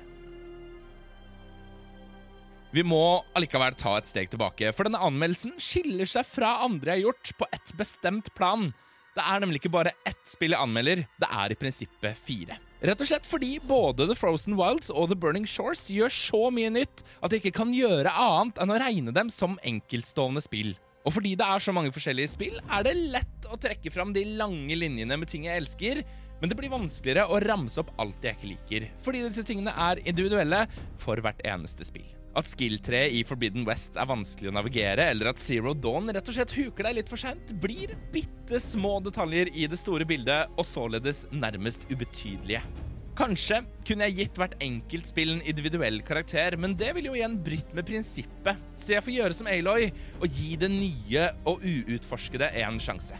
Vi 2.73 2.81
må 2.89 3.21
allikevel 3.37 3.75
ta 3.77 3.99
et 3.99 4.09
steg 4.09 4.31
tilbake, 4.33 4.71
for 4.73 4.89
denne 4.89 5.03
anmeldelsen 5.05 5.59
skiller 5.61 6.09
seg 6.09 6.25
fra 6.25 6.55
andre 6.65 6.95
jeg 6.95 7.03
har 7.03 7.11
gjort, 7.11 7.33
på 7.43 7.49
et 7.53 7.75
bestemt 7.77 8.31
plan. 8.39 8.71
Det 9.13 9.25
er 9.29 9.43
nemlig 9.43 9.61
ikke 9.61 9.75
bare 9.75 9.93
ett 10.09 10.23
spill 10.25 10.55
jeg 10.55 10.65
anmelder, 10.65 11.03
det 11.21 11.29
er 11.29 11.53
i 11.53 11.59
prinsippet 11.61 12.23
fire. 12.25 12.57
Rett 12.83 13.03
og 13.05 13.07
slett 13.07 13.29
fordi 13.29 13.59
både 13.61 14.09
The 14.09 14.17
Frozen 14.17 14.57
Wilds 14.57 14.89
og 14.89 15.11
The 15.11 15.19
Burning 15.21 15.45
Shores 15.47 15.85
gjør 15.93 16.11
så 16.17 16.47
mye 16.51 16.73
nytt 16.73 17.05
at 17.21 17.31
jeg 17.31 17.43
ikke 17.43 17.59
kan 17.61 17.77
gjøre 17.77 18.11
annet 18.11 18.59
enn 18.65 18.73
å 18.73 18.81
regne 18.81 19.13
dem 19.15 19.29
som 19.31 19.61
enkeltstående 19.69 20.43
spill. 20.43 20.73
Og 21.03 21.15
fordi 21.17 21.35
det 21.39 21.47
er 21.47 21.63
så 21.63 21.75
mange 21.75 21.93
forskjellige 21.95 22.31
spill, 22.37 22.59
er 22.63 22.87
det 22.87 22.95
lett 22.95 23.49
å 23.51 23.59
trekke 23.61 23.91
fram 23.93 24.13
de 24.15 24.23
lange 24.39 24.77
linjene 24.79 25.19
med 25.19 25.31
ting 25.31 25.49
jeg 25.49 25.63
elsker, 25.63 26.03
men 26.41 26.51
det 26.51 26.59
blir 26.59 26.73
vanskeligere 26.73 27.29
å 27.31 27.41
ramse 27.43 27.79
opp 27.83 27.93
alt 28.03 28.23
jeg 28.23 28.39
ikke 28.39 28.51
liker, 28.51 28.89
fordi 29.03 29.23
disse 29.27 29.45
tingene 29.47 29.75
er 29.91 30.03
individuelle 30.07 30.65
for 31.03 31.23
hvert 31.23 31.43
eneste 31.47 31.87
spill. 31.87 32.07
At 32.39 32.49
skill-treet 32.49 33.13
i 33.19 33.25
Forbidden 33.29 33.67
West 33.69 33.99
er 34.01 34.09
vanskelig 34.09 34.49
å 34.49 34.55
navigere, 34.57 35.11
eller 35.13 35.33
at 35.33 35.43
Zero 35.43 35.75
Dawn 35.77 36.09
rett 36.15 36.31
og 36.31 36.39
slett 36.39 36.55
huker 36.57 36.89
deg 36.89 36.97
litt 37.01 37.13
for 37.13 37.21
seint, 37.21 37.53
blir 37.61 37.93
bitte 38.15 38.63
små 38.63 38.97
detaljer 39.05 39.53
i 39.53 39.69
det 39.69 39.81
store 39.83 40.09
bildet, 40.09 40.55
og 40.57 40.67
således 40.67 41.27
nærmest 41.35 41.85
ubetydelige. 41.93 42.65
Kanskje 43.13 43.59
kunne 43.85 44.07
jeg 44.09 44.17
gitt 44.17 44.39
hvert 44.41 44.55
enkelt 44.65 45.09
spill 45.11 45.35
en 45.35 45.43
individuell 45.45 45.99
karakter, 46.07 46.57
men 46.57 46.73
det 46.81 46.95
ville 46.97 47.11
jo 47.11 47.19
igjen 47.19 47.35
brytt 47.45 47.75
med 47.77 47.85
prinsippet, 47.85 48.63
så 48.73 48.95
jeg 48.95 49.05
får 49.05 49.15
gjøre 49.19 49.37
som 49.37 49.51
Aloy 49.53 49.91
og 50.17 50.33
gi 50.33 50.55
det 50.57 50.71
nye 50.73 51.27
og 51.45 51.61
uutforskede 51.61 52.49
en 52.63 52.81
sjanse. 52.81 53.19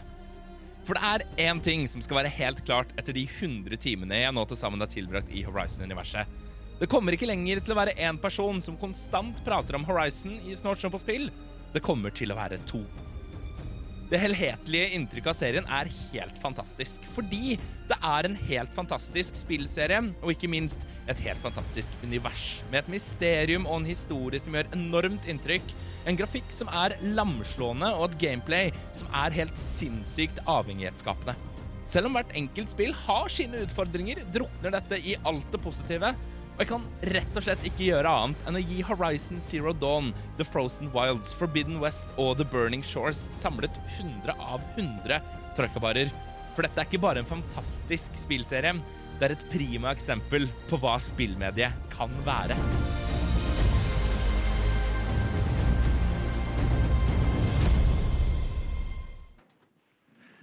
For 0.83 0.97
det 0.97 1.11
er 1.11 1.45
én 1.45 1.61
ting 1.63 1.85
som 1.87 2.01
skal 2.03 2.23
være 2.23 2.33
helt 2.39 2.63
klart 2.65 2.89
etter 2.97 3.15
de 3.15 3.27
100 3.27 3.77
timene 3.85 4.23
jeg 4.23 4.33
nå 4.35 4.47
til 4.49 4.59
sammen 4.59 4.81
har 4.81 4.89
tilbrakt 4.91 5.29
i 5.31 5.45
Horizon-universet. 5.45 6.41
Det 6.81 6.89
kommer 6.91 7.13
ikke 7.15 7.29
lenger 7.29 7.61
til 7.61 7.75
å 7.75 7.79
være 7.79 7.93
én 8.01 8.17
person 8.19 8.57
som 8.65 8.79
konstant 8.81 9.45
prater 9.45 9.77
om 9.77 9.85
Horizon 9.87 10.39
i 10.41 10.57
Snort 10.57 10.81
på 10.83 10.99
spill. 11.05 11.29
Det 11.71 11.85
kommer 11.85 12.11
til 12.11 12.33
å 12.33 12.39
være 12.41 12.59
to. 12.67 12.81
Det 14.11 14.19
helhetlige 14.19 14.89
inntrykket 14.97 15.31
av 15.31 15.37
serien 15.37 15.69
er 15.71 15.89
helt 15.89 16.39
fantastisk. 16.43 17.05
Fordi 17.15 17.55
det 17.89 17.97
er 17.97 18.27
en 18.27 18.35
helt 18.49 18.73
fantastisk 18.75 19.37
spillserie, 19.39 20.01
og 20.21 20.33
ikke 20.33 20.49
minst 20.51 20.83
et 21.09 21.21
helt 21.25 21.41
fantastisk 21.43 21.95
univers. 22.03 22.63
Med 22.71 22.83
et 22.83 22.91
mysterium 22.93 23.65
og 23.65 23.79
en 23.79 23.89
historie 23.89 24.41
som 24.43 24.57
gjør 24.57 24.69
enormt 24.75 25.25
inntrykk. 25.31 25.73
En 26.09 26.19
grafikk 26.19 26.51
som 26.53 26.69
er 26.83 26.97
lamslående, 27.15 27.93
og 27.95 28.11
et 28.11 28.19
gameplay 28.27 28.69
som 28.91 29.09
er 29.23 29.39
helt 29.39 29.57
sinnssykt 29.59 30.43
avhengighetsskapende. 30.51 31.37
Selv 31.89 32.07
om 32.07 32.15
hvert 32.15 32.31
enkelt 32.39 32.71
spill 32.71 32.93
har 33.05 33.31
sine 33.31 33.63
utfordringer, 33.65 34.21
drukner 34.35 34.71
dette 34.77 34.99
i 35.03 35.17
alt 35.27 35.49
det 35.51 35.59
positive. 35.63 36.13
Og 36.53 36.59
jeg 36.61 36.69
kan 36.69 36.83
rett 37.09 37.37
og 37.39 37.41
slett 37.41 37.63
ikke 37.65 37.87
gjøre 37.87 38.09
annet 38.13 38.43
enn 38.45 38.57
å 38.59 38.61
gi 38.61 38.83
Horizon 38.85 39.39
Zero 39.41 39.71
Dawn, 39.73 40.11
The 40.37 40.45
Frozen 40.45 40.91
Wilds, 40.93 41.33
Forbidden 41.33 41.79
West 41.81 42.13
og 42.21 42.37
The 42.37 42.45
Burning 42.45 42.85
Shores 42.85 43.25
samlet 43.33 43.73
100 43.97 44.35
av 44.37 44.61
100 44.77 45.17
trøkkabarer. 45.57 46.13
For 46.53 46.61
dette 46.61 46.77
er 46.77 46.85
ikke 46.85 47.01
bare 47.01 47.23
en 47.23 47.29
fantastisk 47.29 48.13
spillserie, 48.21 48.77
det 49.17 49.25
er 49.25 49.33
et 49.33 49.47
prima 49.49 49.89
eksempel 49.93 50.45
på 50.69 50.77
hva 50.81 50.99
spillmediet 51.01 51.73
kan 51.93 52.13
være. 52.27 52.57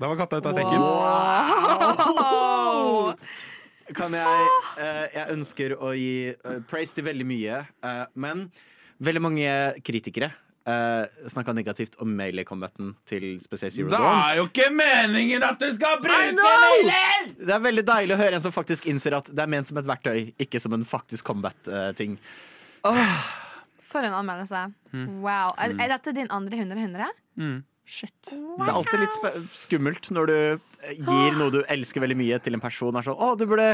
Da 0.01 0.09
var 0.09 0.17
katta 0.19 0.41
ute 0.41 0.49
av 0.51 0.57
sekken. 0.59 0.83
Kan 3.97 4.15
jeg 4.15 4.51
eh, 4.79 5.07
Jeg 5.17 5.27
ønsker 5.35 5.75
å 5.79 5.95
gi 5.97 6.31
eh, 6.31 6.61
praise 6.71 6.97
til 6.97 7.07
veldig 7.07 7.27
mye, 7.27 7.65
eh, 7.87 8.05
men 8.21 8.47
veldig 9.01 9.23
mange 9.25 9.51
kritikere 9.81 10.29
uh, 10.69 11.07
snakka 11.33 11.55
negativt 11.57 11.95
om 12.05 12.11
melee-combaten 12.19 12.91
til 13.09 13.39
spesielt 13.41 13.73
Zero 13.73 13.89
Dawn. 13.89 14.05
Det 14.05 14.27
er 14.27 14.37
jo 14.37 14.45
ikke 14.51 14.67
meningen 14.77 15.47
at 15.47 15.63
du 15.63 15.71
skal 15.73 16.03
bruke 16.05 16.35
melee! 16.37 17.31
Det 17.39 17.55
er 17.57 17.63
veldig 17.65 17.87
deilig 17.89 18.17
å 18.17 18.21
høre 18.21 18.37
en 18.37 18.45
som 18.45 18.53
faktisk 18.53 18.91
innser 18.93 19.17
at 19.17 19.33
det 19.33 19.41
er 19.41 19.49
ment 19.57 19.73
som 19.73 19.81
et 19.81 19.89
verktøy, 19.89 20.35
ikke 20.45 20.61
som 20.61 20.77
en 20.77 20.85
faktisk 20.85 21.25
combat-ting. 21.33 22.19
For 23.91 24.05
en 24.05 24.19
anmeldelse. 24.21 24.67
Wow. 25.25 25.57
Er, 25.57 25.75
er 25.81 25.95
dette 25.97 26.13
din 26.21 26.29
andre 26.29 26.61
100-100? 26.61 27.09
Shit. 27.91 28.31
Det 28.31 28.69
er 28.69 28.71
alltid 28.71 29.03
litt 29.03 29.49
skummelt 29.59 30.13
når 30.15 30.31
du 30.31 30.37
eh, 30.37 30.95
gir 30.95 31.35
noe 31.39 31.51
du 31.51 31.59
elsker 31.65 32.05
veldig 32.05 32.17
mye, 32.21 32.39
til 32.43 32.55
en 32.55 32.63
person. 32.63 32.95
Er 32.95 33.07
sånn, 33.07 33.19
å, 33.19 33.33
du 33.35 33.49
burde 33.51 33.73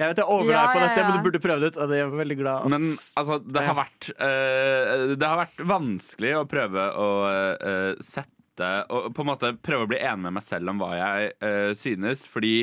Jeg 0.00 0.08
vet 0.08 0.22
jeg 0.22 0.32
overgår 0.32 0.54
Ja, 0.56 0.62
på 0.72 0.80
ja, 0.80 0.86
dette, 0.86 1.02
ja. 1.02 1.08
men 1.08 1.18
du 1.18 1.26
burde 1.28 1.42
prøve 1.44 1.60
det 1.60 1.74
ut. 1.74 1.80
Jeg 1.92 2.06
er 2.06 2.14
veldig 2.22 2.38
glad 2.40 2.64
at 2.64 2.72
Men 2.72 2.86
altså, 3.20 3.36
det 3.44 3.64
har 3.66 3.76
vært 3.76 4.10
uh, 4.16 5.12
Det 5.12 5.28
har 5.28 5.42
vært 5.42 5.64
vanskelig 5.74 6.32
å 6.38 6.46
prøve 6.48 6.86
å 7.04 7.10
uh, 7.28 8.00
sette 8.00 8.70
Og 8.96 9.10
på 9.16 9.26
en 9.26 9.30
måte 9.34 9.52
prøve 9.60 9.84
å 9.84 9.92
bli 9.92 10.00
enig 10.00 10.24
med 10.24 10.38
meg 10.38 10.46
selv 10.46 10.72
om 10.72 10.80
hva 10.80 10.94
jeg 10.96 11.30
uh, 11.44 11.70
synes. 11.76 12.24
Fordi 12.30 12.54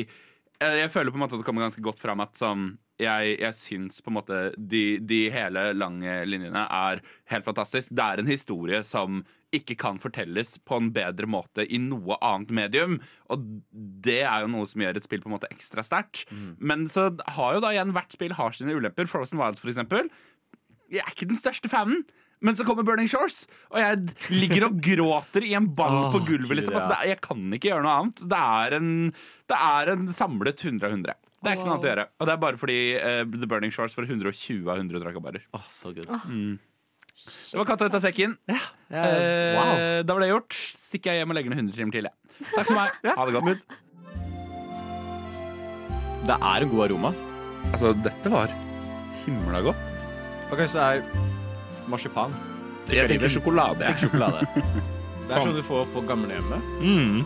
jeg 0.58 0.90
føler 0.90 1.14
på 1.14 1.20
en 1.20 1.22
måte 1.22 1.36
at 1.38 1.44
det 1.44 1.46
kommer 1.46 1.68
ganske 1.68 1.82
godt 1.86 2.00
fram 2.02 2.18
at 2.24 2.34
sånn 2.34 2.72
jeg, 2.98 3.36
jeg 3.38 3.54
syns 3.54 4.00
på 4.02 4.10
en 4.10 4.16
måte 4.16 4.38
de, 4.58 4.98
de 5.06 5.20
hele 5.30 5.68
lange 5.76 6.16
linjene 6.26 6.64
er 6.66 7.02
helt 7.30 7.46
fantastisk. 7.46 7.92
Det 7.94 8.02
er 8.02 8.22
en 8.22 8.30
historie 8.30 8.80
som 8.82 9.20
ikke 9.56 9.78
kan 9.80 9.98
fortelles 10.02 10.56
på 10.68 10.76
en 10.76 10.90
bedre 10.92 11.28
måte 11.30 11.64
i 11.64 11.80
noe 11.80 12.18
annet 12.24 12.52
medium. 12.54 12.98
Og 13.32 13.44
det 14.04 14.20
er 14.22 14.44
jo 14.44 14.52
noe 14.52 14.68
som 14.68 14.84
gjør 14.84 15.00
et 15.00 15.08
spill 15.08 15.22
på 15.24 15.30
en 15.30 15.36
måte 15.38 15.50
ekstra 15.54 15.84
sterkt. 15.86 16.26
Men 16.60 16.86
så 16.90 17.08
har 17.36 17.56
jo 17.56 17.64
da 17.64 17.72
igjen 17.74 17.94
hvert 17.96 18.12
spill 18.16 18.36
har 18.36 18.56
sine 18.56 18.76
ulemper. 18.76 19.08
Frozen 19.10 19.40
Wilds, 19.40 19.62
for 19.64 19.72
eksempel. 19.72 20.10
Jeg 20.92 21.04
er 21.04 21.14
ikke 21.14 21.30
den 21.30 21.40
største 21.40 21.70
fanen. 21.72 22.04
Men 22.44 22.54
så 22.54 22.62
kommer 22.62 22.86
Burning 22.86 23.08
Shores, 23.10 23.46
og 23.72 23.80
jeg 23.82 24.30
ligger 24.30 24.68
og 24.68 24.76
gråter 24.82 25.42
i 25.42 25.56
en 25.58 25.66
ball 25.74 26.12
på 26.14 26.20
gulvet. 26.28 26.60
Liksom. 26.60 26.76
Altså, 26.76 26.92
det 26.92 26.98
er, 27.00 27.08
jeg 27.10 27.20
kan 27.24 27.40
ikke 27.56 27.72
gjøre 27.72 27.82
noe 27.82 27.94
annet. 27.98 28.22
Det 28.30 28.38
er 28.38 28.76
en, 28.78 28.92
det 29.50 29.58
er 29.58 29.90
en 29.94 30.04
samlet 30.14 30.62
100 30.62 30.86
av 30.86 30.94
100. 30.94 31.18
Det 31.38 31.50
er 31.50 31.58
ikke 31.58 31.66
noe 31.66 31.74
annet 31.76 31.88
å 31.88 31.90
gjøre. 31.92 32.06
Og 32.14 32.28
det 32.28 32.34
er 32.34 32.40
bare 32.44 32.60
fordi 32.60 32.78
uh, 32.94 33.22
The 33.34 33.50
Burning 33.50 33.74
Shores 33.74 33.94
får 33.98 34.06
120 34.06 34.70
av 34.70 34.78
100 34.78 35.02
trakabarer. 35.02 35.48
Oh, 35.54 35.66
så 35.70 35.90
good. 35.96 36.10
Mm. 36.30 36.58
Det 37.52 37.58
var 37.60 37.64
katta 37.68 37.86
ut 37.88 37.94
av 37.94 38.00
sekken. 38.04 38.36
ja, 38.48 38.58
Ja. 38.90 39.04
wow. 39.58 40.02
Da 40.08 40.14
var 40.14 40.20
det 40.24 40.28
gjort. 40.30 40.52
Stikker 40.88 41.12
jeg 41.12 41.20
hjem 41.22 41.30
og 41.30 41.36
legger 41.36 41.50
ned 41.52 41.58
100 41.58 41.76
timer 41.76 41.92
til. 41.92 42.08
jeg. 42.08 42.48
Takk 42.54 42.66
for 42.66 42.74
meg. 42.74 42.90
Ha 43.18 43.24
det 43.26 43.34
godt. 43.38 43.66
Det 46.28 46.36
er 46.36 46.64
en 46.64 46.68
god 46.72 46.84
aroma. 46.88 47.10
Altså, 47.72 47.92
dette 48.04 48.30
var 48.32 48.52
himla 49.24 49.60
godt. 49.64 49.94
Ok, 50.52 50.62
så 50.68 50.78
det 50.78 50.84
er 50.84 51.02
marsipan. 51.88 52.32
Jeg 52.88 53.08
tenker 53.10 53.28
sjokolade. 53.32 53.84
jeg. 53.84 53.98
Sjokolade. 54.06 54.46
Det 55.28 55.36
er 55.36 55.42
sånn 55.44 55.58
du 55.58 55.60
får 55.60 55.82
på 55.92 56.00
gamlehjemmet. 56.08 56.68
Mm. 56.80 57.18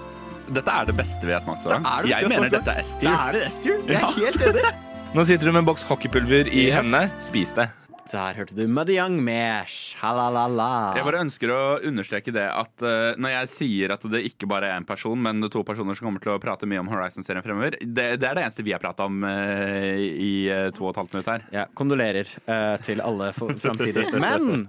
Dette 0.57 0.73
er 0.75 0.89
det 0.89 0.95
beste 0.99 1.23
vi 1.23 1.31
har 1.37 1.43
smakt 1.45 1.63
så 1.63 1.71
langt. 1.71 1.87
det 2.03 2.11
Jeg 2.11 2.31
mener 2.33 2.49
dette 2.51 2.73
er 2.73 2.81
Det 2.81 2.87
S-tier. 2.89 3.13
er 3.15 3.37
det 3.37 3.43
S-tier. 3.47 3.77
Jeg 3.87 3.95
er 3.95 4.01
Ja. 4.01 4.09
helt 4.17 4.43
enig. 4.49 4.73
Nå 5.15 5.25
sitter 5.29 5.47
du 5.47 5.53
med 5.53 5.61
en 5.63 5.69
boks 5.69 5.85
hockeypulver 5.87 6.51
i 6.51 6.65
Yes. 6.67 6.75
hendene. 6.81 7.05
Spis 7.23 7.53
det. 7.55 7.69
Der 8.11 8.35
hørte 8.35 8.57
du 8.59 8.65
Muddy 8.67 8.97
Young 8.97 9.21
med 9.23 9.69
sjalalala. 9.71 10.93
Jeg 10.99 11.07
bare 11.07 11.21
ønsker 11.23 11.53
å 11.55 11.61
understreke 11.87 12.35
det 12.35 12.49
at 12.51 12.83
uh, 12.83 13.13
når 13.15 13.35
jeg 13.37 13.51
sier 13.53 13.95
at 13.95 14.03
det 14.11 14.25
ikke 14.27 14.49
bare 14.51 14.73
er 14.73 14.81
én 14.81 14.87
person, 14.89 15.19
men 15.23 15.47
to 15.53 15.63
personer 15.67 15.95
som 15.95 16.09
kommer 16.09 16.23
til 16.25 16.35
å 16.35 16.41
prate 16.43 16.67
mye 16.69 16.83
om 16.83 16.91
Horizon-serien 16.91 17.45
fremover, 17.47 17.79
det, 17.79 18.09
det 18.19 18.29
er 18.29 18.35
det 18.39 18.45
eneste 18.49 18.67
vi 18.67 18.75
har 18.75 18.83
prata 18.83 19.07
om 19.07 19.23
uh, 19.23 20.03
i 20.03 20.51
uh, 20.51 20.69
to 20.75 20.89
og 20.89 20.93
et 20.93 21.03
halvt 21.03 21.17
minutt 21.17 21.31
her. 21.31 21.47
Ja, 21.55 21.67
kondolerer 21.79 22.35
til 22.83 23.05
alle 23.05 23.31
framtidig. 23.39 24.09
Men 24.25 24.67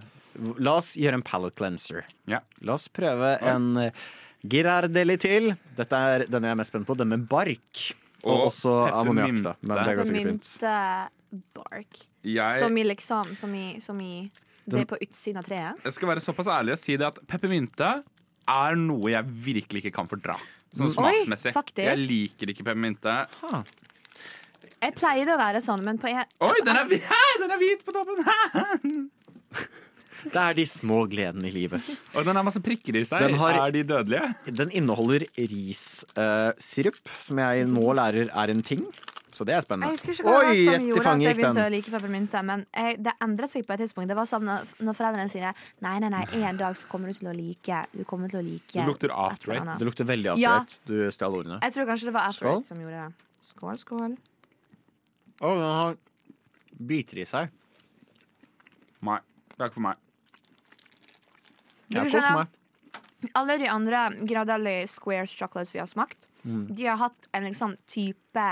la 0.62 0.78
oss 0.78 0.94
gjøre 1.00 1.20
en 1.20 1.26
palate 1.26 1.58
cleanser. 1.58 2.06
Ja. 2.30 2.44
La 2.62 2.78
oss 2.78 2.86
prøve 2.94 3.36
en 3.42 3.74
uh, 3.82 4.08
Girardelli 4.46 5.18
til. 5.24 5.54
Dette 5.78 6.06
er 6.14 6.28
den 6.30 6.46
jeg 6.46 6.54
er 6.54 6.60
mest 6.62 6.74
spent 6.74 6.88
på. 6.88 6.98
Den 7.00 7.14
med 7.16 7.28
bark. 7.32 7.90
Og, 8.24 8.32
Og 8.32 8.48
også 8.54 8.80
ammoniakk, 8.94 9.42
da. 9.44 9.58
Men 9.68 9.80
det 9.84 9.96
går 9.98 10.08
sikkert 10.08 10.34
fint. 10.34 10.50
Peppermynte-bark. 10.62 12.04
Jeg, 12.24 12.60
Som 12.60 12.78
i 12.78 12.84
liksom 12.88 13.36
Som 13.36 13.54
i, 13.56 13.80
som 13.84 14.00
i 14.02 14.30
Det 14.66 14.78
den, 14.78 14.86
på 14.88 14.98
utsiden 15.04 15.38
av 15.42 15.44
treet. 15.48 15.84
jeg 15.84 15.94
skal 15.94 16.08
være 16.14 16.22
såpass 16.24 16.48
ærlig 16.48 16.72
og 16.78 16.80
si 16.80 16.96
det 16.98 17.06
at 17.10 17.18
peppermynte 17.28 17.90
er 18.48 18.76
noe 18.80 19.10
jeg 19.12 19.24
virkelig 19.46 19.84
ikke 19.84 19.94
kan 19.96 20.08
fordra. 20.08 20.38
Sånn 20.74 20.88
Oi, 20.88 20.94
smaksmessig. 20.96 21.52
faktisk. 21.54 21.84
Jeg 21.86 22.00
liker 22.08 22.50
ikke 22.54 22.64
peppermynte. 22.64 23.18
Jeg 24.84 24.96
pleier 24.96 25.26
det 25.28 25.36
å 25.36 25.38
være 25.40 25.60
sånn, 25.64 25.84
men 25.84 26.00
på 26.00 26.08
en 26.12 26.24
Oi, 26.44 26.56
den 26.66 26.76
er, 26.80 26.88
den 27.44 27.52
er 27.52 27.60
hvit 27.62 27.84
på 27.86 27.92
toppen! 27.96 29.10
Det 30.24 30.40
er 30.40 30.54
de 30.56 30.64
små 30.64 31.02
gledene 31.12 31.50
i 31.50 31.52
livet. 31.52 31.84
Og 32.16 32.24
den 32.24 32.38
har 32.40 32.46
masse 32.48 32.62
prikker 32.64 32.96
i 32.96 33.02
seg. 33.04 33.20
Den 33.26 33.34
har- 33.42 33.58
Er 33.66 33.72
de 33.76 33.82
dødelige? 33.84 34.30
Den 34.56 34.70
inneholder 34.72 35.26
rissirup, 35.36 36.96
som 37.20 37.38
jeg 37.44 37.66
nå 37.68 37.84
lærer 38.00 38.30
er 38.32 38.50
en 38.54 38.62
ting. 38.64 38.86
Så 39.34 39.46
det 39.50 39.56
er 39.58 39.64
spennende. 39.66 39.90
Jeg 39.90 39.98
husker 39.98 40.14
ikke 40.14 40.26
hva 40.28 40.34
det 40.34 40.44
Oi, 40.44 40.44
var 40.46 40.54
som 40.54 40.74
rett 40.74 40.84
i 40.84 40.88
gjorde 40.90 41.02
at 41.02 41.08
fanget 41.08 41.26
jeg 41.28 41.38
begynte 41.40 41.64
å 41.64 41.70
like 41.74 41.94
peppermynte. 41.94 42.42
Men 42.46 42.66
jeg, 42.70 42.98
det 43.08 43.14
endret 43.26 43.50
seg 43.54 43.66
på 43.66 43.74
et 43.74 43.82
tidspunkt. 43.82 44.12
Det 44.12 44.18
var 44.20 44.30
sånn 44.30 44.46
når, 44.46 44.68
når 44.86 44.98
foreldrene 45.00 45.32
sier 45.34 45.64
nei, 45.86 45.96
nei, 46.04 46.12
nei, 46.14 46.22
en 46.52 46.60
dag 46.60 46.78
så 46.78 46.90
kommer 46.92 47.10
du 47.10 47.18
til 47.18 47.32
å 47.32 47.34
like 47.34 47.80
Du 47.96 48.04
kommer 48.06 48.30
til 48.30 48.40
å 48.40 48.46
like 48.46 48.78
Du 48.78 48.92
lukter 48.92 49.14
after 49.16 49.56
eight. 49.56 49.74
Det 49.82 49.88
lukter 49.90 50.06
veldig 50.10 50.36
Ja. 50.38 50.60
afterrate. 50.62 50.80
Du 50.86 51.12
stjal 51.18 51.40
ordene. 51.40 51.60
Jeg 51.66 51.74
tror 51.78 51.90
kanskje 51.90 52.12
det 52.12 52.16
var 52.20 52.30
after 52.30 52.52
eight 52.54 52.70
som 52.70 52.78
gjorde 52.84 53.02
det. 53.02 53.30
Skål, 53.44 53.80
skål. 53.82 54.18
Å, 55.42 55.50
den 55.50 55.78
har 55.82 55.98
biter 56.94 57.24
i 57.24 57.26
seg. 57.28 57.50
Nei. 59.04 59.18
Det 59.54 59.60
er 59.62 59.70
ikke 59.70 59.80
for 59.80 59.88
meg. 59.90 59.98
Jeg 61.94 62.12
koser 62.14 62.38
meg. 62.38 62.60
Alle 63.40 63.58
de 63.62 63.68
andre 63.72 64.00
Gradelli 64.28 64.76
Squares 64.92 65.34
chocolates 65.38 65.74
vi 65.76 65.80
har 65.80 65.88
smakt, 65.88 66.26
Mm. 66.44 66.76
de 66.76 66.86
har 66.86 66.98
hatt 67.00 67.28
en 67.32 67.46
liksom 67.48 67.76
type 67.88 68.46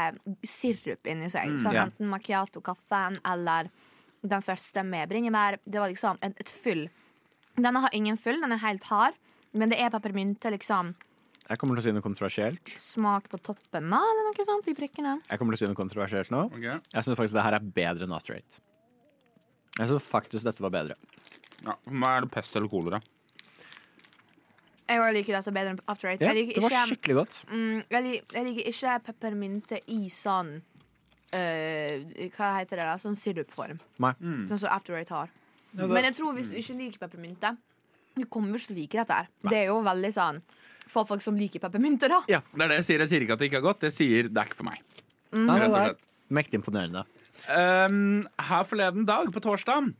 sirup 0.47 1.07
inni 1.11 1.29
seg. 1.31 1.51
Mm. 1.51 1.59
Sånn. 1.59 1.79
Enten 1.85 2.11
macchiato-kaffen 2.11 3.19
eller 3.27 3.71
den 4.21 4.43
første 4.45 4.83
med 4.87 5.09
bringebær. 5.11 5.59
Det 5.65 5.81
var 5.81 5.91
liksom 5.91 6.19
et, 6.23 6.35
et 6.39 6.51
fyll. 6.51 6.87
Denne 7.57 7.83
har 7.83 7.93
ingen 7.97 8.19
fyll, 8.21 8.39
den 8.41 8.55
er 8.55 8.61
helt 8.63 8.85
hard, 8.87 9.17
men 9.57 9.73
det 9.73 9.81
er 9.81 9.91
peppermynte, 9.91 10.53
liksom. 10.53 10.93
Jeg 11.51 11.59
kommer 11.59 11.75
til 11.75 11.81
å 11.81 11.85
si 11.89 11.91
noe 11.97 12.05
kontroversielt. 12.05 12.73
Smak 12.79 13.27
på 13.31 13.39
toppen 13.43 13.91
av, 13.91 14.05
eller 14.07 14.29
noe 14.29 14.45
sånt, 14.47 14.69
i 14.71 14.75
prikkene. 14.77 15.17
Jeg 15.27 15.41
kommer 15.41 15.57
til 15.57 15.59
å 15.59 15.61
si 15.65 15.71
noe 15.73 15.79
kontroversielt 15.79 16.31
nå. 16.31 16.45
Okay. 16.53 16.77
Jeg 16.93 17.07
syns 17.07 17.19
faktisk 17.19 17.35
det 17.35 17.43
her 17.43 17.57
er 17.57 17.71
bedre 17.79 18.07
enn 18.07 18.15
eight. 18.15 18.61
Jeg 19.79 19.89
syns 19.89 20.05
faktisk 20.05 20.47
dette 20.47 20.63
var 20.63 20.71
bedre. 20.71 20.95
Ja, 21.65 21.75
for 21.75 21.97
meg 22.03 22.15
er 22.15 22.25
det 22.25 22.31
pest 22.33 22.55
eller 22.55 22.71
kolera. 22.71 23.01
Jeg 24.91 25.15
liker 25.17 25.37
dette 25.37 25.53
bedre 25.55 25.73
enn 25.73 25.81
After 25.91 26.11
Eight. 26.11 26.21
Ja, 26.23 26.31
jeg, 26.31 26.47
liker 26.47 26.59
det 26.59 26.63
var 26.65 26.75
ikke, 26.75 26.89
skikkelig 26.91 27.17
godt. 27.21 27.39
mm, 27.51 27.79
jeg, 27.79 28.03
liker, 28.07 28.37
jeg 28.37 28.47
liker 28.49 28.69
ikke 28.71 28.95
peppermynte 29.07 29.81
i 29.95 29.99
sånn 30.11 30.53
øh, 31.37 32.31
Hva 32.35 32.53
heter 32.59 32.81
det, 32.81 32.87
da? 32.87 32.95
Sånn 33.01 33.17
sirupform. 33.19 33.79
Mm. 34.01 34.41
Sånn 34.49 34.63
som 34.65 34.71
After 34.71 34.97
Eight 34.99 35.13
har. 35.13 35.31
Ja, 35.71 35.87
Men 35.87 36.09
jeg 36.09 36.17
tror 36.17 36.35
hvis 36.35 36.51
du 36.51 36.57
ikke 36.59 36.75
liker 36.75 37.05
peppermynte, 37.05 37.55
du 38.17 38.25
kommer 38.27 38.57
ikke 38.57 38.67
til 38.67 38.75
å 38.75 38.79
like 38.81 38.99
dette 38.99 39.19
her. 39.21 39.31
Det 39.47 39.57
er 39.61 39.69
jo 39.71 39.79
veldig 39.85 40.11
sånn 40.15 40.41
for 40.91 41.07
folk 41.07 41.23
som 41.23 41.37
liker 41.39 41.61
peppermynte, 41.63 42.09
da. 42.11 42.19
Ja, 42.31 42.41
det 42.51 42.65
er 42.65 42.73
det 42.73 42.79
jeg 42.81 42.87
sier. 42.89 43.03
Jeg 43.05 43.11
sier 43.13 43.25
ikke 43.25 43.37
at 43.37 43.43
det 43.43 43.51
ikke 43.51 43.61
er 43.61 43.67
godt. 43.67 43.85
Jeg 43.87 43.95
sier 43.95 44.27
det 44.27 44.41
er 44.41 44.49
ikke 44.49 44.59
for 44.59 44.67
meg. 44.67 44.81
Mm. 45.31 45.45
Nei, 45.47 45.57
det 45.61 45.81
er 45.81 45.93
mektig 46.35 46.59
imponerende. 46.59 47.05
Um, 47.47 48.25
her 48.49 48.65
forleden 48.67 49.07
dag, 49.07 49.31
på 49.33 49.43
torsdag, 49.43 49.93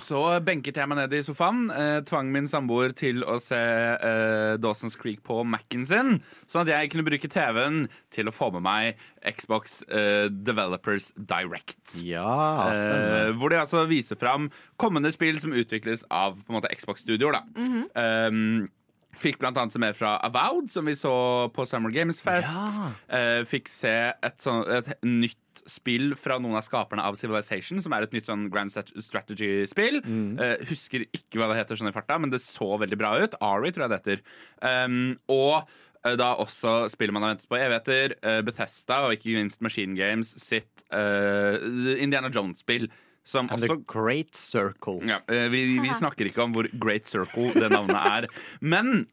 Så 0.00 0.20
benket 0.46 0.78
jeg 0.78 0.88
meg 0.88 0.98
ned 0.98 1.14
i 1.18 1.22
sofaen, 1.26 1.66
eh, 1.74 1.98
tvang 2.08 2.30
min 2.32 2.46
samboer 2.50 2.94
til 2.96 3.24
å 3.28 3.36
se 3.42 3.58
eh, 3.58 4.54
Dawson's 4.62 4.96
Creek 5.00 5.20
på 5.26 5.42
Mac-en 5.44 5.84
sin, 5.88 6.14
sånn 6.50 6.64
at 6.64 6.72
jeg 6.72 6.92
kunne 6.92 7.06
bruke 7.06 7.28
TV-en 7.30 7.84
til 8.14 8.30
å 8.30 8.34
få 8.34 8.48
med 8.54 8.64
meg 8.64 9.02
Xbox 9.36 9.82
eh, 9.88 10.30
Developers 10.30 11.10
Direct. 11.18 11.98
Ja, 12.00 12.70
spennende. 12.72 13.20
Eh, 13.26 13.34
hvor 13.40 13.52
de 13.52 13.60
altså 13.60 13.84
viser 13.90 14.18
fram 14.20 14.48
kommende 14.80 15.12
spill 15.14 15.40
som 15.42 15.52
utvikles 15.56 16.06
av 16.10 16.38
på 16.40 16.54
en 16.54 16.60
måte 16.60 16.72
Xbox-studioer. 16.74 17.40
da. 17.40 17.44
Mhm. 17.60 17.84
Um, 17.94 18.72
Fikk 19.20 19.38
annet 19.46 19.70
se 19.72 19.78
mer 19.78 19.94
fra 19.94 20.16
Avowed, 20.26 20.66
som 20.72 20.88
vi 20.88 20.96
så 20.98 21.46
på 21.54 21.66
Summer 21.70 21.92
Games 21.94 22.20
Fest. 22.24 22.50
Ja. 22.50 22.90
Eh, 23.08 23.44
fikk 23.46 23.70
se 23.70 23.92
et, 24.10 24.38
sånt, 24.42 24.66
et 24.68 24.90
nytt 25.06 25.38
spill 25.70 26.14
fra 26.18 26.38
noen 26.42 26.58
av 26.58 26.64
skaperne 26.66 27.04
av 27.04 27.16
Civilization, 27.20 27.80
som 27.82 27.94
er 27.94 28.06
et 28.06 28.14
nytt 28.16 28.28
sånn 28.30 28.48
Grand 28.52 28.72
Strategy-spill. 28.72 30.00
Eh, 30.42 30.66
husker 30.70 31.06
ikke 31.10 31.40
hva 31.40 31.50
det 31.50 31.60
heter 31.62 31.80
sånn 31.80 31.90
i 31.90 31.94
farta, 31.94 32.18
men 32.20 32.32
det 32.32 32.42
så 32.44 32.74
veldig 32.80 32.98
bra 33.00 33.14
ut. 33.22 33.38
Ari, 33.44 33.72
tror 33.74 33.86
jeg 33.86 33.92
det 33.92 34.00
heter. 34.02 34.22
Um, 34.64 35.16
og 35.32 35.64
eh, 36.04 36.14
da 36.20 36.34
også 36.42 36.84
spillet 36.92 37.16
man 37.16 37.26
har 37.26 37.34
ventet 37.34 37.50
på 37.50 37.58
i 37.58 37.64
evigheter, 37.64 38.16
eh, 38.22 38.40
Bethesda 38.46 39.04
og 39.06 39.16
ikke 39.16 39.36
minst 39.38 39.64
Machine 39.64 39.96
Games 39.98 40.34
sitt 40.42 40.86
uh, 40.94 41.58
Indiana 41.98 42.32
Jones-spill. 42.32 42.90
Som 43.24 43.46
And 43.48 43.56
også 43.56 43.78
The 43.78 43.84
Great 43.88 44.36
Circle. 44.36 44.98
ja, 45.08 45.22
vi, 45.48 45.78
vi 45.80 45.92
snakker 45.96 46.28
ikke 46.28 46.44
om 46.44 46.52
hvor 46.52 46.66
Great 46.76 47.08
Circle 47.08 47.54
det 47.56 47.70
navnet 47.72 47.96
er. 47.96 48.26
Men 48.60 49.06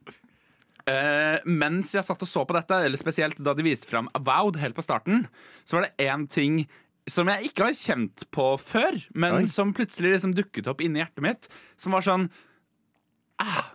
eh, 0.89 1.43
mens 1.45 1.93
jeg 1.95 2.05
satt 2.07 2.23
og 2.23 2.29
så 2.29 2.45
på 2.47 2.55
dette, 2.57 2.77
eller 2.85 2.99
spesielt 2.99 3.41
da 3.43 3.53
de 3.57 3.65
viste 3.65 3.89
fram 3.89 4.09
Avowed 4.17 4.59
helt 4.61 4.77
på 4.77 4.85
starten, 4.85 5.25
så 5.65 5.77
var 5.77 5.87
det 5.87 6.07
én 6.07 6.27
ting 6.31 6.63
som 7.09 7.29
jeg 7.31 7.49
ikke 7.49 7.65
har 7.67 7.77
kjent 7.77 8.25
på 8.33 8.45
før, 8.61 8.97
men 9.17 9.41
Oi. 9.41 9.45
som 9.49 9.73
plutselig 9.75 10.15
liksom 10.15 10.35
dukket 10.37 10.69
opp 10.69 10.83
inni 10.85 11.01
hjertet 11.01 11.25
mitt. 11.25 11.47
Som 11.81 11.95
var 11.97 12.05
sånn 12.05 12.27
ah, 13.41 13.73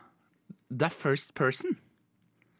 Det 0.71 0.89
er 0.89 0.95
first 0.95 1.35
person. 1.39 1.77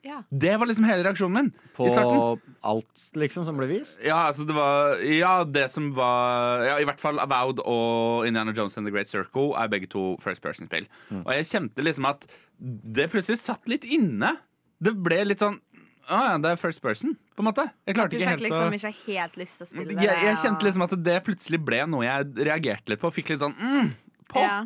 Ja. 0.07 0.21
Det 0.31 0.55
var 0.61 0.71
liksom 0.71 0.87
hele 0.87 1.03
reaksjonen 1.03 1.35
min. 1.35 1.53
På 1.77 1.89
i 1.89 1.91
starten. 1.91 2.55
alt 2.67 3.07
liksom 3.19 3.45
som 3.47 3.59
ble 3.59 3.69
vist? 3.71 3.99
Ja, 4.07 4.21
altså 4.29 4.47
det 4.47 4.55
var 4.57 5.03
Ja, 5.03 5.35
det 5.45 5.67
som 5.73 5.91
var 5.97 6.65
Ja, 6.67 6.79
I 6.81 6.87
hvert 6.89 7.03
fall 7.03 7.19
Avowed 7.23 7.63
og 7.65 8.27
Indiana 8.29 8.55
Jones 8.57 8.79
and 8.79 8.87
The 8.87 8.95
Great 8.95 9.11
Circle 9.11 9.53
er 9.59 9.71
begge 9.73 9.91
to 9.91 10.15
First 10.23 10.43
Person-spill. 10.45 10.87
Og 11.25 11.31
jeg 11.35 11.51
kjente 11.51 11.85
liksom 11.85 12.09
at 12.09 12.27
det 12.57 13.11
plutselig 13.13 13.41
satt 13.43 13.67
litt 13.69 13.85
inne. 13.85 14.37
Det 14.79 14.95
ble 14.95 15.25
litt 15.27 15.43
sånn 15.43 15.59
Å 16.07 16.19
ja, 16.23 16.35
det 16.39 16.53
er 16.55 16.59
First 16.61 16.79
Person, 16.85 17.17
på 17.35 17.43
en 17.43 17.49
måte. 17.49 17.65
Jeg 17.83 17.97
klarte 17.97 18.15
du 18.15 18.21
ikke 18.21 18.29
fikk 18.29 18.37
helt 18.37 18.45
liksom 18.45 18.69
å 18.71 18.77
ikke 18.79 19.07
helt 19.09 19.39
lyst 19.41 19.59
til 19.59 19.67
å 19.67 19.71
spille 19.73 19.97
jeg, 20.05 20.19
jeg 20.23 20.37
kjente 20.39 20.67
liksom 20.69 20.85
at 20.87 20.93
det 21.03 21.17
plutselig 21.27 21.59
ble 21.67 21.81
noe 21.91 22.07
jeg 22.07 22.47
reagerte 22.47 22.93
litt 22.93 23.03
på. 23.03 23.11
Fikk 23.17 23.33
litt 23.33 23.43
sånn 23.43 23.57
mm, 23.59 23.89
på. 24.31 24.45
Ja. 24.45 24.61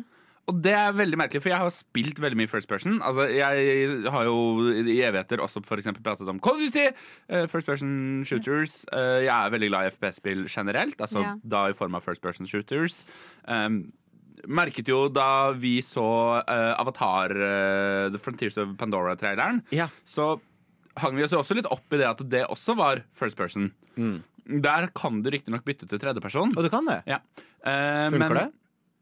Og 0.49 0.57
det 0.65 0.73
er 0.73 0.91
veldig 0.97 1.17
merkelig, 1.21 1.41
for 1.43 1.51
jeg 1.51 1.61
har 1.61 1.69
spilt 1.71 2.17
veldig 2.19 2.37
mye 2.39 2.49
First 2.49 2.67
Person. 2.67 2.97
Altså, 3.05 3.27
Jeg 3.29 4.09
har 4.11 4.23
jo 4.25 4.69
i 4.81 4.97
evigheter 5.05 5.37
også 5.39 5.61
for 5.63 5.77
eksempel 5.77 6.01
pratet 6.03 6.27
om 6.27 6.39
Call 6.39 6.55
of 6.57 6.59
Duty, 6.65 6.87
eh, 7.29 7.45
First 7.47 7.67
Person 7.69 8.23
Shooters. 8.25 8.85
Eh, 8.91 9.21
jeg 9.27 9.31
er 9.31 9.49
veldig 9.53 9.69
glad 9.69 9.85
i 9.85 9.91
FPS-spill 9.95 10.47
generelt, 10.49 10.97
altså 10.99 11.21
Ja. 11.21 11.35
da 11.47 11.67
i 11.69 11.73
form 11.73 11.95
av 11.95 12.01
First 12.03 12.21
Person 12.21 12.45
Shooters. 12.47 13.03
Um, 13.47 13.93
merket 14.47 14.87
jo 14.87 15.07
da 15.09 15.51
vi 15.53 15.79
så 15.85 16.41
uh, 16.41 16.73
Avatar, 16.81 17.29
uh, 17.31 18.09
The 18.09 18.17
Frontiers 18.17 18.57
of 18.57 18.75
Pandora-traileren, 18.77 19.61
Ja. 19.71 19.87
så 20.05 20.39
hang 20.97 21.15
vi 21.15 21.23
oss 21.23 21.31
jo 21.31 21.37
også 21.39 21.55
litt 21.55 21.69
opp 21.71 21.85
i 21.93 21.97
det 21.97 22.07
at 22.09 22.17
det 22.29 22.47
også 22.49 22.75
var 22.75 23.03
First 23.13 23.37
Person. 23.37 23.71
Der 23.95 24.87
kan 24.95 25.21
du 25.21 25.29
riktignok 25.29 25.63
bytte 25.63 25.87
til 25.87 25.99
tredjeperson. 25.99 26.57
Og 26.57 26.63
du 26.63 26.69
kan 26.69 26.83
det? 26.85 27.03
Ja. 27.05 27.19
Uh, 27.63 28.09
Funker 28.09 28.17
men- 28.19 28.33
det? 28.33 28.51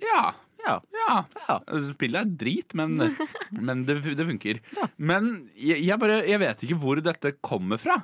Ja. 0.02 0.34
Ja. 0.70 0.78
Ja. 1.00 1.18
Ja. 1.48 1.58
Altså, 1.60 1.96
Spillet 1.96 2.22
er 2.22 2.38
drit, 2.44 2.76
men, 2.78 2.96
men 3.70 3.84
det, 3.88 4.00
det 4.18 4.28
funker. 4.30 4.62
Men 4.98 5.32
jeg, 5.58 5.82
jeg, 5.86 6.00
bare, 6.02 6.22
jeg 6.30 6.42
vet 6.44 6.66
ikke 6.68 6.80
hvor 6.82 7.02
dette 7.04 7.34
kommer 7.46 7.82
fra. 7.82 8.02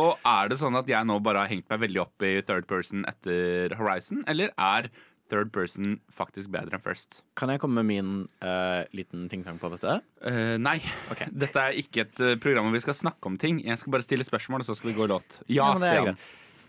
Og 0.00 0.16
er 0.24 0.48
det 0.48 0.56
sånn 0.60 0.76
at 0.78 0.88
jeg 0.88 1.04
nå 1.04 1.18
bare 1.24 1.44
har 1.44 1.50
hengt 1.52 1.68
meg 1.68 1.82
veldig 1.82 2.00
opp 2.06 2.24
i 2.24 2.36
third 2.48 2.68
person 2.68 3.02
etter 3.08 3.74
Horizon, 3.76 4.22
eller 4.30 4.54
er 4.56 4.88
third 5.32 5.50
person 5.52 5.96
faktisk 6.12 6.52
bedre 6.52 6.76
enn 6.76 6.84
first? 6.84 7.20
Kan 7.40 7.52
jeg 7.52 7.60
komme 7.60 7.80
med 7.80 7.88
min 7.88 8.12
uh, 8.44 8.84
liten 8.96 9.26
ting-tang 9.32 9.60
på 9.60 9.70
dette? 9.72 9.98
Uh, 10.24 10.56
nei. 10.60 10.78
Okay. 11.12 11.28
Dette 11.44 11.66
er 11.68 11.76
ikke 11.80 12.06
et 12.06 12.20
eh, 12.24 12.36
program 12.40 12.68
hvor 12.68 12.76
vi 12.76 12.84
skal 12.84 12.96
snakke 12.98 13.32
om 13.32 13.36
ting. 13.40 13.60
Jeg 13.64 13.80
skal 13.80 13.96
bare 13.96 14.06
stille 14.06 14.28
spørsmål, 14.28 14.64
og 14.64 14.68
så 14.70 14.76
skal 14.78 14.92
vi 14.92 14.96
gå 15.00 15.08
i 15.08 15.12
låt. 15.12 15.40
Ja, 15.48 15.72
Ja, 15.72 15.80
Stian. 15.80 16.20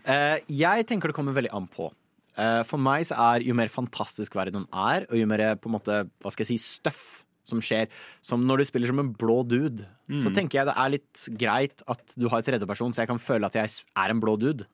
Eh, 0.04 0.38
jeg 0.52 0.84
tenker 0.88 1.08
det 1.08 1.16
kommer 1.16 1.36
veldig 1.36 1.52
an 1.56 1.68
på. 1.72 1.88
Eh, 2.36 2.62
for 2.66 2.82
meg 2.82 3.04
så 3.06 3.14
er 3.34 3.44
jo 3.46 3.54
mer 3.54 3.68
fantastisk 3.70 4.34
verden 4.34 4.64
er, 4.72 5.06
og 5.10 5.16
jo 5.20 5.26
mer 5.30 5.54
på 5.56 5.70
en 5.70 5.76
måte, 5.78 6.00
hva 6.22 6.32
skal 6.34 6.44
jeg 6.46 6.54
si, 6.58 6.78
støff 6.80 7.20
som 7.44 7.60
skjer, 7.60 7.90
som 8.24 8.40
når 8.48 8.62
du 8.62 8.64
spiller 8.64 8.88
som 8.88 8.98
en 9.02 9.10
blå 9.20 9.42
dude, 9.46 9.84
så 10.20 10.30
tenker 10.32 10.58
jeg 10.62 10.66
det 10.68 10.74
er 10.80 10.90
litt 10.94 11.20
greit 11.40 11.82
at 11.92 12.14
du 12.16 12.24
har 12.32 12.40
tredjeperson, 12.44 12.94
så 12.96 13.02
jeg 13.04 13.08
kan 13.10 13.20
føle 13.20 13.44
at 13.44 13.52
jeg 13.58 13.68
er 14.00 14.10
en 14.14 14.20
blå 14.20 14.38
dude. 14.40 14.64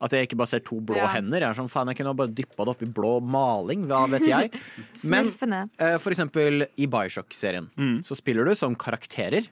At 0.00 0.12
jeg 0.12 0.28
ikke 0.28 0.36
bare 0.36 0.48
ser 0.52 0.60
to 0.60 0.76
blå 0.84 0.96
Ja. 1.00 1.06
hender. 1.14 1.40
Jeg 1.40 1.48
er 1.48 1.56
sånn, 1.56 1.70
faen, 1.72 1.88
jeg 1.88 1.96
kunne 2.02 2.12
bare 2.16 2.28
dyppa 2.36 2.64
det 2.68 2.68
opp 2.74 2.82
i 2.84 2.86
blå 2.92 3.14
maling, 3.24 3.86
hva 3.88 4.04
vet 4.12 4.26
jeg. 4.28 4.52
Men 5.12 5.32
eh, 5.80 5.96
for 5.98 6.12
eksempel 6.12 6.66
i 6.76 6.86
Bioshock-serien 6.86 7.70
så 8.04 8.14
spiller 8.16 8.44
du 8.44 8.54
som 8.54 8.76
karakterer. 8.76 9.48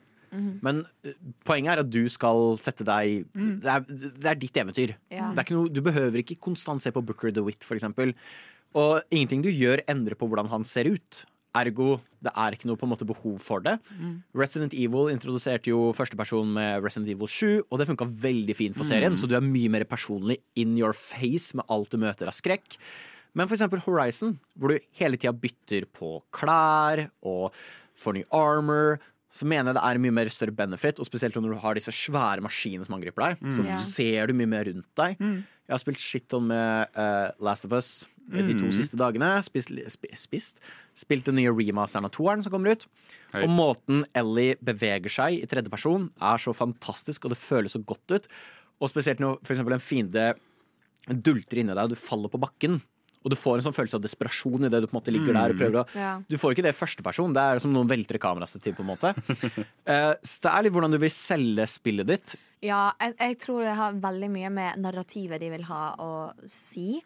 Men 0.62 0.84
eh, 1.04 1.16
poenget 1.46 1.74
er 1.74 1.82
at 1.84 1.90
du 1.90 2.04
skal 2.12 2.54
sette 2.62 2.86
deg 2.86 3.26
det, 3.34 3.66
er, 3.66 3.84
det 3.88 4.30
er 4.30 4.38
ditt 4.38 4.60
eventyr. 4.62 4.94
Ja. 5.12 5.32
Noe, 5.34 5.68
du 5.72 5.82
behøver 5.84 6.22
ikke 6.22 6.38
konstant 6.40 6.84
se 6.84 6.92
på 6.94 7.02
Booker 7.04 7.34
DeWitt, 7.34 7.66
eksempel. 7.66 8.14
Og 8.78 9.00
ingenting 9.10 9.42
du 9.42 9.50
gjør, 9.50 9.82
endrer 9.90 10.18
på 10.18 10.28
hvordan 10.30 10.50
han 10.52 10.66
ser 10.68 10.90
ut. 10.92 11.24
Ergo, 11.58 11.96
det 12.22 12.30
er 12.38 12.54
ikke 12.54 12.68
noe 12.70 12.78
på 12.78 12.86
en 12.86 12.92
måte 12.92 13.06
behov 13.08 13.40
for 13.42 13.58
det. 13.64 13.72
Resident 14.38 14.74
Evil 14.78 15.10
introduserte 15.10 15.72
jo 15.72 15.88
førsteperson 15.98 16.52
med 16.54 16.84
Resident 16.84 17.10
Evil 17.10 17.26
7, 17.26 17.64
og 17.66 17.80
det 17.80 17.88
funka 17.88 18.06
veldig 18.06 18.54
fint 18.54 18.76
for 18.78 18.86
serien, 18.86 19.16
så 19.18 19.26
du 19.26 19.34
er 19.34 19.42
mye 19.42 19.72
mer 19.72 19.82
personlig 19.90 20.38
in 20.54 20.76
your 20.78 20.94
face 20.94 21.56
med 21.58 21.66
alt 21.66 21.90
du 21.90 21.98
møter 21.98 22.30
av 22.30 22.36
skrekk. 22.38 22.78
Men 23.34 23.46
for 23.50 23.56
eksempel 23.58 23.82
Horizon, 23.82 24.36
hvor 24.54 24.70
du 24.70 24.86
hele 24.98 25.18
tida 25.18 25.34
bytter 25.34 25.86
på 25.94 26.20
klær 26.34 27.08
og 27.26 27.50
får 28.00 28.16
ny 28.16 28.22
armor, 28.30 29.00
så 29.30 29.46
mener 29.46 29.70
jeg 29.70 29.78
det 29.78 29.86
er 29.86 30.02
mye 30.02 30.14
mer 30.14 30.30
større 30.34 30.54
benefit, 30.58 30.98
og 30.98 31.06
spesielt 31.06 31.36
når 31.38 31.54
du 31.54 31.60
har 31.62 31.78
disse 31.78 31.94
svære 31.94 32.42
maskinene 32.42 32.86
som 32.86 32.96
angriper 32.96 33.28
deg, 33.28 33.44
så 33.54 33.62
yeah. 33.62 33.78
ser 33.78 34.30
du 34.30 34.34
mye 34.34 34.50
mer 34.50 34.66
rundt 34.66 34.88
deg. 34.98 35.20
Jeg 35.70 35.76
har 35.76 35.82
spilt 35.84 36.02
shit-on 36.02 36.48
med 36.50 36.98
uh, 36.98 37.30
Last 37.46 37.68
of 37.68 37.76
Us 37.76 37.92
mm. 38.26 38.40
de 38.48 38.56
to 38.58 38.70
siste 38.74 38.98
dagene. 38.98 39.28
Spist, 39.46 39.70
sp- 39.70 40.10
spist. 40.18 40.58
Spilt 40.98 41.28
den 41.28 41.38
nye 41.38 41.52
remasteren 41.54 42.08
av 42.08 42.14
toeren 42.14 42.42
som 42.42 42.54
kommer 42.54 42.74
ut. 42.74 42.86
Hei. 43.30 43.44
Og 43.44 43.52
måten 43.54 44.02
Ellie 44.18 44.58
beveger 44.66 45.12
seg 45.12 45.38
i 45.38 45.50
tredje 45.50 45.70
person 45.70 46.08
er 46.18 46.42
så 46.42 46.54
fantastisk, 46.56 47.24
og 47.24 47.34
det 47.34 47.40
føles 47.40 47.78
så 47.78 47.82
godt 47.86 48.16
ut. 48.16 48.30
Og 48.80 48.90
spesielt 48.90 49.22
når 49.22 49.38
for 49.46 49.76
en 49.76 49.84
fiende 49.84 50.32
dulter 51.10 51.62
inni 51.62 51.74
deg, 51.74 51.84
og 51.86 51.94
du 51.94 52.00
faller 52.00 52.32
på 52.32 52.40
bakken. 52.42 52.80
Og 53.20 53.32
du 53.32 53.36
får 53.36 53.58
en 53.58 53.66
sånn 53.68 53.76
følelse 53.76 53.98
av 53.98 54.04
desperasjon 54.04 54.68
idet 54.68 54.80
du 54.80 54.88
på 54.88 54.94
en 54.94 55.00
måte 55.00 55.12
ligger 55.12 55.36
der 55.36 55.52
og 55.52 55.60
prøver 55.60 55.80
å 55.82 55.86
Ja. 55.98 56.12
Du 56.24 56.38
får 56.40 56.54
ikke 56.54 56.64
det 56.64 56.74
i 56.74 56.78
første 56.78 57.04
person. 57.04 57.34
Det 57.36 57.42
er 57.42 57.58
som 57.60 57.72
noen 57.72 57.88
velter 57.90 58.18
kamerastativ, 58.18 58.78
på 58.78 58.86
en 58.86 58.92
måte. 58.94 59.14
Eh, 59.90 60.12
så 60.22 60.44
det 60.44 60.50
er 60.50 60.62
litt 60.62 60.74
hvordan 60.74 60.92
du 60.92 60.98
vil 61.02 61.10
selge 61.10 61.64
spillet 61.66 62.06
ditt. 62.06 62.34
Ja, 62.62 62.92
jeg, 63.00 63.14
jeg 63.18 63.36
tror 63.40 63.64
det 63.64 63.72
har 63.74 63.96
veldig 63.98 64.28
mye 64.30 64.50
med 64.52 64.78
narrativet 64.84 65.40
de 65.40 65.48
vil 65.50 65.64
ha 65.66 65.80
å 65.98 66.10
si. 66.48 67.00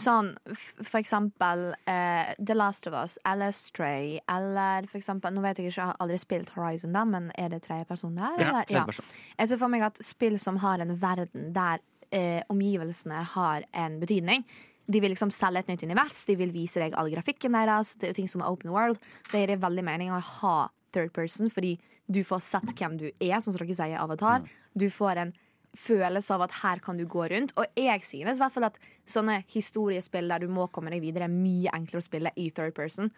Sånn 0.00 0.32
for 0.56 0.98
eksempel 0.98 1.66
uh, 1.86 2.32
The 2.40 2.56
Last 2.56 2.88
of 2.90 2.96
Us 2.98 3.18
eller 3.28 3.52
Stray 3.54 4.16
eller 4.30 4.88
for 4.90 4.98
eksempel 4.98 5.34
Nå 5.36 5.44
vet 5.44 5.60
jeg 5.60 5.68
ikke, 5.68 5.76
jeg 5.76 5.90
har 5.92 6.00
aldri 6.02 6.18
spilt 6.18 6.50
Horizon, 6.56 6.96
da, 6.96 7.04
men 7.06 7.28
er 7.38 7.52
det 7.52 7.62
tredjeperson 7.68 8.16
der? 8.18 8.38
Ja, 8.40 8.48
eller? 8.48 8.70
tredjeperson. 8.70 9.10
Jeg 9.38 9.52
ser 9.52 9.62
for 9.62 9.76
meg 9.76 9.86
at 9.86 10.02
spill 10.02 10.40
som 10.42 10.58
har 10.64 10.82
en 10.82 10.96
verden 10.98 11.52
der 11.54 11.84
uh, 11.84 12.40
omgivelsene 12.50 13.22
har 13.36 13.68
en 13.84 14.00
betydning 14.02 14.48
de 14.86 15.00
vil 15.00 15.14
liksom 15.14 15.32
selge 15.32 15.62
et 15.62 15.70
nytt 15.72 15.84
univers, 15.86 16.24
de 16.28 16.36
vil 16.36 16.52
vise 16.52 16.80
deg 16.80 16.96
all 16.98 17.08
grafikken 17.12 17.56
deres. 17.56 17.94
Det 18.00 18.10
er 18.10 18.18
ting 18.18 18.28
som 18.30 18.42
er 18.44 18.50
open 18.52 18.72
world. 18.74 19.00
Det 19.30 19.40
gir 19.40 19.56
veldig 19.62 19.84
mening 19.86 20.12
å 20.12 20.20
ha 20.20 20.56
third 20.94 21.14
person, 21.16 21.50
fordi 21.50 21.78
du 22.06 22.20
får 22.26 22.42
sett 22.44 22.74
hvem 22.76 22.98
du 23.00 23.08
er, 23.08 23.38
som 23.40 23.54
dere 23.54 23.72
sier 23.72 23.94
i 23.94 23.98
Avatar. 24.00 24.44
Du 24.76 24.90
får 24.92 25.22
en 25.22 25.32
følelse 25.74 26.34
av 26.36 26.44
at 26.46 26.56
her 26.60 26.82
kan 26.84 26.98
du 27.00 27.06
gå 27.10 27.26
rundt. 27.32 27.54
Og 27.58 27.66
jeg 27.78 28.04
synes 28.06 28.38
i 28.38 28.42
hvert 28.42 28.54
fall 28.54 28.68
at 28.68 28.76
sånne 29.10 29.40
historiespill 29.50 30.28
der 30.30 30.44
du 30.44 30.52
må 30.52 30.68
komme 30.72 30.92
deg 30.92 31.02
videre, 31.04 31.28
er 31.28 31.34
mye 31.34 31.72
enklere 31.74 32.02
å 32.02 32.06
spille 32.06 32.34
i 32.36 32.50
third 32.54 32.76
person. 32.76 33.10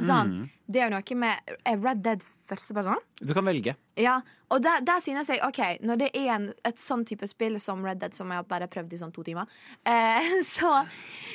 Sånn, 0.00 0.48
Det 0.66 0.80
er 0.80 0.88
jo 0.88 0.94
noe 0.96 1.16
med 1.20 1.50
Er 1.68 1.78
Red 1.82 2.00
Dead 2.04 2.22
første 2.48 2.74
person? 2.76 3.00
Du 3.20 3.32
kan 3.36 3.44
velge. 3.46 3.76
Ja, 4.00 4.20
og 4.52 4.62
der, 4.62 4.82
der 4.86 5.00
synes 5.02 5.28
jeg 5.32 5.42
OK, 5.44 5.60
når 5.84 6.00
det 6.00 6.08
er 6.16 6.30
en, 6.36 6.46
et 6.66 6.80
sånn 6.80 7.04
type 7.08 7.26
spill 7.28 7.58
som 7.62 7.82
Red 7.84 8.00
Dead, 8.02 8.14
som 8.14 8.30
jeg 8.30 8.40
har 8.40 8.48
bare 8.48 8.68
prøvd 8.70 8.94
i 8.94 9.00
sånn 9.00 9.14
to 9.14 9.24
timer, 9.26 9.50
eh, 9.88 10.30
så, 10.54 10.78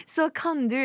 så 0.10 0.30
kan 0.34 0.68
du 0.72 0.78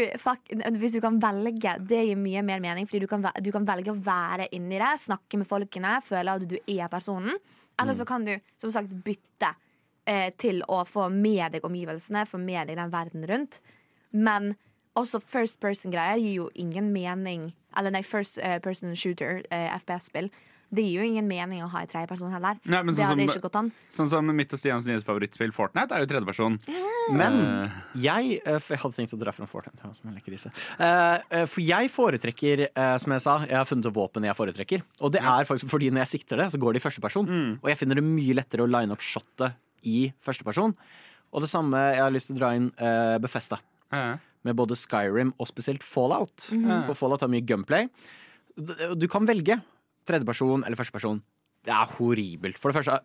Hvis 0.80 0.96
du 0.96 1.00
kan 1.04 1.20
velge, 1.22 1.76
det 1.86 2.02
gir 2.08 2.20
mye 2.20 2.42
mer 2.46 2.62
mening, 2.64 2.88
fordi 2.90 3.04
du 3.06 3.10
kan, 3.10 3.24
du 3.24 3.52
kan 3.54 3.68
velge 3.68 3.94
å 3.94 4.00
være 4.00 4.50
inni 4.56 4.80
det, 4.82 4.92
snakke 5.06 5.40
med 5.40 5.48
folkene, 5.48 6.00
føle 6.04 6.36
at 6.36 6.48
du 6.48 6.58
er 6.58 6.90
personen. 6.92 7.38
Eller 7.80 7.96
så 7.96 8.06
kan 8.08 8.24
du 8.24 8.32
som 8.60 8.72
sagt 8.72 8.92
bytte 9.04 9.52
eh, 10.08 10.30
til 10.40 10.62
å 10.72 10.82
få 10.88 11.10
med 11.12 11.56
deg 11.56 11.66
omgivelsene, 11.66 12.24
få 12.28 12.40
med 12.40 12.70
deg 12.70 12.78
den 12.80 12.92
verden 12.94 13.26
rundt. 13.28 13.60
Men 14.16 14.54
Også 14.96 15.20
first 15.22 15.60
person-greier 15.60 16.18
gir 16.22 16.34
jo 16.40 16.50
ingen 16.56 16.90
mening. 16.94 17.50
Eller 17.76 17.92
nei, 17.92 18.02
first 18.02 18.38
eh, 18.42 18.58
person 18.64 18.94
shooter, 18.96 19.42
eh, 19.52 19.68
FPS-spill. 19.78 20.30
Det 20.74 20.82
gir 20.82 20.96
jo 20.98 21.04
ingen 21.06 21.28
mening 21.30 21.60
å 21.62 21.68
ha 21.70 21.84
i 21.84 21.86
tredjeperson 21.86 22.32
heller. 22.32 22.56
Nei, 22.64 22.80
men 22.82 22.94
det 22.94 22.96
sånn 22.98 23.06
hadde 23.12 23.26
som- 23.28 23.36
ikke 23.36 23.42
gått 23.44 23.58
an. 23.60 23.68
Sånn 23.94 24.08
som 24.10 24.26
mitt 24.34 24.52
og 24.52 24.58
Stians 24.58 24.84
nye 24.88 24.98
favorittspill 25.00 25.52
Fortnite 25.54 25.92
er 25.92 26.00
jo 26.02 26.06
tredjeperson. 26.10 26.56
Men 27.12 27.36
Eh, 27.36 27.70
jeg 28.02 28.40
for 28.62 28.74
Jeg 28.74 28.80
hadde 28.82 28.96
tenkt 28.96 29.14
å 29.14 29.18
dra 29.20 29.30
fram 29.30 29.46
Fortnite. 29.46 29.76
det 29.76 29.84
var 29.84 29.92
som 29.94 30.08
en 30.10 30.16
lekker 30.16 30.32
isse. 30.34 30.50
Eh, 30.80 31.46
For 31.46 31.60
jeg 31.60 31.88
foretrekker, 31.92 32.98
som 32.98 33.12
jeg 33.12 33.20
sa, 33.20 33.38
jeg 33.46 33.54
har 33.56 33.64
funnet 33.64 33.86
opp 33.86 33.94
våpen 33.94 34.24
jeg 34.24 34.34
foretrekker. 34.34 34.82
Og 35.02 35.12
det 35.12 35.20
er 35.22 35.44
faktisk 35.44 35.68
fordi 35.70 35.90
når 35.92 36.02
jeg 36.06 36.20
sikter 36.20 36.36
det, 36.38 36.46
så 36.50 36.58
går 36.58 36.72
det 36.74 36.82
i 36.82 36.88
førsteperson. 36.88 37.60
Og 37.62 37.68
jeg 37.70 37.78
finner 37.78 37.94
det 37.94 38.04
mye 38.04 38.34
lettere 38.34 38.66
å 38.66 38.68
line 38.70 38.90
opp 38.90 38.98
shotet 39.00 39.54
i 39.84 40.12
førsteperson. 40.20 40.74
Og 41.32 41.40
det 41.42 41.48
samme, 41.50 41.74
jeg 41.94 42.00
har 42.02 42.10
lyst 42.10 42.26
til 42.26 42.36
å 42.36 42.38
dra 42.40 42.50
inn 42.56 42.72
uh, 42.80 43.18
Befesta. 43.18 43.58
eh. 43.92 44.16
Med 44.46 44.54
både 44.58 44.76
Skyrim 44.78 45.32
og 45.42 45.48
spesielt 45.50 45.82
Fallout. 45.82 46.48
Mhm. 46.54 46.84
For 46.86 46.94
Fallout 47.02 47.24
har 47.26 47.32
mye 47.32 47.42
gunplay. 47.46 47.88
Du 48.96 49.08
kan 49.10 49.26
velge 49.28 49.58
tredjeperson 50.06 50.62
eller 50.64 50.78
førsteperson. 50.78 51.18
Det 51.66 51.74
er 51.74 51.90
horribelt. 51.98 52.56
For 52.62 52.70
det 52.70 52.78
første, 52.78 53.00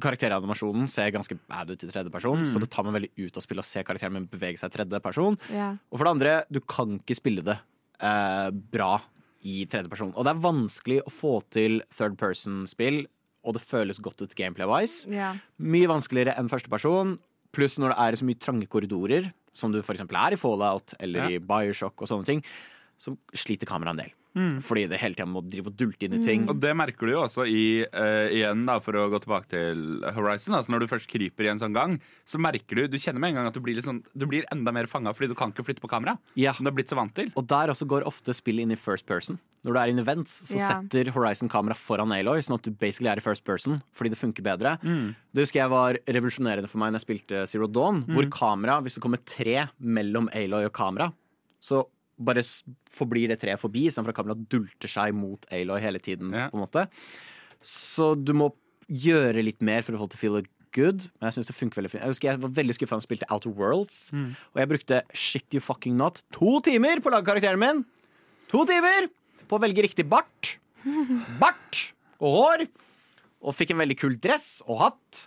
karakteranimasjonen 0.00 0.88
ser 0.92 1.10
ganske 1.14 1.36
bad 1.48 1.70
ut 1.72 1.84
i 1.84 1.88
tredjeperson, 1.88 2.44
Mm. 2.44 2.48
så 2.52 2.60
det 2.60 2.70
tar 2.70 2.84
meg 2.84 2.94
veldig 2.96 3.26
ut 3.26 3.36
å 3.36 3.42
spille 3.44 3.58
og 3.60 3.64
se 3.68 3.82
karakteren 3.82 4.12
min 4.12 4.26
bevege 4.26 4.58
seg 4.58 4.72
i 4.72 4.76
tredjeperson. 4.84 5.38
Yeah. 5.50 5.76
Og 5.92 5.98
for 5.98 6.04
det 6.04 6.14
andre, 6.16 6.44
du 6.50 6.60
kan 6.60 6.98
ikke 7.00 7.16
spille 7.16 7.42
det 7.44 7.58
eh, 8.00 8.50
bra 8.50 9.00
i 9.44 9.64
tredjeperson. 9.66 10.12
Og 10.16 10.24
det 10.24 10.34
er 10.34 10.40
vanskelig 10.44 10.98
å 11.06 11.10
få 11.12 11.42
til 11.50 11.80
third 11.96 12.16
person-spill, 12.18 13.06
og 13.44 13.54
det 13.54 13.62
føles 13.62 14.00
godt 14.00 14.20
ut 14.22 14.34
gameplay-wise. 14.34 15.06
Yeah. 15.08 15.36
Mye 15.58 15.86
vanskeligere 15.88 16.36
enn 16.36 16.48
førsteperson. 16.50 17.18
Pluss 17.56 17.78
når 17.80 17.94
det 17.94 17.98
er 18.04 18.18
så 18.20 18.26
mye 18.28 18.40
trange 18.42 18.68
korridorer, 18.68 19.30
som 19.56 19.72
du 19.72 19.80
f.eks. 19.80 20.02
er 20.04 20.36
i 20.36 20.40
Fallout 20.40 20.92
eller 21.00 21.30
Ja. 21.30 21.38
i 21.38 21.40
Bioshock 21.40 22.02
og 22.04 22.10
sånne 22.10 22.28
ting, 22.28 22.42
så 23.00 23.14
sliter 23.36 23.68
kameraet 23.68 23.96
en 23.96 24.02
del. 24.04 24.12
Mm. 24.36 24.58
Fordi 24.60 24.82
det 24.90 24.98
hele 25.00 25.16
tida 25.16 25.24
må 25.26 25.40
drive 25.48 25.70
og 25.72 25.76
dulte 25.80 26.04
inn 26.06 26.18
i 26.18 26.24
ting. 26.24 26.42
Og 26.52 26.58
det 26.60 26.74
merker 26.76 27.08
du 27.08 27.14
jo 27.14 27.22
også 27.24 27.46
i, 27.48 27.82
uh, 27.88 28.28
igjen 28.28 28.66
da, 28.68 28.74
for 28.84 28.92
å 29.00 29.06
gå 29.08 29.20
tilbake 29.24 29.48
til 29.48 30.04
Horizon. 30.12 30.54
Altså 30.58 30.74
når 30.74 30.84
du 30.84 30.90
først 30.92 31.08
kryper 31.08 31.46
i 31.48 31.50
en 31.54 31.62
sånn 31.62 31.72
gang, 31.76 31.96
så 32.28 32.38
merker 32.42 32.76
du 32.76 32.86
Du 32.92 32.98
kjenner 33.00 33.18
med 33.22 33.32
en 33.32 33.40
gang 33.40 33.48
at 33.48 33.56
du 33.56 33.62
blir, 33.64 33.74
litt 33.78 33.86
sånn, 33.88 34.02
du 34.14 34.26
blir 34.28 34.44
enda 34.52 34.72
mer 34.76 34.86
fanga 34.86 35.14
fordi 35.16 35.30
du 35.32 35.34
kan 35.38 35.54
ikke 35.54 35.64
flytte 35.64 35.80
på 35.80 35.88
kamera. 35.90 36.18
Ja. 36.36 36.52
Som 36.52 36.64
du 36.66 36.70
har 36.70 36.76
blitt 36.76 36.92
så 36.92 36.98
vant 37.00 37.14
til. 37.16 37.32
Og 37.34 37.48
der 37.48 37.72
også 37.72 37.88
går 37.88 38.04
ofte 38.06 38.34
spillet 38.36 38.66
inn 38.68 38.76
i 38.76 38.78
first 38.80 39.06
person. 39.08 39.40
Når 39.64 39.72
du 39.72 39.80
er 39.80 39.88
in 39.90 39.98
events, 39.98 40.36
så 40.52 40.60
Ja. 40.60 40.68
setter 40.68 41.10
Horizon 41.16 41.48
kamera 41.48 41.74
foran 41.74 42.12
Aloy, 42.12 42.38
sånn 42.44 42.54
at 42.60 42.62
du 42.62 42.70
basically 42.70 43.08
er 43.10 43.16
i 43.16 43.24
first 43.24 43.42
person, 43.44 43.80
fordi 43.96 44.10
det 44.12 44.18
funker 44.20 44.44
bedre. 44.44 44.76
Det 45.34 45.42
husker 45.42 45.64
jeg 45.64 45.70
var 45.72 45.98
revolusjonerende 46.06 46.68
for 46.68 46.78
meg 46.78 46.92
når 46.92 47.00
jeg 47.00 47.06
spilte 47.08 47.46
Zero 47.48 47.66
Dawn, 47.66 48.04
hvor 48.04 48.28
kamera, 48.30 48.80
hvis 48.84 48.94
det 48.94 49.02
kommer 49.02 49.18
tre 49.24 49.68
mellom 49.80 50.28
Aloy 50.32 50.64
og 50.68 50.72
kamera, 50.76 51.12
så 51.60 51.86
bare 52.18 52.42
forblir 52.96 53.28
det 53.28 53.40
treet 53.42 53.60
forbi, 53.60 53.86
istedenfor 53.90 54.14
at 54.14 54.18
kameraet 54.20 54.44
dulter 54.52 54.88
seg 54.88 55.14
mot 55.16 55.44
Aloy 55.52 55.80
hele 55.84 55.98
tiden. 56.00 56.32
Ja. 56.32 56.48
på 56.52 56.56
en 56.58 56.64
måte. 56.64 56.86
Så 57.62 58.14
du 58.16 58.32
må 58.36 58.50
gjøre 58.88 59.42
litt 59.44 59.60
mer 59.64 59.82
for 59.82 59.96
å 59.96 60.04
få 60.04 60.08
til 60.12 60.18
å 60.18 60.22
feel 60.22 60.38
good. 60.76 61.06
Men 61.20 61.28
jeg 61.30 61.38
synes 61.38 61.48
det 61.50 61.56
funker 61.56 61.80
veldig 61.80 61.90
fint. 61.92 62.02
Jeg 62.04 62.12
husker 62.14 62.28
jeg 62.30 62.40
var 62.42 62.54
veldig 62.56 62.74
skuffa 62.76 62.96
da 62.96 63.00
jeg 63.02 63.08
spilte 63.08 63.28
Outer 63.32 63.52
Worlds. 63.56 64.00
Og 64.14 64.60
jeg 64.60 64.70
brukte 64.72 65.02
shit 65.16 65.56
you 65.56 65.60
fucking 65.64 65.96
not 65.98 66.22
to 66.36 66.58
timer 66.66 67.00
på 67.02 67.10
å 67.10 67.16
lage 67.16 67.28
karakteren 67.30 67.60
min. 67.62 67.84
To 68.52 68.64
timer 68.68 69.08
på 69.48 69.58
å 69.58 69.62
velge 69.62 69.84
riktig 69.86 70.06
bart. 70.10 70.56
Bart 71.42 71.80
og 72.22 72.30
hår. 72.36 72.66
Og 73.46 73.54
fikk 73.56 73.72
en 73.74 73.80
veldig 73.82 73.96
kul 73.98 74.14
dress 74.22 74.60
og 74.66 74.78
hatt. 74.84 75.26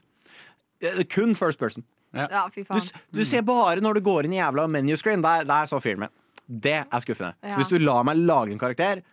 Eh, 0.82 1.04
Kun 1.12 1.36
first 1.36 1.60
person. 1.60 1.84
ja, 2.16 2.46
fy 2.54 2.64
Du, 2.64 2.80
du 3.20 3.26
ser 3.28 3.44
bare 3.46 3.82
når 3.84 4.00
du 4.00 4.02
går 4.08 4.26
inn 4.26 4.34
i 4.34 4.40
jævla 4.40 4.66
menuscreen. 4.72 5.22
Der, 5.22 5.44
der 5.50 5.68
så 5.70 5.82
fyren 5.84 6.06
min. 6.06 6.16
Det 6.50 6.80
er 6.82 7.06
skuffende. 7.06 7.36
Ja. 7.44 7.54
Så 7.54 7.62
hvis 7.62 7.72
du 7.72 7.78
lar 7.84 8.04
meg 8.08 8.18
lage 8.18 8.56
en 8.56 8.62
karakter, 8.62 9.04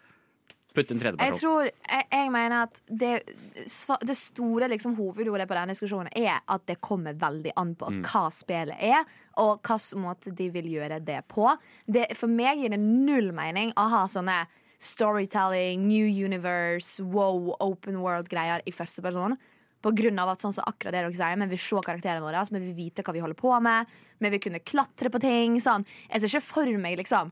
putt 0.76 0.90
en 0.92 1.00
Jeg 1.00 1.38
tror, 1.40 1.64
jeg, 1.64 2.04
jeg 2.12 2.30
mener 2.32 2.66
at 2.66 2.80
det, 2.88 3.12
det 4.04 4.16
store 4.16 4.68
liksom, 4.68 4.96
hovedordet 4.98 5.48
på 5.48 5.56
denne 5.56 5.72
diskusjonen 5.72 6.10
er 6.16 6.42
at 6.52 6.66
det 6.68 6.80
kommer 6.84 7.16
veldig 7.16 7.52
an 7.56 7.74
på 7.74 7.86
Mm. 7.86 8.02
hva 8.04 8.26
spillet 8.32 8.76
er, 8.80 9.04
og 9.40 9.62
hvilken 9.62 10.02
måte 10.02 10.34
de 10.36 10.50
vil 10.50 10.68
gjøre 10.68 11.00
det 11.04 11.22
på. 11.28 11.48
Det, 11.86 12.08
for 12.16 12.28
meg 12.28 12.58
gir 12.60 12.74
det 12.74 12.80
null 12.80 13.32
mening 13.32 13.72
å 13.76 13.88
ha 13.88 14.06
sånne 14.06 14.46
storytelling, 14.78 15.86
new 15.88 16.04
universe, 16.06 17.00
wow, 17.02 17.54
open 17.60 18.00
world-greier 18.02 18.60
i 18.66 18.72
første 18.74 19.02
person. 19.02 19.36
På 19.86 19.94
grunn 19.94 20.18
av 20.18 20.32
at 20.32 20.42
sånn 20.42 20.54
som 20.56 20.66
akkurat 20.66 20.96
det 20.96 21.04
dere 21.04 21.14
sier 21.14 21.38
Vi 21.38 21.50
vil 21.54 21.62
se 21.62 21.82
karakterene 21.86 22.24
våre, 22.24 22.42
vi 22.50 22.62
vil 22.64 22.74
vite 22.74 23.06
hva 23.06 23.14
vi 23.14 23.22
holder 23.22 23.38
på 23.38 23.54
med. 23.62 23.96
Vi 24.18 24.30
vil 24.34 24.42
kunne 24.42 24.64
klatre 24.66 25.12
på 25.12 25.22
ting. 25.22 25.60
Sånn. 25.62 25.86
Jeg 26.10 26.22
ser 26.24 26.34
ikke 26.34 26.48
for 26.48 26.78
meg 26.82 26.98
liksom 26.98 27.30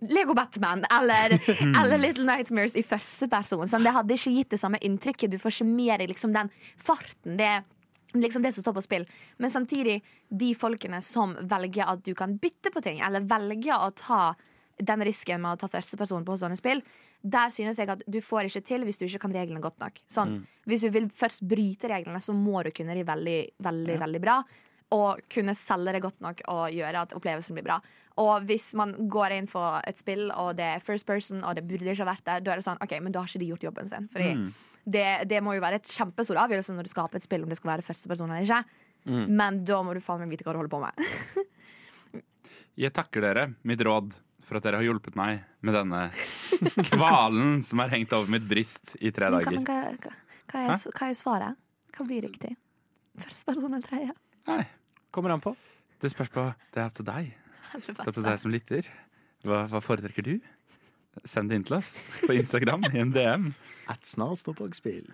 Lego 0.00 0.34
Batman 0.34 0.84
eller, 0.90 1.36
eller 1.80 1.98
Little 1.98 2.26
Nightmares 2.26 2.76
i 2.76 2.82
første 2.82 3.28
person. 3.30 3.66
Sånn, 3.70 3.84
det 3.86 3.94
hadde 3.94 4.16
ikke 4.16 4.32
gitt 4.34 4.54
det 4.54 4.60
samme 4.60 4.80
inntrykket. 4.82 5.30
Du 5.30 5.38
får 5.38 5.54
ikke 5.54 5.68
mer 5.68 6.02
i 6.02 6.08
liksom, 6.10 6.34
den 6.34 6.50
farten. 6.76 7.36
Det 7.38 7.46
er 7.46 7.62
liksom 8.18 8.42
det 8.42 8.52
som 8.56 8.66
står 8.66 8.76
på 8.76 8.84
spill. 8.86 9.06
Men 9.38 9.52
samtidig, 9.54 10.00
de 10.28 10.52
folkene 10.58 11.02
som 11.06 11.36
velger 11.40 11.86
at 11.86 12.02
du 12.06 12.12
kan 12.18 12.34
bytte 12.42 12.74
på 12.74 12.82
ting, 12.84 13.00
eller 13.04 13.26
velger 13.30 13.78
å 13.78 13.92
ta 13.94 14.22
den 14.80 15.04
risken 15.04 15.42
med 15.44 15.54
å 15.54 15.60
ta 15.60 15.70
førsteperson 15.70 16.26
på 16.26 16.38
sånne 16.40 16.58
spill, 16.58 16.82
der 17.22 17.52
synes 17.52 17.78
jeg 17.78 17.88
at 17.92 18.02
du 18.08 18.20
får 18.24 18.48
ikke 18.48 18.62
til 18.64 18.84
hvis 18.84 18.98
du 18.98 19.04
ikke 19.04 19.18
kan 19.26 19.34
reglene 19.34 19.60
godt 19.60 19.78
nok. 19.80 20.00
Sånn, 20.08 20.46
Hvis 20.64 20.80
du 20.86 20.90
vil 20.90 21.08
først 21.10 21.42
bryte 21.42 21.88
reglene, 21.88 22.20
så 22.20 22.32
må 22.32 22.62
du 22.64 22.70
kunne 22.70 22.94
de 22.94 23.02
veldig, 23.04 23.38
veldig, 23.58 23.96
veldig 24.00 24.20
bra. 24.22 24.42
Og 24.92 25.20
kunne 25.30 25.54
selge 25.54 25.92
det 25.92 26.02
godt 26.02 26.20
nok 26.20 26.40
og 26.48 26.70
gjøre 26.74 27.02
at 27.02 27.12
opplevelsen 27.14 27.54
blir 27.54 27.64
bra. 27.64 27.80
Og 28.18 28.42
hvis 28.48 28.72
man 28.74 28.94
går 29.08 29.32
inn 29.36 29.46
for 29.46 29.80
et 29.86 29.98
spill, 29.98 30.30
og 30.34 30.56
det 30.56 30.64
er 30.64 30.80
first 30.82 31.06
person, 31.06 31.44
og 31.44 31.54
det 31.56 31.66
burde 31.68 31.86
ikke 31.86 32.04
ha 32.04 32.10
vært 32.10 32.24
det, 32.26 32.44
da 32.44 32.52
er 32.52 32.56
det 32.60 32.66
sånn 32.66 32.80
OK, 32.82 32.96
men 33.00 33.12
da 33.12 33.20
har 33.22 33.28
ikke 33.30 33.38
de 33.44 33.50
gjort 33.52 33.62
jobben 33.68 33.88
sin. 33.88 34.08
Fordi 34.12 34.32
det, 34.90 35.06
det 35.30 35.42
må 35.44 35.54
jo 35.54 35.62
være 35.62 35.78
et 35.78 35.92
kjempestor 35.92 36.40
avgjørelse 36.42 36.74
når 36.74 36.88
du 36.88 36.90
skaper 36.90 37.16
et 37.20 37.22
spill 37.26 37.44
om 37.44 37.48
det 37.52 37.56
skal 37.60 37.74
være 37.76 37.86
første 37.86 38.08
person 38.10 38.30
eller 38.30 38.42
ikke. 38.48 38.64
Men 39.30 39.62
da 39.64 39.82
må 39.82 39.94
du 39.94 40.00
faen 40.04 40.20
meg 40.24 40.32
vite 40.34 40.44
hva 40.44 40.52
du 40.56 40.60
holder 40.60 40.72
på 40.72 40.80
med. 40.82 40.92
Jeg 42.80 42.92
takker 42.96 43.20
dere, 43.24 43.46
mitt 43.68 43.80
råd, 43.84 44.14
for 44.50 44.58
at 44.58 44.64
dere 44.66 44.80
har 44.80 44.86
hjulpet 44.88 45.14
meg 45.18 45.44
med 45.62 45.76
denne 45.78 46.00
kvalen 46.90 47.60
som 47.66 47.78
har 47.84 47.92
hengt 47.94 48.12
over 48.16 48.30
mitt 48.34 48.46
bryst 48.50 48.96
i 48.98 49.12
tre 49.14 49.30
Men 49.30 49.38
dager. 49.38 49.56
men 49.56 49.66
hva, 49.68 49.78
hva, 49.94 50.14
hva, 50.50 50.62
er, 50.74 50.84
hva 50.98 51.08
er 51.12 51.18
svaret? 51.18 51.60
Hva 51.94 52.06
blir 52.08 52.24
riktig? 52.26 52.52
Første 53.20 53.46
person 53.52 53.70
eller 53.76 53.86
tredje? 53.86 54.14
Nei, 54.50 54.62
Kommer 55.14 55.34
an 55.34 55.42
på. 55.42 55.54
det 56.00 56.10
spørs 56.12 56.30
på 56.32 56.44
Det 56.72 56.80
er 56.82 56.88
opp 56.90 56.96
til 56.98 57.06
deg. 57.08 57.32
Det 57.86 57.94
er 57.96 58.08
opp 58.08 58.14
til 58.16 58.26
deg 58.26 58.38
som 58.42 58.52
lytter. 58.54 58.88
Hva, 59.46 59.64
hva 59.70 59.80
foretrekker 59.82 60.26
du? 60.26 60.34
Send 61.26 61.50
det 61.50 61.58
inn 61.58 61.64
til 61.66 61.78
oss 61.80 61.94
på 62.24 62.34
Instagram 62.38 62.84
i 62.90 63.00
en 63.02 63.10
DM. 63.14 63.48
At 63.90 64.06
snart 64.06 64.42
står 64.42 64.56
på 64.60 64.68
spill. 64.76 65.06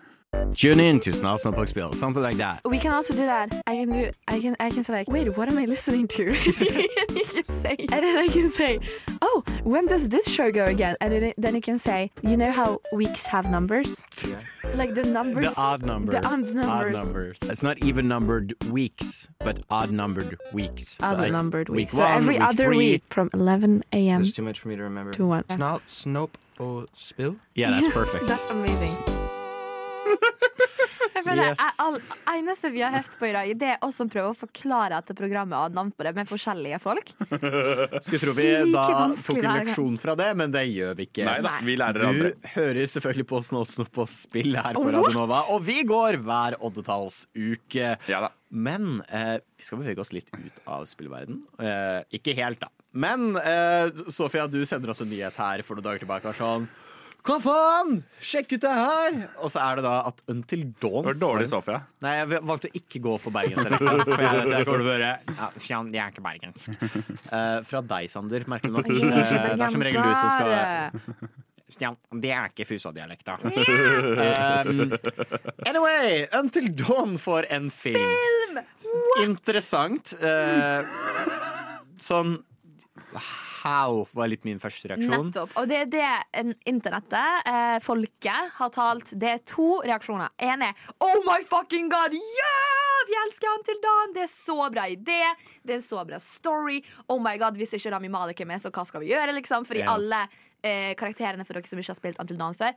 Tune 0.55 0.79
in 0.79 0.99
to 0.99 1.11
Snart 1.11 1.39
står 1.39 1.51
på 1.51 1.65
spill. 1.65 1.93
Something 1.93 2.23
like 2.23 2.37
that. 2.37 2.59
We 2.65 2.79
can 2.79 2.91
also 2.91 3.13
do 3.13 3.25
that. 3.25 3.49
I 3.67 3.75
can 3.75 3.89
do. 3.91 4.11
I 4.27 4.39
can. 4.41 4.55
I 4.59 4.69
can 4.69 4.83
say 4.83 4.93
like, 4.93 5.07
wait, 5.07 5.37
what 5.37 5.47
am 5.49 5.57
I 5.57 5.65
listening 5.65 6.07
to? 6.07 6.23
and 6.27 6.35
you 7.17 7.25
can 7.25 7.45
say, 7.61 7.75
and 7.79 8.03
then 8.03 8.17
I 8.17 8.27
can 8.27 8.49
say, 8.49 8.79
oh, 9.21 9.43
when 9.63 9.85
does 9.85 10.09
this 10.09 10.27
show 10.27 10.51
go 10.51 10.65
again? 10.65 10.95
And 10.99 11.11
then, 11.13 11.33
then 11.37 11.55
you 11.55 11.61
can 11.61 11.79
say, 11.79 12.11
you 12.23 12.35
know 12.37 12.51
how 12.51 12.81
weeks 12.91 13.25
have 13.27 13.49
numbers, 13.49 14.01
yeah. 14.27 14.39
like 14.75 14.95
the 14.95 15.03
numbers. 15.03 15.55
The 15.55 15.61
odd 15.61 15.83
number. 15.85 16.11
The 16.11 16.25
odd 16.25 16.41
numbers. 16.41 16.65
Odd 16.65 16.91
numbers. 17.05 17.37
It's 17.43 17.63
not 17.63 17.77
even 17.83 18.07
numbered 18.07 18.53
weeks, 18.71 19.29
but 19.39 19.59
odd 19.69 19.91
numbered 19.91 20.37
weeks. 20.53 20.97
Odd 20.99 21.19
Like 21.19 21.31
numbered 21.31 21.69
week 21.69 21.77
weeks. 21.77 21.93
so 21.93 22.03
one, 22.03 22.17
every 22.17 22.35
week 22.35 22.43
other 22.43 22.63
three. 22.65 22.77
week 22.77 23.03
from 23.09 23.29
11 23.33 23.83
a.m. 23.93 24.21
There's 24.21 24.33
too 24.33 24.41
much 24.43 24.59
for 24.59 24.67
me 24.69 24.75
to 24.75 24.83
remember. 24.83 25.11
to 25.13 25.25
1. 25.25 25.43
Snart, 25.43 25.81
snopp 25.87 26.29
og 26.59 26.87
spill. 26.95 27.35
Yeah, 27.55 27.71
that's 27.71 27.85
Yes, 27.85 27.93
perfect. 27.93 28.27
That's 28.27 28.49
amazing. 28.51 28.95
Jeg 31.17 31.25
føler 31.25 31.47
Yes. 31.49 31.57
jeg- 31.57 31.77
all, 31.81 31.95
eneste 32.37 32.69
vi 32.71 32.81
har 32.85 32.91
hørt 32.93 33.15
på 33.17 33.25
i 33.27 33.31
dag, 33.33 33.51
det 33.57 33.69
er 33.73 33.77
oss 33.81 33.95
som 33.97 34.09
prøver 34.09 34.35
å 34.35 34.37
forklare 34.37 34.97
at 35.01 35.09
programmet 35.17 35.57
har 35.57 35.69
navn 35.73 35.89
på 35.97 36.05
det 36.05 36.13
med 36.15 36.29
forskjellige 36.29 36.77
folk. 36.83 37.09
Skulle 38.05 38.21
tro 38.21 38.33
vi 38.37 38.47
da 38.71 38.83
tok 39.17 39.39
en 39.41 39.57
leksjon 39.63 39.97
fra 40.01 40.13
det, 40.19 40.29
men 40.37 40.53
det 40.53 40.63
gjør 40.69 40.93
vi 40.99 41.07
ikke. 41.09 41.25
Nei 41.25 41.39
da, 41.41 41.55
vi 41.65 41.75
lærer 41.79 41.99
Du 42.03 42.05
andre. 42.11 42.31
hører 42.53 42.85
selvfølgelig 42.93 43.27
på 43.33 43.41
Snålsnopp 43.49 43.97
og 44.05 44.07
spill 44.11 44.53
her 44.59 44.77
på 44.77 44.85
Radionova, 44.93 45.41
og 45.55 45.63
vi 45.65 45.81
går 45.89 46.19
hver 46.21 46.59
oddetallsuke. 46.61 47.97
Ja 48.09 48.21
da. 48.27 48.31
Men 48.51 49.01
eh, 49.11 49.39
vi 49.57 49.63
skal 49.65 49.81
bevege 49.81 49.99
oss 49.99 50.13
litt 50.15 50.29
ut 50.33 50.61
av 50.71 50.85
spillverden. 50.87 51.41
Eh, 51.59 52.03
ikke 52.19 52.35
helt, 52.37 52.61
da. 52.63 52.69
Men 52.97 53.33
eh, 53.37 53.89
Sofia, 54.13 54.45
du 54.47 54.61
sender 54.65 54.93
oss 54.93 55.01
en 55.03 55.09
nyhet 55.11 55.35
her 55.41 55.61
for 55.67 55.75
noen 55.77 55.83
dager 55.89 56.05
tilbake. 56.05 56.31
Sånn, 56.37 56.67
Hva 57.27 57.37
faen? 57.43 57.97
Sjekk 58.23 58.53
ut 58.55 58.63
det 58.63 58.71
her! 58.71 59.17
Og 59.43 59.51
så 59.51 59.59
er 59.63 59.79
det 59.79 59.83
da 59.87 59.95
at 60.07 60.21
Until 60.31 60.61
Dawn 60.79 61.01
Det 61.03 61.09
var 61.09 61.19
dårlig, 61.19 61.47
Sofia. 61.51 61.81
Nei, 62.05 62.13
jeg 62.21 62.41
valgte 62.47 62.71
å 62.71 62.77
ikke 62.79 63.01
gå 63.03 63.15
for 63.19 63.35
bergensk 63.35 63.73
For 64.07 64.23
jeg, 64.23 64.45
jeg 64.53 64.67
kommer 64.69 64.83
til 64.83 64.87
å 64.87 64.93
høre 64.93 65.11
ja, 65.27 65.49
Fjan, 65.59 65.91
det 65.91 66.01
er 66.03 66.13
ikke 66.13 66.23
bergensk. 66.23 66.71
Uh, 67.27 67.59
fra 67.67 67.83
deg, 67.91 68.07
Sander, 68.11 68.47
merkelig 68.47 68.77
nok. 68.77 68.91
Jeg 68.93 69.11
er 69.11 69.25
ikke 69.25 69.37
Eh, 69.37 69.55
det 69.57 69.65
er 69.65 69.73
som 69.73 69.83
regel 69.83 70.07
du 70.07 70.15
som 70.17 70.31
skal 70.33 70.53
ja, 71.81 71.89
det 72.23 72.29
er 72.31 72.47
ikke 72.47 72.65
Fusa-dialekta. 72.69 73.35
um, 73.43 74.93
anyway, 75.69 76.23
Until 76.33 76.69
Dawn 76.71 77.17
får 77.19 77.49
en 77.51 77.67
film. 77.69 77.99
film! 77.99 78.61
Interessant. 79.25 80.15
Uh, 80.23 80.87
sånn 81.99 82.37
how, 83.63 84.05
var 84.17 84.29
litt 84.31 84.45
min 84.47 84.59
første 84.61 84.89
reaksjon. 84.91 85.29
Nettopp. 85.29 85.53
Og 85.59 85.69
det 85.69 85.79
er 85.83 85.91
det 85.91 86.55
internettet, 86.69 87.47
eh, 87.49 87.77
folket, 87.83 88.53
har 88.57 88.73
talt. 88.73 89.13
Det 89.17 89.29
er 89.33 89.43
to 89.47 89.81
reaksjoner. 89.85 90.33
En 90.37 90.65
er 90.69 90.73
Oh 91.03 91.21
my 91.25 91.41
fucking 91.43 91.89
god! 91.89 92.13
Ja! 92.13 92.55
Vi 93.07 93.15
elsker 93.23 93.47
ham 93.47 93.63
til 93.63 93.79
dagen! 93.83 94.13
Det 94.15 94.23
er 94.25 94.31
så 94.31 94.57
bra 94.73 94.87
idé. 94.91 95.21
Det 95.63 95.75
er 95.75 95.79
en 95.79 95.85
så 95.85 96.03
bra 96.07 96.19
story. 96.19 96.81
Oh 97.07 97.21
my 97.23 97.37
god, 97.39 97.57
Hvis 97.57 97.73
ikke 97.77 97.91
Rami 97.93 98.11
Malek 98.11 98.41
er 98.41 98.49
med, 98.49 98.61
så 98.61 98.71
hva 98.73 98.85
skal 98.85 99.03
vi 99.03 99.13
gjøre? 99.13 99.35
liksom? 99.37 99.65
Fordi 99.65 99.83
yeah. 99.83 99.93
alle 99.93 100.21
eh, 100.61 100.93
karakterene 100.99 101.45
for 101.45 101.57
dere 101.57 101.69
som 101.69 101.79
ikke 101.79 101.93
har 101.93 101.99
spilt 101.99 102.19
Until 102.21 102.39
Dawn 102.39 102.57
før, 102.57 102.73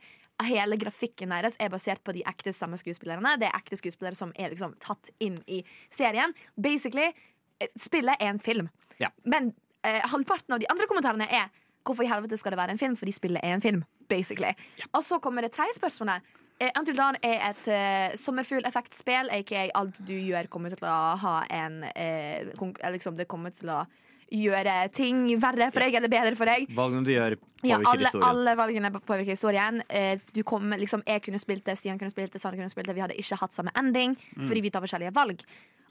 hele 0.47 0.77
grafikken 0.79 1.33
deres 1.33 1.57
er 1.61 1.69
basert 1.69 2.01
på 2.03 2.15
de 2.15 2.23
ekte 2.27 2.53
stemmeskuespillerne. 2.55 3.35
Det 3.41 3.49
er 3.49 3.57
ekte 3.57 3.77
skuespillere 3.79 4.17
som 4.17 4.31
er 4.39 4.53
liksom 4.53 4.73
tatt 4.81 5.11
inn 5.19 5.41
i 5.47 5.61
serien. 5.93 6.33
Basically, 6.55 7.11
eh, 7.59 7.73
spillet 7.77 8.15
er 8.19 8.33
en 8.33 8.39
film. 8.39 8.71
Ja. 9.01 9.11
Men 9.23 9.53
eh, 9.83 10.01
halvparten 10.11 10.53
av 10.53 10.59
de 10.59 10.67
andre 10.71 10.87
kommentarene 10.87 11.27
er 11.31 11.49
Hvorfor 11.83 12.05
i 12.05 12.07
helvete 12.11 12.37
skal 12.37 12.51
det 12.53 12.57
være 12.59 12.69
en 12.75 12.77
film? 12.77 12.93
Fordi 12.95 13.11
spillet 13.11 13.41
er 13.41 13.55
en 13.55 13.61
film. 13.61 13.79
Basically. 14.07 14.51
Og 14.93 15.01
så 15.01 15.17
kommer 15.19 15.41
det 15.41 15.49
tredje 15.55 15.73
spørsmålet. 15.79 16.21
Eh, 16.61 16.69
Until 16.77 16.93
Dawn 16.95 17.15
er 17.25 17.39
et 17.49 17.67
eh, 17.73 18.13
sommerfugleffektspill, 18.21 19.31
aka 19.33 19.63
alt 19.79 19.97
du 20.05 20.13
gjør, 20.13 20.45
kommer 20.53 20.75
til 20.77 20.85
å 20.85 20.97
ha 21.23 21.35
en 21.49 21.79
eh, 21.95 22.43
eh, 22.53 22.91
liksom, 22.93 23.15
Det 23.17 23.25
kommer 23.27 23.49
til 23.55 23.71
å 23.73 23.79
gjøre 24.31 24.75
ting 24.95 25.23
verre 25.41 25.71
for 25.73 25.83
deg 25.83 25.97
eller 25.97 26.07
bedre 26.13 26.35
for 26.39 26.45
deg. 26.47 26.69
Valgene 26.77 27.03
du 27.03 27.11
gjør, 27.11 27.33
påvirker 27.41 27.67
Ja, 27.67 27.79
alle, 27.81 28.05
historien. 28.05 28.27
alle 28.29 28.53
valgene 28.61 28.91
påvirker 28.99 29.33
historien. 29.33 29.81
Eh, 29.89 30.19
Du 30.33 30.43
kom, 30.43 30.69
liksom, 30.77 31.01
jeg 31.07 31.23
kunne 31.25 31.39
spilt 31.41 31.65
det, 31.65 31.79
Stian 31.81 31.97
kunne 31.99 32.13
spilt 32.13 32.31
det, 32.31 32.39
Sara 32.39 32.55
kunne 32.55 32.69
spilt 32.71 32.87
det. 32.87 32.95
Vi 32.95 33.01
hadde 33.01 33.17
ikke 33.17 33.41
hatt 33.41 33.53
samme 33.57 33.73
ending 33.75 34.13
Mm. 34.37 34.47
fordi 34.47 34.61
vi 34.61 34.69
tar 34.69 34.81
forskjellige 34.85 35.13
valg. 35.17 35.41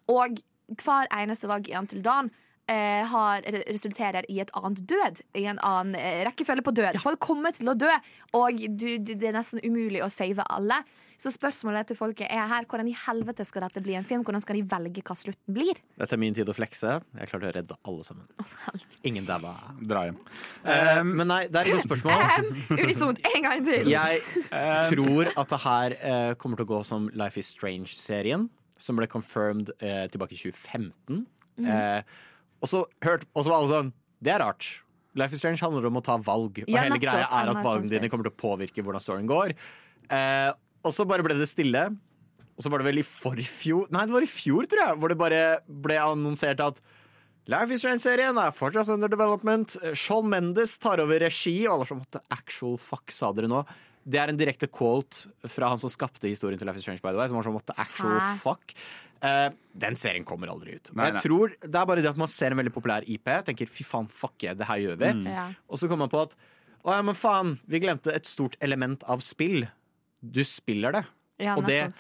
Og 0.08 0.38
hver 0.78 1.10
eneste 1.18 1.48
valg 1.50 1.68
i 1.68 1.74
Until 1.76 2.00
Dawn 2.00 2.30
eh, 2.70 3.02
har, 3.10 3.44
resulterer 3.68 4.26
i 4.30 4.40
et 4.42 4.51
annet 4.59 4.82
død. 4.88 5.20
I 5.38 5.47
en 5.51 5.60
annen 5.66 5.98
eh, 5.98 6.22
rekkefølge 6.28 6.64
på 6.66 6.74
død. 6.78 7.01
Folk 7.02 7.20
kommer 7.22 7.55
til 7.56 7.72
å 7.72 7.76
dø, 7.78 7.90
og 8.38 8.64
du, 8.70 8.88
det 9.02 9.20
er 9.20 9.36
nesten 9.36 9.62
umulig 9.66 10.05
å 10.05 10.10
save 10.12 10.47
alle. 10.48 10.82
Så 11.20 11.28
spørsmålet 11.34 11.90
til 11.90 11.98
folket 11.98 12.30
er 12.32 12.47
her 12.48 12.64
hvordan 12.64 12.88
i 12.88 12.94
helvete 12.97 13.44
skal 13.44 13.66
dette 13.66 13.82
bli 13.84 13.92
en 13.98 14.06
film? 14.09 14.22
Hvordan 14.24 14.40
skal 14.40 14.56
de 14.56 14.62
velge 14.70 15.02
hva 15.05 15.16
slutten 15.18 15.52
blir? 15.52 15.76
Dette 16.01 16.16
er 16.16 16.20
min 16.22 16.36
tid 16.36 16.48
å 16.48 16.55
flekse. 16.56 16.94
Jeg 17.18 17.28
klarte 17.28 17.51
å 17.51 17.52
redde 17.59 17.76
alle 17.90 18.06
sammen. 18.06 18.24
Ingen 19.09 19.28
daua. 19.28 19.52
Dra 19.84 20.06
hjem. 20.09 20.16
Eh, 20.64 21.02
men 21.05 21.28
nei, 21.28 21.42
det 21.52 21.60
er 21.60 21.68
et 21.68 21.76
godt 21.76 21.88
spørsmål. 21.90 22.48
Unisont 22.86 23.20
en 23.34 23.44
gang 23.44 23.66
til! 23.68 23.92
Jeg 23.92 24.22
tror 24.88 25.28
at 25.34 25.52
det 25.52 25.60
her 25.66 25.98
uh, 26.01 26.32
kommer 26.40 26.60
til 26.60 26.70
å 26.70 26.72
gå 26.72 26.80
som 26.88 27.12
Life 27.12 27.40
is 27.40 27.52
Strange-serien, 27.52 28.48
som 28.80 28.97
ble 28.97 29.10
confirmed 29.12 29.74
uh, 29.84 30.06
tilbake 30.09 30.38
i 30.38 30.40
2015. 30.40 31.24
Mhm. 31.60 31.70
Og 32.61 32.69
så 32.70 32.85
hørte, 33.05 33.28
og 33.35 33.45
så 33.45 33.53
var 33.53 33.59
alle 33.61 33.73
sånn 33.73 33.93
Det 34.20 34.32
er 34.35 34.43
rart. 34.43 34.69
Life 35.19 35.35
is 35.35 35.41
Strange 35.43 35.62
handler 35.65 35.89
om 35.89 35.99
å 35.99 36.05
ta 36.05 36.15
valg, 36.23 36.61
og 36.62 36.69
Ja, 36.70 36.85
hele 36.85 37.01
greia 37.03 37.27
er 37.27 37.51
at 37.51 37.65
valgene 37.65 37.91
dine 37.91 38.11
kommer 38.12 38.28
til 38.28 38.35
å 38.35 38.41
påvirke 38.41 38.85
hvordan 38.85 39.03
storyen 39.03 39.31
går. 39.31 39.57
Eh, 40.12 40.51
og 40.87 40.95
så 40.95 41.07
bare 41.09 41.24
ble 41.27 41.35
det 41.39 41.49
stille. 41.51 41.89
Og 42.55 42.62
så 42.65 42.70
var 42.70 42.82
det 42.82 42.91
vel 42.91 43.01
i 43.01 43.07
forfjor 43.07 43.89
Nei, 43.95 44.05
det 44.07 44.12
var 44.12 44.27
i 44.27 44.28
fjor, 44.28 44.66
tror 44.69 44.82
jeg, 44.85 44.99
hvor 45.01 45.12
det 45.12 45.19
bare 45.20 45.43
ble 45.66 45.97
annonsert 45.97 46.61
at 46.61 46.81
Life 47.51 47.73
is 47.74 47.81
Strange-serien 47.82 48.37
er 48.39 48.53
fortsatt 48.55 48.93
under 48.93 49.11
development. 49.11 49.74
Shawn 49.97 50.28
Mendes 50.31 50.77
tar 50.78 51.01
over 51.03 51.19
regi, 51.24 51.57
og 51.66 51.73
alle 51.78 51.87
som 51.89 52.03
måtte 52.03 52.20
actual 52.31 52.77
fuck, 52.78 53.11
sa 53.11 53.32
dere 53.35 53.49
nå. 53.51 53.65
Det 54.05 54.20
er 54.20 54.32
en 54.32 54.39
direkte 54.40 54.68
quote 54.72 55.28
fra 55.51 55.68
han 55.72 55.81
som 55.81 55.93
skapte 55.93 56.28
historien 56.31 56.59
til 56.60 56.68
Life 56.68 56.81
is 56.81 56.86
Strange, 56.86 57.02
by 57.05 57.12
the 57.12 57.20
way, 57.20 57.28
som 57.28 57.39
var 57.39 57.47
sånn 57.47 57.56
måtte 57.59 57.77
actual 57.77 58.16
Hæ? 58.16 58.31
fuck. 58.40 58.74
Uh, 59.20 59.51
den 59.77 59.98
serien 60.01 60.24
kommer 60.24 60.48
aldri 60.48 60.78
ut. 60.78 60.93
Men 60.94 61.02
Nei, 61.02 61.09
jeg 61.10 61.18
nei. 61.18 61.24
tror 61.27 61.52
Det 61.60 61.77
er 61.77 61.89
bare 61.90 62.01
det 62.01 62.09
at 62.09 62.20
man 62.22 62.31
ser 62.32 62.55
en 62.55 62.60
veldig 62.62 62.72
populær 62.72 63.05
IP, 63.05 63.28
tenker 63.44 63.68
fy 63.68 63.85
faen, 63.85 64.09
fuck 64.09 64.47
yeah, 64.47 64.56
det 64.56 64.68
her 64.70 64.81
gjør 64.81 64.97
vi. 65.02 65.12
Mm. 65.20 65.28
Ja. 65.28 65.44
Og 65.68 65.81
så 65.82 65.90
kommer 65.90 66.09
man 66.09 66.14
på 66.14 66.24
at 66.24 66.39
å 66.81 66.94
ja, 66.97 67.02
men 67.05 67.16
faen, 67.18 67.59
vi 67.68 67.82
glemte 67.82 68.12
et 68.16 68.28
stort 68.28 68.56
element 68.64 69.05
av 69.10 69.20
spill. 69.24 69.66
Du 70.24 70.40
spiller 70.48 70.97
det. 70.97 71.05
Ja, 71.40 71.59
og 71.60 71.66
det 71.68 71.90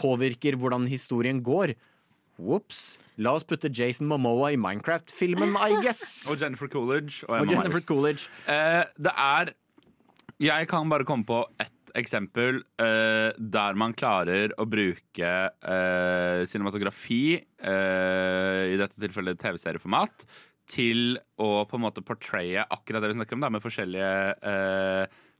påvirker 0.00 0.56
hvordan 0.60 0.86
historien 0.88 1.42
går. 1.44 1.74
Ops. 2.40 2.96
La 3.20 3.34
oss 3.36 3.44
putte 3.44 3.68
Jason 3.68 4.08
Momoa 4.08 4.54
i 4.54 4.56
Minecraft-filmen, 4.60 5.52
I 5.60 5.76
guess. 5.84 6.02
Og 6.32 6.40
Jennifer 6.40 6.70
Coolidge. 6.72 7.20
Og, 7.28 7.42
Og 7.42 7.52
Jennifer 7.52 7.84
Coolidge. 7.84 8.30
Uh, 8.48 8.88
det 8.96 9.12
er 9.12 9.52
Jeg 10.40 10.70
kan 10.70 10.88
bare 10.88 11.04
komme 11.04 11.26
på 11.28 11.42
ett 11.60 11.90
eksempel 12.00 12.62
uh, 12.80 13.30
der 13.36 13.76
man 13.76 13.92
klarer 13.92 14.54
å 14.56 14.64
bruke 14.64 15.32
uh, 15.50 16.40
cinematografi, 16.48 17.34
uh, 17.60 18.62
i 18.72 18.78
dette 18.80 18.96
tilfellet 19.02 19.40
TV-serieformat, 19.42 20.24
til 20.70 21.18
å 21.42 21.66
på 21.68 21.76
en 21.76 21.84
måte 21.84 22.04
portraye 22.06 22.62
akkurat 22.62 23.04
det 23.04 23.10
vi 23.10 23.18
snakker 23.18 23.36
om, 23.36 23.44
da, 23.44 23.50
med 23.52 23.64
forskjellige 23.64 24.12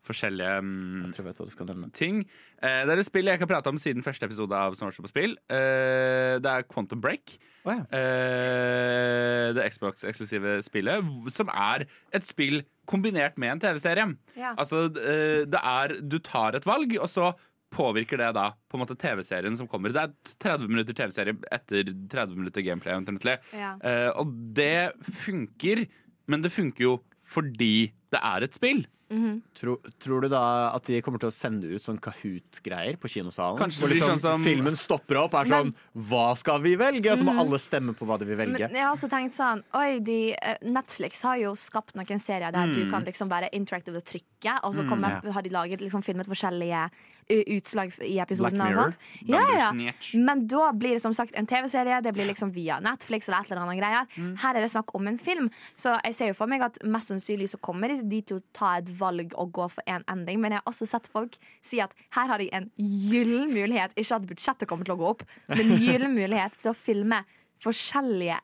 Forskjellige 0.00 0.60
mm, 0.64 1.90
ting. 1.92 2.22
Eh, 2.62 2.82
det 2.86 2.94
er 2.94 3.02
et 3.02 3.06
spill 3.06 3.28
jeg 3.28 3.36
ikke 3.36 3.44
har 3.44 3.52
prata 3.52 3.72
om 3.72 3.78
siden 3.78 4.04
første 4.04 4.24
episode 4.24 4.56
av 4.56 4.74
Snorse 4.78 5.04
på 5.04 5.10
spill. 5.10 5.36
Eh, 5.52 6.38
det 6.40 6.50
er 6.50 6.64
Quantum 6.70 7.02
Break. 7.04 7.36
Eh, 7.68 9.50
det 9.52 9.66
Xbox-eksklusive 9.74 10.62
spillet, 10.64 11.12
som 11.36 11.52
er 11.52 11.84
et 12.16 12.24
spill 12.24 12.62
kombinert 12.90 13.38
med 13.40 13.54
en 13.54 13.62
TV-serie. 13.62 14.08
Ja. 14.38 14.54
Altså, 14.56 14.88
eh, 14.98 15.46
det 15.48 15.60
er 15.60 15.96
Du 16.02 16.18
tar 16.18 16.58
et 16.58 16.66
valg, 16.66 16.96
og 16.98 17.08
så 17.10 17.32
påvirker 17.70 18.18
det 18.18 18.32
da 18.34 18.50
på 18.68 18.76
en 18.76 18.82
måte 18.82 18.98
TV-serien 18.98 19.56
som 19.58 19.68
kommer. 19.70 19.94
Det 19.94 20.02
er 20.02 20.34
30 20.42 20.70
minutter 20.70 20.96
TV-serie 20.98 21.36
etter 21.54 21.92
30 22.10 22.38
minutter 22.38 22.64
gameplay. 22.66 23.38
Ja. 23.54 23.76
Uh, 23.78 24.10
og 24.24 24.32
det 24.56 24.90
funker, 25.22 25.84
men 26.26 26.42
det 26.42 26.50
funker 26.54 26.86
jo 26.88 26.96
fordi 27.30 27.92
det 28.10 28.18
er 28.18 28.42
et 28.42 28.58
spill. 28.58 28.82
Mhm. 29.10 29.42
Tror, 29.54 29.78
tror 29.98 30.20
du 30.22 30.28
da 30.28 30.70
at 30.74 30.84
de 30.86 31.00
kommer 31.02 31.18
til 31.18 31.28
å 31.28 31.32
sende 31.34 31.64
ut 31.66 31.82
sånn 31.82 31.98
Kahoot-greier 32.00 32.96
på 32.96 33.08
kinosalen? 33.10 33.58
Kanskje 33.58 33.80
Hvor 33.82 33.88
liksom 33.90 34.10
sånn 34.14 34.20
som- 34.20 34.44
filmen 34.44 34.76
stopper 34.76 35.16
opp 35.18 35.34
er 35.34 35.44
sånn 35.50 35.74
Hva 35.96 36.36
skal 36.38 36.60
vi 36.60 36.76
velge? 36.76 37.10
Og 37.10 37.18
så 37.18 37.24
må 37.24 37.32
Mhm. 37.34 37.38
alle 37.40 37.58
stemme 37.58 37.94
på 37.96 38.06
hva 38.06 38.18
de 38.18 38.24
vil 38.24 38.36
velge. 38.36 38.58
Men 38.70 38.70
jeg 38.70 38.84
har 38.86 38.94
også 38.94 39.08
tenkt 39.10 39.32
sånn 39.34 39.64
Oi, 39.74 39.98
de, 39.98 40.34
eh, 40.40 40.56
Netflix 40.62 41.22
har 41.22 41.36
jo 41.38 41.52
skapt 41.54 41.94
noen 41.94 42.20
serier 42.20 42.52
der 42.52 42.72
du 42.72 42.84
Mm. 42.86 42.90
kan 42.90 43.04
liksom 43.04 43.28
være 43.28 43.50
interactive 43.52 43.96
og 43.96 44.04
trykke, 44.04 44.60
og 44.62 44.74
så 44.74 44.86
Mm, 44.86 45.24
ja. 45.24 45.32
har 45.32 45.42
de 45.42 45.50
laget 45.50 45.80
liksom 45.80 46.02
filmet 46.04 46.26
forskjellige 46.26 46.90
utslag 47.30 47.92
i 48.06 48.18
episoden. 48.22 48.58
Black 48.58 48.76
Mirror. 48.76 48.96
Ja, 49.28 49.42
ja. 49.56 49.92
Men 50.18 50.46
da 50.50 50.70
blir 50.76 50.96
det 50.96 51.02
som 51.04 51.14
sagt 51.16 51.34
en 51.38 51.46
TV-serie. 51.46 52.00
Det 52.04 52.12
blir 52.16 52.28
liksom 52.30 52.52
via 52.54 52.80
Netflix 52.84 53.28
eller 53.28 53.44
et 53.44 53.52
eller 53.52 53.62
annet 53.64 53.80
greier. 53.80 54.10
Mm. 54.16 54.34
Her 54.42 54.58
er 54.58 54.66
det 54.66 54.72
snakk 54.74 54.94
om 54.98 55.08
en 55.10 55.18
film, 55.18 55.50
så 55.78 55.96
jeg 56.04 56.18
ser 56.18 56.32
jo 56.32 56.38
for 56.38 56.50
meg 56.50 56.64
at 56.66 56.80
mest 56.84 57.12
sannsynlig 57.12 57.50
så 57.54 57.60
kommer 57.62 57.94
de 58.00 58.22
til 58.22 58.40
å 58.40 58.44
ta 58.56 58.76
et 58.80 58.90
valg 59.00 59.34
og 59.38 59.52
gå 59.56 59.68
for 59.76 59.86
en 59.86 60.04
ending. 60.10 60.40
Men 60.42 60.56
jeg 60.56 60.62
har 60.64 60.70
også 60.72 60.88
sett 60.90 61.08
folk 61.10 61.38
si 61.62 61.80
at 61.82 61.94
her 62.16 62.30
har 62.32 62.42
de 62.42 62.50
en 62.56 62.70
gyllen 62.76 63.50
mulighet, 63.54 63.94
ikke 63.96 64.20
at 64.20 64.28
budsjettet 64.30 64.70
kommer 64.70 64.88
til 64.88 64.96
å 64.96 65.00
gå 65.00 65.10
opp, 65.14 65.26
men 65.52 65.76
gyllen 65.80 66.14
mulighet 66.16 66.56
til 66.62 66.72
å 66.72 66.76
filme 66.76 67.22
forskjellige 67.60 68.38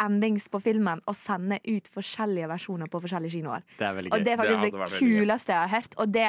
endings 0.00 0.48
på 0.52 0.60
filmen 0.64 1.00
og 1.08 1.16
sende 1.16 1.58
ut 1.66 1.88
forskjellige 1.94 2.48
versjoner 2.50 2.90
på 2.92 3.00
forskjellige 3.04 3.38
kinoer. 3.38 3.64
Det 3.78 3.86
er 3.88 3.96
veldig 3.98 4.12
Og 4.14 4.24
det 4.24 4.32
er 4.32 4.40
faktisk 4.40 4.64
det, 4.64 4.72
gøy. 4.72 4.98
kuleste 5.00 5.52
jeg 5.52 5.60
har 5.60 5.72
hørt. 5.74 5.96
Og 6.00 6.14
det, 6.14 6.26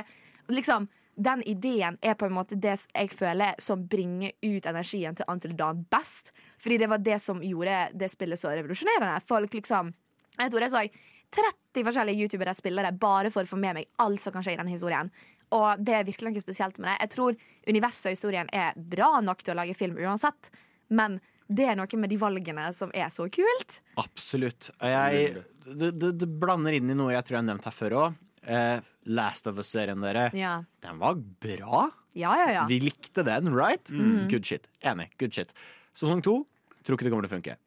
liksom, 0.52 0.88
den 1.24 1.44
ideen 1.48 1.98
er 2.02 2.16
på 2.18 2.28
en 2.28 2.36
måte 2.36 2.58
det 2.60 2.76
jeg 2.88 3.12
føler 3.14 3.58
som 3.62 3.84
bringer 3.90 4.34
ut 4.42 4.68
energien 4.70 5.18
til 5.18 5.28
Until 5.32 5.56
Dawn 5.58 5.84
best. 5.92 6.32
Fordi 6.62 6.80
det 6.82 6.90
var 6.92 7.04
det 7.04 7.20
som 7.22 7.42
gjorde 7.44 7.90
det 7.98 8.10
spillet 8.12 8.40
så 8.40 8.54
revolusjonerende. 8.54 9.22
Folk 9.28 9.54
liksom 9.54 9.94
Jeg 10.40 10.52
tror 10.52 10.64
jeg 10.64 10.72
så 10.72 10.86
30 11.32 11.86
forskjellige 11.88 12.24
youtubere 12.24 12.54
spillere 12.56 12.92
bare 12.92 13.32
for 13.32 13.46
å 13.46 13.50
få 13.50 13.60
med 13.60 13.78
meg 13.78 13.90
alt 14.04 14.22
som 14.24 14.34
kan 14.34 14.44
skje 14.44 14.56
i 14.56 14.60
den 14.60 14.72
historien. 14.72 15.12
Og 15.56 15.84
det 15.84 15.96
er 15.96 16.08
virkelig 16.08 16.32
noe 16.32 16.44
spesielt 16.44 16.80
med 16.80 16.90
det. 16.90 16.98
Jeg 17.04 17.12
tror 17.16 17.38
universet 17.68 18.10
og 18.10 18.16
historien 18.16 18.50
er 18.56 18.76
bra 18.76 19.20
nok 19.24 19.44
til 19.44 19.54
å 19.54 19.60
lage 19.62 19.76
film 19.78 20.00
uansett, 20.00 20.52
men 20.90 21.20
det 21.52 21.68
er 21.68 21.76
noe 21.76 22.00
med 22.00 22.12
de 22.12 22.20
valgene 22.20 22.70
som 22.76 22.92
er 22.96 23.10
så 23.12 23.28
kult. 23.32 23.80
Absolutt. 24.00 24.72
Og 24.80 24.94
jeg, 24.94 25.44
det, 25.68 25.92
det, 26.00 26.14
det 26.22 26.30
blander 26.40 26.78
inn 26.78 26.92
i 26.92 26.96
noe 26.96 27.12
jeg 27.12 27.28
tror 27.28 27.38
jeg 27.38 27.44
har 27.44 27.50
nevnt 27.50 27.68
her 27.68 27.76
før 27.76 27.98
òg. 28.06 28.20
Eh, 28.48 28.80
Last 29.06 29.48
of 29.50 29.58
Us-serien, 29.62 30.02
dere. 30.02 30.30
Ja. 30.38 30.60
Den 30.84 31.02
var 31.02 31.18
bra. 31.44 31.90
Ja, 32.18 32.34
ja, 32.38 32.48
ja. 32.52 32.64
Vi 32.70 32.80
likte 32.84 33.24
den, 33.26 33.54
right? 33.56 33.92
Mm. 33.94 34.28
Good 34.32 34.46
shit. 34.46 34.68
Enig. 34.86 35.12
Good 35.22 35.34
shit. 35.38 35.54
Sesong 35.96 36.24
to 36.26 36.42
tror 36.86 36.98
ikke 36.98 37.08
det 37.08 37.14
kommer 37.14 37.28
til 37.28 37.32
å 37.32 37.38
funke. 37.38 37.58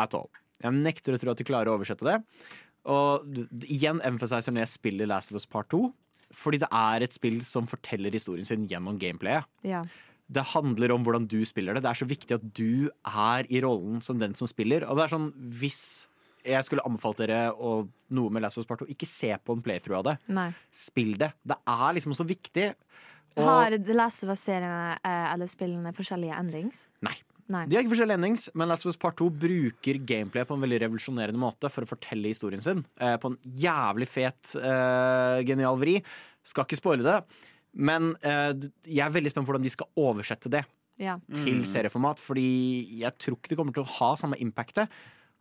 At 0.00 0.14
all. 0.18 0.30
Jeg 0.62 0.76
nekter 0.76 1.14
å 1.14 1.20
tro 1.20 1.34
at 1.34 1.40
de 1.40 1.46
klarer 1.46 1.70
å 1.70 1.76
oversette 1.78 2.06
det. 2.06 2.16
Og 2.90 3.44
igjen 3.64 4.02
emphasizer 4.04 4.52
når 4.52 4.66
jeg 4.66 4.74
spiller 4.74 5.08
Last 5.10 5.32
of 5.32 5.38
Us 5.38 5.46
Part 5.48 5.70
2, 5.72 5.86
fordi 6.34 6.60
det 6.64 6.70
er 6.74 7.04
et 7.04 7.14
spill 7.14 7.38
som 7.46 7.68
forteller 7.70 8.14
historien 8.14 8.46
sin 8.48 8.66
gjennom 8.70 8.98
gameplayet. 9.00 9.46
Ja. 9.66 9.84
Det 10.34 10.44
handler 10.54 10.94
om 10.94 11.04
hvordan 11.04 11.28
du 11.30 11.38
spiller 11.46 11.76
det. 11.76 11.84
Det 11.84 11.92
er 11.92 12.00
så 12.00 12.08
viktig 12.08 12.36
at 12.38 12.44
du 12.56 12.88
er 13.04 13.46
i 13.52 13.60
rollen 13.64 14.00
som 14.04 14.18
den 14.20 14.34
som 14.38 14.48
spiller. 14.50 14.86
Og 14.88 14.98
det 14.98 15.06
er 15.06 15.14
sånn, 15.14 15.30
hvis 15.60 15.82
jeg 16.44 16.64
skulle 16.66 16.84
anbefalt 16.86 17.18
dere 17.22 17.50
å, 17.56 17.88
noe 18.14 18.30
med 18.30 18.42
Last 18.44 18.58
of 18.58 18.64
Us 18.64 18.68
Part 18.68 18.84
2, 18.84 18.88
ikke 18.94 19.08
se 19.08 19.32
på 19.44 19.56
en 19.56 19.62
playthrough 19.64 19.98
av 20.02 20.04
det. 20.12 20.16
Nei. 20.28 20.50
Spill 20.70 21.14
det. 21.20 21.32
Det 21.44 21.56
er 21.66 21.94
liksom 21.96 22.14
så 22.16 22.26
viktig. 22.28 22.74
Og- 23.36 23.44
Har 23.48 23.70
The 23.78 23.94
Last 23.96 24.22
of 24.22 24.30
Us-seriene 24.30 24.98
eh, 25.02 25.32
eller 25.32 25.46
spillene 25.50 25.92
forskjellige 25.96 26.36
endings? 26.38 26.86
Nei. 27.02 27.16
Nei. 27.48 27.66
De 27.68 27.76
har 27.76 27.82
ikke 27.84 27.92
forskjellige 27.92 28.16
endings, 28.16 28.46
men 28.56 28.68
Last 28.70 28.86
of 28.86 28.90
Us 28.92 28.96
Part 28.96 29.16
2 29.20 29.26
bruker 29.36 29.98
gameplay 30.06 30.44
på 30.48 30.54
en 30.56 30.62
veldig 30.64 30.78
revolusjonerende 30.86 31.36
måte 31.40 31.68
for 31.72 31.84
å 31.84 31.88
fortelle 31.90 32.30
historien 32.30 32.62
sin. 32.64 32.84
Eh, 33.00 33.16
på 33.20 33.32
en 33.32 33.36
jævlig 33.58 34.08
fet, 34.08 34.54
eh, 34.56 35.42
genial 35.44 35.76
vri. 35.76 35.98
Skal 36.44 36.64
ikke 36.64 36.78
spoile 36.80 37.02
det, 37.04 37.18
men 37.74 38.14
eh, 38.22 38.52
jeg 38.86 39.02
er 39.04 39.12
veldig 39.12 39.30
spent 39.34 39.44
på 39.46 39.52
hvordan 39.52 39.62
de 39.66 39.74
skal 39.74 39.88
oversette 39.96 40.48
det 40.52 40.64
Ja. 41.00 41.18
til 41.34 41.64
serieformat, 41.66 42.20
fordi 42.22 43.00
jeg 43.00 43.12
tror 43.18 43.36
ikke 43.36 43.48
det 43.50 43.58
kommer 43.58 43.74
til 43.74 43.82
å 43.84 43.92
ha 43.98 44.14
samme 44.14 44.38
impactet. 44.40 44.88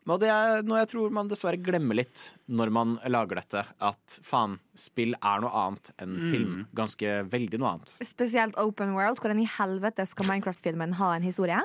Og 0.06 0.20
det 0.20 0.28
er 0.28 0.64
noe 0.68 0.82
jeg 0.82 0.90
tror 0.92 1.14
man 1.16 1.30
dessverre 1.32 1.56
glemmer 1.64 1.96
litt 1.96 2.34
når 2.52 2.72
man 2.76 2.98
lager 3.08 3.40
dette. 3.40 3.62
At 3.80 4.18
faen, 4.28 4.58
spill 4.76 5.16
er 5.24 5.40
noe 5.46 5.52
annet 5.64 5.92
enn 6.04 6.18
Mm. 6.20 6.30
film. 6.32 6.68
Ganske 6.76 7.30
veldig 7.32 7.60
noe 7.60 7.72
annet. 7.78 7.98
Spesielt 8.04 8.58
Open 8.58 8.94
World. 8.94 9.20
Hvordan 9.22 9.40
i 9.42 9.48
helvete 9.48 10.06
skal 10.08 10.26
Minecraft-filmen 10.28 10.94
ha 11.00 11.14
en 11.16 11.22
historie? 11.24 11.62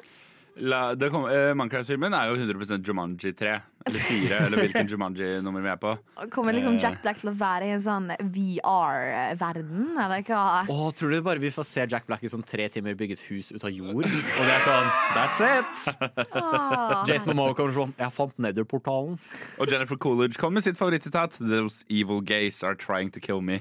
La, 0.60 0.94
det 0.94 1.10
kom, 1.10 1.26
eh, 1.26 1.52
Minecraft-filmen 1.54 2.14
er 2.14 2.28
jo 2.30 2.36
100% 2.36 2.82
Jumanji 2.86 3.32
3. 3.36 3.60
Eller 3.88 4.04
4, 4.06 4.38
eller 4.46 4.62
hvilken 4.64 4.88
Jumanji-nummer 4.92 5.64
vi 5.64 5.72
er 5.72 5.80
på. 5.82 5.94
Kommer 6.34 6.52
liksom 6.56 6.76
Eh, 6.78 6.82
Jack 6.82 7.02
Black 7.02 7.18
til 7.22 7.30
å 7.32 7.36
være 7.38 7.68
i 7.68 7.74
en 7.74 7.80
sånn 7.82 8.10
VR-verden, 8.18 9.96
eller 9.98 10.22
hva? 10.26 10.42
Åh, 10.68 10.90
tror 10.96 11.10
du 11.14 11.20
bare 11.24 11.40
vi 11.42 11.50
får 11.54 11.66
se 11.66 11.86
Jack 11.90 12.06
Black 12.08 12.22
i 12.26 12.30
sånn 12.30 12.44
tre 12.46 12.68
timer 12.72 12.94
bygge 12.98 13.16
et 13.18 13.24
hus 13.28 13.50
ut 13.54 13.64
av 13.64 13.70
jord? 13.72 14.04
Og 14.04 14.42
det 14.44 14.54
er 14.54 14.64
sånn 14.66 14.88
That's 15.16 15.40
it! 15.42 16.28
Ah. 16.38 17.02
Jace 17.08 17.26
Momoa 17.28 17.54
kommer 17.56 17.72
sånn 17.74 17.92
Jeg 17.98 18.12
fant 18.14 18.34
Nether-portalen. 18.42 19.16
Og 19.58 19.70
Jennifer 19.72 19.96
Coolidge 20.00 20.38
kom 20.40 20.54
med 20.56 20.64
sitt 20.66 20.78
favorittsitat. 20.78 21.38
Those 21.40 21.84
evil 21.90 22.20
gays 22.20 22.62
are 22.62 22.74
trying 22.78 23.10
to 23.14 23.20
kill 23.20 23.40
me. 23.42 23.60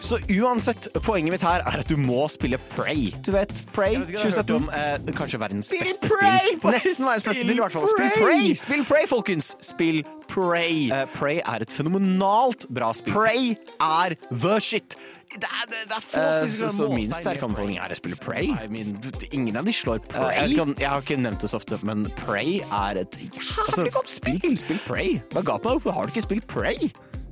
Så 0.00 0.18
uansett, 0.38 0.88
poenget 1.06 1.32
mitt 1.36 1.44
her 1.46 1.62
er 1.66 1.80
at 1.82 1.88
du 1.90 1.96
må 2.00 2.26
spille 2.32 2.58
Prey. 2.74 3.12
Du 3.24 3.32
vet, 3.34 3.52
jeg 3.52 4.06
2017. 4.12 4.54
om, 4.56 4.68
Eh, 4.78 4.98
kanskje 5.16 5.38
verdens 5.40 5.66
Spill 5.70 5.82
beste 5.86 6.08
Prey! 6.12 6.54
spill. 6.58 6.72
Nesten 6.74 7.06
verdens 7.08 7.24
beste 7.26 7.44
spill, 7.44 7.56
i 7.56 7.62
hvert 7.62 7.72
fall. 7.74 7.86
Spill 7.90 8.10
Prey! 8.16 8.24
Prey! 8.28 8.54
Spill 8.60 8.84
Prey, 8.88 9.06
folkens! 9.10 9.52
Spill 9.68 10.02
Prey. 10.28 10.88
Uh, 10.92 11.04
Prey 11.16 11.38
er 11.44 11.64
et 11.64 11.72
fenomenalt 11.72 12.66
bra 12.74 12.90
spill. 12.96 13.14
Prey 13.16 13.54
er 13.84 14.16
the 14.32 14.58
shit. 14.64 14.96
Det 15.28 15.44
er, 15.44 15.64
det, 15.68 15.80
det 15.90 15.96
er 15.98 16.00
få 16.04 16.20
uh, 16.22 16.28
spillere 16.32 16.50
så- 16.54 16.68
som 16.72 16.86
så 16.88 16.94
min 16.96 17.10
sterke 17.12 17.44
anbefaling 17.44 17.76
er 17.84 17.92
å 17.92 17.98
spille 17.98 18.16
Prey. 18.24 18.46
Nei, 18.54 18.66
min, 18.72 18.94
ingen 19.28 19.58
av 19.60 19.66
de 19.68 19.74
slår 19.76 20.00
Pray. 20.08 20.22
Prey. 20.30 20.38
Jeg, 20.48 20.56
kan, 20.56 20.72
jeg 20.80 20.88
har 20.88 21.04
ikke 21.04 21.18
nevnt 21.20 21.44
det 21.44 21.50
så 21.52 21.60
ofte, 21.60 21.76
men 21.84 22.06
Prey 22.22 22.62
er 22.64 23.02
et 23.02 23.18
jævlig 23.26 23.92
godt 23.98 24.12
spill. 24.12 24.40
Spill 24.56 24.80
Prey. 24.86 25.18
Hva 25.34 25.44
ga 25.44 25.58
på 25.60 25.68
deg? 25.68 25.82
Hvorfor 25.82 25.98
har 25.98 26.08
du 26.08 26.14
ikke 26.16 26.24
spilt 26.28 26.48
Prey? 26.48 26.88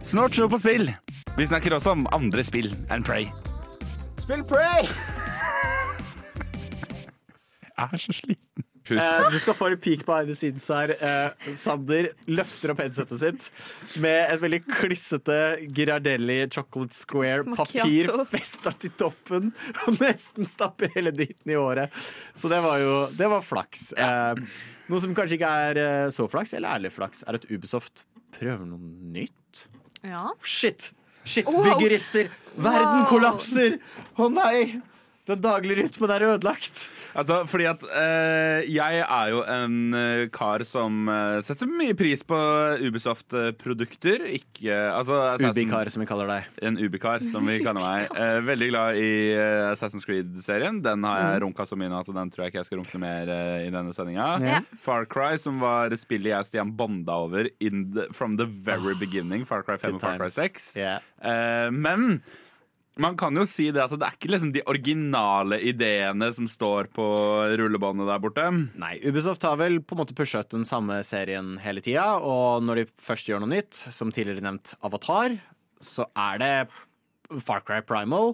Snart 0.07 0.37
show 0.37 0.49
på 0.53 0.61
spill. 0.61 0.91
Vi 1.39 1.47
snakker 1.49 1.75
også 1.79 1.97
om 1.97 2.05
andre 2.17 2.45
spill 2.47 2.69
enn 2.93 3.03
Prey. 3.07 3.31
Spill 4.21 4.45
Prey! 4.49 4.85
Jeg 7.77 7.89
er 7.93 8.01
så 8.01 8.13
sliten. 8.17 8.65
Eh, 8.95 9.31
du 9.33 9.39
skal 9.43 9.55
få 9.59 9.67
en 9.73 9.79
peak 9.83 10.05
behind 10.07 10.29
the 10.31 10.37
scenes 10.39 10.67
her. 10.71 10.93
Eh, 10.95 11.51
Sander 11.59 12.11
løfter 12.31 12.71
opp 12.75 12.83
headsetet 12.85 13.19
sitt 13.19 13.49
med 14.03 14.31
et 14.35 14.41
veldig 14.45 14.61
klissete 14.69 15.39
Girardelli 15.75 16.39
chocolate 16.55 16.95
square 16.95 17.43
papir 17.57 17.83
Macchiato. 18.07 18.25
festa 18.31 18.73
til 18.79 18.95
toppen 19.01 19.51
og 19.87 19.99
nesten 20.01 20.47
stapper 20.47 20.93
hele 20.95 21.11
dritten 21.17 21.51
i 21.51 21.59
håret. 21.59 21.91
Så 22.37 22.49
det 22.53 22.63
var 22.63 22.79
jo 22.85 22.95
det 23.17 23.31
var 23.33 23.43
flaks. 23.43 23.89
Eh, 23.99 24.35
noe 24.87 25.03
som 25.03 25.15
kanskje 25.19 25.41
ikke 25.41 25.55
er 25.71 25.83
eh, 25.83 26.09
så 26.15 26.29
flaks, 26.31 26.55
eller 26.55 26.77
ærlig 26.79 26.93
flaks, 26.95 27.25
er 27.27 27.41
at 27.41 27.49
Ubisoft 27.51 28.05
prøver 28.39 28.63
noe 28.69 28.79
nytt. 29.17 29.67
Ja. 30.07 30.29
Shit! 30.47 30.93
Shit, 31.27 31.49
Wow. 31.51 31.65
byggerister! 31.73 32.29
Verden 32.55 33.01
Wow. 33.03 33.09
kollapser! 33.11 33.81
Å 34.17 34.29
nei! 34.31 34.81
Den 35.27 35.41
daglige 35.43 35.81
rytmen 35.83 36.11
er 36.15 36.23
ødelagt. 36.29 36.85
Altså, 37.17 37.41
fordi 37.49 37.65
at 37.67 37.83
eh, 37.99 38.67
jeg 38.71 39.01
er 39.03 39.31
jo 39.33 39.41
en 39.51 39.95
eh, 39.97 40.27
kar 40.31 40.63
som 40.69 41.09
eh, 41.11 41.39
setter 41.43 41.67
mye 41.67 41.97
pris 41.99 42.23
på 42.23 42.37
Ubisoft-produkter. 42.87 44.23
Ikke 44.37 44.77
altså, 44.95 45.17
Ubikar, 45.41 45.89
som 45.91 46.03
vi 46.05 46.09
kaller 46.09 46.31
deg. 46.31 46.47
En 46.69 46.79
ubikar, 46.79 47.25
som 47.27 47.47
vi 47.49 47.59
kaller 47.65 47.83
meg. 47.83 48.07
Eh, 48.17 48.39
veldig 48.47 48.69
glad 48.71 48.97
i 48.97 49.09
eh, 49.35 49.67
Assassin's 49.73 50.07
Creed-serien. 50.07 50.79
Den 50.85 51.03
har 51.05 51.19
jeg 51.21 51.27
Mm. 51.37 51.43
runka 51.47 51.67
så 51.69 51.77
mye 51.77 51.91
nå 51.91 51.99
at 52.01 52.09
den 52.15 52.31
tror 52.33 52.45
jeg 52.47 52.53
ikke 52.53 52.61
jeg 52.63 52.69
skal 52.71 52.79
runke 52.81 53.01
mer 53.03 53.29
eh, 53.29 53.67
i 53.67 53.71
denne 53.75 53.93
sendinga. 53.97 54.29
Ja. 54.41 54.61
Far 54.81 55.05
Cry, 55.11 55.35
som 55.43 55.59
var 55.61 55.93
spillet 55.99 56.31
jeg 56.33 56.39
og 56.39 56.47
Stian 56.49 56.73
bonda 56.79 57.19
over 57.27 57.49
in 57.61 57.91
the, 57.97 58.07
from 58.15 58.39
the 58.41 58.47
very 58.47 58.95
beginning. 59.01 59.45
Far 59.45 59.63
Cry 59.67 59.77
5 59.83 59.99
og 59.99 60.01
Far 60.07 60.17
Cry 60.23 60.31
6. 60.33 60.71
Yeah. 60.81 61.03
Eh, 61.21 61.69
men 61.75 62.23
man 63.03 63.17
kan 63.21 63.37
jo 63.37 63.45
si 63.49 63.69
det 63.75 63.83
at 63.83 63.93
det 63.93 64.07
er 64.07 64.17
ikke 64.17 64.31
liksom 64.33 64.53
de 64.55 64.63
originale 64.71 65.59
ideene 65.69 66.31
som 66.35 66.49
står 66.49 66.89
på 66.97 67.07
rullebåndet 67.61 68.09
der 68.09 68.23
borte. 68.23 68.47
Nei, 68.81 68.95
Ubisoft 69.05 69.45
har 69.45 69.59
vel 69.61 69.81
på 69.85 69.97
en 69.97 70.03
måte 70.03 70.17
pusha 70.17 70.41
ut 70.45 70.55
den 70.55 70.67
samme 70.69 70.99
serien 71.07 71.57
hele 71.63 71.85
tida, 71.85 72.17
og 72.21 72.65
når 72.65 72.81
de 72.83 72.89
først 73.03 73.29
gjør 73.29 73.45
noe 73.45 73.53
nytt, 73.53 73.85
som 73.93 74.13
tidligere 74.15 74.47
nevnt 74.47 74.77
Avatar, 74.87 75.37
så 75.83 76.09
er 76.17 76.41
det 76.41 76.53
Far 77.43 77.61
Cry 77.67 77.81
Primal, 77.87 78.33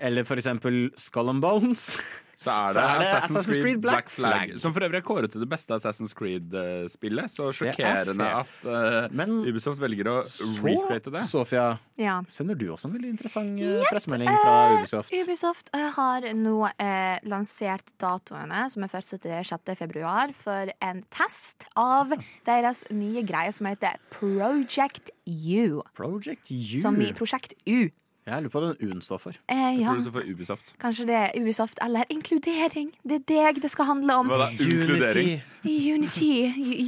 eller 0.00 0.24
for 0.24 0.36
eksempel 0.40 0.88
Skull 0.96 1.28
and 1.34 1.42
Bones. 1.44 1.96
Så 2.38 2.52
er 2.54 2.66
det, 2.68 2.72
Så 2.76 2.80
er 2.86 3.00
det 3.00 3.06
Assassin's, 3.08 3.48
Creed, 3.64 3.80
Black 3.82 4.10
Flag, 4.14 4.52
som 4.62 4.70
for 4.70 4.84
øvrig 4.86 5.00
er 5.00 5.02
kåret 5.02 5.32
til 5.34 5.42
det 5.42 5.48
beste 5.50 5.74
Assassin's 5.74 6.12
Creed-spillet. 6.14 7.32
Så 7.34 7.48
er 7.48 7.56
sjokkerende 7.58 8.28
at 8.44 8.62
eh, 8.62 9.32
Ubisoft 9.48 9.80
velger 9.82 10.06
å 10.12 10.14
recreate 10.62 11.10
det. 11.16 11.24
Sofia, 11.26 11.64
Ja. 11.98 12.20
sender 12.30 12.54
du 12.54 12.68
også 12.70 12.86
en 12.86 12.94
veldig 12.94 13.10
interessant 13.16 13.58
eh, 13.58 13.82
pressemelding 13.90 14.30
fra 14.30 14.54
Ubisoft? 14.76 15.10
Ubisoft 15.18 15.72
eh, 15.74 15.88
har 15.98 16.28
nå 16.38 16.54
eh, 16.78 17.18
lansert 17.26 17.90
datoene, 17.98 18.68
som 18.70 18.86
er 18.86 18.94
først 18.94 19.18
til 19.18 19.34
6. 19.50 19.74
februar, 19.82 20.30
for 20.30 20.70
en 20.78 21.02
test 21.10 21.66
av 21.74 22.14
deres 22.46 22.84
nye 22.94 23.26
greie 23.26 23.50
som 23.50 23.66
heter 23.66 23.98
Project 24.14 25.10
U. 25.26 25.82
Project 25.98 26.52
U. 26.54 26.78
Som 26.86 27.02
i 27.02 27.10
Prosjekt 27.18 27.58
U. 27.66 27.88
Jeg 28.28 28.44
lurer 28.44 28.52
på 28.52 28.60
hva 28.62 28.70
den 28.72 28.88
U-en 28.88 29.02
står 29.04 29.20
for. 29.22 29.38
Eh, 29.48 29.80
ja. 29.80 29.94
for 30.04 30.24
Ubisoft. 30.24 30.72
Kanskje 30.82 31.06
det 31.08 31.16
er 31.18 31.36
Ubisoft 31.38 31.80
eller 31.84 32.08
inkludering. 32.12 32.90
Det 33.02 33.20
er 33.20 33.26
deg 33.28 33.60
det 33.62 33.70
skal 33.72 33.88
handle 33.88 34.18
om. 34.22 34.30
Hva 34.30 34.40
da? 34.44 34.48
Inkludering? 34.52 35.38
Unity, 35.64 36.32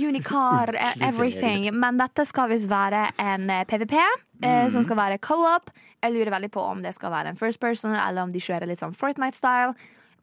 Unicar, 0.07 0.75
eh, 0.75 0.97
everything. 1.09 1.71
Men 1.75 2.01
dette 2.01 2.27
skal 2.29 2.51
visst 2.53 2.71
være 2.71 3.09
en 3.19 3.51
eh, 3.51 3.65
PVP, 3.69 3.97
eh, 4.43 4.67
som 4.73 4.85
skal 4.87 5.01
være 5.01 5.21
co-op. 5.25 5.73
Jeg 6.01 6.15
lurer 6.15 6.33
veldig 6.33 6.51
på 6.53 6.62
om 6.65 6.83
det 6.85 6.95
skal 6.97 7.12
være 7.12 7.33
en 7.33 7.41
first 7.41 7.61
person, 7.61 7.95
eller 7.97 8.23
om 8.23 8.33
de 8.33 8.41
kjører 8.41 8.69
litt 8.69 8.81
sånn 8.81 8.97
Fortnite-style. 8.97 9.75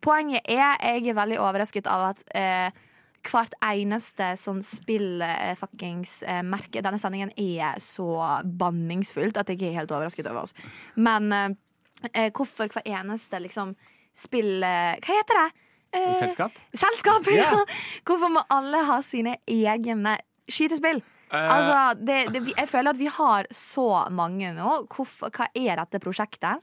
Poenget 0.02 0.46
er 0.46 0.78
jeg 0.82 1.10
er 1.10 1.18
veldig 1.18 1.40
overrasket 1.42 1.90
av 1.90 2.12
at 2.12 2.24
eh, 2.38 2.84
hvert 3.28 3.54
eneste 3.66 4.36
sånn 4.40 4.62
spill-fuckings-merke 4.66 6.82
denne 6.86 7.00
sendingen 7.02 7.32
er 7.38 7.80
så 7.84 8.08
banningsfullt 8.44 9.38
at 9.42 9.50
jeg 9.52 9.62
er 9.68 9.78
helt 9.82 9.94
overrasket 9.94 10.28
over 10.32 10.42
oss. 10.46 10.54
Men 10.96 11.24
eh, 11.36 11.50
eh, 12.14 12.30
hvorfor 12.32 12.68
hver 12.74 12.86
eneste 12.88 13.40
liksom 13.44 13.76
spill... 14.18 14.64
eh, 14.64 14.96
hva 15.04 15.12
heter 15.20 15.36
det? 15.42 15.50
Eh, 15.98 16.14
Selskap? 16.18 16.52
Selskap, 16.76 17.28
ja. 17.32 17.36
Yeah. 17.36 17.62
Hvorfor 18.08 18.30
må 18.34 18.42
alle 18.54 18.80
ha 18.90 18.98
sine 19.06 19.34
egne 19.48 20.18
skytespill? 20.52 21.00
Uh, 21.28 21.42
altså, 21.42 21.78
det, 22.08 22.18
det, 22.32 22.40
jeg 22.54 22.70
føler 22.72 22.90
at 22.94 23.00
vi 23.00 23.10
har 23.12 23.42
så 23.52 23.88
mange 24.16 24.54
nå. 24.56 24.70
Hvorfor, 24.94 25.28
hva 25.36 25.46
er 25.56 25.76
dette 25.80 26.00
prosjektet? 26.04 26.56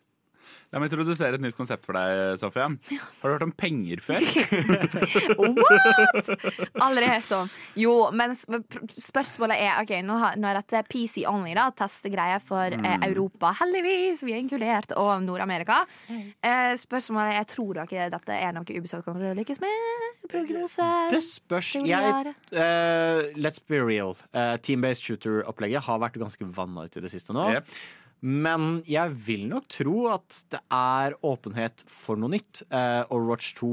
La 0.75 0.81
meg 0.83 0.91
introdusere 0.91 1.39
et 1.39 1.43
nytt 1.45 1.55
konsept 1.55 1.85
for 1.87 1.95
deg, 1.95 2.35
Sofia. 2.41 2.65
Har 2.67 3.31
du 3.31 3.35
hørt 3.37 3.45
om 3.47 3.53
penger 3.55 4.01
før? 4.03 4.25
What?! 5.39 6.31
Aldri 6.83 7.07
hørt 7.13 7.31
om. 7.37 7.53
Jo, 7.79 7.93
men 8.11 8.35
spørsmålet 8.35 9.61
er 9.63 9.79
OK, 9.85 9.93
nå, 10.03 10.17
har, 10.19 10.35
nå 10.41 10.51
er 10.51 10.59
dette 10.59 10.83
PC 10.91 11.23
only, 11.31 11.55
da. 11.55 11.69
Testegreier 11.79 12.43
for 12.43 12.75
eh, 12.75 12.83
Mm. 12.95 13.03
Europa. 13.09 13.51
Heldigvis, 13.59 14.21
vi 14.27 14.35
er 14.35 14.43
inkludert. 14.43 14.93
Og 15.01 15.23
Nord-Amerika. 15.25 15.81
Eh, 16.11 16.75
spørsmålet 16.79 17.33
er 17.33 17.39
jeg 17.41 17.49
tror 17.55 17.73
dere 17.81 18.11
dette 18.13 18.37
er 18.37 18.53
noe 18.55 18.67
Ubisoft 18.77 19.07
kommer 19.07 19.23
til 19.25 19.33
å 19.33 19.39
lykkes 19.39 19.61
med? 19.63 20.05
Prognoser? 20.31 21.09
Det 21.15 21.23
spørs. 21.27 21.73
Jeg, 21.87 22.35
uh, 22.55 23.25
let's 23.39 23.63
be 23.63 23.81
real. 23.83 24.15
Uh, 24.35 24.57
Team-based 24.63 25.07
shooter-opplegget 25.07 25.87
har 25.87 26.01
vært 26.03 26.19
ganske 26.23 26.51
vanna 26.57 26.87
ut 26.89 26.99
i 26.99 27.03
det 27.05 27.13
siste 27.15 27.35
nå. 27.37 27.49
Yep. 27.59 27.77
Men 28.25 28.81
jeg 28.89 29.13
vil 29.27 29.47
nok 29.51 29.69
tro 29.73 30.07
at 30.15 30.41
det 30.53 30.61
er 30.73 31.17
åpenhet 31.27 31.85
for 31.91 32.21
noe 32.21 32.33
nytt. 32.33 32.63
Uh, 32.73 33.05
Overwatch 33.13 33.53
2 33.61 33.71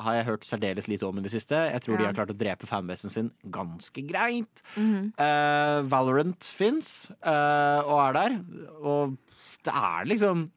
har 0.00 0.16
jeg 0.16 0.28
hørt 0.30 0.46
særdeles 0.48 0.88
lite 0.88 1.04
om 1.04 1.18
i 1.20 1.24
det 1.26 1.32
siste. 1.34 1.58
Jeg 1.68 1.84
tror 1.84 2.00
de 2.00 2.06
har 2.08 2.16
klart 2.16 2.32
å 2.32 2.38
drepe 2.40 2.68
fanbasen 2.68 3.12
sin 3.12 3.28
ganske 3.52 4.00
greit. 4.08 4.62
Mm 4.72 4.88
-hmm. 4.88 5.10
uh, 5.20 5.90
Valorant 5.92 6.44
fins 6.56 7.10
og 7.20 7.98
er 8.06 8.12
der. 8.16 8.40
Og 8.80 9.16
det 9.64 9.74
er 9.74 10.04
liksom 10.04 10.50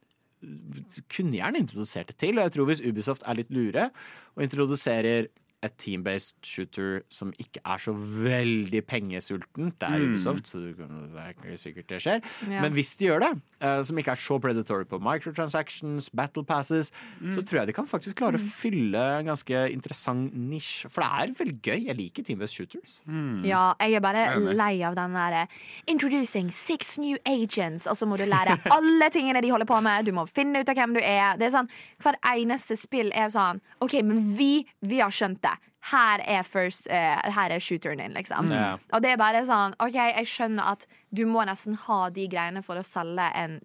Kunne 1.07 1.37
gjerne 1.37 1.57
introdusert 1.57 2.07
det 2.07 2.17
til. 2.17 2.37
Og 2.37 2.43
jeg 2.43 2.51
tror 2.51 2.65
hvis 2.65 2.81
Ubisoft 2.83 3.23
er 3.25 3.33
litt 3.33 3.51
lure 3.51 3.91
og 4.35 4.43
introduserer 4.43 5.27
et 5.63 5.75
team-based 5.79 6.35
shooter 6.43 7.01
som 7.09 7.31
ikke 7.39 7.61
er 7.65 7.77
så 7.79 7.93
veldig 7.95 8.81
pengesultent. 8.89 9.77
Det 9.79 9.87
er 9.89 9.99
Mm. 10.03 10.13
Ubisoft, 10.13 10.47
så 10.51 10.59
det 10.59 10.75
er 11.15 11.33
ikke 11.33 11.57
sikkert 11.57 11.87
det 11.87 12.01
skjer. 12.03 12.21
Ja. 12.51 12.61
Men 12.61 12.73
hvis 12.73 12.97
de 12.99 13.05
gjør 13.07 13.19
det, 13.23 13.41
eh, 13.61 13.81
som 13.83 13.97
ikke 13.97 14.11
er 14.11 14.19
så 14.19 14.39
predatory 14.43 14.83
på 14.85 14.99
microtransactions, 14.99 16.09
battle 16.13 16.43
passes, 16.43 16.91
Mm. 17.21 17.31
så 17.33 17.41
tror 17.41 17.59
jeg 17.59 17.67
de 17.67 17.73
kan 17.73 17.87
faktisk 17.87 18.15
klare 18.17 18.35
å 18.37 18.39
fylle 18.51 19.19
en 19.19 19.25
ganske 19.25 19.71
interessant 19.71 20.33
nisj. 20.35 20.87
For 20.89 21.01
det 21.01 21.09
er 21.09 21.33
veldig 21.45 21.61
gøy. 21.61 21.85
Jeg 21.87 21.97
liker 21.97 22.23
team-based 22.23 22.53
shooters. 22.55 23.01
Ja, 23.45 23.73
jeg 23.79 23.93
er 23.95 23.99
bare 24.01 24.39
lei 24.53 24.81
av 24.83 24.95
den 24.95 25.13
derre 25.13 25.47
Introducing 25.87 26.51
six 26.51 26.97
new 26.97 27.17
agents, 27.25 27.87
og 27.87 27.95
så 27.95 28.05
må 28.07 28.17
du 28.17 28.25
lære 28.25 28.59
alle 28.71 29.09
tingene 29.09 29.41
de 29.41 29.49
holder 29.49 29.65
på 29.65 29.81
med. 29.81 30.05
Du 30.05 30.11
må 30.11 30.27
finne 30.29 30.59
ut 30.61 30.69
av 30.69 30.75
hvem 30.75 30.93
du 30.93 30.99
er. 30.99 31.37
Det 31.37 31.47
er 31.47 31.57
sånn, 31.57 31.69
Hver 32.03 32.15
eneste 32.35 32.75
spill 32.77 33.11
er 33.15 33.29
sånn 33.29 33.61
OK, 33.81 34.01
men 34.03 34.35
vi, 34.35 34.65
vi 34.81 34.99
har 34.99 35.09
skjønt 35.13 35.41
det. 35.41 35.52
Her 35.91 36.21
er, 36.23 36.45
first, 36.47 36.87
uh, 36.87 37.19
her 37.35 37.51
er 37.51 37.59
shooteren 37.59 37.99
din, 37.99 38.13
liksom. 38.15 38.51
Ja. 38.55 38.77
Og 38.95 39.03
det 39.03 39.13
er 39.13 39.19
bare 39.19 39.43
sånn 39.47 39.75
OK, 39.83 39.97
jeg 39.97 40.29
skjønner 40.31 40.73
at 40.77 40.85
du 41.11 41.25
må 41.27 41.43
nesten 41.47 41.75
ha 41.87 42.05
de 42.13 42.27
greiene 42.31 42.63
for 42.63 42.79
å 42.79 42.85
selge 42.87 43.27
en 43.35 43.59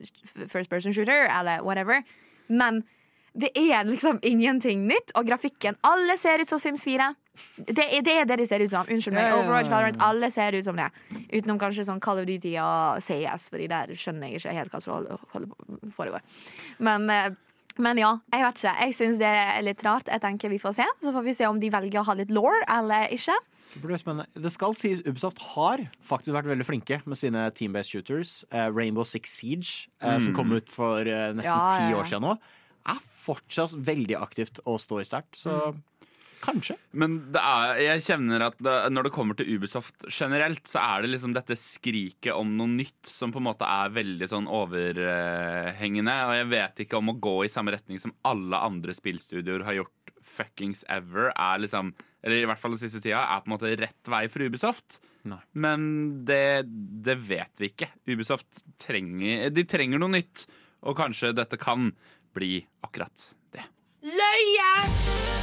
first 0.51 0.71
person 0.71 0.95
shooter, 0.95 1.29
eller 1.31 1.63
whatever, 1.63 2.03
men 2.49 2.83
det 3.39 3.51
er 3.55 3.85
liksom 3.87 4.19
ingenting 4.27 4.87
nytt, 4.89 5.13
og 5.15 5.29
grafikken 5.29 5.77
Alle 5.87 6.17
ser 6.19 6.43
ut 6.43 6.51
som 6.51 6.59
Sims 6.59 6.85
4. 6.85 7.13
Det 7.69 7.85
er, 7.85 8.03
det 8.03 8.17
det 8.29 8.39
de 8.41 8.47
ser 8.47 8.65
ut 8.65 8.71
som. 8.71 8.89
Unnskyld 8.91 9.15
meg. 9.15 9.33
Overwatch. 9.37 9.71
Valorant, 9.71 10.01
alle 10.03 10.31
ser 10.35 10.57
ut 10.59 10.65
som 10.67 10.79
det. 10.79 10.89
Utenom 11.31 11.61
kanskje 11.61 11.85
sånn 11.87 12.01
Call 12.03 12.25
of 12.25 12.27
Duty 12.27 12.57
og 12.63 13.03
CS, 13.05 13.47
Fordi 13.53 13.69
der 13.71 13.93
skjønner 13.95 14.33
jeg 14.33 14.41
ikke 14.41 14.57
helt 14.57 14.75
hva 14.75 14.81
som 14.83 15.93
foregår. 15.95 16.25
Men, 16.83 17.11
eh, 17.11 17.31
men 17.79 18.01
ja, 18.01 18.11
jeg 18.35 18.45
vet 18.45 18.61
ikke. 18.63 18.75
Jeg 18.85 18.97
syns 18.99 19.21
det 19.21 19.29
er 19.31 19.63
litt 19.67 19.85
rart. 19.87 20.11
Jeg 20.11 20.23
tenker 20.25 20.51
vi 20.53 20.59
får 20.63 20.77
se. 20.81 20.87
Så 21.05 21.13
får 21.15 21.27
vi 21.27 21.35
se 21.39 21.47
om 21.49 21.61
de 21.63 21.71
velger 21.73 22.03
å 22.03 22.07
ha 22.09 22.17
litt 22.19 22.33
law 22.35 22.51
eller 22.67 23.13
ikke. 23.15 23.37
Det 23.79 24.51
skal 24.51 24.75
sies 24.75 25.03
Ubisoft 25.05 25.43
har 25.55 25.83
faktisk 26.03 26.33
vært 26.35 26.49
veldig 26.49 26.67
flinke 26.67 27.01
med 27.05 27.19
sine 27.21 27.45
team-based 27.55 27.93
shooters. 27.93 28.33
Eh, 28.51 28.71
Rainbow 28.73 29.05
Six 29.07 29.35
Siege, 29.39 29.91
mm. 30.01 30.23
som 30.25 30.35
kom 30.35 30.55
ut 30.57 30.73
for 30.73 31.05
eh, 31.05 31.29
nesten 31.37 31.53
Ja, 31.53 31.77
ti 31.77 31.85
ja, 31.85 31.91
ja. 31.93 31.99
år 32.01 32.09
siden 32.09 32.25
nå, 32.25 32.33
er 32.89 33.03
fortsatt 33.27 33.77
veldig 33.77 34.17
aktivt 34.19 34.63
og 34.65 34.81
står 34.83 35.05
sterkt. 35.11 35.37
Så 35.37 35.53
Mm. 35.53 35.85
Kanskje. 36.43 36.77
Men 36.99 37.19
det 37.35 37.43
er, 37.43 37.81
jeg 37.83 38.05
kjenner 38.07 38.45
at 38.49 38.59
det, 38.63 38.77
når 38.95 39.09
det 39.09 39.13
kommer 39.15 39.39
til 39.39 39.51
Ubisoft 39.55 40.07
generelt, 40.09 40.65
så 40.69 40.83
er 40.83 41.05
det 41.05 41.13
liksom 41.13 41.35
dette 41.37 41.57
skriket 41.59 42.35
om 42.37 42.55
noe 42.59 42.71
nytt 42.71 43.11
som 43.11 43.35
på 43.35 43.43
en 43.43 43.49
måte 43.49 43.69
er 43.69 43.95
veldig 43.95 44.29
sånn 44.31 44.51
overhengende. 44.51 46.17
Og 46.29 46.35
jeg 46.39 46.51
vet 46.55 46.85
ikke 46.85 47.01
om 47.01 47.13
å 47.13 47.19
gå 47.29 47.37
i 47.47 47.53
samme 47.53 47.75
retning 47.75 48.03
som 48.03 48.15
alle 48.29 48.61
andre 48.69 48.97
spillstudioer 48.97 49.67
har 49.69 49.81
gjort 49.81 50.15
fuckings 50.39 50.85
ever, 50.93 51.33
er 51.35 51.65
liksom 51.65 51.95
Eller 52.23 52.43
i 52.43 52.47
hvert 52.51 52.59
fall 52.59 52.75
den 52.75 52.81
siste 52.83 53.01
tida, 53.03 53.21
er 53.23 53.43
på 53.45 53.47
en 53.47 53.55
måte 53.55 53.71
rett 53.79 54.11
vei 54.11 54.25
for 54.31 54.43
Ubisoft. 54.43 54.99
Nei. 55.29 55.39
Men 55.55 55.85
det, 56.27 56.67
det 56.67 57.15
vet 57.29 57.63
vi 57.63 57.71
ikke. 57.73 57.93
Ubisoft 58.11 58.65
trenger 58.83 59.51
De 59.55 59.67
trenger 59.69 60.03
noe 60.03 60.17
nytt, 60.19 60.49
og 60.83 60.99
kanskje 60.99 61.35
dette 61.37 61.61
kan 61.61 61.93
bli 62.35 62.59
akkurat 62.87 63.31
det. 63.55 63.67
Løye! 64.03 65.38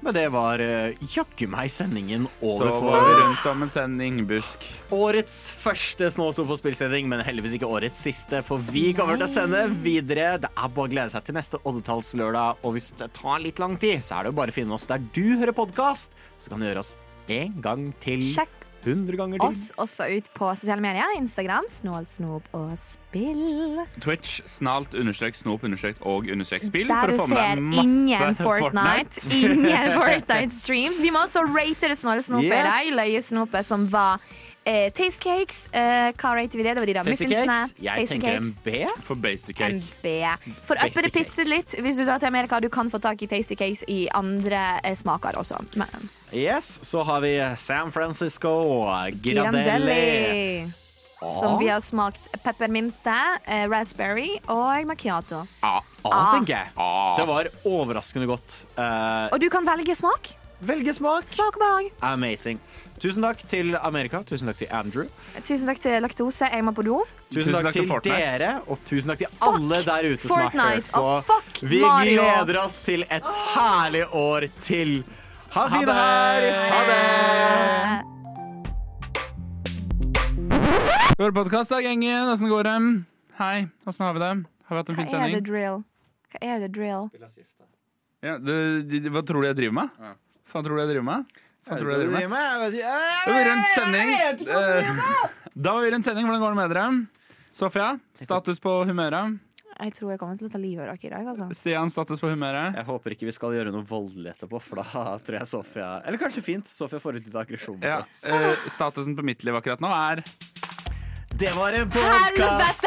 Men 0.00 0.14
det 0.14 0.26
var 0.30 0.62
uh, 0.62 1.06
jaggu 1.10 1.48
meg 1.50 1.72
sendingen 1.74 2.28
over 2.38 2.70
Så 2.70 2.82
var 2.84 3.06
vi 3.08 3.16
rundt 3.18 3.46
om 3.50 3.64
en 3.64 3.72
sending, 3.72 4.20
Busk. 4.28 4.66
årets 4.94 5.36
første 5.58 6.10
Snåsofo-spillsending, 6.14 7.08
men 7.10 7.24
heldigvis 7.26 7.56
ikke 7.58 7.70
årets 7.70 7.98
siste, 8.06 8.42
for 8.46 8.62
vi 8.70 8.92
kommer 8.96 9.18
til 9.18 9.26
å 9.26 9.32
sende 9.32 9.64
videre. 9.84 10.36
Det 10.42 10.52
er 10.52 10.72
bare 10.76 10.86
å 10.86 10.92
glede 10.92 11.12
seg 11.14 11.26
til 11.26 11.38
neste 11.38 11.60
oddetallslørdag, 11.64 12.62
og 12.62 12.76
hvis 12.76 12.92
det 13.00 13.10
tar 13.18 13.42
litt 13.42 13.62
lang 13.62 13.74
tid, 13.80 13.98
så 14.04 14.18
er 14.18 14.26
det 14.26 14.32
jo 14.34 14.38
bare 14.38 14.54
å 14.54 14.58
finne 14.60 14.78
oss 14.78 14.88
der 14.90 15.02
du 15.12 15.24
hører 15.40 15.56
podkast, 15.56 16.14
så 16.38 16.52
kan 16.52 16.62
du 16.62 16.70
gjøre 16.70 16.86
oss 16.86 16.94
en 17.28 17.58
gang 17.64 17.90
til. 18.00 18.22
Sjekk 18.24 18.57
100 18.88 19.16
ganger 19.20 19.38
til. 19.42 19.48
oss 19.48 19.62
også 19.76 20.08
ut 20.16 20.30
på 20.34 20.48
sosiale 20.56 20.82
medier. 20.84 21.04
Instagram, 21.18 21.68
Snålt 21.72 22.10
snop 22.12 22.48
og 22.56 22.72
spill. 22.80 23.82
Twitch, 24.00 24.40
snalt, 24.48 24.94
understrek, 24.98 25.36
snop, 25.38 25.64
understrek 25.68 26.00
og 26.06 26.28
understrek 26.32 26.64
spill. 26.66 26.88
Der 26.88 27.00
for 27.04 27.12
du 27.12 27.16
å 27.16 27.22
få 27.24 27.28
ser 27.34 27.60
med 27.60 27.82
ingen 27.84 28.10
masse 28.12 28.42
Fortnite. 28.42 29.24
Ingen 29.38 29.92
Fortnite-streams. 29.98 31.00
Vi 31.04 31.12
må 31.14 31.24
også 31.26 31.44
rate 31.48 31.92
det 31.92 31.98
snåle 32.00 32.24
snopet 32.24 32.52
i 32.52 32.88
Yes. 32.88 32.94
Løye 32.98 33.22
snopet 33.24 33.66
som 33.68 33.86
var 33.92 34.18
eh, 34.68 34.90
Taste 34.94 35.22
Cakes. 35.24 35.62
Eh, 35.72 36.12
hva 36.20 36.32
rater 36.36 36.58
vi 36.60 36.66
det? 36.66 36.74
Det 36.76 36.82
var 36.82 36.86
de 36.90 36.94
der 36.98 37.08
Tasty 37.08 37.24
muffinsene. 37.24 37.56
Cakes. 37.56 37.74
Jeg 37.82 38.02
Tasty 38.02 38.14
tenker 38.14 38.36
en 38.36 38.44
Cakes. 38.44 38.60
B. 38.60 39.02
For 39.08 39.14
basic 39.24 39.60
En 39.64 39.80
cake. 39.80 40.02
B. 40.02 40.54
For 40.68 40.76
å 40.76 40.86
uppe 40.88 41.02
det 41.06 41.12
Tasty 41.14 41.24
bitte 41.24 41.48
litt, 41.48 41.76
hvis 41.84 41.96
du 41.96 42.04
drar 42.04 42.18
til 42.22 42.28
Amerika, 42.28 42.60
du 42.60 42.68
kan 42.68 42.90
få 42.92 43.00
tak 43.00 43.22
i 43.24 43.30
Tasty 43.30 43.56
Cakes 43.56 43.84
i 43.88 44.02
andre 44.14 44.62
eh, 44.84 44.94
smaker 44.94 45.40
også. 45.40 45.62
Men, 45.80 46.10
Yes, 46.32 46.74
så 46.84 47.00
har 47.08 47.22
vi 47.24 47.32
San 47.56 47.88
Francisco 47.90 48.50
Girardelli. 49.24 49.64
Girardelli. 49.64 50.72
Som 51.18 51.54
Ah. 51.54 51.58
vi 51.58 51.66
har 51.66 51.80
smakt 51.82 52.28
peppermynte, 52.44 53.14
eh, 53.46 53.64
raspberry 53.66 54.36
og 54.46 54.84
macchiato. 54.86 55.40
A, 55.64 55.80
Ah. 56.04 56.30
tenker 56.36 56.54
jeg. 56.54 56.68
Det 57.16 57.26
var 57.26 57.48
overraskende 57.66 58.26
godt. 58.28 58.66
Eh, 58.78 59.28
Og 59.32 59.40
du 59.40 59.48
kan 59.50 59.64
velge 59.66 59.96
smak. 59.96 60.28
velge 60.62 60.94
smak. 60.94 61.24
Smak 61.26 61.56
og 61.56 61.60
behag. 61.60 61.90
Amazing. 62.02 62.60
Tusen 62.98 63.22
takk 63.22 63.38
til 63.46 63.76
Amerika. 63.78 64.22
Tusen 64.26 64.48
takk 64.50 64.58
til 64.58 64.68
Andrew. 64.74 65.06
Tusen 65.46 65.68
takk 65.70 65.78
til 65.82 66.02
Laktose. 66.02 66.48
Jeg 66.50 66.64
må 66.66 66.72
på 66.74 66.82
do. 66.82 66.96
Tusen, 67.30 67.54
takk, 67.54 67.70
til 67.76 67.86
Fortnite. 67.86 68.16
dere, 68.18 68.62
og 68.66 68.78
tusen 68.88 69.12
takk 69.12 69.20
til 69.22 69.30
alle 69.44 69.78
der 69.86 70.08
ute 70.08 70.22
som 70.26 70.34
har 70.34 70.48
hørt 70.48 70.56
Fortnite, 70.90 70.90
på. 71.30 71.36
Vi 71.70 71.78
gleder 71.78 72.58
oss 72.64 72.80
til 72.82 73.06
et 73.06 73.28
herlig 73.54 74.02
år 74.10 74.48
til. 74.58 75.04
Ha 75.54 75.62
en 75.64 75.70
fin 75.76 75.88
helg! 75.94 76.50
Ha 76.74 76.80
det! 76.90 77.04
Hør 81.18 81.30
podkast, 81.38 81.70
da, 81.70 81.78
gjengen. 81.82 82.28
Åssen 82.34 82.50
går 82.50 82.62
det? 82.66 82.76
Hei, 83.38 83.68
åssen 83.86 84.06
har 84.08 84.12
vi 84.18 84.20
det? 84.26 84.32
Har 84.66 84.74
vi 84.74 84.78
hatt 84.82 84.90
en 84.90 84.98
fin 84.98 85.06
Hva 85.14 85.18
er 85.22 85.30
det 85.38 85.44
drill? 85.46 85.78
Hva 86.34 86.38
er 86.42 86.56
det 86.66 86.70
drill? 86.74 87.04
Ja, 88.26 88.34
du, 88.42 88.82
du, 88.82 88.96
hva 89.14 89.22
tror 89.22 89.46
du 89.46 89.46
jeg 89.52 89.56
driver 89.62 89.76
med? 89.84 89.88
Faen 90.50 90.66
tror 90.66 90.74
du 90.74 90.82
jeg 90.82 90.90
driver 90.96 91.06
med? 91.14 91.38
Faen 91.68 91.80
tror 91.82 91.88
du 91.88 91.94
jeg 91.94 92.08
driver 92.08 92.32
med? 92.32 92.72
Det 92.72 93.28
blir 93.28 93.36
vi 93.38 93.42
rundt 93.50 93.74
sending. 93.74 94.14
Eh, 94.14 94.94
Da 95.58 95.72
var 95.74 95.82
vi 95.84 95.90
rundt 95.92 96.06
sending. 96.08 96.26
Hvordan 96.28 96.40
går 96.44 96.54
det 96.54 96.60
med 96.62 96.72
dere? 96.74 96.88
Sofia, 97.58 97.90
status 98.20 98.60
på 98.62 98.72
humøret? 98.88 99.38
Jeg 99.78 99.92
tror 99.94 100.10
jeg 100.10 100.18
kommer 100.18 100.38
til 100.40 100.48
å 100.48 100.50
ta 100.50 100.58
livet 100.58 100.88
av 100.90 100.96
dere 100.98 101.06
i 101.06 101.10
dag. 101.14 101.28
Altså. 101.30 101.46
Stian, 101.54 101.90
status 101.94 102.18
på 102.22 102.30
humøret? 102.32 102.74
Jeg 102.80 102.86
håper 102.88 103.14
ikke 103.14 103.28
vi 103.28 103.34
skal 103.36 103.54
gjøre 103.54 103.70
noe 103.74 103.86
voldelig 103.86 104.32
etterpå, 104.32 104.58
for 104.62 104.80
da 104.82 105.04
tror 105.24 105.38
jeg 105.38 105.46
Sofia 105.50 105.90
Eller 106.02 106.18
kanskje 106.18 106.42
fint. 106.42 106.66
Sofia 106.70 106.98
får 107.02 107.20
ut 107.20 107.28
litt 107.28 107.36
aggresjon. 107.38 107.78
Ja, 107.86 108.00
eh, 108.02 108.66
statusen 108.74 109.14
på 109.18 109.22
mitt 109.26 109.44
liv 109.46 109.54
akkurat 109.60 109.82
nå 109.84 109.92
er 109.94 110.24
Det 111.38 111.52
var 111.56 111.72
en 111.72 111.90
podkast! 111.90 112.84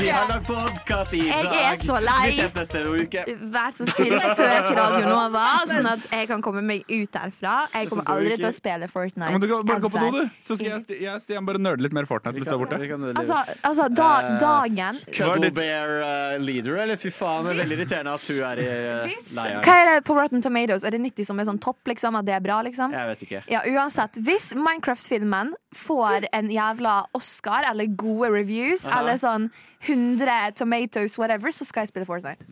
Vi 0.00 0.08
har 0.10 0.28
lagd 0.28 0.46
podkast 0.46 1.14
i 1.14 1.18
Jeg 1.28 1.44
dag. 1.44 1.56
er 1.72 1.76
så 1.84 1.98
lei. 2.00 2.30
Vi 2.30 2.36
ses 2.38 2.54
neste 2.56 2.80
uke. 2.88 3.24
Vær 3.52 3.74
så 3.76 3.84
snill, 3.90 4.14
søk 4.22 4.70
Radio 4.76 5.02
Nova, 5.04 5.42
sånn 5.68 5.88
at 5.90 6.06
jeg 6.08 6.30
kan 6.30 6.40
komme 6.44 6.62
meg 6.64 6.86
ut 6.88 7.18
herfra. 7.18 7.54
Jeg 7.74 7.90
kommer 7.90 8.08
aldri 8.14 8.38
til 8.40 8.48
å 8.48 8.52
spille 8.56 8.88
Fortnite. 8.88 9.28
ja, 9.28 9.34
men 9.36 9.44
du 9.44 9.48
kan 9.50 9.66
Bare 9.68 9.84
gå 9.84 9.90
på 9.92 10.00
do, 10.00 10.22
du. 10.22 10.38
Så 10.40 10.56
skal 10.56 10.70
jeg, 10.70 10.98
jeg, 11.04 11.24
jeg 11.34 11.44
bare 11.48 11.60
nerde 11.60 11.84
litt 11.84 11.96
mer 11.96 12.08
Fortnite. 12.08 12.40
Litt 12.40 12.48
der 12.48 12.62
borte. 12.62 12.80
Altså, 13.20 13.42
altså 13.60 13.88
da, 13.92 14.08
Eh, 14.22 14.38
dagen 14.40 14.98
Cuddle 15.12 15.50
Bear 15.52 15.92
uh, 16.00 16.38
leader, 16.40 16.76
eller 16.86 16.96
fy 17.00 17.12
faen, 17.12 17.44
det 17.46 17.52
er 17.54 17.60
veldig 17.62 17.78
irriterende 17.78 18.16
at 18.16 18.26
hun 18.32 18.40
er 18.48 18.62
i 18.62 18.66
uh, 18.68 19.12
leiren. 19.36 19.62
Hva 19.64 19.76
er 19.82 19.90
det 19.90 19.98
på 20.08 20.16
Rotten 20.16 20.44
Tomatoes? 20.44 20.86
Er 20.88 20.96
det 20.96 21.02
90 21.04 21.28
som 21.28 21.40
er 21.42 21.48
sånn 21.48 21.60
topp, 21.60 21.80
liksom? 21.90 22.16
At 22.16 22.28
det 22.28 22.36
er 22.38 22.44
bra, 22.44 22.62
liksom? 22.64 22.96
Jeg 22.96 23.12
vet 23.12 23.26
ikke. 23.28 23.44
Ja, 23.52 23.64
uansett. 23.76 24.16
Hvis 24.24 24.52
Minecraft-filmen 24.56 25.52
får 25.76 26.28
en 26.36 26.50
jævla 26.52 26.96
Oscar 27.16 27.41
eller 27.70 27.86
gode 27.96 28.30
reviews, 28.30 28.86
Aha. 28.86 29.00
eller 29.00 29.18
sånn 29.20 29.50
100 29.88 30.54
tomatoes, 30.54 31.18
whatever, 31.18 31.50
så 31.50 31.64
skal 31.64 31.82
jeg 31.82 31.88
spille 31.88 32.06
Fortnite. 32.06 32.46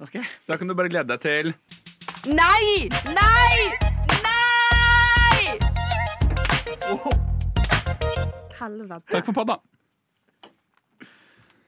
Ok. 0.00 0.18
Da 0.48 0.56
kan 0.56 0.68
du 0.68 0.74
bare 0.74 0.88
glede 0.88 1.08
deg 1.08 1.20
til 1.20 1.54
Nei! 2.26 2.88
Nei! 3.14 3.78
Nei! 4.22 5.58
Helvete. 8.56 9.12
Takk 9.12 9.24
for 9.26 9.32
pod, 9.32 9.46
da. 9.50 9.75